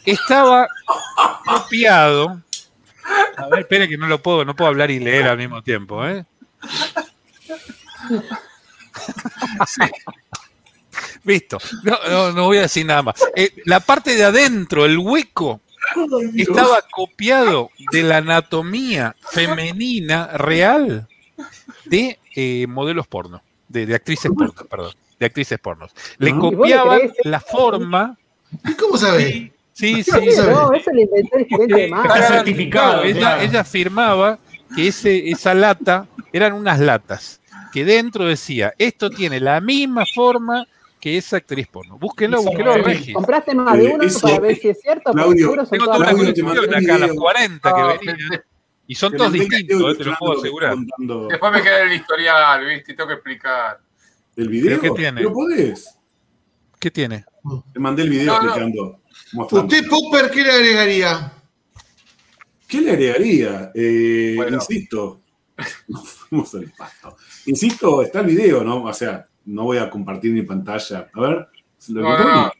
estaba 0.05 0.67
copiado. 1.45 2.41
A 3.37 3.47
ver, 3.47 3.61
espere 3.61 3.89
que 3.89 3.97
no 3.97 4.07
lo 4.07 4.21
puedo, 4.21 4.45
no 4.45 4.55
puedo 4.55 4.69
hablar 4.69 4.91
y 4.91 4.99
leer 4.99 5.27
al 5.27 5.37
mismo 5.37 5.63
tiempo, 5.63 6.05
¿eh? 6.05 6.23
Listo. 11.23 11.57
No 11.83 12.45
voy 12.45 12.57
a 12.57 12.61
decir 12.61 12.85
nada 12.85 13.01
más. 13.01 13.15
Eh, 13.35 13.53
la 13.65 13.79
parte 13.79 14.15
de 14.15 14.23
adentro, 14.25 14.85
el 14.85 14.97
hueco, 14.97 15.61
estaba 16.35 16.81
copiado 16.91 17.69
de 17.91 18.03
la 18.03 18.17
anatomía 18.17 19.15
femenina 19.31 20.27
real 20.37 21.07
de 21.85 22.19
eh, 22.35 22.65
modelos 22.67 23.07
porno, 23.07 23.41
de, 23.67 23.85
de 23.85 23.95
actrices 23.95 24.31
porno, 24.35 24.53
perdón, 24.69 24.93
de 25.19 25.25
actrices 25.25 25.59
pornos. 25.59 25.91
Le 26.17 26.29
¿Y 26.29 26.33
le 26.33 26.39
copiaban 26.39 26.99
creés 26.99 27.13
la 27.23 27.39
forma. 27.39 28.17
¿Y 28.67 28.73
cómo 28.73 28.97
sabés? 28.97 29.25
Sí, 29.25 29.51
sí, 29.73 30.03
Sí, 30.03 30.11
no, 30.37 30.71
eso 30.73 30.91
lo 30.91 31.01
inventó 31.01 31.37
el 31.37 31.45
gerente 31.47 31.75
de 31.75 31.87
Claro, 31.89 32.03
marketing. 32.43 32.69
claro, 32.69 33.03
ella, 33.03 33.41
ella 33.43 33.59
afirmaba 33.61 34.37
que 34.75 34.87
ese, 34.87 35.29
esa 35.31 35.53
lata 35.55 36.07
eran 36.31 36.53
unas 36.53 36.79
latas 36.79 37.41
que 37.71 37.83
dentro 37.83 38.25
decía, 38.25 38.73
esto 38.77 39.09
tiene 39.09 39.39
la 39.39 39.59
misma 39.59 40.03
forma 40.13 40.67
que 41.01 41.17
esa 41.17 41.37
actriz 41.37 41.67
porno. 41.67 41.97
Búsquenlo, 41.97 42.41
búsquenlo, 42.43 42.77
Regis. 42.77 43.15
¿Compraste 43.15 43.55
más 43.55 43.77
de 43.77 43.85
Eh, 43.87 43.91
uno 43.95 44.03
eso- 44.03 44.19
para 44.21 44.39
ver 44.39 44.55
si 44.57 44.69
es 44.69 44.79
cierto? 44.79 45.11
Claudio, 45.11 45.45
seguro 45.47 45.65
Tengo 45.65 45.85
todas 45.85 45.97
toda 45.99 46.13
una 46.13 46.29
acá, 46.77 46.97
las 46.99 47.09
video. 47.09 47.15
40 47.15 47.73
que 47.73 47.81
No, 47.81 47.87
venían. 47.87 48.43
Y 48.87 48.95
son 48.95 49.15
todos 49.15 49.31
distintos, 49.31 49.93
eh, 49.93 49.97
te 49.97 50.03
lo 50.03 50.15
puedo 50.17 50.39
asegurar. 50.39 50.73
contando 50.73 51.27
Después 51.27 51.53
me 51.53 51.61
queda 51.61 51.83
el 51.83 51.93
historial, 51.93 52.65
¿viste? 52.65 52.93
Tengo 52.93 53.07
que 53.07 53.13
explicar. 53.15 53.79
¿El 54.35 54.49
video? 54.49 54.79
¿Pero 54.79 54.93
qué 54.93 55.01
tiene? 55.01 55.21
¿Lo 55.21 55.33
podés? 55.33 55.97
¿Qué 56.79 56.91
tiene? 56.91 57.23
Te 57.73 57.79
mandé 57.79 58.03
el 58.03 58.09
video 58.09 58.33
No, 58.33 58.41
explicando. 58.41 58.99
¿Usted, 59.33 59.87
Popper, 59.87 60.29
qué 60.31 60.43
le 60.43 60.51
agregaría? 60.51 61.33
¿Qué 62.67 62.81
le 62.81 62.91
agregaría? 62.91 63.71
Eh, 63.73 64.33
Bueno. 64.35 64.57
Insisto, 64.57 65.21
nos 65.87 66.09
fuimos 66.09 66.53
al 66.55 66.71
pasto. 66.77 67.15
Insisto, 67.45 68.01
está 68.01 68.19
el 68.19 68.27
video, 68.27 68.63
¿no? 68.63 68.83
O 68.83 68.93
sea, 68.93 69.25
no 69.45 69.63
voy 69.63 69.77
a 69.77 69.89
compartir 69.89 70.31
mi 70.31 70.41
pantalla. 70.41 71.09
A 71.13 71.21
ver, 71.21 71.47
¿lo 71.89 72.01
no. 72.01 72.51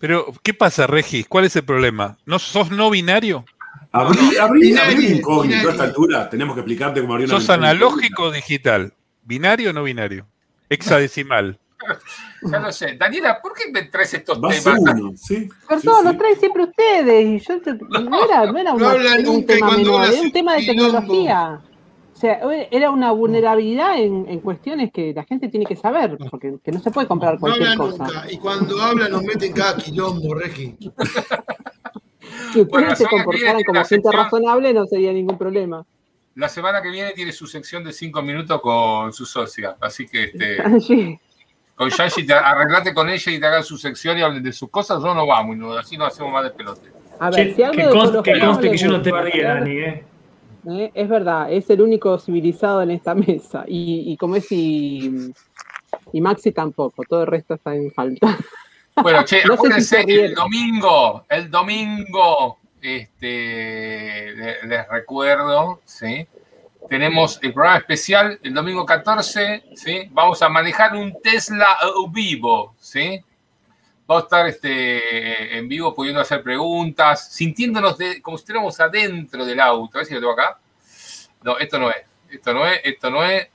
Pero, 0.00 0.32
¿qué 0.42 0.52
pasa, 0.52 0.88
Regis? 0.88 1.28
¿Cuál 1.28 1.44
es 1.44 1.54
el 1.54 1.64
problema? 1.64 2.18
¿No 2.26 2.40
sos 2.40 2.72
no 2.72 2.90
binario? 2.90 3.44
Abrí, 3.92 4.36
abrí, 4.40 4.60
Binario, 4.60 4.92
abrí 4.94 5.06
un 5.06 5.16
incógnito 5.18 5.68
a 5.68 5.70
esta 5.72 5.84
altura. 5.84 6.28
Tenemos 6.30 6.54
que 6.54 6.60
explicarte 6.60 7.00
cómo 7.02 7.12
abrir 7.14 7.28
una 7.28 7.38
¿Sos 7.38 7.50
analógico 7.50 8.24
o 8.24 8.30
digital? 8.30 8.94
¿Binario 9.22 9.70
o 9.70 9.72
no 9.72 9.82
binario? 9.84 10.26
Hexadecimal. 10.68 11.58
Ya 12.44 12.58
lo 12.58 12.72
sé. 12.72 12.96
Daniela, 12.96 13.40
¿por 13.40 13.52
qué 13.54 13.70
me 13.72 13.82
traes 13.84 14.14
estos 14.14 14.40
Vas 14.40 14.64
temas? 14.64 14.80
uno, 14.80 15.12
¿sí? 15.16 15.48
Pero 15.68 15.80
Sí, 15.80 15.88
sí. 15.88 16.04
los 16.04 16.18
traen 16.18 16.36
siempre 16.40 16.64
ustedes 16.64 17.24
y 17.26 17.38
yo 17.38 17.60
te- 17.60 17.74
no 17.74 18.24
era, 18.24 18.46
no 18.50 18.58
era 18.58 18.70
No 18.70 18.76
una- 18.78 18.90
habla 18.90 19.30
un 19.30 19.46
tema 19.46 19.76
menor, 19.76 20.04
era 20.12 20.20
un 20.22 20.32
tema 20.32 20.54
de 20.56 20.64
tecnología. 20.66 21.60
O 22.12 22.16
sea, 22.16 22.40
era 22.70 22.90
una 22.90 23.12
vulnerabilidad 23.12 23.96
en, 23.98 24.26
en 24.28 24.40
cuestiones 24.40 24.90
que 24.92 25.12
la 25.14 25.22
gente 25.24 25.48
tiene 25.48 25.66
que 25.66 25.76
saber, 25.76 26.18
porque 26.30 26.54
que 26.64 26.72
no 26.72 26.80
se 26.80 26.90
puede 26.90 27.06
comprar 27.06 27.38
cualquier 27.38 27.76
cosa. 27.76 28.04
nunca. 28.06 28.26
Y 28.30 28.38
cuando 28.38 28.80
habla 28.82 29.08
nos 29.08 29.22
meten 29.22 29.52
cada 29.52 29.76
quilombo, 29.76 30.34
Regi. 30.34 30.76
Si 32.52 32.60
ustedes 32.60 32.68
Bueno, 32.68 32.96
se 32.96 33.06
comportaran 33.06 33.62
como 33.64 33.84
gente 33.84 34.08
sección- 34.08 34.12
razonable, 34.24 34.72
no 34.74 34.86
sería 34.86 35.12
ningún 35.12 35.38
problema. 35.38 35.84
La 36.34 36.48
semana 36.48 36.80
que 36.82 36.90
viene 36.90 37.12
tiene 37.12 37.32
su 37.32 37.46
sección 37.46 37.84
de 37.84 37.92
cinco 37.92 38.22
minutos 38.22 38.60
con 38.60 39.12
su 39.12 39.26
socia. 39.26 39.76
Así 39.80 40.06
que 40.06 40.24
este, 40.24 40.56
Sí. 40.80 41.18
con 41.74 41.90
Yashi, 41.90 42.24
te 42.26 42.32
arreglate 42.34 42.94
con 42.94 43.08
ella 43.10 43.32
y 43.32 43.38
te 43.40 43.46
hagan 43.46 43.62
su 43.64 43.76
sección 43.76 44.16
y 44.18 44.22
hablen 44.22 44.42
de 44.42 44.52
sus 44.52 44.70
cosas. 44.70 45.02
Yo 45.02 45.14
no 45.14 45.26
vamos, 45.26 45.56
no, 45.56 45.72
así 45.74 45.96
no 45.96 46.06
hacemos 46.06 46.32
más 46.32 46.44
de 46.44 46.50
pelote. 46.50 46.88
A 47.18 47.30
ver, 47.30 47.54
si 47.54 47.62
algo 47.62 47.76
que, 47.76 47.82
de 47.86 47.90
conste, 47.90 48.08
ecología 48.08 48.34
que 48.34 48.40
conste 48.40 48.76
yo 48.76 48.88
no 48.88 49.02
te 49.02 49.12
barría, 49.12 49.54
Dani, 49.54 49.70
¿eh? 49.76 50.04
¿eh? 50.70 50.90
Es 50.94 51.08
verdad, 51.08 51.52
es 51.52 51.68
el 51.70 51.80
único 51.82 52.18
civilizado 52.18 52.82
en 52.82 52.90
esta 52.92 53.14
mesa. 53.14 53.64
Y, 53.68 54.10
y 54.12 54.16
como 54.16 54.36
es 54.36 54.50
y, 54.50 55.32
y 56.12 56.20
Maxi 56.20 56.52
tampoco, 56.52 57.02
todo 57.08 57.20
el 57.22 57.26
resto 57.26 57.54
está 57.54 57.74
en 57.74 57.92
falta. 57.92 58.38
Bueno, 58.96 59.24
che, 59.24 59.44
No 59.44 59.54
acuérdense, 59.54 60.00
el 60.06 60.34
domingo, 60.34 61.24
el 61.28 61.50
domingo, 61.50 62.58
este, 62.80 64.32
le- 64.34 64.62
les 64.66 64.88
recuerdo, 64.88 65.80
¿sí? 65.84 66.26
Tenemos 66.88 67.38
el 67.42 67.52
programa 67.54 67.78
especial 67.78 68.38
el 68.42 68.52
domingo 68.52 68.84
14, 68.84 69.64
¿sí? 69.74 70.08
Vamos 70.10 70.42
a 70.42 70.48
manejar 70.48 70.94
un 70.94 71.20
Tesla 71.22 71.78
vivo, 72.10 72.74
¿sí? 72.78 73.20
Vamos 74.06 74.24
a 74.24 74.26
estar 74.26 74.46
este, 74.48 75.56
en 75.56 75.68
vivo 75.68 75.94
pudiendo 75.94 76.20
hacer 76.20 76.42
preguntas, 76.42 77.32
sintiéndonos 77.32 77.96
de- 77.96 78.20
como 78.20 78.36
si 78.36 78.42
estuviéramos 78.42 78.78
adentro 78.80 79.44
del 79.46 79.60
auto. 79.60 79.96
A 79.96 80.00
ver 80.00 80.06
si 80.06 80.14
lo 80.14 80.20
tengo 80.20 80.32
acá. 80.32 80.58
No, 81.42 81.56
esto 81.58 81.78
no 81.78 81.88
es, 81.90 81.96
esto 82.30 82.52
no 82.52 82.66
es, 82.66 82.80
esto 82.84 83.10
no 83.10 83.24
es, 83.24 83.48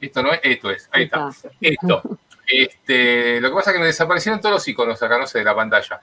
esto 0.00 0.22
no 0.22 0.32
es, 0.32 0.40
esto 0.42 0.70
es. 0.70 0.88
Ahí 0.92 1.04
está. 1.04 1.28
Esto. 1.60 2.02
Este, 2.52 3.40
lo 3.40 3.48
que 3.50 3.54
pasa 3.54 3.70
es 3.70 3.74
que 3.74 3.80
me 3.80 3.86
desaparecieron 3.86 4.40
todos 4.40 4.54
los 4.54 4.68
iconos 4.68 5.02
acá, 5.02 5.18
no 5.18 5.26
sé, 5.26 5.38
de 5.38 5.44
la 5.44 5.54
pantalla. 5.54 6.00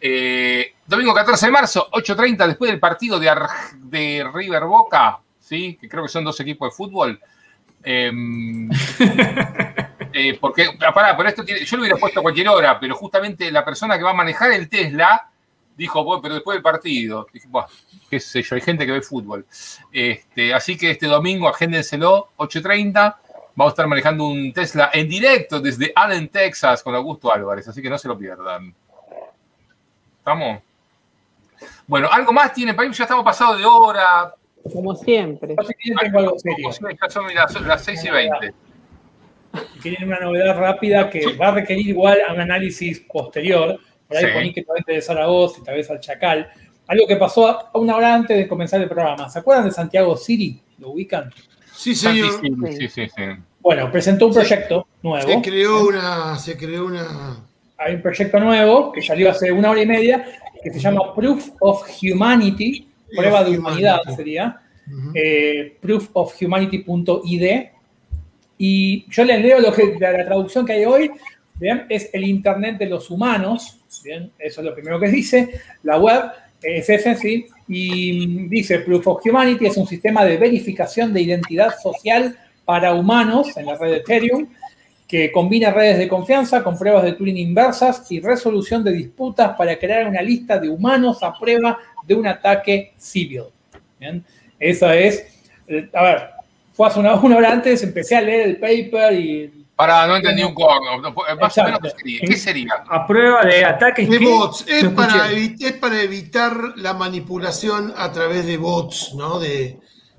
Eh, 0.00 0.74
domingo 0.86 1.12
14 1.12 1.46
de 1.46 1.52
marzo, 1.52 1.88
8.30, 1.92 2.46
después 2.46 2.70
del 2.70 2.80
partido 2.80 3.18
de, 3.18 3.28
Ar- 3.28 3.48
de 3.76 4.26
River 4.32 4.64
Boca, 4.64 5.18
¿sí? 5.38 5.76
que 5.80 5.88
creo 5.88 6.04
que 6.04 6.08
son 6.08 6.24
dos 6.24 6.38
equipos 6.40 6.70
de 6.70 6.76
fútbol. 6.76 7.20
Em, 7.82 8.68
eh, 10.12 10.38
porque, 10.40 10.68
ah, 10.86 10.92
pará, 10.92 11.16
pero 11.16 11.28
esto 11.28 11.44
tiene, 11.44 11.64
yo 11.64 11.76
lo 11.76 11.82
hubiera 11.82 11.98
puesto 11.98 12.20
a 12.20 12.22
cualquier 12.22 12.48
hora, 12.48 12.78
pero 12.78 12.94
justamente 12.94 13.50
la 13.50 13.64
persona 13.64 13.96
que 13.98 14.04
va 14.04 14.10
a 14.10 14.14
manejar 14.14 14.52
el 14.52 14.68
Tesla 14.68 15.28
dijo, 15.76 16.04
"Bueno, 16.04 16.20
pero 16.22 16.34
después 16.34 16.56
del 16.56 16.62
partido. 16.62 17.26
Dije, 17.32 17.46
"Buah, 17.48 17.66
qué 18.10 18.20
sé 18.20 18.42
yo, 18.42 18.54
hay 18.54 18.60
gente 18.60 18.84
que 18.84 18.92
ve 18.92 19.00
fútbol. 19.02 19.46
Este, 19.92 20.52
así 20.52 20.76
que 20.76 20.90
este 20.90 21.06
domingo, 21.06 21.48
agéndenselo, 21.48 22.28
8.30. 22.36 23.16
Vamos 23.54 23.72
a 23.72 23.74
estar 23.74 23.86
manejando 23.86 24.26
un 24.26 24.52
Tesla 24.52 24.90
en 24.92 25.08
directo 25.08 25.60
desde 25.60 25.92
Allen, 25.94 26.28
Texas, 26.28 26.82
con 26.82 26.94
Augusto 26.94 27.32
Álvarez, 27.32 27.66
así 27.68 27.82
que 27.82 27.90
no 27.90 27.98
se 27.98 28.08
lo 28.08 28.16
pierdan. 28.16 28.74
¿Estamos? 30.18 30.60
Bueno, 31.86 32.08
algo 32.10 32.32
más 32.32 32.52
tiene 32.54 32.74
para 32.74 32.88
ir? 32.88 32.94
ya 32.94 33.04
estamos 33.04 33.24
pasados 33.24 33.58
de 33.58 33.64
hora. 33.66 34.34
Como 34.72 34.94
siempre. 34.94 35.56
tengo 36.00 36.18
algo 36.18 36.38
serio. 36.38 36.70
Ya 37.02 37.10
son 37.10 37.34
las, 37.34 37.60
las 37.62 37.84
6 37.84 38.04
y 38.04 38.10
20. 38.10 38.54
Tienen 39.82 40.04
una 40.04 40.20
novedad 40.20 40.56
rápida 40.58 41.10
que 41.10 41.34
va 41.36 41.48
a 41.48 41.52
requerir 41.52 41.88
igual 41.88 42.18
a 42.26 42.32
un 42.32 42.40
análisis 42.40 43.00
posterior. 43.00 43.78
Por 44.06 44.16
ahí 44.16 44.24
Sí. 44.26 44.30
poní 44.32 44.52
que 44.52 44.62
te 44.62 44.68
va 44.68 44.74
a 44.76 44.78
interesar 44.78 45.18
a 45.18 45.26
vos 45.26 45.58
y 45.58 45.64
tal 45.64 45.76
vez 45.76 45.90
al 45.90 46.00
Chacal. 46.00 46.50
Algo 46.86 47.06
que 47.06 47.16
pasó 47.16 47.48
a 47.48 47.70
una 47.78 47.96
hora 47.96 48.14
antes 48.14 48.36
de 48.36 48.48
comenzar 48.48 48.80
el 48.80 48.88
programa. 48.88 49.28
¿Se 49.28 49.38
acuerdan 49.38 49.64
de 49.66 49.70
Santiago 49.72 50.16
Siri? 50.16 50.60
¿Lo 50.78 50.90
ubican? 50.90 51.30
Sí, 51.80 51.94
señor. 51.94 52.40
Sí, 52.76 52.88
sí. 52.88 53.08
Bueno, 53.60 53.90
presentó 53.90 54.26
un 54.26 54.34
proyecto 54.34 54.86
nuevo. 55.02 55.26
Se 55.26 55.40
creó 55.40 55.86
una. 55.86 56.38
Se 56.38 56.54
creó 56.54 56.84
una. 56.84 57.38
Hay 57.78 57.94
un 57.94 58.02
proyecto 58.02 58.38
nuevo 58.38 58.92
que 58.92 59.00
salió 59.00 59.30
hace 59.30 59.50
una 59.50 59.70
hora 59.70 59.80
y 59.80 59.86
media 59.86 60.26
que 60.62 60.70
se 60.70 60.78
llama 60.78 61.14
Proof 61.14 61.52
of 61.60 61.88
Humanity, 62.02 62.86
prueba 63.16 63.42
de 63.42 63.58
humanidad 63.58 64.00
sería, 64.14 64.60
eh, 65.14 65.78
proofofhumanity.id. 65.80 67.62
Y 68.58 69.06
yo 69.10 69.24
les 69.24 69.40
leo 69.40 69.58
lo 69.58 69.72
que, 69.72 69.96
la, 69.98 70.12
la 70.12 70.26
traducción 70.26 70.66
que 70.66 70.74
hay 70.74 70.84
hoy, 70.84 71.10
¿bien? 71.54 71.86
es 71.88 72.10
el 72.12 72.24
Internet 72.24 72.76
de 72.76 72.90
los 72.90 73.08
humanos, 73.08 73.78
¿bien? 74.04 74.30
eso 74.38 74.60
es 74.60 74.66
lo 74.66 74.74
primero 74.74 75.00
que 75.00 75.08
dice, 75.08 75.62
la 75.82 75.98
web 75.98 76.24
es 76.62 76.90
ese, 76.90 77.16
¿sí? 77.16 77.46
Y 77.72 78.48
dice 78.48 78.80
Proof 78.80 79.06
of 79.06 79.24
Humanity 79.24 79.66
es 79.66 79.76
un 79.76 79.86
sistema 79.86 80.24
de 80.24 80.36
verificación 80.36 81.12
de 81.12 81.22
identidad 81.22 81.72
social 81.80 82.36
para 82.64 82.92
humanos 82.94 83.56
en 83.56 83.66
la 83.66 83.76
red 83.76 83.92
Ethereum, 83.92 84.48
que 85.06 85.30
combina 85.30 85.70
redes 85.70 85.98
de 85.98 86.08
confianza 86.08 86.64
con 86.64 86.76
pruebas 86.76 87.04
de 87.04 87.12
Turing 87.12 87.36
inversas 87.36 88.10
y 88.10 88.18
resolución 88.18 88.82
de 88.82 88.90
disputas 88.90 89.56
para 89.56 89.78
crear 89.78 90.08
una 90.08 90.20
lista 90.20 90.58
de 90.58 90.68
humanos 90.68 91.22
a 91.22 91.32
prueba 91.32 91.78
de 92.04 92.14
un 92.16 92.26
ataque 92.26 92.92
civil. 92.96 93.44
¿Bien? 94.00 94.24
Eso 94.58 94.90
es, 94.90 95.24
eh, 95.68 95.88
a 95.92 96.02
ver, 96.02 96.22
fue 96.72 96.88
hace 96.88 96.98
una 96.98 97.14
hora 97.14 97.52
antes, 97.52 97.84
empecé 97.84 98.16
a 98.16 98.20
leer 98.20 98.48
el 98.48 98.56
paper 98.56 99.12
y... 99.12 99.59
Para, 99.80 100.06
no 100.06 100.16
entendí 100.16 100.42
un 100.42 100.54
poco. 100.54 100.74
no, 101.00 101.12
Más 101.40 101.58
o 101.58 101.64
menos, 101.64 101.80
Exacto. 101.80 101.80
¿qué 101.82 101.90
sería? 101.90 102.20
¿Qué 102.20 102.36
sería? 102.36 102.72
A 102.88 103.06
prueba 103.06 103.42
de 103.44 103.64
ataques 103.64 104.08
De 104.10 104.18
que- 104.18 104.24
bots. 104.24 104.64
Es 104.68 104.88
para, 104.90 105.30
es 105.32 105.72
para 105.80 106.02
evitar 106.02 106.52
la 106.76 106.92
manipulación 106.94 107.92
a 107.96 108.12
través 108.12 108.46
de 108.46 108.56
bots, 108.56 109.14
¿no? 109.14 109.38
De, 109.40 109.78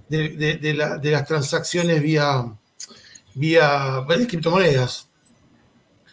de, 0.10 0.30
de- 0.30 0.56
de 0.58 0.74
la- 0.74 0.98
de 0.98 1.12
las 1.12 1.26
transacciones 1.26 2.02
vía, 2.02 2.44
vía 3.36 4.02
vía 4.08 4.28
criptomonedas. 4.28 5.08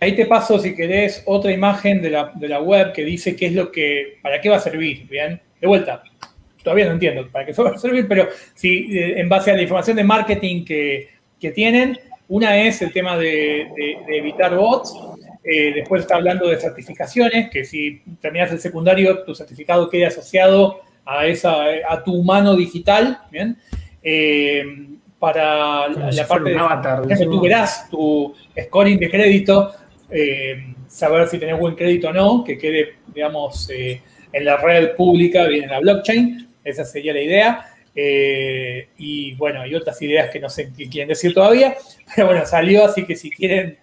Ahí 0.00 0.14
te 0.14 0.26
paso, 0.26 0.58
si 0.60 0.76
querés, 0.76 1.22
otra 1.26 1.50
imagen 1.50 2.00
de 2.00 2.10
la, 2.10 2.30
de 2.34 2.48
la 2.48 2.60
web 2.60 2.92
que 2.92 3.04
dice 3.04 3.34
qué 3.34 3.46
es 3.46 3.52
lo 3.54 3.72
que, 3.72 4.18
para 4.22 4.40
qué 4.40 4.48
va 4.48 4.56
a 4.56 4.60
servir, 4.60 5.08
¿bien? 5.08 5.40
De 5.60 5.66
vuelta, 5.66 6.04
todavía 6.62 6.84
no 6.86 6.92
entiendo 6.92 7.28
para 7.32 7.44
qué 7.46 7.52
va 7.62 7.70
a 7.70 7.78
servir, 7.78 8.06
pero 8.06 8.28
si 8.54 8.96
eh, 8.96 9.18
en 9.20 9.28
base 9.28 9.50
a 9.50 9.54
la 9.54 9.62
información 9.62 9.96
de 9.96 10.04
marketing 10.04 10.64
que, 10.64 11.08
que 11.40 11.50
tienen. 11.50 11.98
Una 12.28 12.56
es 12.58 12.82
el 12.82 12.92
tema 12.92 13.16
de, 13.16 13.68
de 14.06 14.18
evitar 14.18 14.54
bots, 14.54 14.94
eh, 15.50 15.72
después 15.72 16.02
está 16.02 16.16
hablando 16.16 16.46
de 16.48 16.60
certificaciones, 16.60 17.48
que 17.48 17.64
si 17.64 18.02
terminas 18.20 18.52
el 18.52 18.60
secundario, 18.60 19.24
tu 19.24 19.34
certificado 19.34 19.88
quede 19.88 20.04
asociado 20.04 20.80
a, 21.06 21.26
esa, 21.26 21.62
a 21.88 22.04
tu 22.04 22.22
mano 22.22 22.54
digital, 22.54 23.18
¿bien? 23.30 23.56
Eh, 24.02 24.62
para 25.18 25.88
la, 25.88 26.26
parte 26.28 26.50
de 26.50 26.58
avatar, 26.58 27.02
tú 27.02 27.40
verás 27.40 27.88
tu 27.88 28.34
scoring 28.62 28.98
de 28.98 29.10
crédito, 29.10 29.72
eh, 30.10 30.74
saber 30.86 31.26
si 31.28 31.38
tenés 31.38 31.58
buen 31.58 31.74
crédito 31.74 32.10
o 32.10 32.12
no, 32.12 32.44
que 32.44 32.58
quede, 32.58 32.96
digamos, 33.06 33.70
en 33.70 34.44
la 34.44 34.58
red 34.58 34.94
pública, 34.96 35.46
bien 35.46 35.64
en 35.64 35.70
la 35.70 35.80
blockchain, 35.80 36.46
esa 36.62 36.84
sería 36.84 37.14
la 37.14 37.22
idea. 37.22 37.66
Y 38.00 39.34
bueno, 39.34 39.62
hay 39.62 39.74
otras 39.74 40.00
ideas 40.02 40.30
que 40.30 40.38
no 40.40 40.48
sé 40.48 40.70
qué 40.76 40.88
quieren 40.88 41.08
decir 41.08 41.34
todavía, 41.34 41.76
pero 42.14 42.28
bueno, 42.28 42.46
salió, 42.46 42.84
así 42.84 43.04
que 43.04 43.16
si 43.16 43.30
quieren 43.30 43.78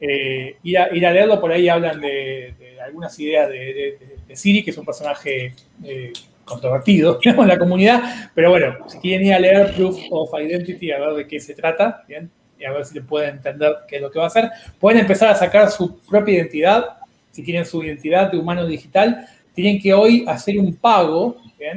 eh, 0.00 0.56
ir, 0.64 0.78
a, 0.78 0.88
leerlo, 0.90 1.40
por 1.40 1.52
ahí 1.52 1.68
hablan 1.68 2.00
de, 2.00 2.54
algunas 2.84 3.16
ideas 3.20 3.48
de, 3.48 3.98
Siri, 4.34 4.64
que 4.64 4.70
es 4.70 4.78
un 4.78 4.84
personaje 4.84 5.54
eh, 5.84 6.12
controvertido 6.44 7.20
en 7.24 7.46
la 7.46 7.58
comunidad, 7.58 8.30
pero 8.34 8.50
bueno, 8.50 8.78
si 8.88 8.98
quieren 8.98 9.26
ir 9.26 9.34
a 9.34 9.38
leer 9.38 9.74
Proof 9.74 9.98
of 10.10 10.30
Identity, 10.40 10.90
a 10.90 10.98
ver 10.98 11.14
de 11.14 11.28
qué 11.28 11.38
se 11.38 11.54
trata, 11.54 12.04
¿bien? 12.08 12.30
y 12.58 12.64
a 12.64 12.72
ver 12.72 12.84
si 12.84 12.94
le 12.94 13.02
pueden 13.02 13.36
entender 13.36 13.76
qué 13.88 13.96
es 13.96 14.02
lo 14.02 14.10
que 14.10 14.18
va 14.18 14.24
a 14.24 14.28
hacer, 14.28 14.50
pueden 14.80 15.00
empezar 15.00 15.28
a 15.30 15.34
sacar 15.34 15.70
su 15.70 16.00
propia 16.00 16.34
identidad, 16.34 16.84
si 17.30 17.42
tienen 17.42 17.64
su 17.64 17.82
identidad 17.82 18.30
de 18.30 18.38
humano 18.38 18.66
digital, 18.66 19.26
tienen 19.54 19.80
que 19.80 19.92
hoy 19.92 20.24
hacer 20.26 20.58
un 20.58 20.74
pago, 20.74 21.36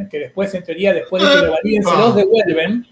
que 0.10 0.20
después, 0.20 0.54
en 0.54 0.64
teoría, 0.64 0.94
después 0.94 1.24
de 1.24 1.30
que 1.30 1.46
lo 1.46 1.52
validen, 1.52 1.84
se 1.84 1.92
los 1.92 2.16
devuelven, 2.16 2.88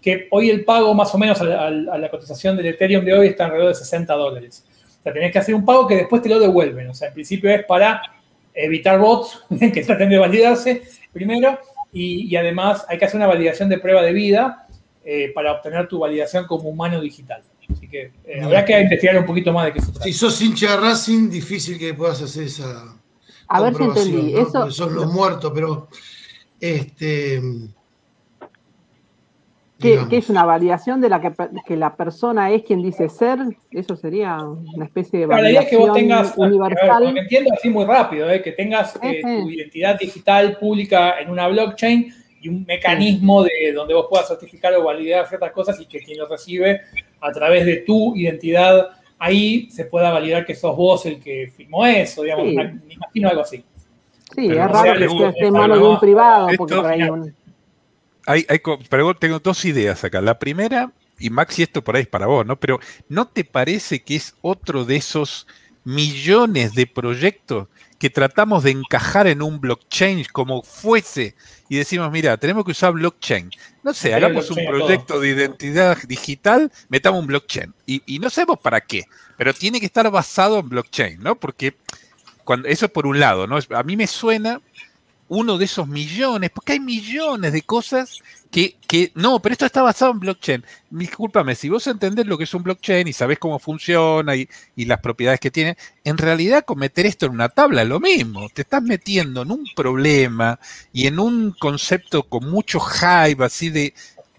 que 0.00 0.28
hoy 0.30 0.50
el 0.50 0.64
pago 0.64 0.94
más 0.94 1.14
o 1.14 1.18
menos 1.18 1.40
a, 1.40 1.70
la 1.70 2.10
cotización 2.10 2.56
del 2.56 2.66
Ethereum 2.66 3.04
de 3.04 3.12
hoy 3.12 3.26
está 3.28 3.46
alrededor 3.46 3.70
de 3.70 3.74
60 3.74 4.14
dólares. 4.14 4.64
O 5.00 5.02
sea, 5.02 5.12
tenés 5.12 5.32
que 5.32 5.38
hacer 5.38 5.54
un 5.54 5.64
pago 5.64 5.86
que 5.86 5.96
después 5.96 6.22
te 6.22 6.28
lo 6.28 6.38
devuelven. 6.38 6.88
O 6.88 6.94
sea, 6.94 7.08
en 7.08 7.14
principio 7.14 7.50
es 7.50 7.64
para 7.64 8.02
evitar 8.54 8.98
bots 8.98 9.42
que 9.74 9.82
traten 9.82 10.08
de 10.08 10.18
validarse 10.18 10.82
primero 11.12 11.58
y, 11.92 12.36
además 12.36 12.84
hay 12.88 12.98
que 12.98 13.06
hacer 13.06 13.16
una 13.16 13.26
validación 13.26 13.68
de 13.68 13.78
prueba 13.78 14.02
de 14.02 14.12
vida 14.12 14.66
eh, 15.04 15.32
para 15.34 15.52
obtener 15.52 15.88
tu 15.88 15.98
validación 15.98 16.46
como 16.46 16.68
humano 16.68 17.00
digital. 17.00 17.42
Así 17.72 17.88
que 17.88 18.12
eh, 18.24 18.40
habrá 18.42 18.64
que 18.64 18.80
investigar 18.80 19.18
un 19.18 19.26
poquito 19.26 19.52
más 19.52 19.66
de 19.66 19.72
qué 19.72 19.80
se 19.80 19.90
trata. 19.90 20.04
Si 20.04 20.12
sos 20.12 20.40
hincha 20.40 20.72
de 20.72 20.76
Racing, 20.76 21.30
difícil 21.30 21.78
que 21.78 21.94
puedas 21.94 22.22
hacer 22.22 22.44
esa. 22.44 22.96
A 23.48 23.62
ver 23.62 23.74
si 23.74 23.82
entendí. 23.82 24.32
¿no? 24.32 24.42
Eso, 24.42 24.70
son 24.70 24.94
los 24.94 25.12
muertos, 25.12 25.50
pero 25.54 25.88
este 26.60 27.40
¿Qué, 29.78 30.06
es 30.10 30.30
una 30.30 30.44
validación 30.46 31.02
de 31.02 31.10
la 31.10 31.20
que, 31.20 31.76
la 31.76 31.96
persona 31.96 32.50
es 32.50 32.62
quien 32.62 32.82
dice 32.82 33.10
ser? 33.10 33.38
Eso 33.70 33.94
sería 33.94 34.38
una 34.38 34.86
especie 34.86 35.20
de 35.20 35.26
validación 35.26 35.44
la 35.44 35.50
idea 35.50 35.62
es 35.62 35.68
que 35.68 35.76
vos 35.76 35.92
tengas, 35.92 36.32
universal. 36.36 37.04
Ver, 37.04 37.18
entiendo 37.18 37.50
así 37.52 37.68
muy 37.68 37.84
rápido, 37.84 38.30
¿eh? 38.30 38.40
que 38.40 38.52
tengas 38.52 38.98
eh, 39.02 39.20
tu 39.20 39.50
identidad 39.50 39.98
digital 39.98 40.56
pública 40.58 41.20
en 41.20 41.30
una 41.30 41.46
blockchain 41.48 42.10
y 42.40 42.48
un 42.48 42.64
mecanismo 42.64 43.42
de 43.42 43.72
donde 43.74 43.92
vos 43.92 44.06
puedas 44.08 44.28
certificar 44.28 44.72
o 44.74 44.84
validar 44.84 45.28
ciertas 45.28 45.52
cosas 45.52 45.78
y 45.78 45.84
que 45.84 46.00
quien 46.00 46.18
lo 46.18 46.26
recibe 46.26 46.80
a 47.20 47.30
través 47.32 47.66
de 47.66 47.76
tu 47.78 48.16
identidad 48.16 48.88
ahí 49.18 49.68
se 49.70 49.84
pueda 49.84 50.10
validar 50.10 50.46
que 50.46 50.54
sos 50.54 50.74
vos 50.74 51.04
el 51.06 51.20
que 51.20 51.52
firmó 51.54 51.84
eso, 51.86 52.22
digamos, 52.22 52.46
me 52.46 52.94
imagino 52.94 53.28
algo 53.28 53.42
así. 53.42 53.62
Sí, 54.34 54.50
es 54.50 54.56
raro 54.56 54.98
que 54.98 55.26
esté 55.28 55.46
en 55.46 55.52
manos 55.52 55.78
de 55.78 55.84
un 55.84 56.00
privado, 56.00 56.48
porque 56.56 56.74
por 56.74 56.86
ahí 56.86 57.02
un 57.02 57.34
hay, 58.26 58.44
pero 58.90 59.14
tengo 59.14 59.38
dos 59.38 59.64
ideas 59.64 60.02
acá. 60.04 60.20
La 60.20 60.38
primera, 60.38 60.92
y 61.18 61.30
Maxi, 61.30 61.62
esto 61.62 61.82
por 61.82 61.96
ahí 61.96 62.02
es 62.02 62.08
para 62.08 62.26
vos, 62.26 62.44
¿no? 62.44 62.56
Pero 62.56 62.80
¿no 63.08 63.28
te 63.28 63.44
parece 63.44 64.02
que 64.02 64.16
es 64.16 64.34
otro 64.42 64.84
de 64.84 64.96
esos 64.96 65.46
millones 65.84 66.74
de 66.74 66.88
proyectos 66.88 67.68
que 68.00 68.10
tratamos 68.10 68.64
de 68.64 68.72
encajar 68.72 69.28
en 69.28 69.40
un 69.40 69.60
blockchain 69.60 70.26
como 70.32 70.62
fuese 70.62 71.36
y 71.68 71.76
decimos, 71.76 72.10
mira, 72.10 72.36
tenemos 72.36 72.64
que 72.64 72.72
usar 72.72 72.92
blockchain. 72.92 73.50
No 73.84 73.94
sé, 73.94 74.12
hagamos 74.12 74.50
un 74.50 74.66
proyecto 74.66 75.20
de 75.20 75.28
identidad 75.28 75.96
digital, 76.06 76.70
metamos 76.88 77.20
un 77.20 77.28
blockchain. 77.28 77.72
Y, 77.86 78.02
y, 78.04 78.18
no 78.18 78.28
sabemos 78.28 78.58
para 78.58 78.80
qué, 78.80 79.04
pero 79.38 79.54
tiene 79.54 79.78
que 79.80 79.86
estar 79.86 80.10
basado 80.10 80.58
en 80.58 80.68
blockchain, 80.68 81.20
¿no? 81.20 81.36
Porque 81.36 81.76
cuando, 82.46 82.68
eso 82.68 82.88
por 82.88 83.06
un 83.06 83.20
lado, 83.20 83.46
¿no? 83.46 83.58
A 83.74 83.82
mí 83.82 83.96
me 83.96 84.06
suena 84.06 84.62
uno 85.28 85.58
de 85.58 85.64
esos 85.64 85.88
millones, 85.88 86.50
porque 86.50 86.72
hay 86.72 86.80
millones 86.80 87.52
de 87.52 87.62
cosas 87.62 88.22
que, 88.50 88.76
no, 89.14 89.40
pero 89.40 89.52
esto 89.52 89.66
está 89.66 89.82
basado 89.82 90.12
en 90.12 90.20
blockchain. 90.20 90.64
Discúlpame, 90.88 91.54
si 91.54 91.68
vos 91.68 91.86
entendés 91.88 92.26
lo 92.26 92.38
que 92.38 92.44
es 92.44 92.54
un 92.54 92.62
blockchain 92.62 93.08
y 93.08 93.12
sabés 93.12 93.38
cómo 93.38 93.58
funciona 93.58 94.36
y, 94.36 94.48
las 94.76 95.00
propiedades 95.00 95.40
que 95.40 95.50
tiene, 95.50 95.76
en 96.04 96.16
realidad 96.16 96.64
cometer 96.64 97.06
esto 97.06 97.26
en 97.26 97.32
una 97.32 97.48
tabla 97.48 97.82
es 97.82 97.88
lo 97.88 98.00
mismo. 98.00 98.48
Te 98.48 98.62
estás 98.62 98.82
metiendo 98.82 99.42
en 99.42 99.50
un 99.50 99.64
problema 99.74 100.58
y 100.92 101.06
en 101.06 101.18
un 101.18 101.50
concepto 101.58 102.22
con 102.22 102.48
mucho 102.48 102.78
hype, 102.80 103.44
así 103.44 103.68
de 103.68 103.92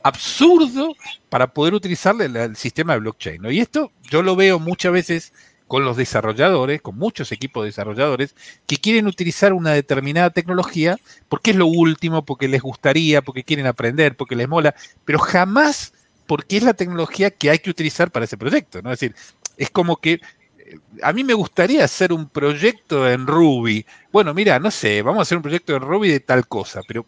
absurdo, 0.04 0.96
para 1.30 1.48
poder 1.54 1.74
utilizar 1.74 2.16
el, 2.22 2.56
sistema 2.56 2.94
de 2.94 3.00
blockchain. 3.00 3.42
¿no? 3.42 3.52
Y 3.52 3.60
esto 3.60 3.92
yo 4.10 4.22
lo 4.22 4.38
veo 4.38 4.58
muchas 4.58 4.94
veces 4.94 5.34
con 5.68 5.84
los 5.84 5.98
desarrolladores, 5.98 6.82
con 6.82 6.98
muchos 6.98 7.32
equipos 7.32 7.64
de 7.64 7.70
desarrolladores, 7.70 8.36
que 8.66 8.78
quieren 8.78 9.08
utilizar 9.08 9.54
una 9.54 9.72
determinada 9.72 10.30
tecnología 10.30 10.98
porque 11.30 11.52
es 11.52 11.58
lo 11.58 11.68
último, 11.68 12.24
porque 12.24 12.48
les 12.48 12.62
gustaría, 12.62 13.22
porque 13.22 13.44
quieren 13.44 13.68
aprender, 13.68 14.16
porque 14.16 14.36
les 14.36 14.48
mola, 14.48 14.76
pero 15.06 15.20
jamás 15.20 15.94
porque 16.26 16.58
es 16.58 16.64
la 16.64 16.74
tecnología 16.74 17.32
que 17.32 17.50
hay 17.50 17.60
que 17.60 17.70
utilizar 17.70 18.12
para 18.12 18.26
ese 18.26 18.38
proyecto. 18.38 18.82
¿no? 18.82 18.92
Es 18.92 19.00
decir, 19.00 19.16
es 19.58 19.70
como 19.70 19.98
que 19.98 20.14
eh, 20.14 20.78
a 21.02 21.14
mí 21.14 21.24
me 21.24 21.34
gustaría 21.34 21.84
hacer 21.84 22.14
un 22.14 22.30
proyecto 22.30 23.10
en 23.10 23.26
Ruby. 23.26 23.86
Bueno, 24.12 24.34
mira, 24.34 24.60
no 24.60 24.70
sé, 24.70 25.02
vamos 25.02 25.20
a 25.20 25.22
hacer 25.24 25.38
un 25.38 25.44
proyecto 25.44 25.76
en 25.76 25.82
Ruby 25.82 26.10
de 26.10 26.20
tal 26.20 26.48
cosa, 26.48 26.82
pero 26.88 27.06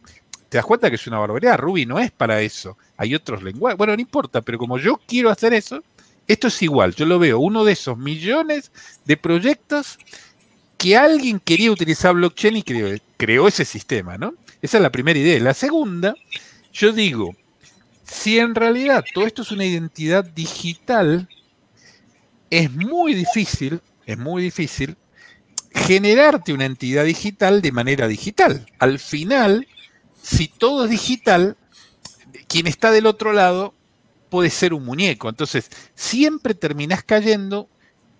te 0.47 0.57
das 0.57 0.65
cuenta 0.65 0.89
que 0.89 0.95
es 0.95 1.07
una 1.07 1.19
barbaridad. 1.19 1.59
Ruby 1.59 1.85
no 1.85 1.99
es 1.99 2.11
para 2.11 2.41
eso. 2.41 2.77
Hay 2.97 3.13
otros 3.13 3.43
lenguajes. 3.43 3.77
Bueno, 3.77 3.95
no 3.95 4.01
importa, 4.01 4.41
pero 4.41 4.57
como 4.57 4.77
yo 4.79 4.99
quiero 5.05 5.29
hacer 5.29 5.53
eso, 5.53 5.83
esto 6.29 6.47
es 6.47 6.61
igual, 6.61 6.93
yo 6.93 7.07
lo 7.07 7.17
veo, 7.17 7.39
uno 7.39 7.63
de 7.63 7.73
esos 7.73 7.97
millones 7.97 8.71
de 9.03 9.17
proyectos 9.17 9.97
que 10.77 10.95
alguien 10.95 11.39
quería 11.39 11.71
utilizar 11.71 12.13
blockchain 12.13 12.57
y 12.57 12.63
creó, 13.17 13.47
ese 13.47 13.65
sistema, 13.65 14.15
¿no? 14.15 14.35
Esa 14.61 14.77
es 14.77 14.83
la 14.83 14.91
primera 14.91 15.17
idea. 15.17 15.39
La 15.39 15.55
segunda, 15.55 16.13
yo 16.71 16.91
digo, 16.91 17.35
si 18.03 18.37
en 18.37 18.53
realidad 18.53 19.03
todo 19.11 19.25
esto 19.25 19.41
es 19.41 19.51
una 19.51 19.65
identidad 19.65 20.23
digital, 20.23 21.27
es 22.51 22.71
muy 22.71 23.15
difícil, 23.15 23.81
es 24.05 24.17
muy 24.19 24.43
difícil 24.43 24.97
generarte 25.73 26.53
una 26.53 26.65
entidad 26.65 27.05
digital 27.05 27.63
de 27.63 27.71
manera 27.71 28.07
digital. 28.07 28.67
Al 28.77 28.99
final, 28.99 29.67
si 30.21 30.47
todo 30.47 30.85
es 30.85 30.91
digital, 30.91 31.57
quien 32.47 32.67
está 32.67 32.91
del 32.91 33.07
otro 33.07 33.33
lado 33.33 33.73
puede 34.29 34.49
ser 34.49 34.73
un 34.73 34.85
muñeco. 34.85 35.29
Entonces, 35.29 35.69
siempre 35.95 36.53
terminás 36.53 37.03
cayendo 37.03 37.67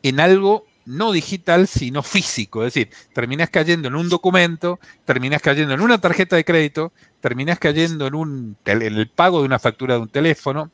en 0.04 0.20
algo 0.20 0.66
no 0.86 1.12
digital, 1.12 1.68
sino 1.68 2.02
físico. 2.02 2.66
Es 2.66 2.74
decir, 2.74 2.90
terminás 3.14 3.52
cayendo 3.52 3.88
en 3.88 3.96
un 3.96 4.10
documento, 4.10 4.80
terminás 5.06 5.42
cayendo 5.42 5.74
en 5.74 5.82
una 5.82 6.02
tarjeta 6.02 6.36
de 6.36 6.44
crédito, 6.44 6.94
terminás 7.22 7.60
cayendo 7.60 8.08
en, 8.08 8.16
un, 8.16 8.58
el 8.66 9.08
pago 9.10 9.40
de 9.40 9.46
una 9.46 9.60
factura 9.60 9.96
de 9.96 10.02
un 10.02 10.10
teléfono, 10.10 10.72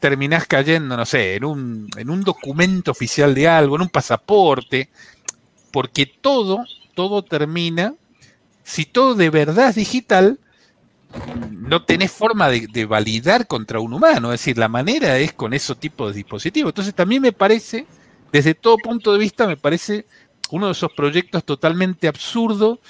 terminás 0.00 0.46
cayendo, 0.46 0.96
no 0.96 1.04
sé, 1.04 1.34
en 1.34 1.44
un, 1.44 1.88
en 1.96 2.08
un 2.08 2.22
documento 2.22 2.92
oficial 2.92 3.34
de 3.34 3.46
algo, 3.46 3.76
en 3.76 3.82
un 3.82 3.88
pasaporte, 3.90 4.88
porque 5.70 6.06
todo, 6.06 6.64
todo 6.94 7.22
termina, 7.22 7.94
si 8.64 8.86
todo 8.86 9.14
de 9.14 9.28
verdad 9.28 9.70
es 9.70 9.74
digital, 9.74 10.38
no 11.50 11.84
tenés 11.84 12.12
forma 12.12 12.48
de, 12.48 12.86
validar 12.86 13.46
contra 13.46 13.80
un 13.80 13.92
humano. 13.92 14.32
Es 14.32 14.40
decir, 14.40 14.58
la 14.58 14.68
manera 14.68 15.18
es 15.18 15.32
con 15.32 15.54
ese 15.54 15.74
tipo 15.74 16.08
de 16.08 16.14
dispositivos. 16.14 16.70
Entonces 16.70 16.94
también 16.94 17.22
me 17.22 17.32
parece, 17.32 17.86
desde 18.32 18.54
todo 18.54 18.76
punto 18.78 19.12
de 19.12 19.18
vista, 19.18 19.46
me 19.46 19.56
parece 19.56 20.06
uno 20.50 20.66
de 20.66 20.72
esos 20.72 20.92
proyectos 20.92 21.44
totalmente 21.44 22.08
absurdo, 22.08 22.80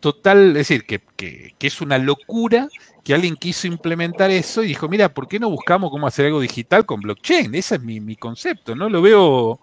total, 0.00 0.50
es 0.50 0.68
decir, 0.68 0.84
que, 0.86 1.54
es 1.58 1.80
una 1.80 1.98
locura 1.98 2.68
que 3.02 3.14
alguien 3.14 3.36
quiso 3.36 3.66
implementar 3.66 4.30
eso 4.30 4.62
y 4.62 4.68
dijo, 4.68 4.88
mira, 4.88 5.08
¿por 5.08 5.26
qué 5.26 5.40
no 5.40 5.50
buscamos 5.50 5.90
cómo 5.90 6.06
hacer 6.06 6.26
algo 6.26 6.40
digital 6.40 6.86
con 6.86 7.00
blockchain? 7.00 7.54
Ese 7.54 7.76
es 7.76 7.82
mi, 7.82 8.00
mi 8.00 8.16
concepto, 8.16 8.76
¿no? 8.76 8.88
Lo 8.88 9.02
veo, 9.02 9.58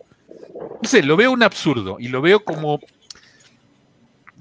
no 0.81 0.89
sé, 0.89 1.03
lo 1.03 1.15
veo 1.15 1.31
un 1.31 1.43
absurdo 1.43 1.97
y 1.99 2.07
lo 2.07 2.21
veo 2.21 2.43
como 2.43 2.79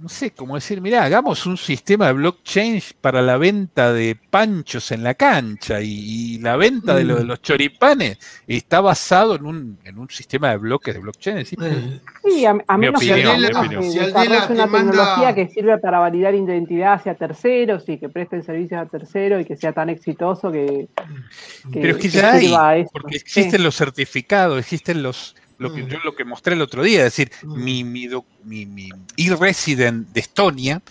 no 0.00 0.08
sé, 0.08 0.32
como 0.32 0.56
decir, 0.56 0.80
mira, 0.80 1.04
hagamos 1.04 1.46
un 1.46 1.56
sistema 1.56 2.08
de 2.08 2.14
blockchain 2.14 2.82
para 3.00 3.22
la 3.22 3.36
venta 3.38 3.92
de 3.92 4.16
panchos 4.30 4.90
en 4.92 5.02
la 5.04 5.14
cancha 5.14 5.80
y, 5.80 6.34
y 6.34 6.38
la 6.40 6.56
venta 6.56 6.94
de, 6.94 7.04
lo, 7.04 7.16
de, 7.16 7.24
los 7.24 7.40
choripanes 7.40 8.18
está 8.46 8.80
basado 8.80 9.36
en 9.36 9.46
un, 9.46 9.78
en 9.84 9.98
un 9.98 10.10
sistema 10.10 10.50
de 10.50 10.56
bloques 10.58 10.94
de 10.94 11.00
blockchain. 11.00 11.38
Es 11.38 11.50
decir, 11.50 12.00
Sí, 12.24 12.44
a, 12.44 12.56
a 12.66 12.76
menos 12.76 12.96
opinión, 12.96 13.40
que. 13.40 13.82
Si 13.90 13.98
Aldela 14.00 14.46
te 14.46 14.52
una 14.52 14.66
manda- 14.66 14.90
tecnología 14.92 15.34
que 15.34 15.48
sirve 15.48 15.78
para 15.78 16.00
validar 16.00 16.34
identidad 16.34 16.94
hacia 16.94 17.14
terceros 17.14 17.88
y 17.88 17.96
que 17.98 18.08
presten 18.08 18.42
servicios 18.42 18.80
a 18.80 18.86
terceros 18.86 19.40
y 19.42 19.44
que 19.44 19.56
sea 19.56 19.72
tan 19.72 19.88
exitoso 19.90 20.50
que, 20.50 20.88
que- 21.72 21.80
Pero 21.80 21.96
es 21.96 22.02
que 22.02 22.08
ya 22.08 22.32
hay, 22.32 22.84
porque 22.92 23.12
Sí. 23.18 23.22
existen 23.24 23.62
los 23.62 23.76
certificados, 23.76 24.58
existen 24.58 25.02
los, 25.02 25.36
lo 25.58 25.72
que 25.72 25.86
yo 25.86 25.98
lo 26.04 26.14
que 26.14 26.24
mostré 26.24 26.54
el 26.54 26.62
otro 26.62 26.82
día, 26.82 26.98
es 27.06 27.16
decir, 27.16 27.30
mi, 27.44 27.84
mi, 27.84 28.06
doc- 28.06 28.26
mi, 28.44 28.66
mi 28.66 28.88
e-resident 29.16 30.08
de 30.08 30.20
Estonia 30.20 30.82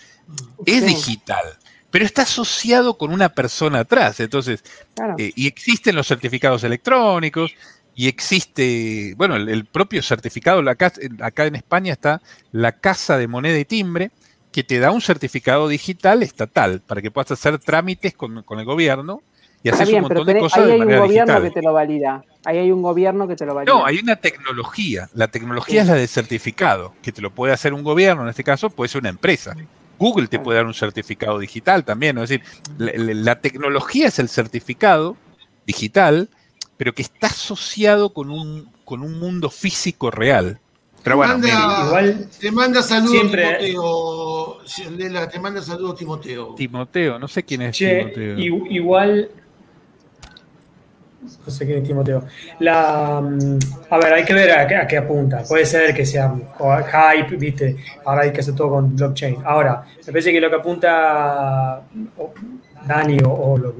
es 0.64 0.80
Sí. 0.84 0.86
digital, 0.94 1.44
pero 1.90 2.04
está 2.04 2.22
asociado 2.22 2.96
con 2.96 3.12
una 3.12 3.28
persona 3.28 3.80
atrás, 3.80 4.20
entonces, 4.20 4.64
Claro. 4.94 5.16
eh, 5.18 5.32
y 5.36 5.46
existen 5.46 5.94
los 5.96 6.06
certificados 6.08 6.64
electrónicos, 6.64 7.52
y 7.96 8.08
existe, 8.08 9.14
bueno, 9.16 9.36
el, 9.36 9.48
el 9.48 9.66
propio 9.66 10.02
certificado, 10.02 10.62
la 10.62 10.74
casa- 10.74 11.00
acá 11.20 11.46
en 11.46 11.54
España 11.54 11.92
está 11.92 12.20
la 12.50 12.72
Casa 12.72 13.18
de 13.18 13.28
Moneda 13.28 13.58
y 13.58 13.64
Timbre, 13.64 14.10
que 14.50 14.64
te 14.64 14.78
da 14.78 14.90
un 14.90 15.00
certificado 15.00 15.68
digital 15.68 16.22
estatal 16.22 16.80
para 16.80 17.02
que 17.02 17.10
puedas 17.10 17.30
hacer 17.32 17.58
trámites 17.58 18.14
con, 18.14 18.42
con 18.44 18.58
el 18.60 18.64
gobierno 18.64 19.22
y 19.64 19.68
haces 19.70 19.88
bien, 19.88 20.02
un 20.04 20.08
pero 20.08 20.20
montón 20.20 20.34
de 20.34 20.40
tenés- 20.40 20.42
cosas 20.42 20.58
ahí 20.60 20.66
de 20.66 20.72
hay 20.74 20.80
un 20.80 20.86
gobierno 20.86 21.10
digital. 21.32 21.42
que 21.42 21.50
te 21.50 21.62
lo 21.62 21.72
valida. 21.72 22.24
Ahí 22.44 22.58
hay 22.58 22.70
un 22.70 22.82
gobierno 22.82 23.26
que 23.26 23.34
te 23.34 23.46
lo 23.46 23.54
valida. 23.54 23.72
No, 23.72 23.84
hay 23.84 23.98
una 23.98 24.16
tecnología. 24.16 25.08
La 25.14 25.28
tecnología 25.28 25.80
es 25.82 25.88
la 25.88 25.94
de 25.94 26.06
certificado, 26.06 26.94
que 27.02 27.10
te 27.10 27.20
lo 27.22 27.30
puede 27.34 27.52
hacer 27.52 27.74
un 27.74 27.82
gobierno, 27.82 28.22
en 28.22 28.28
este 28.28 28.44
caso 28.44 28.70
puede 28.70 28.88
ser 28.90 29.00
una 29.00 29.08
empresa. 29.10 29.56
Google 29.98 30.26
te 30.28 30.38
puede 30.38 30.58
dar 30.58 30.66
un 30.66 30.74
certificado 30.74 31.38
digital 31.38 31.84
también, 31.84 32.16
¿no? 32.16 32.22
es 32.24 32.28
decir, 32.30 32.44
la, 32.78 33.40
tecnología 33.40 34.08
es 34.08 34.18
el 34.18 34.28
certificado 34.28 35.16
digital, 35.66 36.28
pero 36.76 36.92
que 36.92 37.02
está 37.02 37.28
asociado 37.28 38.12
con 38.12 38.28
un, 38.30 38.68
con 38.84 39.02
un 39.02 39.18
mundo 39.18 39.48
físico 39.50 40.10
real. 40.10 40.58
Pero 41.04 41.16
bueno, 41.16 41.34
Manda- 41.34 41.84
igual 41.86 42.28
te 42.40 42.50
manda 42.50 42.82
saludos 42.82 43.10
siempre- 43.12 43.58
Timoteo. 43.60 44.58
Te 45.30 45.38
manda 45.38 45.62
saludos 45.62 45.96
Timoteo. 45.98 46.54
Timoteo, 46.56 47.18
no 47.18 47.28
sé 47.28 47.42
quién 47.44 47.62
es 47.62 47.76
Che, 47.76 48.04
Timoteo. 48.14 48.38
igual. 48.70 49.30
No 51.46 51.50
sé 51.50 51.66
quién 51.66 51.78
es 51.78 51.84
Timoteo. 51.88 52.24
La, 52.60 53.20
mm, 53.20 53.58
a 53.90 53.98
ver, 53.98 54.12
hay 54.14 54.24
que 54.24 54.34
ver 54.34 54.50
a 54.52 54.66
qué, 54.66 54.76
a 54.76 54.86
qué 54.86 54.98
apunta. 54.98 55.42
Puede 55.48 55.64
ser 55.66 55.94
que 55.94 56.04
sea 56.04 56.34
hype, 56.34 57.36
¿viste? 57.36 57.76
Ahora 58.04 58.22
hay 58.22 58.32
que 58.32 58.40
hacer 58.40 58.54
todo 58.54 58.70
con 58.70 58.94
blockchain. 58.94 59.36
Ahora, 59.44 59.84
me 60.06 60.12
parece 60.12 60.32
que 60.32 60.40
lo 60.40 60.50
que 60.50 60.56
apunta 60.56 61.82
Dani 62.86 63.18
o, 63.24 63.30
o 63.30 63.58
lo- 63.58 63.74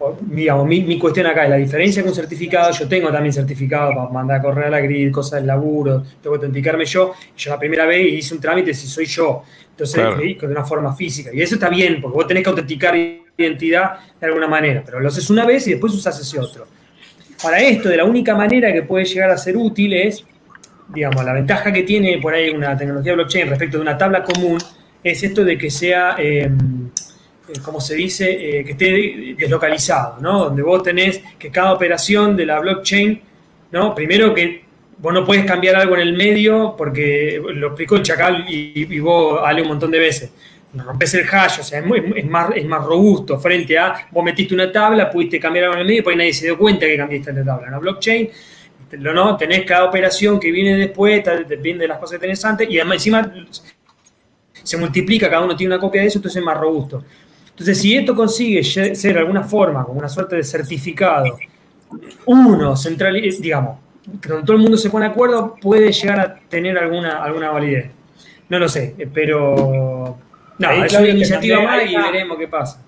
o, 0.00 0.16
digamos, 0.20 0.64
mi, 0.68 0.80
mi 0.82 0.96
cuestión 0.96 1.26
acá 1.26 1.42
es 1.44 1.50
la 1.50 1.56
diferencia 1.56 2.04
con 2.04 2.14
certificado. 2.14 2.70
Yo 2.70 2.86
tengo 2.88 3.10
también 3.10 3.32
certificado 3.32 3.90
para 3.94 4.08
mandar 4.08 4.38
a 4.38 4.42
correr 4.42 4.66
a 4.66 4.70
la 4.70 4.80
grid, 4.80 5.10
cosas 5.10 5.40
del 5.40 5.48
laburo, 5.48 6.04
tengo 6.22 6.34
que 6.34 6.46
autenticarme 6.46 6.84
yo. 6.84 7.14
Yo 7.36 7.50
la 7.50 7.58
primera 7.58 7.84
vez 7.84 8.06
hice 8.12 8.32
un 8.34 8.40
trámite 8.40 8.72
si 8.74 8.86
soy 8.86 9.06
yo. 9.06 9.42
Entonces, 9.70 9.96
Claro. 9.96 10.16
de 10.18 10.46
una 10.46 10.64
forma 10.64 10.94
física. 10.94 11.30
Y 11.34 11.42
eso 11.42 11.56
está 11.56 11.68
bien, 11.68 12.00
porque 12.00 12.14
vos 12.14 12.26
tenés 12.28 12.44
que 12.44 12.48
autenticar 12.50 12.94
identidad 13.36 13.98
de 14.20 14.26
alguna 14.26 14.46
manera, 14.46 14.82
pero 14.86 15.00
lo 15.00 15.08
haces 15.08 15.28
una 15.30 15.44
vez 15.44 15.66
y 15.66 15.72
después 15.72 15.92
usas 15.92 16.18
ese 16.20 16.38
otro. 16.38 16.66
Para 17.42 17.60
esto, 17.60 17.88
de 17.88 17.96
la 17.96 18.04
única 18.04 18.34
manera 18.34 18.72
que 18.72 18.82
puede 18.82 19.04
llegar 19.04 19.30
a 19.30 19.38
ser 19.38 19.56
útil 19.56 19.92
es, 19.92 20.24
digamos, 20.88 21.24
la 21.24 21.32
ventaja 21.32 21.72
que 21.72 21.84
tiene 21.84 22.18
por 22.18 22.34
ahí 22.34 22.50
una 22.50 22.76
tecnología 22.76 23.14
blockchain 23.14 23.48
respecto 23.48 23.76
de 23.76 23.82
una 23.82 23.96
tabla 23.96 24.24
común, 24.24 24.58
es 25.04 25.22
esto 25.22 25.44
de 25.44 25.56
que 25.56 25.70
sea, 25.70 26.16
eh, 26.18 26.50
eh, 26.50 27.60
como 27.64 27.80
se 27.80 27.94
dice, 27.94 28.58
eh, 28.58 28.64
que 28.64 28.72
esté 28.72 29.36
deslocalizado, 29.38 30.20
¿no? 30.20 30.46
Donde 30.46 30.62
vos 30.62 30.82
tenés 30.82 31.22
que 31.38 31.50
cada 31.50 31.72
operación 31.72 32.36
de 32.36 32.46
la 32.46 32.58
blockchain, 32.58 33.20
¿no? 33.70 33.94
Primero 33.94 34.34
que 34.34 34.64
vos 34.98 35.14
no 35.14 35.24
puedes 35.24 35.44
cambiar 35.44 35.76
algo 35.76 35.94
en 35.94 36.00
el 36.00 36.14
medio 36.14 36.74
porque 36.76 37.40
lo 37.54 37.68
explicó 37.68 37.96
el 37.96 38.02
chacal 38.02 38.46
y, 38.48 38.92
y 38.92 38.98
vos 38.98 39.40
ale 39.44 39.62
un 39.62 39.68
montón 39.68 39.92
de 39.92 40.00
veces. 40.00 40.32
Rompes 40.74 41.14
el 41.14 41.26
hash, 41.26 41.60
o 41.60 41.62
sea, 41.62 41.80
es, 41.80 42.26
más, 42.26 42.50
es 42.54 42.64
más 42.66 42.84
robusto 42.84 43.38
frente 43.38 43.78
a 43.78 44.06
vos 44.10 44.22
metiste 44.22 44.54
una 44.54 44.70
tabla, 44.70 45.10
pudiste 45.10 45.40
cambiar 45.40 45.64
algo 45.64 45.76
en 45.76 45.80
el 45.80 45.86
medio 45.86 46.02
y 46.04 46.10
ahí 46.10 46.16
nadie 46.16 46.32
se 46.32 46.44
dio 46.44 46.58
cuenta 46.58 46.84
que 46.86 46.96
cambiaste 46.96 47.32
la 47.32 47.44
tabla. 47.44 47.66
En 47.66 47.72
la 47.72 47.78
blockchain, 47.78 48.28
lo 48.92 49.14
no, 49.14 49.36
tenés 49.36 49.64
cada 49.64 49.84
operación 49.84 50.38
que 50.38 50.50
viene 50.50 50.76
después, 50.76 51.24
depende 51.46 51.84
de 51.84 51.88
las 51.88 51.98
cosas 51.98 52.18
que 52.18 52.20
tenés 52.20 52.44
antes, 52.44 52.68
y 52.70 52.78
además 52.78 52.96
encima 52.96 53.32
se 54.62 54.76
multiplica, 54.76 55.30
cada 55.30 55.44
uno 55.44 55.56
tiene 55.56 55.74
una 55.74 55.80
copia 55.80 56.02
de 56.02 56.08
eso, 56.08 56.18
entonces 56.18 56.40
es 56.40 56.44
más 56.44 56.58
robusto. 56.58 57.02
Entonces, 57.50 57.80
si 57.80 57.96
esto 57.96 58.14
consigue 58.14 58.62
ser 58.62 58.94
de 58.94 59.18
alguna 59.18 59.42
forma, 59.42 59.84
como 59.84 59.98
una 59.98 60.08
suerte 60.08 60.36
de 60.36 60.44
certificado, 60.44 61.38
uno, 62.26 62.76
central, 62.76 63.16
eh, 63.16 63.34
digamos, 63.40 63.78
donde 64.04 64.44
todo 64.44 64.56
el 64.56 64.62
mundo 64.62 64.76
se 64.76 64.90
pone 64.90 65.06
de 65.06 65.12
acuerdo, 65.12 65.56
puede 65.60 65.92
llegar 65.92 66.20
a 66.20 66.36
tener 66.48 66.78
alguna, 66.78 67.22
alguna 67.22 67.50
validez. 67.50 67.90
No 68.48 68.58
lo 68.58 68.68
sé, 68.68 68.94
eh, 68.98 69.08
pero. 69.12 70.18
No, 70.58 70.68
Ahí, 70.68 70.82
es 70.82 70.92
una 70.92 71.08
iniciativa 71.08 71.60
más 71.62 71.90
y 71.90 71.96
veremos 71.96 72.38
qué 72.38 72.48
pasa. 72.48 72.84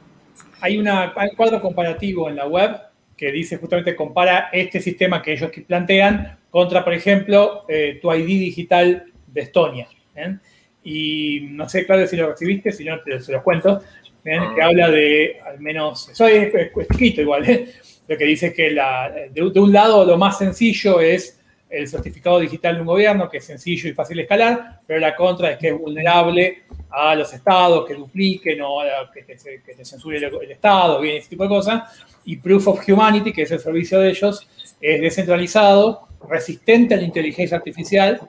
Hay, 0.61 0.77
una, 0.77 1.13
hay 1.17 1.31
un 1.31 1.37
cuadro 1.37 1.61
comparativo 1.61 2.29
en 2.29 2.37
la 2.37 2.47
web 2.47 2.77
que 3.17 3.31
dice 3.31 3.59
justamente 3.59 3.95
compara 3.95 4.49
este 4.53 4.81
sistema 4.81 5.23
que 5.23 5.33
ellos 5.33 5.51
plantean 5.67 6.39
contra, 6.51 6.85
por 6.85 6.95
ejemplo, 6.95 7.65
eh, 7.69 7.99
tu 8.01 8.13
ID 8.13 8.27
digital 8.27 9.05
de 9.27 9.41
Estonia. 9.41 9.89
¿bien? 10.15 10.41
Y 10.83 11.49
no 11.51 11.69
sé, 11.69 11.87
Claudio, 11.87 12.07
si 12.07 12.17
lo 12.17 12.31
recibiste, 12.31 12.73
si 12.73 12.85
no, 12.85 13.01
te, 13.01 13.21
se 13.21 13.33
los 13.33 13.43
cuento. 13.43 13.81
¿bien? 14.25 14.43
Que 14.55 14.63
habla 14.63 14.91
de, 14.91 15.39
al 15.47 15.61
menos, 15.61 16.09
eso 16.09 16.27
es, 16.27 16.55
es, 16.55 16.71
es 16.77 16.89
chiquito 16.89 17.21
igual, 17.21 17.49
¿eh? 17.49 17.69
lo 18.09 18.19
que 18.19 18.25
dice 18.25 18.49
es 18.49 18.55
que 18.55 18.71
la, 18.71 19.11
de, 19.11 19.31
de 19.31 19.61
un 19.61 19.73
lado 19.73 20.05
lo 20.05 20.19
más 20.19 20.39
sencillo 20.39 21.01
es 21.01 21.40
el 21.71 21.87
certificado 21.87 22.41
digital 22.41 22.75
de 22.75 22.81
un 22.81 22.87
gobierno, 22.89 23.29
que 23.29 23.39
es 23.39 23.45
sencillo 23.45 23.89
y 23.89 23.93
fácil 23.93 24.17
de 24.17 24.25
escalar, 24.25 24.81
pero 24.87 24.99
la 24.99 25.15
contra 25.15 25.53
es 25.53 25.59
que 25.59 25.69
es 25.69 25.79
vulnerable 25.79 26.65
a 26.91 27.15
los 27.15 27.33
estados 27.33 27.87
que 27.87 27.95
dupliquen 27.95 28.61
o 28.63 28.81
que 29.15 29.23
te, 29.23 29.37
que 29.65 29.85
censure 29.85 30.19
el, 30.19 30.25
el 30.25 30.51
estado, 30.51 31.01
bien, 31.01 31.17
ese 31.17 31.31
tipo 31.31 31.45
de 31.45 31.49
cosas. 31.49 31.83
Y 32.25 32.37
Proof 32.37 32.69
of 32.69 32.89
Humanity, 32.89 33.33
que 33.33 33.43
es 33.43 33.51
el 33.53 33.61
servicio 33.61 34.01
de 34.01 34.11
ellos, 34.11 34.49
es 34.81 35.01
descentralizado, 35.01 36.09
resistente 36.29 36.95
a 36.95 36.97
la 36.97 37.05
inteligencia 37.05 37.57
artificial 37.57 38.21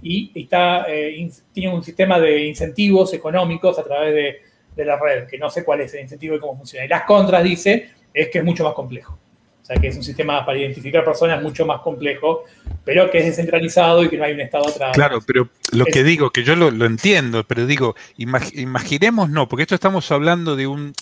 y 0.00 0.30
está, 0.34 0.86
eh, 0.88 1.28
tiene 1.52 1.74
un 1.74 1.82
sistema 1.82 2.18
de 2.20 2.46
incentivos 2.46 3.12
económicos 3.12 3.78
a 3.78 3.82
través 3.82 4.14
de, 4.14 4.36
de 4.76 4.84
la 4.84 4.98
red, 4.98 5.26
que 5.26 5.38
no 5.38 5.50
sé 5.50 5.64
cuál 5.64 5.80
es 5.80 5.92
el 5.94 6.02
incentivo 6.02 6.36
y 6.36 6.40
cómo 6.40 6.56
funciona. 6.56 6.84
Y 6.84 6.88
las 6.88 7.02
contras, 7.02 7.42
dice, 7.42 7.90
es 8.12 8.28
que 8.28 8.38
es 8.38 8.44
mucho 8.44 8.64
más 8.64 8.74
complejo. 8.74 9.18
O 9.64 9.66
sea, 9.66 9.76
que 9.76 9.88
es 9.88 9.96
un 9.96 10.04
sistema 10.04 10.44
para 10.44 10.58
identificar 10.58 11.02
personas 11.02 11.42
mucho 11.42 11.64
más 11.64 11.80
complejo, 11.80 12.44
pero 12.84 13.10
que 13.10 13.16
es 13.20 13.24
descentralizado 13.24 14.04
y 14.04 14.10
que 14.10 14.18
no 14.18 14.24
hay 14.24 14.34
un 14.34 14.42
Estado 14.42 14.68
atrás. 14.68 14.92
Claro, 14.92 15.20
pero 15.26 15.48
lo 15.72 15.86
Es- 15.86 15.94
que 15.94 16.04
digo, 16.04 16.28
que 16.28 16.44
yo 16.44 16.54
lo, 16.54 16.70
lo 16.70 16.84
entiendo, 16.84 17.44
pero 17.44 17.64
digo, 17.64 17.96
imag- 18.18 18.52
imaginemos 18.60 19.30
no, 19.30 19.48
porque 19.48 19.62
esto 19.62 19.74
estamos 19.74 20.12
hablando 20.12 20.54
de 20.54 20.66
un 20.66 20.92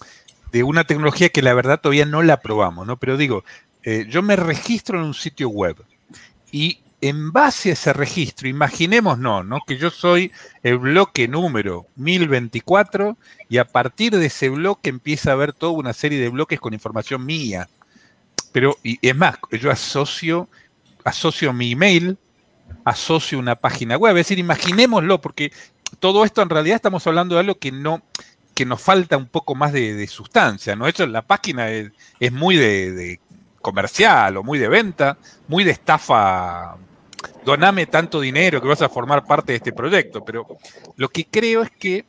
de 0.52 0.62
una 0.62 0.84
tecnología 0.84 1.30
que 1.30 1.42
la 1.42 1.54
verdad 1.54 1.80
todavía 1.80 2.06
no 2.06 2.22
la 2.22 2.40
probamos, 2.40 2.86
¿no? 2.86 2.98
Pero 2.98 3.16
digo, 3.16 3.42
eh, 3.82 4.06
yo 4.08 4.22
me 4.22 4.36
registro 4.36 4.98
en 4.98 5.06
un 5.06 5.14
sitio 5.14 5.48
web 5.48 5.76
y 6.52 6.78
en 7.00 7.32
base 7.32 7.70
a 7.70 7.72
ese 7.72 7.92
registro, 7.92 8.46
imaginemos 8.48 9.18
no, 9.18 9.42
¿no? 9.42 9.58
Que 9.66 9.76
yo 9.76 9.90
soy 9.90 10.30
el 10.62 10.78
bloque 10.78 11.26
número 11.26 11.86
1024 11.96 13.16
y 13.48 13.58
a 13.58 13.64
partir 13.64 14.16
de 14.16 14.26
ese 14.26 14.50
bloque 14.50 14.90
empieza 14.90 15.30
a 15.30 15.32
haber 15.34 15.52
toda 15.52 15.72
una 15.72 15.92
serie 15.94 16.20
de 16.20 16.28
bloques 16.28 16.60
con 16.60 16.74
información 16.74 17.24
mía. 17.26 17.68
Pero, 18.52 18.76
y 18.82 18.98
es 19.06 19.16
más, 19.16 19.36
yo 19.50 19.70
asocio, 19.70 20.48
asocio 21.04 21.52
mi 21.52 21.72
email, 21.72 22.18
asocio 22.84 23.38
una 23.38 23.56
página 23.56 23.96
web. 23.96 24.16
Es 24.16 24.26
decir, 24.26 24.38
imaginémoslo, 24.38 25.20
porque 25.20 25.52
todo 25.98 26.24
esto 26.24 26.42
en 26.42 26.50
realidad 26.50 26.76
estamos 26.76 27.06
hablando 27.06 27.34
de 27.34 27.40
algo 27.40 27.54
que 27.56 27.72
no 27.72 28.02
que 28.54 28.66
nos 28.66 28.82
falta 28.82 29.16
un 29.16 29.28
poco 29.28 29.54
más 29.54 29.72
de, 29.72 30.06
sustancia, 30.06 30.76
¿no? 30.76 30.86
La 31.06 31.22
página 31.22 31.70
es, 31.70 31.90
es 32.20 32.32
muy 32.32 32.56
de, 32.56 33.18
comercial 33.62 34.36
o 34.36 34.42
muy 34.42 34.58
de 34.58 34.68
venta, 34.68 35.16
muy 35.48 35.64
de 35.64 35.70
estafa. 35.70 36.76
Doname 37.46 37.86
tanto 37.86 38.20
dinero 38.20 38.60
que 38.60 38.68
vas 38.68 38.82
a 38.82 38.88
formar 38.88 39.24
parte 39.24 39.52
de 39.52 39.56
este 39.56 39.72
proyecto, 39.72 40.22
pero 40.24 40.46
lo 40.96 41.08
que 41.08 41.24
creo 41.24 41.62
es 41.62 41.70
que 41.70 42.04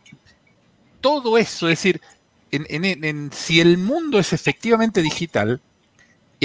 todo 0.99 1.37
eso, 1.37 1.69
es 1.69 1.79
decir, 1.79 2.01
en- 2.51 2.65
en- 2.69 3.03
en- 3.05 3.31
si 3.31 3.61
el 3.61 3.77
mundo 3.77 4.19
es 4.19 4.33
efectivamente 4.33 5.01
digital, 5.01 5.61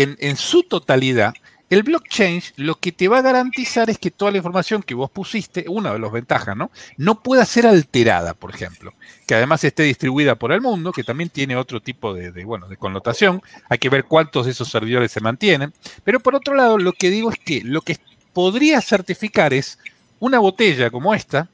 en, 0.03 0.37
su 0.37 0.63
totalidad, 0.63 1.35
el 1.71 1.83
blockchain 1.83 2.43
lo 2.57 2.77
que 2.77 2.93
te 2.93 3.09
va 3.09 3.19
a 3.19 3.23
garantizar 3.23 3.91
es 3.91 3.99
que 3.99 4.11
toda 4.11 4.31
la 4.31 4.39
información 4.39 4.83
que 4.83 4.95
vos 4.95 5.11
pusiste, 5.11 5.65
una 5.69 5.93
de 5.93 5.99
las 5.99 6.13
ventajas, 6.13 6.57
¿no? 6.57 6.71
No 6.97 7.23
pueda 7.23 7.45
ser 7.45 7.67
alterada, 7.67 8.33
por 8.35 8.55
ejemplo. 8.55 8.95
Que 9.27 9.35
además 9.35 9.63
esté 9.65 9.83
distribuida 9.83 10.37
por 10.37 10.53
el 10.53 10.61
mundo, 10.61 10.93
que 10.93 11.05
también 11.05 11.29
tiene 11.29 11.57
otro 11.57 11.81
tipo 11.81 12.15
de, 12.15 12.33
de, 12.33 12.45
bueno, 12.45 12.69
de 12.69 12.79
connotación. 12.79 13.43
Hay 13.69 13.79
que 13.79 13.91
ver 13.91 14.05
cuántos 14.05 14.47
de 14.47 14.53
esos 14.53 14.69
servidores 14.69 15.13
se 15.13 15.21
mantienen. 15.21 15.75
Pero 16.05 16.21
por 16.21 16.35
otro 16.35 16.55
lado, 16.55 16.79
lo 16.79 16.93
que 16.93 17.11
digo 17.11 17.31
es 17.31 17.39
que 17.39 17.61
lo 17.63 17.83
que 17.83 17.99
podría 18.33 18.81
certificar 18.81 19.53
es 19.53 19.79
una 20.21 20.39
botella 20.39 20.91
como 20.91 21.15
esta, 21.15 21.49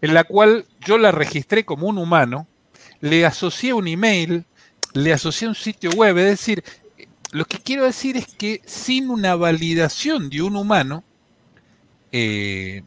en 0.00 0.14
la 0.14 0.24
cual 0.24 0.66
yo 0.80 0.98
la 0.98 1.12
registré 1.12 1.64
como 1.64 1.86
un 1.86 1.98
humano, 1.98 2.46
le 3.00 3.24
asocié 3.24 3.72
un 3.72 3.88
email, 3.88 4.44
le 4.92 5.12
asocié 5.12 5.48
un 5.48 5.54
sitio 5.54 5.90
web, 5.90 6.16
es 6.18 6.24
decir, 6.26 6.64
lo 7.32 7.44
que 7.44 7.58
quiero 7.58 7.84
decir 7.84 8.16
es 8.16 8.26
que 8.26 8.60
sin 8.64 9.10
una 9.10 9.34
validación 9.36 10.30
de 10.30 10.42
un 10.42 10.56
humano, 10.56 11.04
eh, 12.12 12.82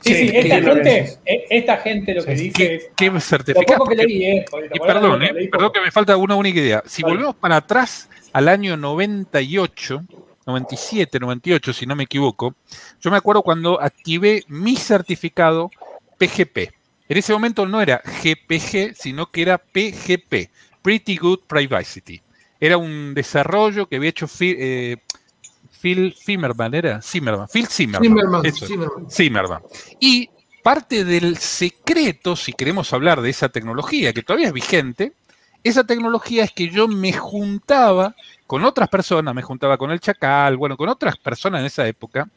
Sí, 0.00 0.12
sí, 0.14 0.30
¿qué- 0.30 0.38
esta 0.40 0.60
gente, 0.62 1.18
e- 1.24 1.44
esta 1.48 1.76
gente 1.78 2.14
lo 2.14 2.24
que 2.24 2.34
dice 2.34 2.52
¿Qué, 2.52 2.74
es. 2.74 2.88
qué 2.94 3.10
Lo 3.10 3.20
certificado? 3.20 3.78
poco 3.78 3.90
que 3.90 3.96
Porque- 3.96 4.06
leí, 4.12 4.24
eh, 4.26 4.44
y 4.74 4.78
perdón, 4.78 5.22
eh, 5.22 5.32
leí 5.32 5.48
perdón 5.48 5.72
que 5.72 5.80
me 5.80 5.90
falta 5.90 6.14
una 6.18 6.34
única 6.34 6.60
idea. 6.60 6.82
Si 6.84 7.00
Vale. 7.02 7.14
volvemos 7.14 7.36
para 7.36 7.56
atrás 7.56 8.10
al 8.34 8.48
año 8.48 8.76
98, 8.76 10.02
97, 10.46 11.18
98, 11.18 11.72
si 11.72 11.86
no 11.86 11.96
me 11.96 12.04
equivoco, 12.04 12.54
yo 13.00 13.10
me 13.10 13.16
acuerdo 13.16 13.40
cuando 13.42 13.80
activé 13.80 14.44
mi 14.48 14.76
certificado 14.76 15.70
PGP. 16.18 16.70
En 17.08 17.16
ese 17.16 17.32
momento 17.32 17.64
no 17.64 17.80
era 17.80 18.02
GPG, 18.22 18.94
sino 18.94 19.30
que 19.30 19.40
era 19.40 19.56
PGP, 19.56 20.50
Pretty 20.82 21.16
Good 21.16 21.40
Privacy. 21.46 22.20
Era 22.64 22.78
un 22.78 23.12
desarrollo 23.12 23.86
que 23.86 23.96
había 23.96 24.08
hecho 24.08 24.26
Phil, 24.26 24.56
eh, 24.58 24.96
Phil 25.82 26.14
Zimmerman, 26.18 26.72
¿era? 26.72 27.02
Zimmerman, 27.02 27.46
Phil 27.46 27.66
Zimmerman. 27.66 28.02
Zimmerman, 28.02 28.46
eso. 28.46 28.66
Zimmerman. 28.66 29.10
Zimmerman. 29.10 29.62
Y 30.00 30.30
parte 30.62 31.04
del 31.04 31.36
secreto, 31.36 32.36
si 32.36 32.54
queremos 32.54 32.90
hablar 32.94 33.20
de 33.20 33.28
esa 33.28 33.50
tecnología, 33.50 34.14
que 34.14 34.22
todavía 34.22 34.46
es 34.46 34.54
vigente, 34.54 35.12
esa 35.62 35.84
tecnología 35.84 36.44
es 36.44 36.52
que 36.52 36.70
yo 36.70 36.88
me 36.88 37.12
juntaba 37.12 38.16
con 38.46 38.64
otras 38.64 38.88
personas, 38.88 39.34
me 39.34 39.42
juntaba 39.42 39.76
con 39.76 39.90
el 39.90 40.00
Chacal, 40.00 40.56
bueno, 40.56 40.78
con 40.78 40.88
otras 40.88 41.18
personas 41.18 41.60
en 41.60 41.66
esa 41.66 41.86
época, 41.86 42.30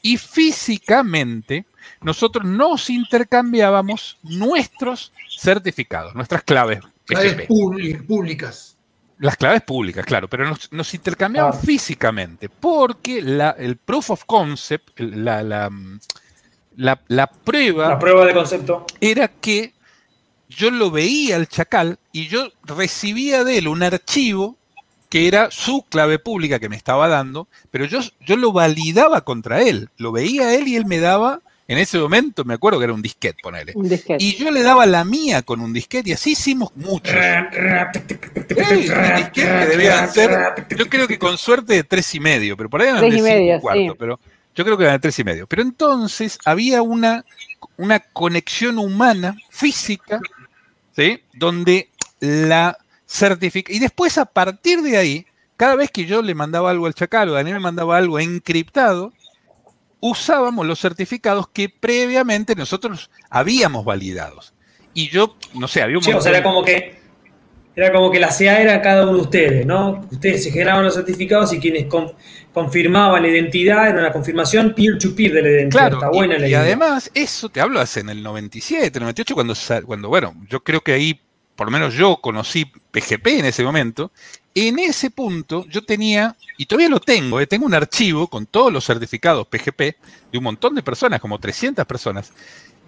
y 0.00 0.16
físicamente 0.16 1.66
nosotros 2.00 2.46
nos 2.46 2.88
intercambiábamos 2.88 4.16
nuestros 4.22 5.12
certificados, 5.38 6.14
nuestras 6.14 6.42
claves 6.42 6.80
Claves 7.04 7.46
públicas. 7.46 8.73
Las 9.18 9.36
claves 9.36 9.62
públicas, 9.62 10.04
claro, 10.04 10.28
pero 10.28 10.46
nos, 10.48 10.70
nos 10.72 10.92
intercambiamos 10.94 11.56
Ah. 11.56 11.60
físicamente, 11.64 12.48
porque 12.48 13.22
la- 13.22 13.50
el 13.58 13.76
proof 13.76 14.10
of 14.10 14.24
concept, 14.24 14.98
la, 14.98 15.42
la, 15.42 15.70
la- 16.76 17.00
la 17.08 17.26
prueba, 17.28 17.88
La 17.90 17.98
prueba 17.98 18.26
de 18.26 18.34
concepto. 18.34 18.86
era 19.00 19.28
que 19.28 19.72
yo 20.48 20.70
lo 20.70 20.90
veía 20.90 21.36
al 21.36 21.48
chacal 21.48 21.98
y 22.12 22.26
yo 22.28 22.48
recibía 22.64 23.44
de 23.44 23.58
él 23.58 23.68
un 23.68 23.82
archivo 23.82 24.56
que 25.08 25.28
era 25.28 25.50
su 25.52 25.82
clave 25.88 26.18
pública 26.18 26.58
que 26.58 26.68
me 26.68 26.74
estaba 26.76 27.06
dando, 27.08 27.46
pero 27.70 27.84
yo, 27.84 28.00
yo 28.20 28.36
lo 28.36 28.50
validaba 28.52 29.20
contra 29.22 29.62
él, 29.62 29.88
lo 29.96 30.10
veía 30.10 30.48
a 30.48 30.54
él 30.54 30.66
y 30.66 30.74
él 30.74 30.86
me 30.86 30.98
daba, 30.98 31.40
en 31.66 31.78
ese 31.78 31.98
momento 31.98 32.44
me 32.44 32.54
acuerdo 32.54 32.78
que 32.78 32.84
era 32.84 32.92
un 32.92 33.02
disquete, 33.02 33.38
ponele. 33.42 33.72
Un 33.74 33.88
disquete. 33.88 34.22
Y 34.22 34.36
yo 34.36 34.50
le 34.50 34.62
daba 34.62 34.84
la 34.86 35.04
mía 35.04 35.42
con 35.42 35.60
un 35.60 35.72
disquete 35.72 36.10
y 36.10 36.12
así 36.12 36.32
hicimos 36.32 36.70
muchos. 36.76 37.14
Ey, 37.14 38.88
un 38.88 39.16
disquete 39.16 39.30
que 39.32 39.44
debían 39.44 40.10
ser, 40.12 40.30
yo 40.76 40.88
creo 40.88 41.08
que 41.08 41.18
con 41.18 41.38
suerte 41.38 41.74
de 41.74 41.84
tres 41.84 42.14
y 42.14 42.20
medio, 42.20 42.56
pero 42.56 42.68
por 42.68 42.82
ahí 42.82 42.88
eran 42.88 43.00
Tres 43.00 43.12
de 43.12 43.18
y 43.18 43.20
cinco 43.22 43.34
medio, 43.34 43.60
cuarto, 43.60 43.92
sí. 43.92 43.96
pero 43.98 44.20
yo 44.54 44.64
creo 44.64 44.76
que 44.76 44.84
eran 44.84 44.96
de 44.96 45.00
tres 45.00 45.18
y 45.18 45.24
medio. 45.24 45.46
Pero 45.46 45.62
entonces 45.62 46.38
había 46.44 46.82
una, 46.82 47.24
una 47.76 48.00
conexión 48.00 48.78
humana, 48.78 49.36
física, 49.50 50.20
¿sí? 50.94 51.20
Donde 51.32 51.88
la 52.20 52.76
certifica. 53.06 53.72
Y 53.72 53.78
después, 53.78 54.18
a 54.18 54.26
partir 54.26 54.82
de 54.82 54.96
ahí, 54.96 55.26
cada 55.56 55.76
vez 55.76 55.90
que 55.90 56.04
yo 56.04 56.20
le 56.22 56.34
mandaba 56.34 56.70
algo 56.70 56.86
al 56.86 56.94
Chacal 56.94 57.28
o 57.30 57.32
Daniel 57.32 57.56
me 57.56 57.60
mandaba 57.60 57.96
algo 57.96 58.18
encriptado, 58.18 59.12
usábamos 60.06 60.66
los 60.66 60.80
certificados 60.80 61.48
que 61.48 61.70
previamente 61.70 62.54
nosotros 62.54 63.10
habíamos 63.30 63.86
validados. 63.86 64.52
Y 64.92 65.08
yo, 65.08 65.36
no 65.54 65.66
sé, 65.66 65.80
había 65.80 65.96
un 65.96 66.04
Sí, 66.04 66.12
o 66.12 66.20
sea, 66.20 66.30
era 66.30 66.42
como 66.42 66.62
que 66.62 67.02
era 67.74 67.90
como 67.90 68.10
que 68.10 68.20
la 68.20 68.28
CA 68.28 68.60
era 68.60 68.82
cada 68.82 69.04
uno 69.04 69.14
de 69.14 69.22
ustedes, 69.22 69.66
¿no? 69.66 70.06
Ustedes 70.12 70.44
se 70.44 70.50
generaban 70.52 70.84
los 70.84 70.94
certificados 70.94 71.52
y 71.54 71.58
quienes 71.58 71.86
con- 71.86 72.12
confirmaban 72.52 73.22
la 73.22 73.28
identidad 73.28 73.88
era 73.88 73.98
una 73.98 74.12
confirmación 74.12 74.74
peer-to-peer 74.74 75.32
de 75.32 75.42
la 75.42 75.48
identidad. 75.48 75.80
Claro, 75.88 75.96
Está 75.96 76.10
buena 76.10 76.36
y, 76.36 76.40
la 76.40 76.48
y 76.48 76.54
además, 76.54 77.10
eso 77.14 77.48
te 77.48 77.60
hablo 77.62 77.80
hace 77.80 78.00
en 78.00 78.10
el 78.10 78.22
97, 78.22 79.00
98, 79.00 79.34
cuando, 79.34 79.54
cuando, 79.86 80.08
bueno, 80.10 80.34
yo 80.50 80.62
creo 80.62 80.82
que 80.82 80.92
ahí, 80.92 81.18
por 81.56 81.66
lo 81.66 81.70
menos 81.72 81.94
yo 81.94 82.18
conocí 82.20 82.66
PGP 82.66 83.26
en 83.38 83.46
ese 83.46 83.64
momento. 83.64 84.12
En 84.54 84.78
ese 84.78 85.10
punto, 85.10 85.66
yo 85.66 85.84
tenía, 85.84 86.36
y 86.56 86.66
todavía 86.66 86.88
lo 86.88 87.00
tengo, 87.00 87.40
eh, 87.40 87.46
tengo 87.46 87.66
un 87.66 87.74
archivo 87.74 88.28
con 88.28 88.46
todos 88.46 88.72
los 88.72 88.84
certificados 88.84 89.48
PGP 89.48 89.80
de 90.30 90.38
un 90.38 90.44
montón 90.44 90.76
de 90.76 90.82
personas, 90.82 91.20
como 91.20 91.40
300 91.40 91.84
personas. 91.86 92.32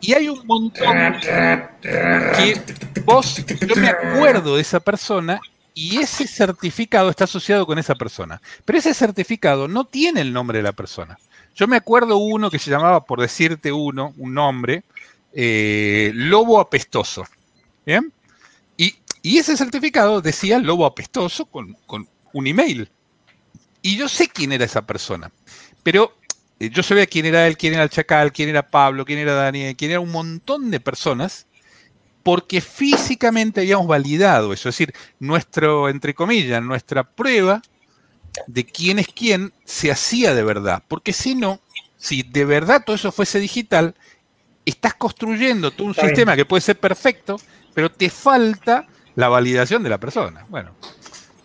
Y 0.00 0.12
hay 0.12 0.28
un 0.28 0.46
montón 0.46 0.94
que 1.20 2.60
vos, 3.04 3.44
yo 3.66 3.76
me 3.76 3.88
acuerdo 3.88 4.56
de 4.56 4.62
esa 4.62 4.78
persona 4.78 5.40
y 5.74 5.98
ese 5.98 6.28
certificado 6.28 7.10
está 7.10 7.24
asociado 7.24 7.66
con 7.66 7.78
esa 7.78 7.94
persona. 7.94 8.40
Pero 8.64 8.78
ese 8.78 8.94
certificado 8.94 9.66
no 9.66 9.84
tiene 9.86 10.20
el 10.20 10.32
nombre 10.32 10.58
de 10.58 10.62
la 10.62 10.72
persona. 10.72 11.18
Yo 11.54 11.66
me 11.66 11.76
acuerdo 11.76 12.18
uno 12.18 12.50
que 12.50 12.58
se 12.58 12.70
llamaba, 12.70 13.04
por 13.04 13.20
decirte 13.20 13.72
uno, 13.72 14.14
un 14.18 14.34
nombre, 14.34 14.84
eh, 15.32 16.12
Lobo 16.14 16.60
Apestoso. 16.60 17.24
¿Bien? 17.84 18.12
Y, 19.26 19.38
ese 19.38 19.56
certificado 19.56 20.20
decía 20.20 20.60
Lobo 20.60 20.86
Apestoso 20.86 21.46
con, 21.46 21.76
con 21.84 22.08
un 22.32 22.46
email. 22.46 22.88
Y 23.82 23.96
yo 23.96 24.08
sé 24.08 24.28
quién 24.28 24.52
era 24.52 24.64
esa 24.64 24.86
persona. 24.86 25.32
Pero 25.82 26.16
eh, 26.60 26.70
yo 26.70 26.84
sabía 26.84 27.08
quién 27.08 27.26
era 27.26 27.44
él, 27.48 27.56
quién 27.56 27.74
era 27.74 27.82
el 27.82 27.90
Chacal, 27.90 28.32
quién 28.32 28.50
era 28.50 28.68
Pablo, 28.70 29.04
quién 29.04 29.18
era 29.18 29.34
Daniel, 29.34 29.74
quién 29.74 29.90
era 29.90 29.98
un 29.98 30.12
montón 30.12 30.70
de 30.70 30.78
personas, 30.78 31.48
porque 32.22 32.60
físicamente 32.60 33.62
habíamos 33.62 33.88
validado 33.88 34.52
eso. 34.52 34.68
Es 34.68 34.78
decir, 34.78 34.94
nuestro, 35.18 35.88
entre 35.88 36.14
comillas, 36.14 36.62
nuestra 36.62 37.02
prueba 37.02 37.62
de 38.46 38.64
quién 38.64 39.00
es 39.00 39.08
quién 39.08 39.52
se 39.64 39.90
hacía 39.90 40.34
de 40.34 40.44
verdad. 40.44 40.84
Porque 40.86 41.12
si 41.12 41.34
no, 41.34 41.58
si 41.96 42.22
de 42.22 42.44
verdad 42.44 42.84
todo 42.86 42.94
eso 42.94 43.10
fuese 43.10 43.40
digital, 43.40 43.96
estás 44.64 44.94
construyendo 44.94 45.72
tú 45.72 45.82
un 45.82 45.90
Está 45.90 46.02
bien. 46.02 46.14
sistema 46.14 46.36
que 46.36 46.44
puede 46.44 46.60
ser 46.60 46.78
perfecto, 46.78 47.40
pero 47.74 47.90
te 47.90 48.08
falta 48.08 48.86
la 49.16 49.28
validación 49.28 49.82
de 49.82 49.90
la 49.90 49.98
persona. 49.98 50.46
Bueno, 50.48 50.72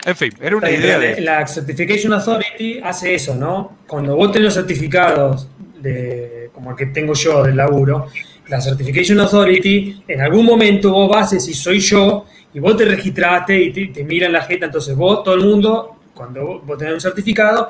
en 0.06 0.15
fin, 0.15 0.34
era 0.41 0.56
una 0.56 0.68
bien, 0.68 0.81
idea 0.81 0.99
de... 0.99 1.22
La 1.22 1.48
Certification 1.48 2.14
Authority 2.14 2.80
hace 2.84 3.15
eso, 3.15 3.35
¿no? 3.35 3.80
Cuando 3.88 4.15
vos 4.15 4.31
tenés 4.31 4.45
los 4.45 4.53
certificados, 4.53 5.48
de, 5.80 6.49
como 6.53 6.72
el 6.72 6.77
que 6.77 6.88
tengo 6.88 7.14
yo 7.14 7.43
del 7.43 7.57
laburo, 7.57 8.07
la 8.48 8.61
Certification 8.61 9.19
Authority, 9.19 10.03
en 10.07 10.22
algún 10.22 10.45
momento 10.45 10.91
vos 10.91 11.10
vas 11.10 11.34
y 11.34 11.38
decís, 11.38 11.57
soy 11.57 11.80
yo, 11.80 12.26
y 12.53 12.60
vos 12.60 12.76
te 12.76 12.85
registraste 12.85 13.60
y 13.60 13.72
te, 13.72 13.88
te 13.88 14.03
miran 14.03 14.34
la 14.34 14.41
jeta, 14.41 14.65
entonces 14.65 14.95
vos, 14.95 15.23
todo 15.23 15.35
el 15.35 15.41
mundo, 15.41 15.99
cuando 16.14 16.60
vos 16.60 16.77
tenés 16.77 16.95
un 16.95 17.02
certificado, 17.02 17.69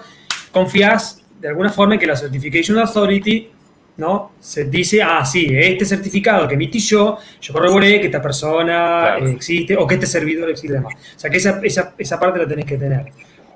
confías 0.52 1.22
de 1.40 1.49
alguna 1.49 1.69
forma 1.69 1.95
en 1.95 1.99
que 1.99 2.07
la 2.07 2.15
Certification 2.15 2.78
Authority 2.80 3.49
¿no? 3.98 4.34
Se 4.40 4.66
dice, 4.66 5.02
ah, 5.02 5.24
sí, 5.26 5.48
este 5.52 5.86
certificado 5.86 6.48
que 6.48 6.56
emití 6.56 6.80
yo, 6.80 7.18
yo 7.40 7.54
corroboré 7.54 8.00
que 8.00 8.08
esta 8.08 8.22
persona 8.22 9.18
eh, 9.18 9.32
existe 9.32 9.76
o 9.76 9.86
que 9.86 9.96
este 9.96 10.08
servidor 10.08 10.50
existe 10.50 10.74
y 10.74 10.78
demás. 10.78 10.94
O 11.16 11.20
sea, 11.20 11.30
que 11.30 11.38
esa, 11.38 11.60
esa, 11.64 11.94
esa 11.98 12.20
parte 12.20 12.40
la 12.40 12.48
tenés 12.48 12.66
que 12.66 12.78
tener. 12.78 13.06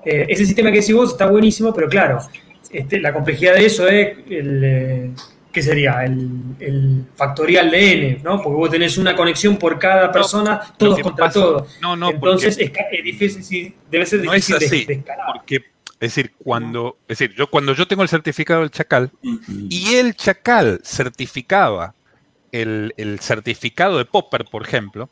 Eh, 0.05 0.25
ese 0.29 0.45
sistema 0.45 0.71
que 0.71 0.79
decís 0.81 0.93
vos 0.93 1.11
está 1.11 1.25
buenísimo, 1.25 1.73
pero 1.73 1.87
claro, 1.89 2.19
este, 2.71 2.99
la 2.99 3.13
complejidad 3.13 3.55
de 3.55 3.65
eso 3.65 3.87
es 3.87 4.17
el, 4.29 4.63
eh, 4.63 5.11
¿qué 5.51 5.61
sería? 5.61 6.03
El, 6.03 6.29
el, 6.59 7.05
factorial 7.15 7.71
de 7.71 7.93
n, 7.93 8.19
¿no? 8.23 8.41
Porque 8.41 8.55
vos 8.55 8.69
tenés 8.69 8.97
una 8.97 9.15
conexión 9.15 9.57
por 9.57 9.79
cada 9.79 10.11
persona, 10.11 10.61
no, 10.63 10.75
todos 10.77 10.99
contra 10.99 11.25
pasa, 11.25 11.39
todos. 11.39 11.77
No, 11.81 11.95
no, 11.95 12.11
Entonces 12.11 12.57
es, 12.59 12.71
es, 12.91 13.03
difícil, 13.03 13.73
debe 13.89 14.05
ser 14.05 14.21
difícil 14.21 14.53
no 14.53 14.57
es 14.59 14.63
así, 14.63 14.79
de, 14.81 14.85
de 14.85 14.93
escalar. 14.93 15.27
Porque 15.33 15.74
es 15.99 16.13
decir, 16.13 16.33
cuando, 16.37 16.97
es 17.07 17.19
decir, 17.19 17.35
yo 17.35 17.49
cuando 17.49 17.73
yo 17.73 17.87
tengo 17.87 18.03
el 18.03 18.09
certificado 18.09 18.61
del 18.61 18.71
Chacal 18.71 19.11
y 19.69 19.95
el 19.95 20.15
Chacal 20.15 20.81
certificaba 20.83 21.93
el, 22.51 22.93
el, 22.97 23.19
certificado 23.21 23.97
de 23.97 24.05
Popper, 24.05 24.45
por 24.45 24.63
ejemplo, 24.63 25.09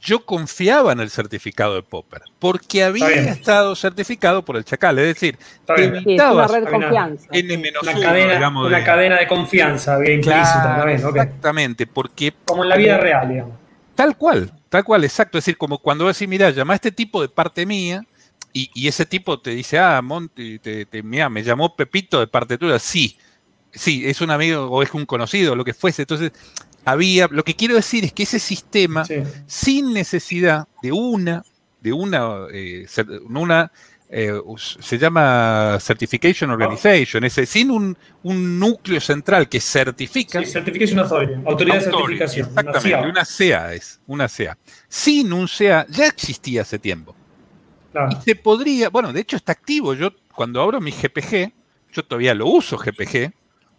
yo 0.00 0.24
confiaba 0.26 0.92
en 0.92 1.00
el 1.00 1.10
certificado 1.10 1.74
de 1.74 1.82
Popper 1.82 2.22
porque 2.38 2.84
había 2.84 3.08
estado 3.08 3.74
certificado 3.74 4.44
por 4.44 4.56
el 4.56 4.64
Chacal, 4.64 4.98
es 4.98 5.06
decir, 5.06 5.38
te 5.66 5.84
evitaba 5.84 6.46
sí, 6.46 6.56
una 6.56 8.00
cadena, 8.00 8.34
digamos, 8.34 8.66
una 8.66 8.78
de... 8.78 8.84
cadena 8.84 9.18
de 9.18 9.26
confianza 9.26 9.96
bien 9.96 10.16
implícita 10.16 10.62
claro, 10.62 10.78
también, 10.78 11.04
okay. 11.04 11.22
Exactamente, 11.22 11.86
porque 11.86 12.34
como 12.44 12.64
en 12.64 12.68
la 12.68 12.76
vida 12.76 12.98
real, 12.98 13.28
digamos. 13.28 13.54
Tal 13.94 14.16
cual, 14.16 14.52
tal 14.68 14.84
cual, 14.84 15.04
exacto, 15.04 15.38
es 15.38 15.44
decir, 15.44 15.56
como 15.56 15.78
cuando 15.78 16.04
vos 16.04 16.16
decís, 16.16 16.28
mira, 16.28 16.50
llama 16.50 16.74
a 16.74 16.76
este 16.76 16.92
tipo 16.92 17.22
de 17.22 17.28
parte 17.28 17.66
mía, 17.66 18.04
y, 18.52 18.70
y, 18.74 18.88
ese 18.88 19.06
tipo 19.06 19.40
te 19.40 19.50
dice, 19.50 19.78
ah, 19.78 20.00
Monty, 20.02 20.58
te, 20.58 20.86
te, 20.86 21.02
mira, 21.02 21.28
me 21.28 21.42
llamó 21.42 21.76
Pepito 21.76 22.20
de 22.20 22.26
parte 22.26 22.58
tuya. 22.58 22.78
Sí, 22.78 23.18
sí, 23.72 24.02
es 24.06 24.20
un 24.20 24.30
amigo 24.30 24.66
o 24.66 24.82
es 24.82 24.92
un 24.94 25.06
conocido, 25.06 25.54
lo 25.54 25.64
que 25.64 25.74
fuese. 25.74 26.02
Entonces, 26.02 26.32
había, 26.84 27.28
lo 27.30 27.44
que 27.44 27.54
quiero 27.54 27.74
decir 27.74 28.04
es 28.04 28.12
que 28.12 28.22
ese 28.22 28.38
sistema, 28.38 29.04
sí. 29.04 29.22
sin 29.46 29.92
necesidad 29.92 30.66
de 30.82 30.92
una, 30.92 31.44
de 31.80 31.92
una, 31.92 32.46
eh, 32.52 32.86
una 33.28 33.70
eh, 34.10 34.32
se 34.56 34.98
llama 34.98 35.76
Certification 35.80 36.50
Organization, 36.50 37.24
ese, 37.24 37.44
sin 37.44 37.70
un, 37.70 37.96
un 38.22 38.58
núcleo 38.58 39.00
central 39.00 39.48
que 39.48 39.60
certifica. 39.60 40.40
Sí, 40.40 40.46
Certification 40.46 40.98
Authority, 41.00 41.34
autoridad 41.44 41.74
de 41.76 41.80
certificación. 41.82 42.48
una 42.48 42.60
Exactamente, 42.60 42.88
CIA. 42.88 43.08
una 43.10 43.24
CA 43.24 43.74
es, 43.74 44.00
una 44.06 44.28
CA. 44.28 44.58
Sin 44.88 45.32
un 45.32 45.46
CA, 45.46 45.86
ya 45.90 46.06
existía 46.06 46.62
hace 46.62 46.78
tiempo. 46.78 47.14
Y 47.94 48.22
se 48.22 48.36
podría, 48.36 48.90
bueno, 48.90 49.12
de 49.12 49.20
hecho 49.20 49.36
está 49.36 49.52
activo. 49.52 49.94
Yo 49.94 50.10
cuando 50.34 50.60
abro 50.60 50.80
mi 50.80 50.90
GPG, 50.90 51.52
yo 51.92 52.04
todavía 52.04 52.34
lo 52.34 52.46
uso 52.46 52.76
GPG, 52.76 53.32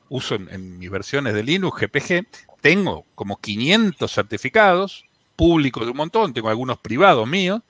uso 0.09 0.35
en, 0.35 0.49
en 0.49 0.79
mis 0.79 0.89
versiones 0.89 1.33
de 1.33 1.43
Linux 1.43 1.79
GPG, 1.79 2.27
tengo 2.61 3.05
como 3.15 3.39
500 3.39 4.11
certificados, 4.11 5.05
públicos 5.35 5.85
de 5.85 5.91
un 5.91 5.97
montón, 5.97 6.33
tengo 6.33 6.49
algunos 6.49 6.79
privados 6.79 7.27
míos, 7.27 7.61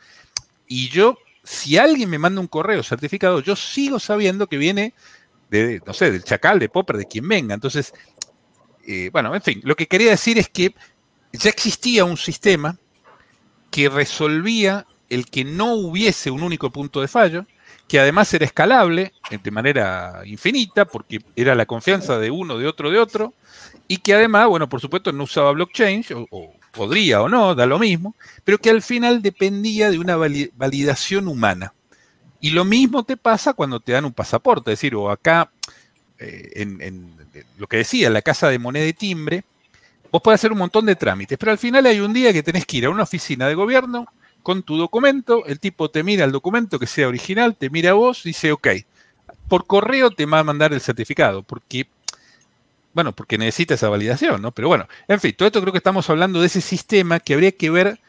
y 0.68 0.88
yo, 0.90 1.18
si 1.44 1.78
alguien 1.78 2.10
me 2.10 2.20
manda 2.20 2.40
un 2.40 2.48
correo 2.48 2.84
certificado, 2.84 3.42
yo 3.42 3.56
sigo 3.56 4.00
sabiendo 4.00 4.48
que 4.48 4.58
viene 4.58 4.94
de, 5.50 5.82
no 5.86 5.94
sé, 5.94 6.12
del 6.12 6.24
Chacal, 6.24 6.60
de 6.60 6.70
Popper, 6.70 6.98
de 6.98 7.08
quien 7.08 7.28
venga. 7.28 7.56
Entonces, 7.56 7.94
eh, 8.88 9.10
bueno, 9.12 9.34
en 9.36 9.42
fin, 9.42 9.62
lo 9.64 9.76
que 9.76 9.88
quería 9.88 10.12
decir 10.12 10.38
es 10.38 10.48
que 10.48 10.76
ya 11.34 11.50
existía 11.50 12.06
un 12.06 12.18
sistema 12.18 12.78
que 13.72 13.90
resolvía 13.90 14.86
el 15.10 15.26
que 15.26 15.44
no 15.44 15.74
hubiese 15.74 16.32
un 16.32 16.44
único 16.44 16.70
punto 16.70 17.02
de 17.02 17.08
fallo, 17.08 17.46
que 17.88 18.00
además 18.00 18.32
era 18.34 18.46
escalable 18.46 19.14
de 19.44 19.52
manera 19.52 20.22
infinita, 20.26 20.86
porque 20.86 21.22
era 21.36 21.56
la 21.56 21.66
confianza 21.66 22.20
de 22.20 22.30
uno, 22.30 22.58
de 22.58 22.68
otro, 22.68 22.92
de 22.92 23.00
otro, 23.00 23.34
y 23.88 23.98
que 23.98 24.14
además, 24.14 24.48
bueno, 24.48 24.70
por 24.70 24.80
supuesto 24.80 25.12
no 25.12 25.24
usaba 25.24 25.52
blockchain, 25.52 26.06
o, 26.30 26.54
podría 26.72 27.22
o 27.24 27.30
no, 27.30 27.56
da 27.56 27.66
lo 27.66 27.80
mismo, 27.80 28.16
pero 28.44 28.60
que 28.60 28.70
al 28.70 28.84
final 28.84 29.24
dependía 29.24 29.90
de 29.90 29.98
una 29.98 30.16
vali- 30.16 30.52
validación 30.56 31.28
humana. 31.28 31.74
Y 32.40 32.52
lo 32.52 32.64
mismo 32.64 33.04
te 33.04 33.18
pasa 33.18 33.54
cuando 33.54 33.80
te 33.80 33.92
dan 33.92 34.06
un 34.06 34.14
pasaporte, 34.14 34.72
es 34.72 34.80
decir, 34.80 34.94
o 34.94 35.10
acá, 35.10 35.52
eh, 36.20 36.52
en, 36.56 36.82
en 36.82 37.12
lo 37.58 37.66
que 37.68 37.78
decía, 37.78 38.10
la 38.12 38.22
casa 38.22 38.50
de 38.50 38.60
moneda 38.60 38.86
y 38.86 38.94
timbre, 38.94 39.44
vos 40.12 40.22
podés 40.22 40.40
hacer 40.40 40.52
un 40.52 40.60
montón 40.60 40.86
de 40.86 40.96
trámites, 40.96 41.38
pero 41.40 41.52
al 41.52 41.58
final 41.58 41.86
hay 41.88 42.00
un 42.00 42.14
día 42.14 42.32
que 42.32 42.44
tenés 42.44 42.66
que 42.66 42.78
ir 42.78 42.86
a 42.86 42.92
una 42.92 43.04
oficina 43.04 43.48
de 43.48 43.56
gobierno 43.56 44.08
con 44.44 44.64
tu 44.64 44.78
documento, 44.78 45.46
el 45.46 45.60
tipo 45.60 45.90
te 45.90 46.04
mira 46.04 46.26
el 46.26 46.32
documento 46.32 46.80
que 46.80 46.88
sea 46.88 47.08
original, 47.08 47.56
te 47.56 47.70
mira 47.70 47.92
a 47.92 47.94
vos, 47.94 48.24
dice, 48.24 48.52
ok, 48.52 48.68
por 49.48 49.66
correo 49.68 50.12
te 50.12 50.26
va 50.26 50.40
a 50.40 50.44
mandar 50.44 50.74
el 50.74 50.82
certificado, 50.82 51.44
porque, 51.44 51.88
bueno, 52.94 53.14
porque 53.14 53.38
necesita 53.38 53.74
esa 53.74 53.90
validación, 53.90 54.42
¿no? 54.42 54.52
Pero 54.52 54.68
bueno, 54.68 54.88
en 55.08 55.20
fin, 55.20 55.34
todo 55.38 55.48
esto 55.48 55.62
creo 55.62 55.72
que 55.74 55.78
estamos 55.80 56.10
hablando 56.10 56.40
de 56.40 56.48
ese 56.48 56.62
sistema 56.62 57.20
que 57.20 57.34
habría 57.34 57.52
que 57.52 57.70
ver 57.70 58.00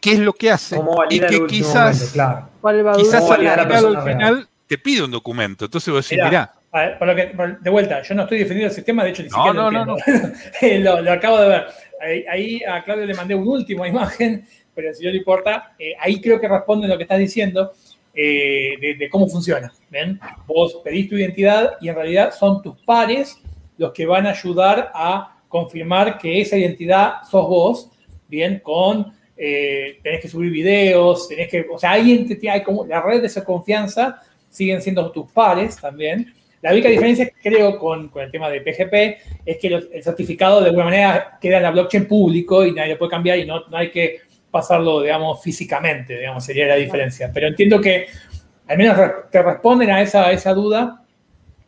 qué 0.00 0.12
es 0.12 0.18
lo 0.20 0.32
que 0.32 0.50
hace 0.50 0.76
¿Cómo 0.76 1.02
y 1.10 1.18
que 1.20 1.36
último 1.36 1.46
quizás, 1.46 1.96
momento? 1.96 2.12
Claro. 2.12 2.50
¿Cuál 2.60 2.86
va 2.86 2.92
a 2.92 2.96
quizás 2.96 3.20
¿Cómo 3.20 3.32
al 3.32 4.02
final 4.02 4.48
te 4.66 4.78
pide 4.78 5.02
un 5.02 5.10
documento, 5.10 5.64
entonces 5.64 5.92
vos 5.92 6.04
decís, 6.04 6.18
Mirá, 6.18 6.28
mirá, 6.28 6.54
a 6.70 6.80
ver, 6.80 6.98
por 6.98 7.08
lo 7.08 7.16
que, 7.16 7.22
por- 7.28 7.58
de 7.60 7.70
vuelta, 7.70 8.02
yo 8.02 8.14
no 8.14 8.22
estoy 8.24 8.38
defendiendo 8.38 8.68
el 8.68 8.74
sistema, 8.74 9.02
de 9.02 9.10
hecho 9.10 9.22
ni 9.22 9.30
No, 9.30 9.36
siquiera 9.36 9.52
no, 9.54 9.70
lo 9.70 9.84
no, 9.86 9.96
entiendo. 9.96 10.90
lo, 10.96 11.02
lo 11.02 11.12
acabo 11.12 11.40
de 11.40 11.48
ver. 11.48 11.66
Ahí, 12.00 12.24
ahí 12.30 12.62
a 12.64 12.84
Claudio 12.84 13.06
le 13.06 13.14
mandé 13.14 13.34
una 13.34 13.50
última 13.50 13.88
imagen, 13.88 14.46
pero 14.78 14.94
si 14.94 15.04
no 15.04 15.10
le 15.10 15.18
importa, 15.18 15.74
eh, 15.76 15.94
ahí 15.98 16.20
creo 16.20 16.38
que 16.38 16.46
responde 16.46 16.86
lo 16.86 16.96
que 16.96 17.02
estás 17.02 17.18
diciendo 17.18 17.72
eh, 18.14 18.96
de, 18.96 19.08
cómo 19.10 19.26
funciona. 19.26 19.72
¿ven? 19.90 20.20
Vos 20.46 20.80
pedís 20.84 21.08
tu 21.08 21.16
identidad 21.16 21.72
y 21.80 21.88
en 21.88 21.96
realidad 21.96 22.32
son 22.32 22.62
tus 22.62 22.76
pares 22.86 23.42
los 23.76 23.92
que 23.92 24.06
van 24.06 24.28
a 24.28 24.30
ayudar 24.30 24.92
a 24.94 25.36
confirmar 25.48 26.16
que 26.16 26.40
esa 26.40 26.56
identidad 26.56 27.24
sos 27.28 27.48
vos, 27.48 27.90
bien, 28.28 28.60
con 28.62 29.12
eh, 29.36 29.98
tenés 30.00 30.20
que 30.20 30.28
subir 30.28 30.52
videos, 30.52 31.26
tenés 31.26 31.48
que, 31.48 31.66
o 31.68 31.76
sea, 31.76 31.90
alguien 31.90 32.28
te, 32.28 32.48
hay 32.48 32.62
como 32.62 32.86
la 32.86 33.02
red 33.02 33.20
de 33.20 33.26
esa 33.26 33.44
confianza 33.44 34.22
siguen 34.48 34.80
siendo 34.80 35.10
tus 35.10 35.28
pares 35.32 35.76
también. 35.76 36.32
La 36.62 36.70
única 36.70 36.88
diferencia, 36.88 37.28
creo, 37.42 37.80
con, 37.80 38.10
con 38.10 38.22
el 38.22 38.30
tema 38.30 38.48
de 38.48 38.60
PGP 38.60 39.42
es 39.44 39.56
que 39.56 39.66
el 39.92 40.04
certificado 40.04 40.60
de 40.60 40.68
alguna 40.68 40.84
manera 40.84 41.38
queda 41.40 41.56
en 41.56 41.64
la 41.64 41.72
blockchain 41.72 42.06
público 42.06 42.64
y 42.64 42.70
nadie 42.70 42.92
lo 42.92 42.98
puede 42.98 43.10
cambiar 43.10 43.40
y 43.40 43.44
no, 43.44 43.66
no 43.66 43.76
hay 43.76 43.90
que 43.90 44.27
pasarlo, 44.50 45.02
digamos, 45.02 45.42
físicamente, 45.42 46.18
digamos, 46.18 46.44
sería 46.44 46.66
la 46.66 46.76
diferencia. 46.76 47.30
Pero 47.32 47.48
entiendo 47.48 47.80
que 47.80 48.06
al 48.66 48.76
menos 48.78 48.96
te 49.30 49.42
responden 49.42 49.90
a 49.90 50.00
esa, 50.02 50.26
a 50.26 50.32
esa 50.32 50.52
duda. 50.54 51.02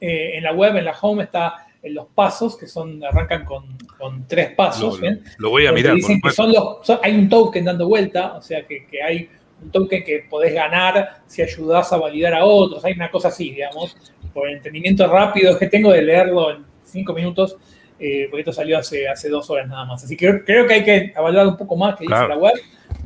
Eh, 0.01 0.39
en 0.39 0.45
la 0.45 0.53
web, 0.53 0.77
en 0.77 0.85
la 0.87 0.95
home, 0.99 1.25
está 1.25 1.67
en 1.83 1.95
los 1.95 2.07
pasos, 2.15 2.57
que 2.57 2.67
son 2.67 3.03
arrancan 3.05 3.45
con, 3.45 3.77
con 3.99 4.27
tres 4.27 4.55
pasos. 4.55 4.95
Lo- 4.97 5.01
¿bien? 5.01 5.23
lo 5.39 5.51
voy 5.51 5.67
a 5.67 5.73
mirar, 5.73 5.95
Dicen 5.95 6.21
por 6.21 6.31
que 6.31 6.37
son 6.37 6.53
los, 6.53 6.79
son- 6.87 6.99
hay 7.03 7.15
un 7.15 7.29
token 7.29 7.65
dando 7.67 7.87
vuelta, 7.87 8.35
o 8.37 8.41
sea 8.43 8.67
que, 8.67 8.87
que 8.87 9.03
hay 9.03 9.29
un 9.63 9.71
token 9.71 10.03
que 10.03 10.25
podés 10.31 10.55
ganar 10.55 11.21
si 11.27 11.43
ayudás 11.43 11.93
a 11.93 11.99
validar 11.99 12.33
a 12.35 12.45
otros. 12.47 12.83
Hay 12.85 12.95
una 12.95 13.11
cosa 13.11 13.29
así, 13.29 13.51
digamos, 13.51 13.95
por 14.33 14.49
el 14.49 14.57
entendimiento 14.57 15.07
rápido 15.07 15.59
que 15.59 15.67
tengo 15.69 15.93
de 15.93 16.01
leerlo 16.03 16.51
en 16.51 16.65
cinco 16.83 17.13
minutos, 17.13 17.57
eh, 18.01 18.27
porque 18.31 18.41
esto 18.41 18.53
salió 18.53 18.79
hace, 18.79 19.09
hace 19.09 19.29
dos 19.29 19.49
horas 19.51 19.69
nada 19.69 19.85
más. 19.85 20.03
Así 20.03 20.17
que 20.17 20.27
creo, 20.27 20.45
creo 20.45 20.67
que 20.67 20.75
hay 20.75 20.85
que 20.85 21.13
evaluar 21.17 21.47
un 21.47 21.57
poco 21.57 21.77
más 21.77 21.95
que 21.97 22.05
dice 22.05 22.15
Claro. 22.15 22.29
la 22.29 22.37
web. 22.37 22.55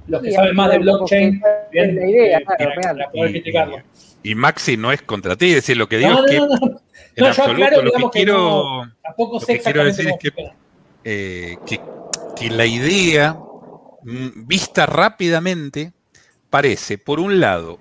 Los 0.06 0.22
que 0.22 0.28
Sí, 0.30 0.34
saben 0.36 0.54
más 0.54 0.70
de 0.70 0.78
blockchain, 0.78 1.42
bien, 1.72 1.96
la 1.96 2.06
idea, 2.08 2.38
eh, 2.38 2.44
claro, 2.44 2.72
para- 2.80 3.10
poder 3.10 3.30
Y- 3.30 3.32
criticarlo. 3.32 3.78
y 4.22 4.34
Maxi 4.34 4.76
no 4.76 4.92
es 4.92 5.02
contra 5.02 5.34
ti, 5.36 5.48
es 5.50 5.54
decir, 5.56 5.76
lo 5.76 5.88
que 5.88 5.96
digo 5.98 6.10
No, 6.10 6.16
es 6.18 6.22
no, 6.24 6.28
que 6.28 6.38
no, 6.38 6.46
no. 6.46 6.54
en 6.66 6.72
No, 6.72 6.78
yo 7.16 7.26
absoluto 7.28 7.52
aclaro, 7.64 7.76
lo 7.76 7.82
que 7.82 7.86
digamos 7.96 8.10
que 8.12 8.18
quiero, 8.18 8.38
no- 8.38 8.92
tampoco 9.02 9.34
lo 9.34 9.40
sé 9.40 9.54
que 9.54 9.60
quiero 9.60 9.84
decir 9.84 10.08
es 10.08 10.14
que, 10.20 10.32
eh, 11.04 11.56
que, 11.66 11.80
que 12.36 12.50
la 12.50 12.66
idea 12.66 13.36
mm, 14.02 14.46
vista 14.46 14.84
rápidamente 14.86 15.92
parece, 16.50 16.98
por 16.98 17.18
un 17.20 17.40
lado, 17.40 17.78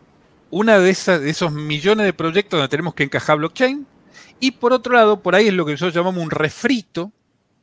una 0.50 0.80
de, 0.80 0.90
esas, 0.90 1.20
de 1.22 1.30
esos 1.30 1.52
millones 1.52 2.06
de 2.06 2.14
proyectos 2.14 2.58
donde 2.58 2.70
tenemos 2.70 2.94
que 2.94 3.04
encajar 3.04 3.38
blockchain, 3.38 3.86
y 4.40 4.52
por 4.52 4.74
otro 4.74 4.94
lado, 4.94 5.22
por 5.22 5.36
ahí 5.36 5.48
es 5.48 5.54
lo 5.54 5.66
que 5.66 5.72
nosotros 5.74 5.94
llamamos 5.94 6.24
un 6.24 6.32
refrito, 6.32 7.12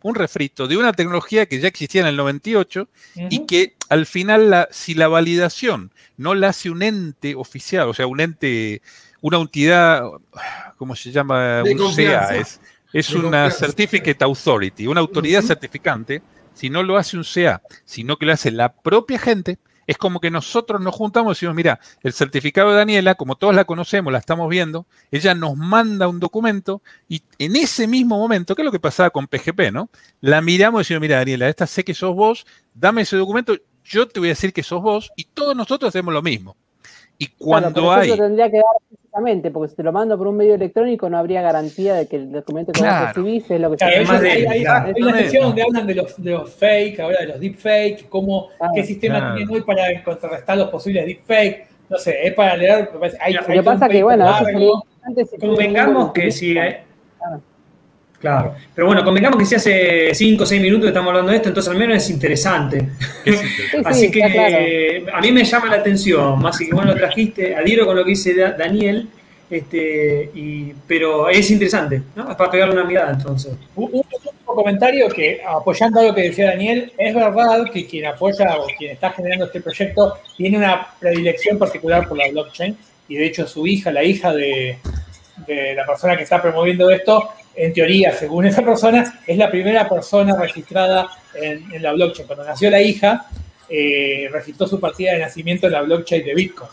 un 0.02 0.14
refrito 0.14 0.66
de 0.66 0.76
una 0.76 0.92
tecnología 0.92 1.46
que 1.46 1.60
ya 1.60 1.68
existía 1.68 2.00
en 2.00 2.06
el 2.06 2.16
98 2.16 2.88
y 3.28 3.38
Ujú. 3.38 3.46
que 3.46 3.74
al 3.88 4.06
final, 4.06 4.50
la, 4.50 4.68
si 4.70 4.94
la 4.94 5.08
validación 5.08 5.92
no 6.16 6.34
la 6.34 6.48
hace 6.48 6.70
un 6.70 6.82
ente 6.82 7.34
oficial, 7.34 7.88
o 7.88 7.94
sea, 7.94 8.06
un 8.06 8.20
ente, 8.20 8.82
una 9.20 9.38
entidad, 9.38 10.04
¿cómo 10.78 10.96
se 10.96 11.10
llama? 11.10 11.62
De 11.62 11.74
un. 11.74 11.94
CA, 11.94 12.36
es, 12.36 12.60
es 12.92 13.10
una 13.10 13.22
confianza. 13.22 13.66
Certificate 13.66 14.24
Authority, 14.24 14.86
una 14.86 15.00
autoridad 15.00 15.42
certificante, 15.42 16.22
si 16.54 16.70
no 16.70 16.82
lo 16.82 16.96
hace 16.96 17.16
un 17.16 17.24
CA, 17.24 17.62
sino 17.84 18.16
que 18.16 18.26
lo 18.26 18.32
hace 18.32 18.50
la 18.50 18.72
propia 18.72 19.18
gente, 19.18 19.58
es 19.86 19.98
como 19.98 20.20
que 20.20 20.30
nosotros 20.30 20.80
nos 20.80 20.94
juntamos 20.94 21.30
y 21.30 21.34
decimos, 21.34 21.56
mira, 21.56 21.80
el 22.02 22.12
certificado 22.12 22.70
de 22.70 22.76
Daniela, 22.76 23.14
como 23.14 23.36
todos 23.36 23.54
la 23.54 23.64
conocemos, 23.64 24.12
la 24.12 24.18
estamos 24.18 24.48
viendo, 24.48 24.86
ella 25.10 25.34
nos 25.34 25.56
manda 25.56 26.08
un 26.08 26.20
documento 26.20 26.82
y 27.08 27.22
en 27.38 27.56
ese 27.56 27.86
mismo 27.86 28.18
momento, 28.18 28.54
¿qué 28.54 28.62
es 28.62 28.66
lo 28.66 28.72
que 28.72 28.80
pasaba 28.80 29.10
con 29.10 29.26
PGP, 29.26 29.72
no? 29.72 29.90
La 30.20 30.40
miramos 30.40 30.80
y 30.80 30.82
decimos, 30.82 31.00
mira, 31.00 31.16
Daniela, 31.16 31.48
esta 31.48 31.66
sé 31.66 31.84
que 31.84 31.94
sos 31.94 32.14
vos, 32.14 32.46
dame 32.74 33.02
ese 33.02 33.16
documento, 33.16 33.56
yo 33.84 34.06
te 34.08 34.20
voy 34.20 34.28
a 34.28 34.32
decir 34.32 34.52
que 34.52 34.62
sos 34.62 34.82
vos 34.82 35.10
y 35.16 35.24
todos 35.24 35.56
nosotros 35.56 35.88
hacemos 35.88 36.14
lo 36.14 36.22
mismo. 36.22 36.56
Y 37.22 37.26
cuando 37.38 37.70
Claro, 37.70 37.92
hay... 38.00 38.08
eso 38.08 38.16
tendría 38.16 38.50
que 38.50 38.56
dar 38.56 38.64
físicamente, 38.88 39.50
porque 39.50 39.68
si 39.68 39.76
te 39.76 39.82
lo 39.82 39.92
mando 39.92 40.16
por 40.16 40.26
un 40.26 40.38
medio 40.38 40.54
electrónico 40.54 41.10
no 41.10 41.18
habría 41.18 41.42
garantía 41.42 41.92
de 41.92 42.08
que 42.08 42.16
el 42.16 42.32
documento 42.32 42.72
que 42.72 42.80
vos 42.80 42.88
Claro. 42.88 43.06
recibís 43.08 43.50
es 43.50 43.60
lo 43.60 43.70
que 43.70 43.76
Claro, 43.76 44.06
se 44.06 44.18
de- 44.22 44.30
hay, 44.30 44.44
hay- 44.46 44.64
hay 44.64 45.02
una 45.02 45.16
sección 45.18 45.42
donde 45.44 45.62
hablan 45.62 45.86
de 45.86 45.94
los, 45.96 46.22
de 46.22 46.30
los 46.30 46.50
fake, 46.54 46.98
ahora 47.00 47.18
de 47.20 47.26
los 47.26 47.40
deepfake, 47.40 48.08
cómo, 48.08 48.48
Ah, 48.58 48.70
qué 48.74 48.82
sistema 48.84 49.18
claro. 49.18 49.34
tienen 49.36 49.54
hoy 49.54 49.60
para 49.62 50.02
contrarrestar 50.02 50.56
los 50.56 50.70
posibles 50.70 51.04
deepfake. 51.04 51.66
No 51.90 51.98
sé, 51.98 52.26
es 52.26 52.32
para 52.32 52.56
leer. 52.56 52.88
Hay, 53.20 53.34
Lo 53.34 53.44
que 53.44 53.62
pasa 53.62 53.86
que, 53.88 54.02
bueno, 54.02 54.24
eso 54.24 54.42
largo. 54.44 54.48
sería 54.58 54.70
antes 55.02 55.30
si 55.30 55.36
Convengamos 55.38 56.12
que 56.12 56.30
si. 56.30 56.56
eh, 56.56 56.80
Claro. 58.20 58.54
Pero 58.74 58.86
bueno, 58.86 59.02
convengamos 59.02 59.38
que 59.38 59.46
si 59.46 59.54
hace 59.54 60.14
5 60.14 60.42
o 60.42 60.46
6 60.46 60.60
minutos 60.60 60.82
que 60.84 60.88
estamos 60.88 61.08
hablando 61.08 61.30
de 61.30 61.38
esto, 61.38 61.48
entonces 61.48 61.72
al 61.72 61.78
menos 61.78 61.96
es 61.96 62.10
interesante. 62.10 62.88
¿qué 63.24 63.30
es 63.30 63.40
Sí, 63.40 63.46
Así 63.84 64.00
sí, 64.06 64.10
que 64.10 64.20
claro. 64.20 64.56
eh, 64.60 65.06
a 65.12 65.20
mí 65.22 65.32
me 65.32 65.42
llama 65.44 65.66
la 65.68 65.76
atención, 65.76 66.38
más 66.38 66.58
que 66.58 66.68
vos 66.70 66.84
lo 66.84 66.94
trajiste, 66.94 67.56
adhiero 67.56 67.86
con 67.86 67.96
lo 67.96 68.04
que 68.04 68.10
dice 68.10 68.34
Da- 68.34 68.52
Daniel, 68.52 69.08
este, 69.50 70.30
y, 70.34 70.72
pero 70.86 71.28
es 71.28 71.50
interesante, 71.50 72.02
¿no? 72.14 72.30
Es 72.30 72.36
para 72.36 72.50
pegarle 72.50 72.74
una 72.74 72.84
mirada 72.84 73.12
entonces. 73.12 73.52
Un, 73.74 73.84
un 73.86 73.94
último 74.12 74.54
comentario 74.54 75.08
que, 75.08 75.40
apoyando 75.46 76.00
a 76.00 76.04
lo 76.04 76.14
que 76.14 76.22
decía 76.24 76.46
Daniel, 76.50 76.92
es 76.98 77.14
verdad 77.14 77.64
que 77.72 77.86
quien 77.86 78.04
apoya 78.06 78.58
o 78.58 78.66
quien 78.78 78.92
está 78.92 79.10
generando 79.12 79.46
este 79.46 79.60
proyecto 79.62 80.18
tiene 80.36 80.58
una 80.58 80.88
predilección 81.00 81.58
particular 81.58 82.06
por 82.06 82.18
la 82.18 82.28
blockchain, 82.30 82.76
y 83.08 83.16
de 83.16 83.26
hecho 83.26 83.46
su 83.48 83.66
hija, 83.66 83.90
la 83.90 84.04
hija 84.04 84.32
de, 84.32 84.78
de 85.46 85.74
la 85.74 85.84
persona 85.86 86.16
que 86.16 86.22
está 86.24 86.40
promoviendo 86.40 86.90
esto, 86.90 87.30
en 87.54 87.72
teoría, 87.72 88.12
según 88.12 88.46
esa 88.46 88.62
persona, 88.62 89.20
es 89.26 89.36
la 89.36 89.50
primera 89.50 89.88
persona 89.88 90.36
registrada 90.36 91.08
en, 91.34 91.72
en 91.72 91.82
la 91.82 91.92
blockchain. 91.92 92.26
Cuando 92.26 92.44
nació 92.44 92.70
la 92.70 92.80
hija, 92.80 93.26
eh, 93.68 94.28
registró 94.32 94.66
su 94.66 94.78
partida 94.80 95.12
de 95.12 95.18
nacimiento 95.20 95.66
en 95.66 95.72
la 95.72 95.82
blockchain 95.82 96.24
de 96.24 96.34
Bitcoin. 96.34 96.70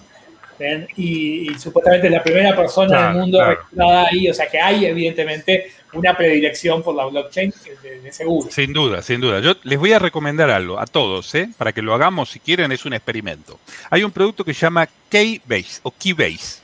Y, 0.96 1.52
y 1.52 1.60
supuestamente 1.60 2.08
es 2.08 2.14
la 2.14 2.24
primera 2.24 2.56
persona 2.56 2.88
Claro, 2.88 3.08
del 3.10 3.22
mundo 3.22 3.38
claro. 3.38 3.56
registrada 3.58 4.08
ahí, 4.08 4.28
o 4.28 4.34
sea 4.34 4.48
que 4.48 4.60
hay 4.60 4.86
evidentemente 4.86 5.72
una 5.94 6.18
predilección 6.18 6.82
por 6.82 6.96
la 6.96 7.06
blockchain 7.06 7.54
de, 7.84 8.02
de 8.02 8.12
seguro. 8.12 8.50
Sin 8.50 8.74
duda, 8.74 9.04
sin 9.04 9.22
duda. 9.22 9.40
Yo 9.40 9.54
les 9.62 9.78
voy 9.78 9.94
a 9.94 10.00
recomendar 10.00 10.50
algo 10.50 10.80
a 10.80 10.88
todos, 10.88 11.36
¿eh? 11.36 11.50
para 11.60 11.74
que 11.74 11.84
lo 11.84 11.94
hagamos 11.94 12.32
si 12.32 12.40
quieren, 12.40 12.72
es 12.72 12.86
un 12.86 12.94
experimento. 12.94 13.60
Hay 13.92 14.02
un 14.04 14.10
producto 14.12 14.44
que 14.44 14.56
se 14.56 14.62
llama 14.62 14.88
Keybase 15.10 15.82
o 15.84 15.92
Keybase. 15.92 16.62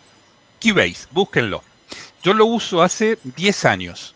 Keybase, 0.60 1.08
búsquenlo. 1.12 1.62
Yo 2.24 2.34
lo 2.34 2.45
uso 2.45 2.82
hace 2.82 3.20
10 3.24 3.66
años. 3.66 4.16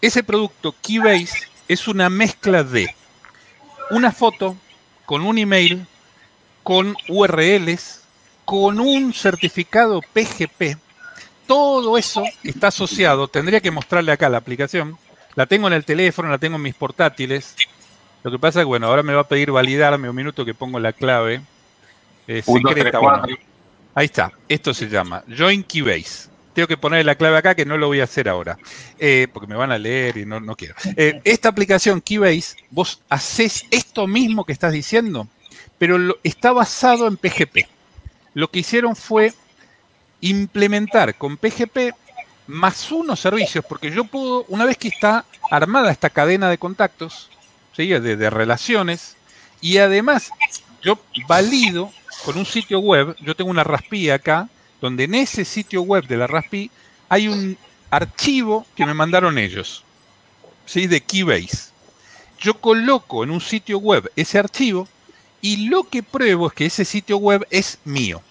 Ese 0.00 0.22
producto 0.24 0.74
Keybase 0.82 1.48
es 1.68 1.86
una 1.86 2.08
mezcla 2.08 2.64
de 2.64 2.94
una 3.90 4.12
foto 4.12 4.56
con 5.06 5.22
un 5.22 5.38
email, 5.38 5.86
con 6.62 6.96
URLs, 7.08 8.02
con 8.44 8.80
un 8.80 9.12
certificado 9.14 10.00
PGP. 10.12 10.76
Todo 11.46 11.96
eso 11.96 12.24
está 12.42 12.68
asociado. 12.68 13.28
Tendría 13.28 13.60
que 13.60 13.70
mostrarle 13.70 14.12
acá 14.12 14.28
la 14.28 14.38
aplicación. 14.38 14.98
La 15.34 15.46
tengo 15.46 15.68
en 15.68 15.74
el 15.74 15.84
teléfono, 15.84 16.28
la 16.28 16.38
tengo 16.38 16.56
en 16.56 16.62
mis 16.62 16.74
portátiles. 16.74 17.54
Lo 18.24 18.30
que 18.30 18.38
pasa 18.38 18.60
es 18.60 18.64
que, 18.64 18.68
bueno, 18.68 18.88
ahora 18.88 19.02
me 19.02 19.14
va 19.14 19.22
a 19.22 19.28
pedir 19.28 19.52
validarme 19.52 20.10
un 20.10 20.16
minuto 20.16 20.44
que 20.44 20.54
pongo 20.54 20.80
la 20.80 20.92
clave. 20.92 21.40
eh, 22.26 22.42
secreta. 22.42 22.90
tres, 22.90 22.92
bueno. 23.00 23.18
cuatro. 23.20 23.36
ahí 23.94 24.06
está. 24.06 24.32
Esto 24.48 24.74
se 24.74 24.88
llama 24.88 25.22
Join 25.28 25.62
Keybase. 25.62 26.27
Tengo 26.58 26.66
que 26.66 26.76
poner 26.76 27.06
la 27.06 27.14
clave 27.14 27.36
acá 27.36 27.54
que 27.54 27.64
no 27.64 27.78
lo 27.78 27.86
voy 27.86 28.00
a 28.00 28.04
hacer 28.04 28.28
ahora. 28.28 28.58
eh, 28.98 29.28
porque 29.32 29.46
me 29.46 29.54
van 29.54 29.70
a 29.70 29.78
leer 29.78 30.16
y 30.16 30.26
no, 30.26 30.40
no 30.40 30.56
quiero. 30.56 30.74
Eh, 30.96 31.20
esta 31.22 31.50
aplicación 31.50 32.00
Keybase, 32.00 32.56
vos 32.70 33.00
haces 33.08 33.64
esto 33.70 34.08
mismo 34.08 34.44
que 34.44 34.54
estás 34.54 34.72
diciendo, 34.72 35.28
pero 35.78 36.18
está 36.24 36.50
basado 36.50 37.06
en 37.06 37.16
PGP. 37.16 37.68
Lo 38.34 38.50
que 38.50 38.58
hicieron 38.58 38.96
fue 38.96 39.34
implementar 40.20 41.14
con 41.14 41.36
PGP 41.36 41.94
más 42.48 42.90
unos 42.90 43.20
servicios, 43.20 43.64
porque 43.64 43.92
yo 43.92 44.02
puedo, 44.02 44.44
una 44.48 44.64
vez 44.64 44.78
que 44.78 44.88
está 44.88 45.26
armada 45.52 45.92
esta 45.92 46.10
cadena 46.10 46.50
de 46.50 46.58
contactos, 46.58 47.30
de, 47.76 48.30
relaciones, 48.30 49.16
y 49.60 49.78
además 49.78 50.32
yo 50.82 50.98
valido 51.28 51.92
con 52.24 52.36
un 52.36 52.44
sitio 52.44 52.80
web, 52.80 53.14
yo 53.20 53.36
tengo 53.36 53.48
una 53.48 53.62
Raspi 53.62 54.10
acá, 54.10 54.48
donde 54.80 55.04
en 55.04 55.14
ese 55.14 55.44
sitio 55.44 55.82
web 55.82 56.06
de 56.06 56.16
la 56.16 56.26
Raspi 56.26 56.70
hay 57.08 57.28
un 57.28 57.56
archivo 57.90 58.66
que 58.74 58.86
me 58.86 58.94
mandaron 58.94 59.38
ellos, 59.38 59.84
¿sí? 60.66 60.86
de 60.86 61.00
Keybase. 61.00 61.70
Yo 62.38 62.54
coloco 62.54 63.24
en 63.24 63.30
un 63.30 63.40
sitio 63.40 63.78
web 63.78 64.10
ese 64.14 64.38
archivo 64.38 64.86
y 65.40 65.68
lo 65.68 65.84
que 65.84 66.02
pruebo 66.02 66.48
es 66.48 66.52
que 66.52 66.66
ese 66.66 66.84
sitio 66.84 67.16
web 67.18 67.46
es 67.50 67.78
mío. 67.84 68.22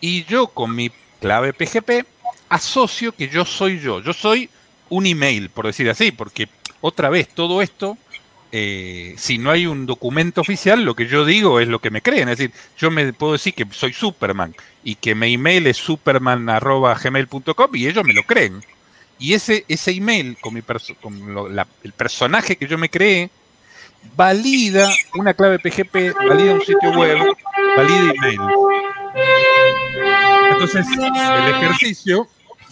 Y 0.00 0.24
yo 0.24 0.48
con 0.48 0.74
mi 0.74 0.90
clave 1.20 1.52
PGP 1.52 2.06
asocio 2.48 3.12
que 3.12 3.28
yo 3.28 3.44
soy 3.44 3.80
yo. 3.80 4.00
Yo 4.00 4.12
soy 4.12 4.50
un 4.90 5.06
email, 5.06 5.48
por 5.48 5.66
decir 5.66 5.88
así, 5.88 6.12
porque 6.12 6.48
otra 6.80 7.08
vez 7.08 7.28
todo 7.28 7.62
esto, 7.62 7.96
eh, 8.52 9.14
si 9.16 9.38
no 9.38 9.50
hay 9.50 9.66
un 9.66 9.86
documento 9.86 10.40
oficial, 10.42 10.84
lo 10.84 10.94
que 10.94 11.06
yo 11.06 11.24
digo 11.24 11.58
es 11.60 11.68
lo 11.68 11.78
que 11.80 11.90
me 11.90 12.02
creen. 12.02 12.28
Es 12.28 12.38
decir, 12.38 12.54
yo 12.78 12.90
me 12.90 13.12
puedo 13.12 13.32
decir 13.32 13.54
que 13.54 13.66
soy 13.70 13.92
Superman 13.92 14.54
y 14.84 14.94
que 14.96 15.14
mi 15.14 15.34
email 15.34 15.66
es 15.66 15.78
superman.gmail.com 15.78 17.70
y 17.74 17.86
ellos 17.86 18.04
me 18.04 18.12
lo 18.14 18.22
creen. 18.24 18.62
Y 19.18 19.34
ese, 19.34 19.64
ese 19.68 19.92
email 19.92 20.36
con, 20.40 20.54
mi 20.54 20.60
perso- 20.62 20.96
con 21.00 21.14
el 21.84 21.92
personaje 21.92 22.56
que 22.56 22.66
yo 22.66 22.76
me 22.76 22.88
creé, 22.90 23.30
valida 24.16 24.90
una 25.14 25.32
clave 25.32 25.58
PGP, 25.60 26.12
valida 26.28 26.54
un 26.54 26.60
sitio 26.60 26.90
web, 26.92 27.18
valida 27.76 28.12
email. 28.16 28.40
Entonces, 30.52 30.86
el 30.98 31.54
ejercicio, 31.54 32.26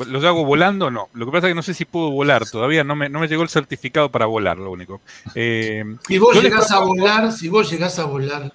¿los 0.06 0.24
hago 0.24 0.44
volando 0.44 0.90
no? 0.90 1.08
Lo 1.14 1.26
que 1.26 1.32
pasa 1.32 1.46
es 1.46 1.50
que 1.52 1.54
no 1.56 1.62
sé 1.62 1.74
si 1.74 1.84
puedo 1.84 2.10
volar, 2.10 2.48
todavía 2.48 2.84
no 2.84 2.94
me, 2.96 3.08
no 3.08 3.20
me 3.20 3.28
llegó 3.28 3.42
el 3.42 3.48
certificado 3.48 4.10
para 4.10 4.26
volar, 4.26 4.58
lo 4.58 4.70
único. 4.70 5.00
Eh, 5.34 5.84
Si 6.06 6.18
vos 6.18 6.34
les 6.34 6.44
llegás 6.44 6.70
a 6.72 6.80
volar, 6.80 7.32
si 7.32 7.48
vos 7.48 7.70
llegás 7.70 7.98
a 7.98 8.04
volar, 8.04 8.52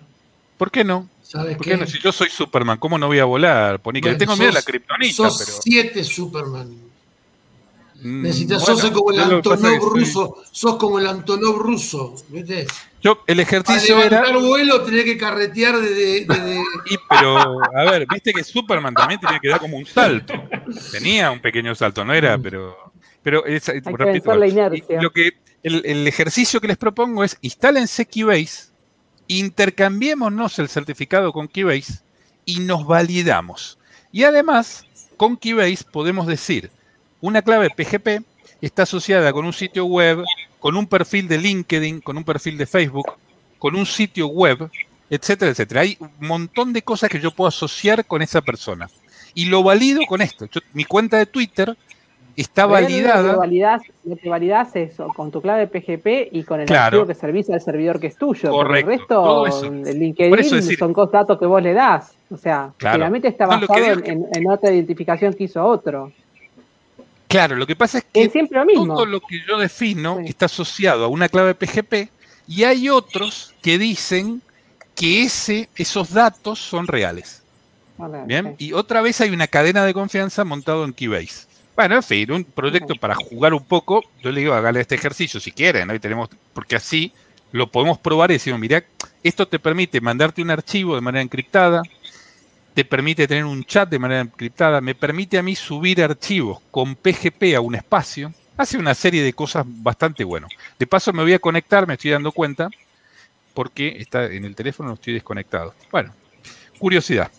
¿Por 0.57 0.71
qué 0.71 0.83
no? 0.83 1.09
¿sabes 1.21 1.57
¿Por 1.57 1.65
qué? 1.65 1.71
qué 1.71 1.77
no? 1.77 1.87
Si 1.87 1.99
yo 1.99 2.11
soy 2.11 2.29
Superman, 2.29 2.77
¿cómo 2.77 2.97
no 2.97 3.07
voy 3.07 3.19
a 3.19 3.25
volar? 3.25 3.79
Ponica? 3.79 4.07
Bueno, 4.07 4.17
tengo 4.17 4.35
miedo 4.37 4.47
de 4.47 4.53
la 4.53 4.61
kriptonita, 4.61 5.13
Sos 5.15 5.37
pero. 5.37 5.51
siete 5.61 6.03
Superman. 6.03 6.69
mm, 8.01 8.21
Necesitas, 8.21 8.61
bueno, 8.61 8.77
sos 8.79 8.91
como 8.91 9.11
el 9.11 9.19
Antonov 9.19 9.59
soy- 9.59 9.79
ruso, 9.99 10.37
sos 10.51 10.75
como 10.77 10.99
el 10.99 11.07
Antonov 11.07 11.57
ruso, 11.57 12.15
¿viste? 12.29 12.67
Yo, 13.05 13.23
el 13.27 13.37
Para 13.37 13.41
ejercicio 13.43 14.01
era. 14.03 14.21
levantar 14.21 14.41
vuelo 14.41 14.81
tenés 14.83 15.03
que 15.05 15.15
carretear 15.17 15.77
desde, 15.79 16.25
desde- 16.25 16.63
Y, 16.89 16.97
pero, 17.07 17.59
a 17.63 17.83
ver, 17.91 18.05
viste 18.11 18.33
que 18.33 18.43
Superman 18.43 18.93
también 18.95 19.19
tenía 19.19 19.39
que 19.39 19.47
dar 19.47 19.59
como 19.59 19.77
un 19.77 19.85
salto. 19.85 20.33
Tenía 20.91 21.29
un 21.29 21.39
pequeño 21.39 21.75
salto, 21.75 22.03
no 22.03 22.13
era, 22.13 22.37
pero. 22.39 22.75
Pero 23.21 23.45
es, 23.45 23.69
Hay 23.69 23.81
que 23.81 23.91
repito, 23.91 24.35
la 24.35 24.47
inercia. 24.47 25.01
lo 25.01 25.11
que 25.11 25.33
el, 25.63 25.83
el 25.85 26.07
ejercicio 26.07 26.59
que 26.59 26.67
les 26.67 26.77
propongo 26.77 27.23
es 27.23 27.37
instálense 27.41 28.05
Keybase, 28.05 28.69
intercambiémonos 29.27 30.59
el 30.59 30.69
certificado 30.69 31.31
con 31.31 31.47
Keybase 31.47 31.99
y 32.45 32.59
nos 32.59 32.85
validamos. 32.85 33.77
Y 34.11 34.23
además, 34.23 34.85
con 35.17 35.37
Keybase 35.37 35.85
podemos 35.91 36.27
decir, 36.27 36.69
una 37.21 37.41
clave 37.41 37.69
PGP 37.69 38.23
está 38.61 38.83
asociada 38.83 39.31
con 39.33 39.45
un 39.45 39.53
sitio 39.53 39.85
web, 39.85 40.23
con 40.65 40.75
un 40.77 40.87
perfil 40.87 41.27
de 41.27 41.37
LinkedIn, 41.37 42.01
con 42.01 42.17
un 42.17 42.23
perfil 42.23 42.57
de 42.57 42.65
Facebook, 42.65 43.05
con 43.59 43.75
un 43.75 43.85
sitio 43.85 44.25
web, 44.25 44.67
etcétera, 45.11 45.51
etcétera. 45.51 45.81
Hay 45.81 45.95
un 45.99 46.09
montón 46.27 46.73
de 46.73 46.81
cosas 46.81 47.07
que 47.07 47.19
yo 47.19 47.29
puedo 47.29 47.47
asociar 47.49 48.03
con 48.05 48.23
esa 48.23 48.41
persona. 48.41 48.89
Y 49.35 49.45
lo 49.45 49.61
valido 49.61 50.01
con 50.09 50.23
esto. 50.23 50.47
Yo- 50.51 50.61
mi 50.73 50.83
cuenta 50.83 51.19
de 51.19 51.27
Twitter 51.27 51.77
está 52.35 52.65
validada. 52.65 53.35
validás, 53.35 53.83
lo 54.05 54.15
que 54.15 54.27
validás 54.27 54.75
es 54.75 54.99
o 54.99 55.09
con 55.09 55.29
tu 55.29 55.39
clave 55.39 55.67
PGP 55.67 56.29
y 56.31 56.41
con 56.43 56.59
el 56.59 56.65
Claro. 56.65 56.97
archivo 56.97 57.05
que 57.05 57.13
servís 57.13 57.47
al 57.51 57.61
servidor 57.61 57.99
que 57.99 58.07
es 58.07 58.17
tuyo. 58.17 58.49
Correcto, 58.49 58.91
El 58.91 59.05
todo 59.07 59.45
resto, 59.45 59.65
eso. 59.65 59.65
el 59.71 59.81
Por 59.83 59.93
LinkedIn, 59.93 60.39
eso 60.39 60.55
decir- 60.55 60.79
son 60.79 60.93
datos 61.11 61.37
que 61.37 61.45
vos 61.45 61.61
le 61.61 61.73
das. 61.73 62.17
O 62.31 62.37
sea, 62.37 62.71
Claro. 62.77 62.95
finalmente 62.95 63.27
está 63.27 63.45
No, 63.45 63.51
basado 63.67 64.01
que- 64.01 64.09
en- 64.13 64.25
en 64.33 64.49
otra 64.49 64.71
identificación 64.71 65.31
que 65.35 65.43
hizo 65.43 65.63
otro. 65.63 66.11
Claro, 67.27 67.55
lo 67.55 67.65
que 67.67 67.75
pasa 67.75 67.97
es 67.99 68.05
que 68.11 68.23
Es 68.23 68.31
siempre 68.31 68.59
lo 68.59 68.65
mismo. 68.65 68.93
todo 68.95 69.05
lo 69.05 69.19
que 69.19 69.41
yo 69.47 69.57
defino 69.57 70.19
está 70.19 70.45
asociado 70.45 71.05
a 71.05 71.07
una 71.07 71.27
clave 71.27 71.55
PGP 71.55 72.09
y 72.47 72.63
hay 72.63 72.89
otros 72.89 73.53
que 73.61 73.77
dicen 73.77 74.41
que 74.95 75.23
ese, 75.23 75.69
esos 75.75 76.11
datos 76.13 76.59
son 76.59 76.87
reales. 76.87 77.41
Bien, 78.25 78.55
y 78.57 78.73
otra 78.73 79.01
vez 79.01 79.21
hay 79.21 79.29
una 79.29 79.47
cadena 79.47 79.85
de 79.85 79.93
confianza 79.93 80.43
montado 80.43 80.83
en 80.85 80.93
Keybase. 80.93 81.47
Bueno, 81.75 81.95
en 81.95 82.03
fin, 82.03 82.31
un 82.31 82.43
proyecto 82.43 82.95
para 82.95 83.15
jugar 83.15 83.53
un 83.53 83.63
poco. 83.63 84.03
Yo 84.21 84.31
le 84.31 84.41
digo, 84.41 84.53
hágale 84.53 84.81
este 84.81 84.95
ejercicio 84.95 85.39
si 85.39 85.51
quieren, 85.51 85.87
¿no? 85.87 85.95
Y 85.95 85.99
tenemos, 85.99 86.29
porque 86.53 86.75
así 86.75 87.11
lo 87.51 87.67
podemos 87.71 87.97
probar 87.97 88.31
y 88.31 88.35
decimos, 88.35 88.59
mira, 88.59 88.83
esto 89.23 89.47
te 89.47 89.59
permite 89.59 89.99
mandarte 90.01 90.41
un 90.41 90.51
archivo 90.51 90.95
de 90.95 91.01
manera 91.01 91.21
encriptada, 91.21 91.81
te 92.75 92.83
permite 92.83 93.25
tener 93.25 93.45
un 93.45 93.63
chat 93.63 93.89
de 93.89 93.97
manera 93.97 94.19
encriptada, 94.19 94.81
me 94.81 94.95
permite 94.95 95.37
a 95.37 95.41
mí 95.41 95.55
subir 95.55 96.03
archivos 96.03 96.59
con 96.71 96.95
PGP 96.95 97.55
a 97.55 97.61
un 97.61 97.73
espacio, 97.73 98.33
hace 98.57 98.77
una 98.77 98.93
serie 98.93 99.23
de 99.23 99.31
cosas 99.31 99.63
bastante 99.65 100.25
buenas. 100.25 100.51
De 100.77 100.85
paso 100.85 101.13
me 101.13 101.23
voy 101.23 101.31
a 101.31 101.39
conectar, 101.39 101.87
me 101.87 101.93
estoy 101.93 102.11
dando 102.11 102.33
cuenta, 102.33 102.69
porque 103.53 103.95
está 103.97 104.25
en 104.25 104.43
el 104.43 104.55
teléfono, 104.55 104.93
estoy 104.93 105.13
desconectado. 105.13 105.73
Bueno, 105.89 106.13
curiosidad. 106.77 107.31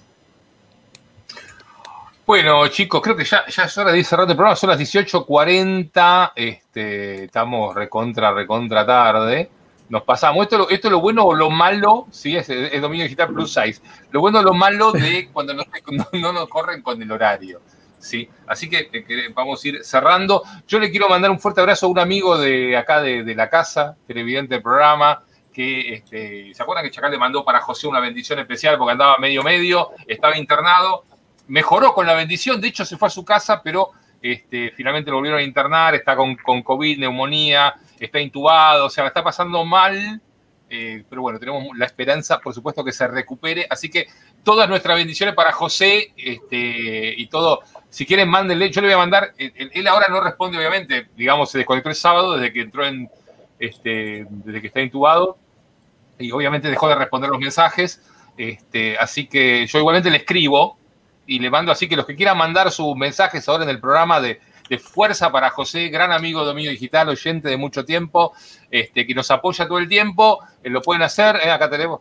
Bueno, 2.25 2.67
chicos, 2.69 3.03
creo 3.03 3.15
que 3.15 3.25
ya, 3.25 3.47
ya 3.47 3.65
es 3.65 3.79
hora 3.79 3.93
de 3.93 3.99
ir 3.99 4.05
cerrando 4.07 4.33
el 4.33 4.37
programa. 4.37 4.57
Son 4.57 4.71
las 4.71 4.81
18.40. 4.81 6.33
Este, 6.35 7.25
estamos 7.25 7.75
recontra, 7.75 8.33
recontra 8.33 8.87
tarde. 8.87 9.51
Nos 9.89 10.03
pasamos. 10.03 10.43
Esto, 10.43 10.57
es 10.57 10.61
lo- 10.61 10.69
esto 10.71 10.89
es 10.89 10.93
lo 10.93 11.01
bueno 11.01 11.25
o 11.25 11.35
lo 11.35 11.49
malo, 11.51 12.07
sí, 12.11 12.37
es, 12.37 12.49
es 12.51 12.81
dominio 12.83 13.05
digital 13.05 13.29
plus 13.29 13.53
size. 13.55 13.81
Lo 14.11 14.21
bueno 14.21 14.41
o 14.41 14.43
lo 14.43 14.53
malo 14.55 14.91
de 14.93 15.29
cuando 15.33 15.55
no, 15.55 15.65
no- 15.93 16.09
no 16.13 16.33
nos 16.33 16.49
corren 16.49 16.83
con 16.83 17.01
el 17.01 17.11
horario. 17.13 17.61
¿sí? 17.99 18.29
Así 18.47 18.69
que, 18.69 18.89
eh, 18.93 19.05
que 19.05 19.29
vamos 19.35 19.65
a 19.65 19.69
ir 19.69 19.85
cerrando. 19.85 20.43
Yo 20.69 20.79
le 20.79 20.91
quiero 20.91 21.09
mandar 21.09 21.31
un 21.31 21.41
fuerte 21.41 21.61
abrazo 21.61 21.87
a 21.87 21.89
un 21.89 21.99
amigo 21.99 22.37
de 22.39 22.77
acá 22.77 23.01
de, 23.01 23.25
de 23.25 23.35
la 23.35 23.49
casa, 23.49 23.97
televidente 24.07 24.55
del 24.55 24.63
programa, 24.63 25.23
que 25.53 25.95
este, 25.95 26.53
se 26.55 26.63
acuerdan 26.63 26.85
que 26.85 26.91
Chacal 26.91 27.11
le 27.11 27.19
mandó 27.19 27.45
para 27.45 27.61
José 27.61 27.87
una 27.89 27.99
bendición 28.01 28.39
especial 28.39 28.77
porque 28.79 28.93
andaba 28.93 29.17
medio 29.19 29.43
medio, 29.43 29.91
estaba 30.07 30.37
internado, 30.37 31.05
mejoró 31.49 31.95
con 31.95 32.07
la 32.07 32.13
bendición, 32.15 32.61
de 32.61 32.69
hecho 32.69 32.85
se 32.85 32.97
fue 32.99 33.09
a 33.09 33.11
su 33.11 33.25
casa, 33.25 33.63
pero 33.63 33.91
este, 34.21 34.73
finalmente 34.77 35.11
lo 35.11 35.17
volvieron 35.17 35.41
a 35.41 35.43
internar, 35.43 35.95
está 35.95 36.15
con, 36.15 36.37
con 36.37 36.63
COVID, 36.63 36.99
neumonía, 36.99 37.75
está 37.99 38.21
intubado, 38.21 38.87
o 38.87 38.91
sea, 38.91 39.07
está 39.07 39.23
pasando 39.25 39.65
mal, 39.65 40.21
eh, 40.69 41.05
pero 41.09 41.23
bueno, 41.23 41.39
tenemos 41.39 41.65
la 41.77 41.87
esperanza, 41.87 42.39
por 42.41 42.53
supuesto, 42.53 42.85
que 42.85 42.93
se 42.93 43.07
recupere, 43.07 43.67
así 43.71 43.89
que 43.89 44.07
todas 44.43 44.69
nuestras 44.69 44.97
bendiciones 44.97 45.35
para 45.35 45.53
José 45.53 46.13
este, 46.17 47.15
y 47.17 47.27
todo. 47.29 47.61
Si 47.89 48.05
quieren, 48.05 48.29
mándenle, 48.29 48.71
yo 48.71 48.81
le 48.81 48.89
voy 48.89 48.95
a 48.95 48.99
mandar, 48.99 49.33
él- 49.39 49.71
él 49.73 49.87
ahora 49.87 50.09
no 50.09 50.21
responde, 50.21 50.59
obviamente, 50.59 51.09
digamos, 51.17 51.51
se 51.51 51.59
desconectó 51.59 51.89
el 51.89 51.95
sábado 51.95 52.37
desde 52.37 52.53
que 52.53 52.61
entró 52.63 52.85
en, 52.87 53.09
este, 53.59 54.27
desde 54.29 54.61
que 54.61 54.67
está 54.67 54.81
intubado, 54.81 55.39
y 56.19 56.31
obviamente 56.33 56.69
dejó 56.69 56.89
de 56.89 56.97
responder 56.97 57.31
los 57.31 57.39
mensajes, 57.39 58.03
este, 58.37 58.99
así 58.99 59.27
que 59.27 59.67
yo 59.67 59.79
igualmente 59.79 60.11
le 60.11 60.19
escribo, 60.19 60.79
y 61.29 61.39
le 61.41 61.51
mando 61.51 61.73
así 61.73 61.89
que 61.89 61.97
los 61.97 62.07
que 62.07 62.15
quieran 62.15 62.39
mandar 62.39 62.71
sus 62.71 62.95
mensajes 62.97 63.49
ahora 63.49 63.65
en 63.65 63.71
el 63.71 63.81
programa 63.81 64.21
de, 64.21 64.41
de 64.69 64.79
Fuerza 64.79 65.31
para 65.31 65.51
José, 65.51 65.89
gran 65.89 66.13
amigo 66.13 66.41
de 66.41 66.47
Dominio 66.47 66.71
Digital, 66.71 67.09
oyente 67.09 67.49
de 67.49 67.57
mucho 67.57 67.85
tiempo, 67.85 68.33
este, 68.71 69.07
que 69.07 69.15
nos 69.15 69.31
apoya 69.31 69.67
todo 69.67 69.79
el 69.79 69.89
tiempo, 69.89 70.41
eh, 70.63 70.71
lo 70.71 70.83
pueden 70.83 71.03
hacer. 71.03 71.37
Eh, 71.37 71.51
acá 71.51 71.71
tenemos. 71.71 72.01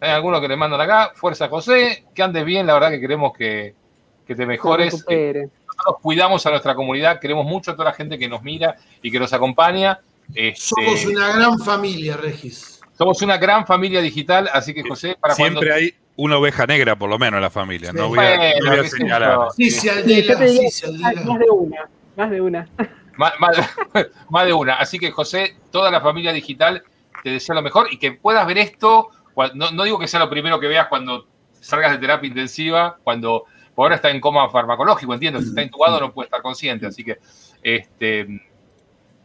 Hay 0.00 0.10
algunos 0.10 0.40
que 0.40 0.48
le 0.48 0.56
mandan 0.56 0.80
acá. 0.80 1.12
Fuerza 1.14 1.48
José, 1.48 2.04
que 2.14 2.22
andes 2.22 2.44
bien, 2.44 2.66
la 2.66 2.74
verdad 2.74 2.90
que 2.90 3.00
queremos 3.00 3.32
que, 3.36 3.74
que 4.26 4.34
te 4.34 4.46
mejores. 4.46 4.92
recupere. 4.92 5.48
Nosotros 5.66 5.96
cuidamos 6.02 6.46
a 6.46 6.50
nuestra 6.50 6.74
comunidad, 6.74 7.18
queremos 7.20 7.44
mucho 7.46 7.72
a 7.72 7.74
toda 7.74 7.86
la 7.90 7.94
gente 7.94 8.18
que 8.18 8.28
nos 8.28 8.42
mira 8.42 8.76
y 9.02 9.10
que 9.10 9.18
nos 9.18 9.32
acompaña. 9.32 10.00
Este, 10.34 10.60
Somos 10.60 11.04
una 11.04 11.36
gran 11.36 11.58
familia, 11.58 12.16
Regis. 12.16 12.80
somos 12.96 13.20
una 13.22 13.36
gran 13.38 13.66
familia 13.66 14.00
digital, 14.00 14.48
así 14.52 14.72
que 14.72 14.82
José, 14.82 15.16
para 15.20 15.34
Siempre 15.34 15.68
cuando... 15.68 15.74
hay 15.74 15.94
una 16.16 16.38
oveja 16.38 16.66
negra, 16.66 16.96
por 16.96 17.08
lo 17.10 17.18
menos, 17.18 17.38
en 17.38 17.42
la 17.42 17.50
familia. 17.50 17.92
No 17.92 18.08
voy 18.08 18.18
a, 18.18 18.36
Bueno, 18.36 18.54
no 18.64 18.70
voy 18.70 18.78
a 18.78 18.82
qué 18.82 18.88
sé 18.88 18.96
señalar. 18.98 19.38
Sí, 19.56 19.70
Sí, 19.70 19.88
aldela, 19.88 20.34
diría 20.36 20.70
sí, 20.70 20.86
más 20.98 21.06
aldela. 21.08 21.24
más 21.24 21.38
de 21.38 21.50
una, 21.50 21.88
más 22.16 22.30
de 22.30 22.40
una. 22.40 22.68
Más, 23.16 23.32
más- 23.38 23.70
más 24.28 24.44
de 24.44 24.52
una. 24.52 24.74
Así 24.74 24.98
que, 24.98 25.12
José, 25.12 25.56
toda 25.70 25.88
la 25.92 26.00
familia 26.00 26.32
digital 26.32 26.82
te 27.22 27.30
desea 27.30 27.54
lo 27.54 27.62
mejor 27.62 27.86
y 27.92 27.96
que 27.96 28.10
puedas 28.10 28.44
ver 28.44 28.58
esto. 28.58 29.08
No, 29.54 29.70
no 29.70 29.84
digo 29.84 30.00
que 30.00 30.08
sea 30.08 30.18
lo 30.18 30.28
primero 30.28 30.58
que 30.58 30.66
veas 30.66 30.88
cuando 30.88 31.28
salgas 31.60 31.92
de 31.92 31.98
terapia 31.98 32.26
intensiva, 32.26 32.98
cuando 33.04 33.44
por 33.72 33.84
ahora 33.84 33.94
está 33.94 34.10
en 34.10 34.20
coma 34.20 34.50
farmacológico, 34.50 35.14
entiendo. 35.14 35.40
Si 35.40 35.46
está 35.50 35.62
intubado 35.62 36.00
no 36.00 36.12
puede 36.12 36.26
estar 36.26 36.42
consciente. 36.42 36.86
Así 36.86 37.04
que, 37.04 37.18
este, 37.62 38.26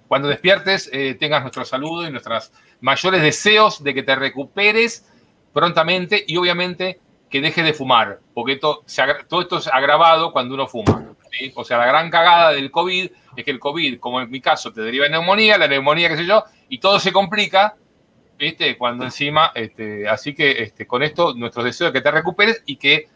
cuando 0.08 0.28
despiertes, 0.28 0.88
eh, 0.94 1.16
tengas 1.20 1.42
nuestro 1.42 1.66
saludo 1.66 2.08
y 2.08 2.12
nuestros 2.12 2.52
mayores 2.82 3.24
deseos 3.24 3.84
de 3.84 3.96
que 3.96 4.04
te 4.04 4.16
recuperes 4.16 5.09
prontamente 5.54 6.24
y 6.28 6.38
obviamente 6.38 7.00
que 7.30 7.42
dejes 7.42 7.64
de 7.64 7.74
fumar, 7.74 8.20
porque 8.34 8.54
esto, 8.54 8.84
se 8.86 9.04
todo 9.28 9.42
esto 9.42 9.58
es 9.58 9.68
agravado 9.68 10.32
cuando 10.32 10.56
uno 10.56 10.68
fuma. 10.68 11.14
¿sí? 11.32 11.52
O 11.56 11.64
sea, 11.64 11.78
la 11.78 11.86
gran 11.86 12.10
cagada 12.10 12.52
del 12.52 12.72
COVID 12.72 13.12
es 13.36 13.46
que 13.46 13.52
el 13.52 13.60
COVID, 13.60 14.00
como 14.00 14.20
en 14.20 14.32
mi 14.32 14.42
caso, 14.42 14.74
te 14.74 14.82
deriva 14.82 15.06
en 15.06 15.12
neumonía, 15.12 15.58
la 15.58 15.68
neumonía, 15.68 16.10
qué 16.10 16.18
sé 16.18 16.26
yo, 16.26 16.44
y 16.70 16.80
todo 16.80 17.00
se 17.00 17.12
complica, 17.12 17.76
¿viste? 18.38 18.78
Cuando 18.78 19.06
encima, 19.06 19.52
este, 19.54 20.10
así 20.10 20.34
que 20.34 20.64
este, 20.64 20.88
con 20.88 21.04
esto, 21.04 21.36
nuestro 21.36 21.64
deseo 21.64 21.88
es 21.88 21.94
que 21.94 22.02
te 22.02 22.12
recuperes 22.12 22.64
y 22.66 22.78
que 22.78 23.08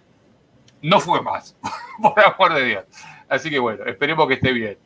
no 0.84 1.00
fue 1.00 1.22
más, 1.22 1.56
por 2.02 2.20
amor 2.20 2.54
de 2.54 2.66
Dios. 2.66 2.84
Así 3.28 3.50
que 3.50 3.58
bueno, 3.58 3.84
esperemos 3.86 4.28
que 4.28 4.36
esté 4.36 4.52
bien. 4.52 4.78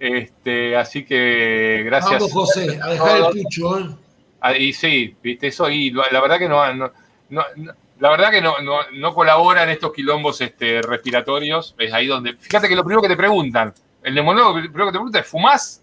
Este, 0.00 0.76
así 0.76 1.04
que 1.04 1.82
gracias. 1.84 2.20
Vamos, 2.20 2.32
José, 2.32 2.78
a 2.82 2.88
dejar 2.88 3.16
el 3.18 3.42
pucho. 3.42 3.78
¿eh? 3.78 4.03
Ah, 4.46 4.54
Y 4.54 4.74
sí, 4.74 5.16
viste, 5.22 5.46
eso, 5.46 5.70
y 5.70 5.90
la 5.90 6.20
verdad 6.20 6.38
que 6.38 6.50
no, 6.50 6.62
la 7.30 8.10
verdad 8.10 8.30
que 8.30 8.42
no, 8.42 8.58
no, 8.58 8.80
no 8.92 9.14
colabora 9.14 9.62
en 9.62 9.70
estos 9.70 9.90
quilombos 9.90 10.38
este, 10.42 10.82
respiratorios. 10.82 11.74
Es 11.78 11.94
ahí 11.94 12.06
donde. 12.06 12.34
Fíjate 12.34 12.68
que 12.68 12.76
lo 12.76 12.84
primero 12.84 13.00
que 13.00 13.08
te 13.08 13.16
preguntan, 13.16 13.72
el 14.02 14.14
neumonólogo, 14.14 14.58
lo 14.58 14.64
primero 14.64 14.84
que 14.84 14.92
te 14.92 14.98
pregunta 14.98 15.18
es: 15.20 15.26
¿fumás? 15.26 15.82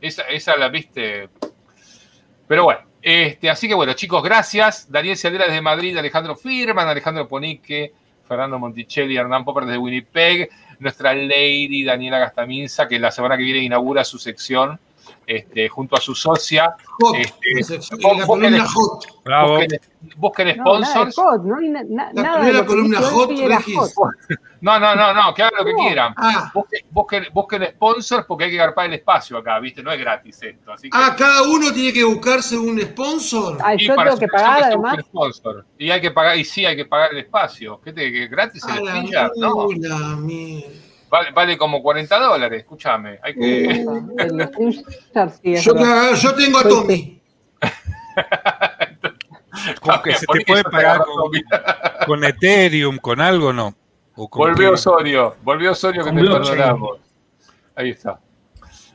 Esa, 0.00 0.22
esa 0.22 0.56
la 0.56 0.70
viste. 0.70 1.28
Pero 2.48 2.64
bueno, 2.64 2.80
este, 3.02 3.50
así 3.50 3.68
que 3.68 3.74
bueno, 3.74 3.92
chicos, 3.92 4.22
gracias. 4.22 4.90
Daniel 4.90 5.18
Cialdera 5.18 5.44
desde 5.44 5.60
Madrid, 5.60 5.94
Alejandro 5.98 6.36
Firman, 6.36 6.88
Alejandro 6.88 7.28
Ponique, 7.28 7.92
Fernando 8.26 8.58
Monticelli, 8.58 9.14
Hernán 9.14 9.44
Popper 9.44 9.66
desde 9.66 9.76
Winnipeg, 9.76 10.48
nuestra 10.78 11.12
Lady 11.12 11.84
Daniela 11.84 12.18
Gastaminza, 12.18 12.88
que 12.88 12.98
la 12.98 13.10
semana 13.10 13.36
que 13.36 13.42
viene 13.42 13.58
inaugura 13.58 14.04
su 14.04 14.18
sección 14.18 14.80
este, 15.26 15.68
junto 15.68 15.96
a 15.96 16.00
su 16.00 16.14
socia. 16.14 16.74
Hot, 17.00 17.16
Este, 17.16 17.78
la 18.18 18.26
columna 18.26 18.66
hot. 18.66 19.06
Busquen- 19.24 19.80
busquen 20.16 20.56
No, 20.58 20.78
nada 20.80 21.04
de 21.04 21.10
sponsors. 21.12 21.16
hot, 21.16 21.44
no 21.44 21.56
hay 21.58 21.68
na- 21.68 21.82
na- 21.88 22.10
La 22.12 22.22
nada 22.22 22.38
primera 22.40 22.66
columna 22.66 23.00
hot, 23.00 23.30
hot. 23.94 24.10
No, 24.60 24.78
no, 24.78 24.94
no, 24.94 25.12
no, 25.12 25.34
que 25.34 25.42
hagan 25.42 25.58
lo 25.58 25.64
que 25.64 25.72
No. 25.72 25.78
quieran. 25.78 26.14
Ah, 26.16 26.50
Busquen, 26.54 26.86
busquen, 26.90 27.26
busquen 27.32 27.66
sponsors 27.70 28.24
porque 28.26 28.44
hay 28.44 28.50
que 28.52 28.56
garpar 28.58 28.86
el 28.86 28.94
espacio 28.94 29.36
acá, 29.38 29.58
¿viste? 29.58 29.82
No 29.82 29.90
es 29.90 29.98
gratis 29.98 30.40
esto. 30.42 30.72
Así 30.72 30.88
que, 30.88 30.96
ah, 31.00 31.14
cada 31.18 31.42
uno 31.42 31.72
tiene 31.72 31.92
que 31.92 32.04
buscarse 32.04 32.56
un 32.56 32.80
sponsor. 32.80 33.58
Yo 33.78 33.96
tengo 33.96 34.18
que 34.18 34.28
pagar 34.28 34.62
además. 34.64 34.98
sponsor. 35.00 35.66
Y 35.78 35.90
hay 35.90 36.00
que 36.00 36.10
pagar, 36.12 36.36
y 36.38 36.44
sí 36.44 36.64
hay 36.64 36.76
que 36.76 36.84
pagar 36.84 37.10
el 37.12 37.18
espacio. 37.18 37.80
¿Qué 37.82 37.92
te, 37.92 38.12
que 38.12 38.28
gratis 38.28 38.62
el 38.68 38.84
la? 38.84 39.30
No, 39.36 39.66
mierda. 39.68 40.91
Vale, 41.12 41.30
vale 41.30 41.58
como 41.58 41.82
40 41.82 42.18
dólares, 42.18 42.60
escúchame. 42.60 43.18
Hay 43.22 43.34
que. 43.34 43.84
Es 45.44 45.64
Yo, 45.64 46.34
tengo 46.34 46.58
a 46.58 46.62
Tommy. 46.62 47.20
Como 49.80 50.02
que 50.02 50.14
se 50.14 50.26
Por 50.26 50.38
te 50.38 50.44
puede 50.46 50.64
pagar 50.64 51.02
con, 52.06 52.24
Ethereum, 52.24 52.96
con 52.96 53.20
algo, 53.20 53.52
¿no? 53.52 53.74
O 54.16 54.28
con 54.28 54.40
Volvió 54.40 54.70
qué. 54.70 54.74
Osorio, 54.74 55.36
volvió 55.42 55.72
Osorio 55.72 56.02
que 56.02 56.10
Con 56.10 56.18
te 56.18 56.24
perdonamos. 56.24 56.98
Ahí 57.76 57.90
está. 57.90 58.18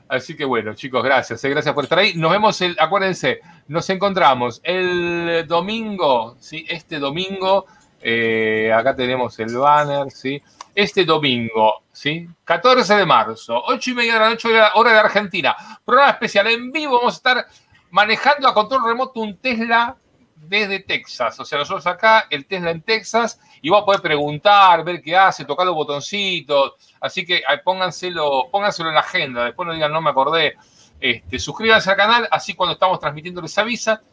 Así 0.10 0.36
que 0.36 0.46
bueno, 0.46 0.74
chicos, 0.74 1.04
gracias. 1.04 1.44
eh, 1.44 1.50
Gracias 1.50 1.74
por 1.76 1.84
estar 1.84 2.00
ahí. 2.00 2.14
Nos 2.16 2.32
vemos, 2.32 2.60
el, 2.62 2.76
acuérdense, 2.80 3.42
nos 3.68 3.90
encontramos 3.90 4.60
el 4.64 5.46
domingo, 5.48 6.36
¿sí? 6.40 6.66
Este 6.68 6.98
domingo, 6.98 7.66
eh, 8.02 8.72
acá 8.74 8.96
tenemos 8.96 9.38
el 9.40 9.56
banner, 9.56 10.10
¿sí? 10.12 10.42
Este 10.78 11.06
domingo, 11.06 11.86
¿sí? 11.92 12.28
14 12.44 12.98
de 12.98 13.06
marzo, 13.08 13.60
8 13.66 13.90
y 13.90 13.94
media 13.96 14.14
de 14.14 14.20
la 14.20 14.30
noche, 14.30 14.48
hora 14.76 14.92
de 14.92 15.00
Argentina. 15.00 15.58
Programa 15.84 16.12
especial 16.12 16.46
en 16.46 16.72
vivo, 16.72 17.00
vamos 17.00 17.16
a 17.16 17.18
estar 17.18 17.48
manejando 17.90 18.48
a 18.48 18.54
control 18.54 18.86
remoto 18.86 19.22
un 19.22 19.38
Tesla 19.38 19.98
desde 20.36 20.82
Texas. 20.82 21.40
O 21.40 21.46
sea, 21.46 21.58
nosotros 21.58 21.88
acá, 21.88 22.28
el 22.30 22.46
Tesla 22.46 22.70
en 22.70 22.84
Texas, 22.84 23.40
y 23.60 23.72
vamos 23.72 23.82
a 23.82 23.86
poder 23.88 24.02
preguntar, 24.02 24.84
ver 24.84 25.02
qué 25.02 25.18
hace, 25.18 25.46
tocar 25.46 25.66
los 25.66 25.74
botoncitos. 25.74 26.74
Así 27.02 27.26
que 27.26 27.42
pónganselo, 27.64 28.48
pónganselo 28.52 28.90
en 28.90 28.96
la 28.96 29.02
agenda. 29.02 29.46
Después 29.46 29.66
no 29.66 29.74
digan, 29.74 29.92
no 29.92 30.00
me 30.00 30.12
acordé. 30.12 30.58
Este, 31.00 31.40
suscríbanse 31.40 31.90
al 31.90 31.98
canal, 31.98 32.28
así 32.30 32.54
cuando 32.54 32.74
estamos 32.74 33.00
transmitiendo 33.00 33.42
les 33.42 33.58
avisa. 33.58 34.04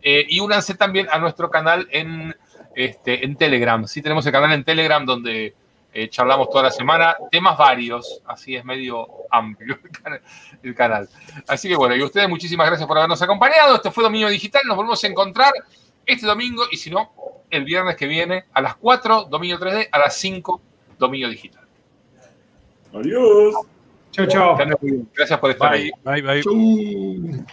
Eh, 0.00 0.24
y 0.28 0.38
únanse 0.38 0.76
también 0.76 1.08
a 1.10 1.18
nuestro 1.18 1.50
canal 1.50 1.88
en, 1.90 2.32
este, 2.76 3.24
en 3.24 3.34
Telegram. 3.34 3.88
Sí, 3.88 4.00
tenemos 4.02 4.24
el 4.24 4.30
canal 4.30 4.52
en 4.52 4.62
Telegram 4.62 5.04
donde 5.04 5.56
eh, 5.92 6.08
charlamos 6.08 6.48
toda 6.48 6.64
la 6.64 6.70
semana, 6.70 7.16
temas 7.30 7.56
varios, 7.58 8.22
así 8.26 8.56
es 8.56 8.64
medio 8.64 9.06
amplio 9.30 9.78
el 9.84 9.90
canal, 9.90 10.22
el 10.62 10.74
canal. 10.74 11.08
Así 11.46 11.68
que 11.68 11.76
bueno, 11.76 11.94
y 11.94 12.02
ustedes 12.02 12.28
muchísimas 12.28 12.66
gracias 12.66 12.86
por 12.86 12.96
habernos 12.96 13.20
acompañado. 13.20 13.76
Esto 13.76 13.92
fue 13.92 14.04
Dominio 14.04 14.28
Digital, 14.28 14.62
nos 14.66 14.76
volvemos 14.76 15.02
a 15.04 15.06
encontrar 15.06 15.52
este 16.06 16.26
domingo 16.26 16.64
y 16.70 16.76
si 16.76 16.90
no, 16.90 17.12
el 17.50 17.64
viernes 17.64 17.96
que 17.96 18.06
viene 18.06 18.44
a 18.52 18.60
las 18.60 18.76
4, 18.76 19.24
Dominio 19.24 19.58
3D, 19.58 19.88
a 19.92 19.98
las 19.98 20.16
5, 20.16 20.60
Dominio 20.98 21.28
Digital. 21.28 21.62
Adiós. 22.94 23.54
Muy 24.16 24.26
bien. 24.90 25.08
Gracias 25.14 25.38
por 25.38 25.50
estar 25.50 25.72
ahí. 25.72 25.90
Bye, 26.04 26.22
bye. 26.22 26.42
Chau. 26.42 27.46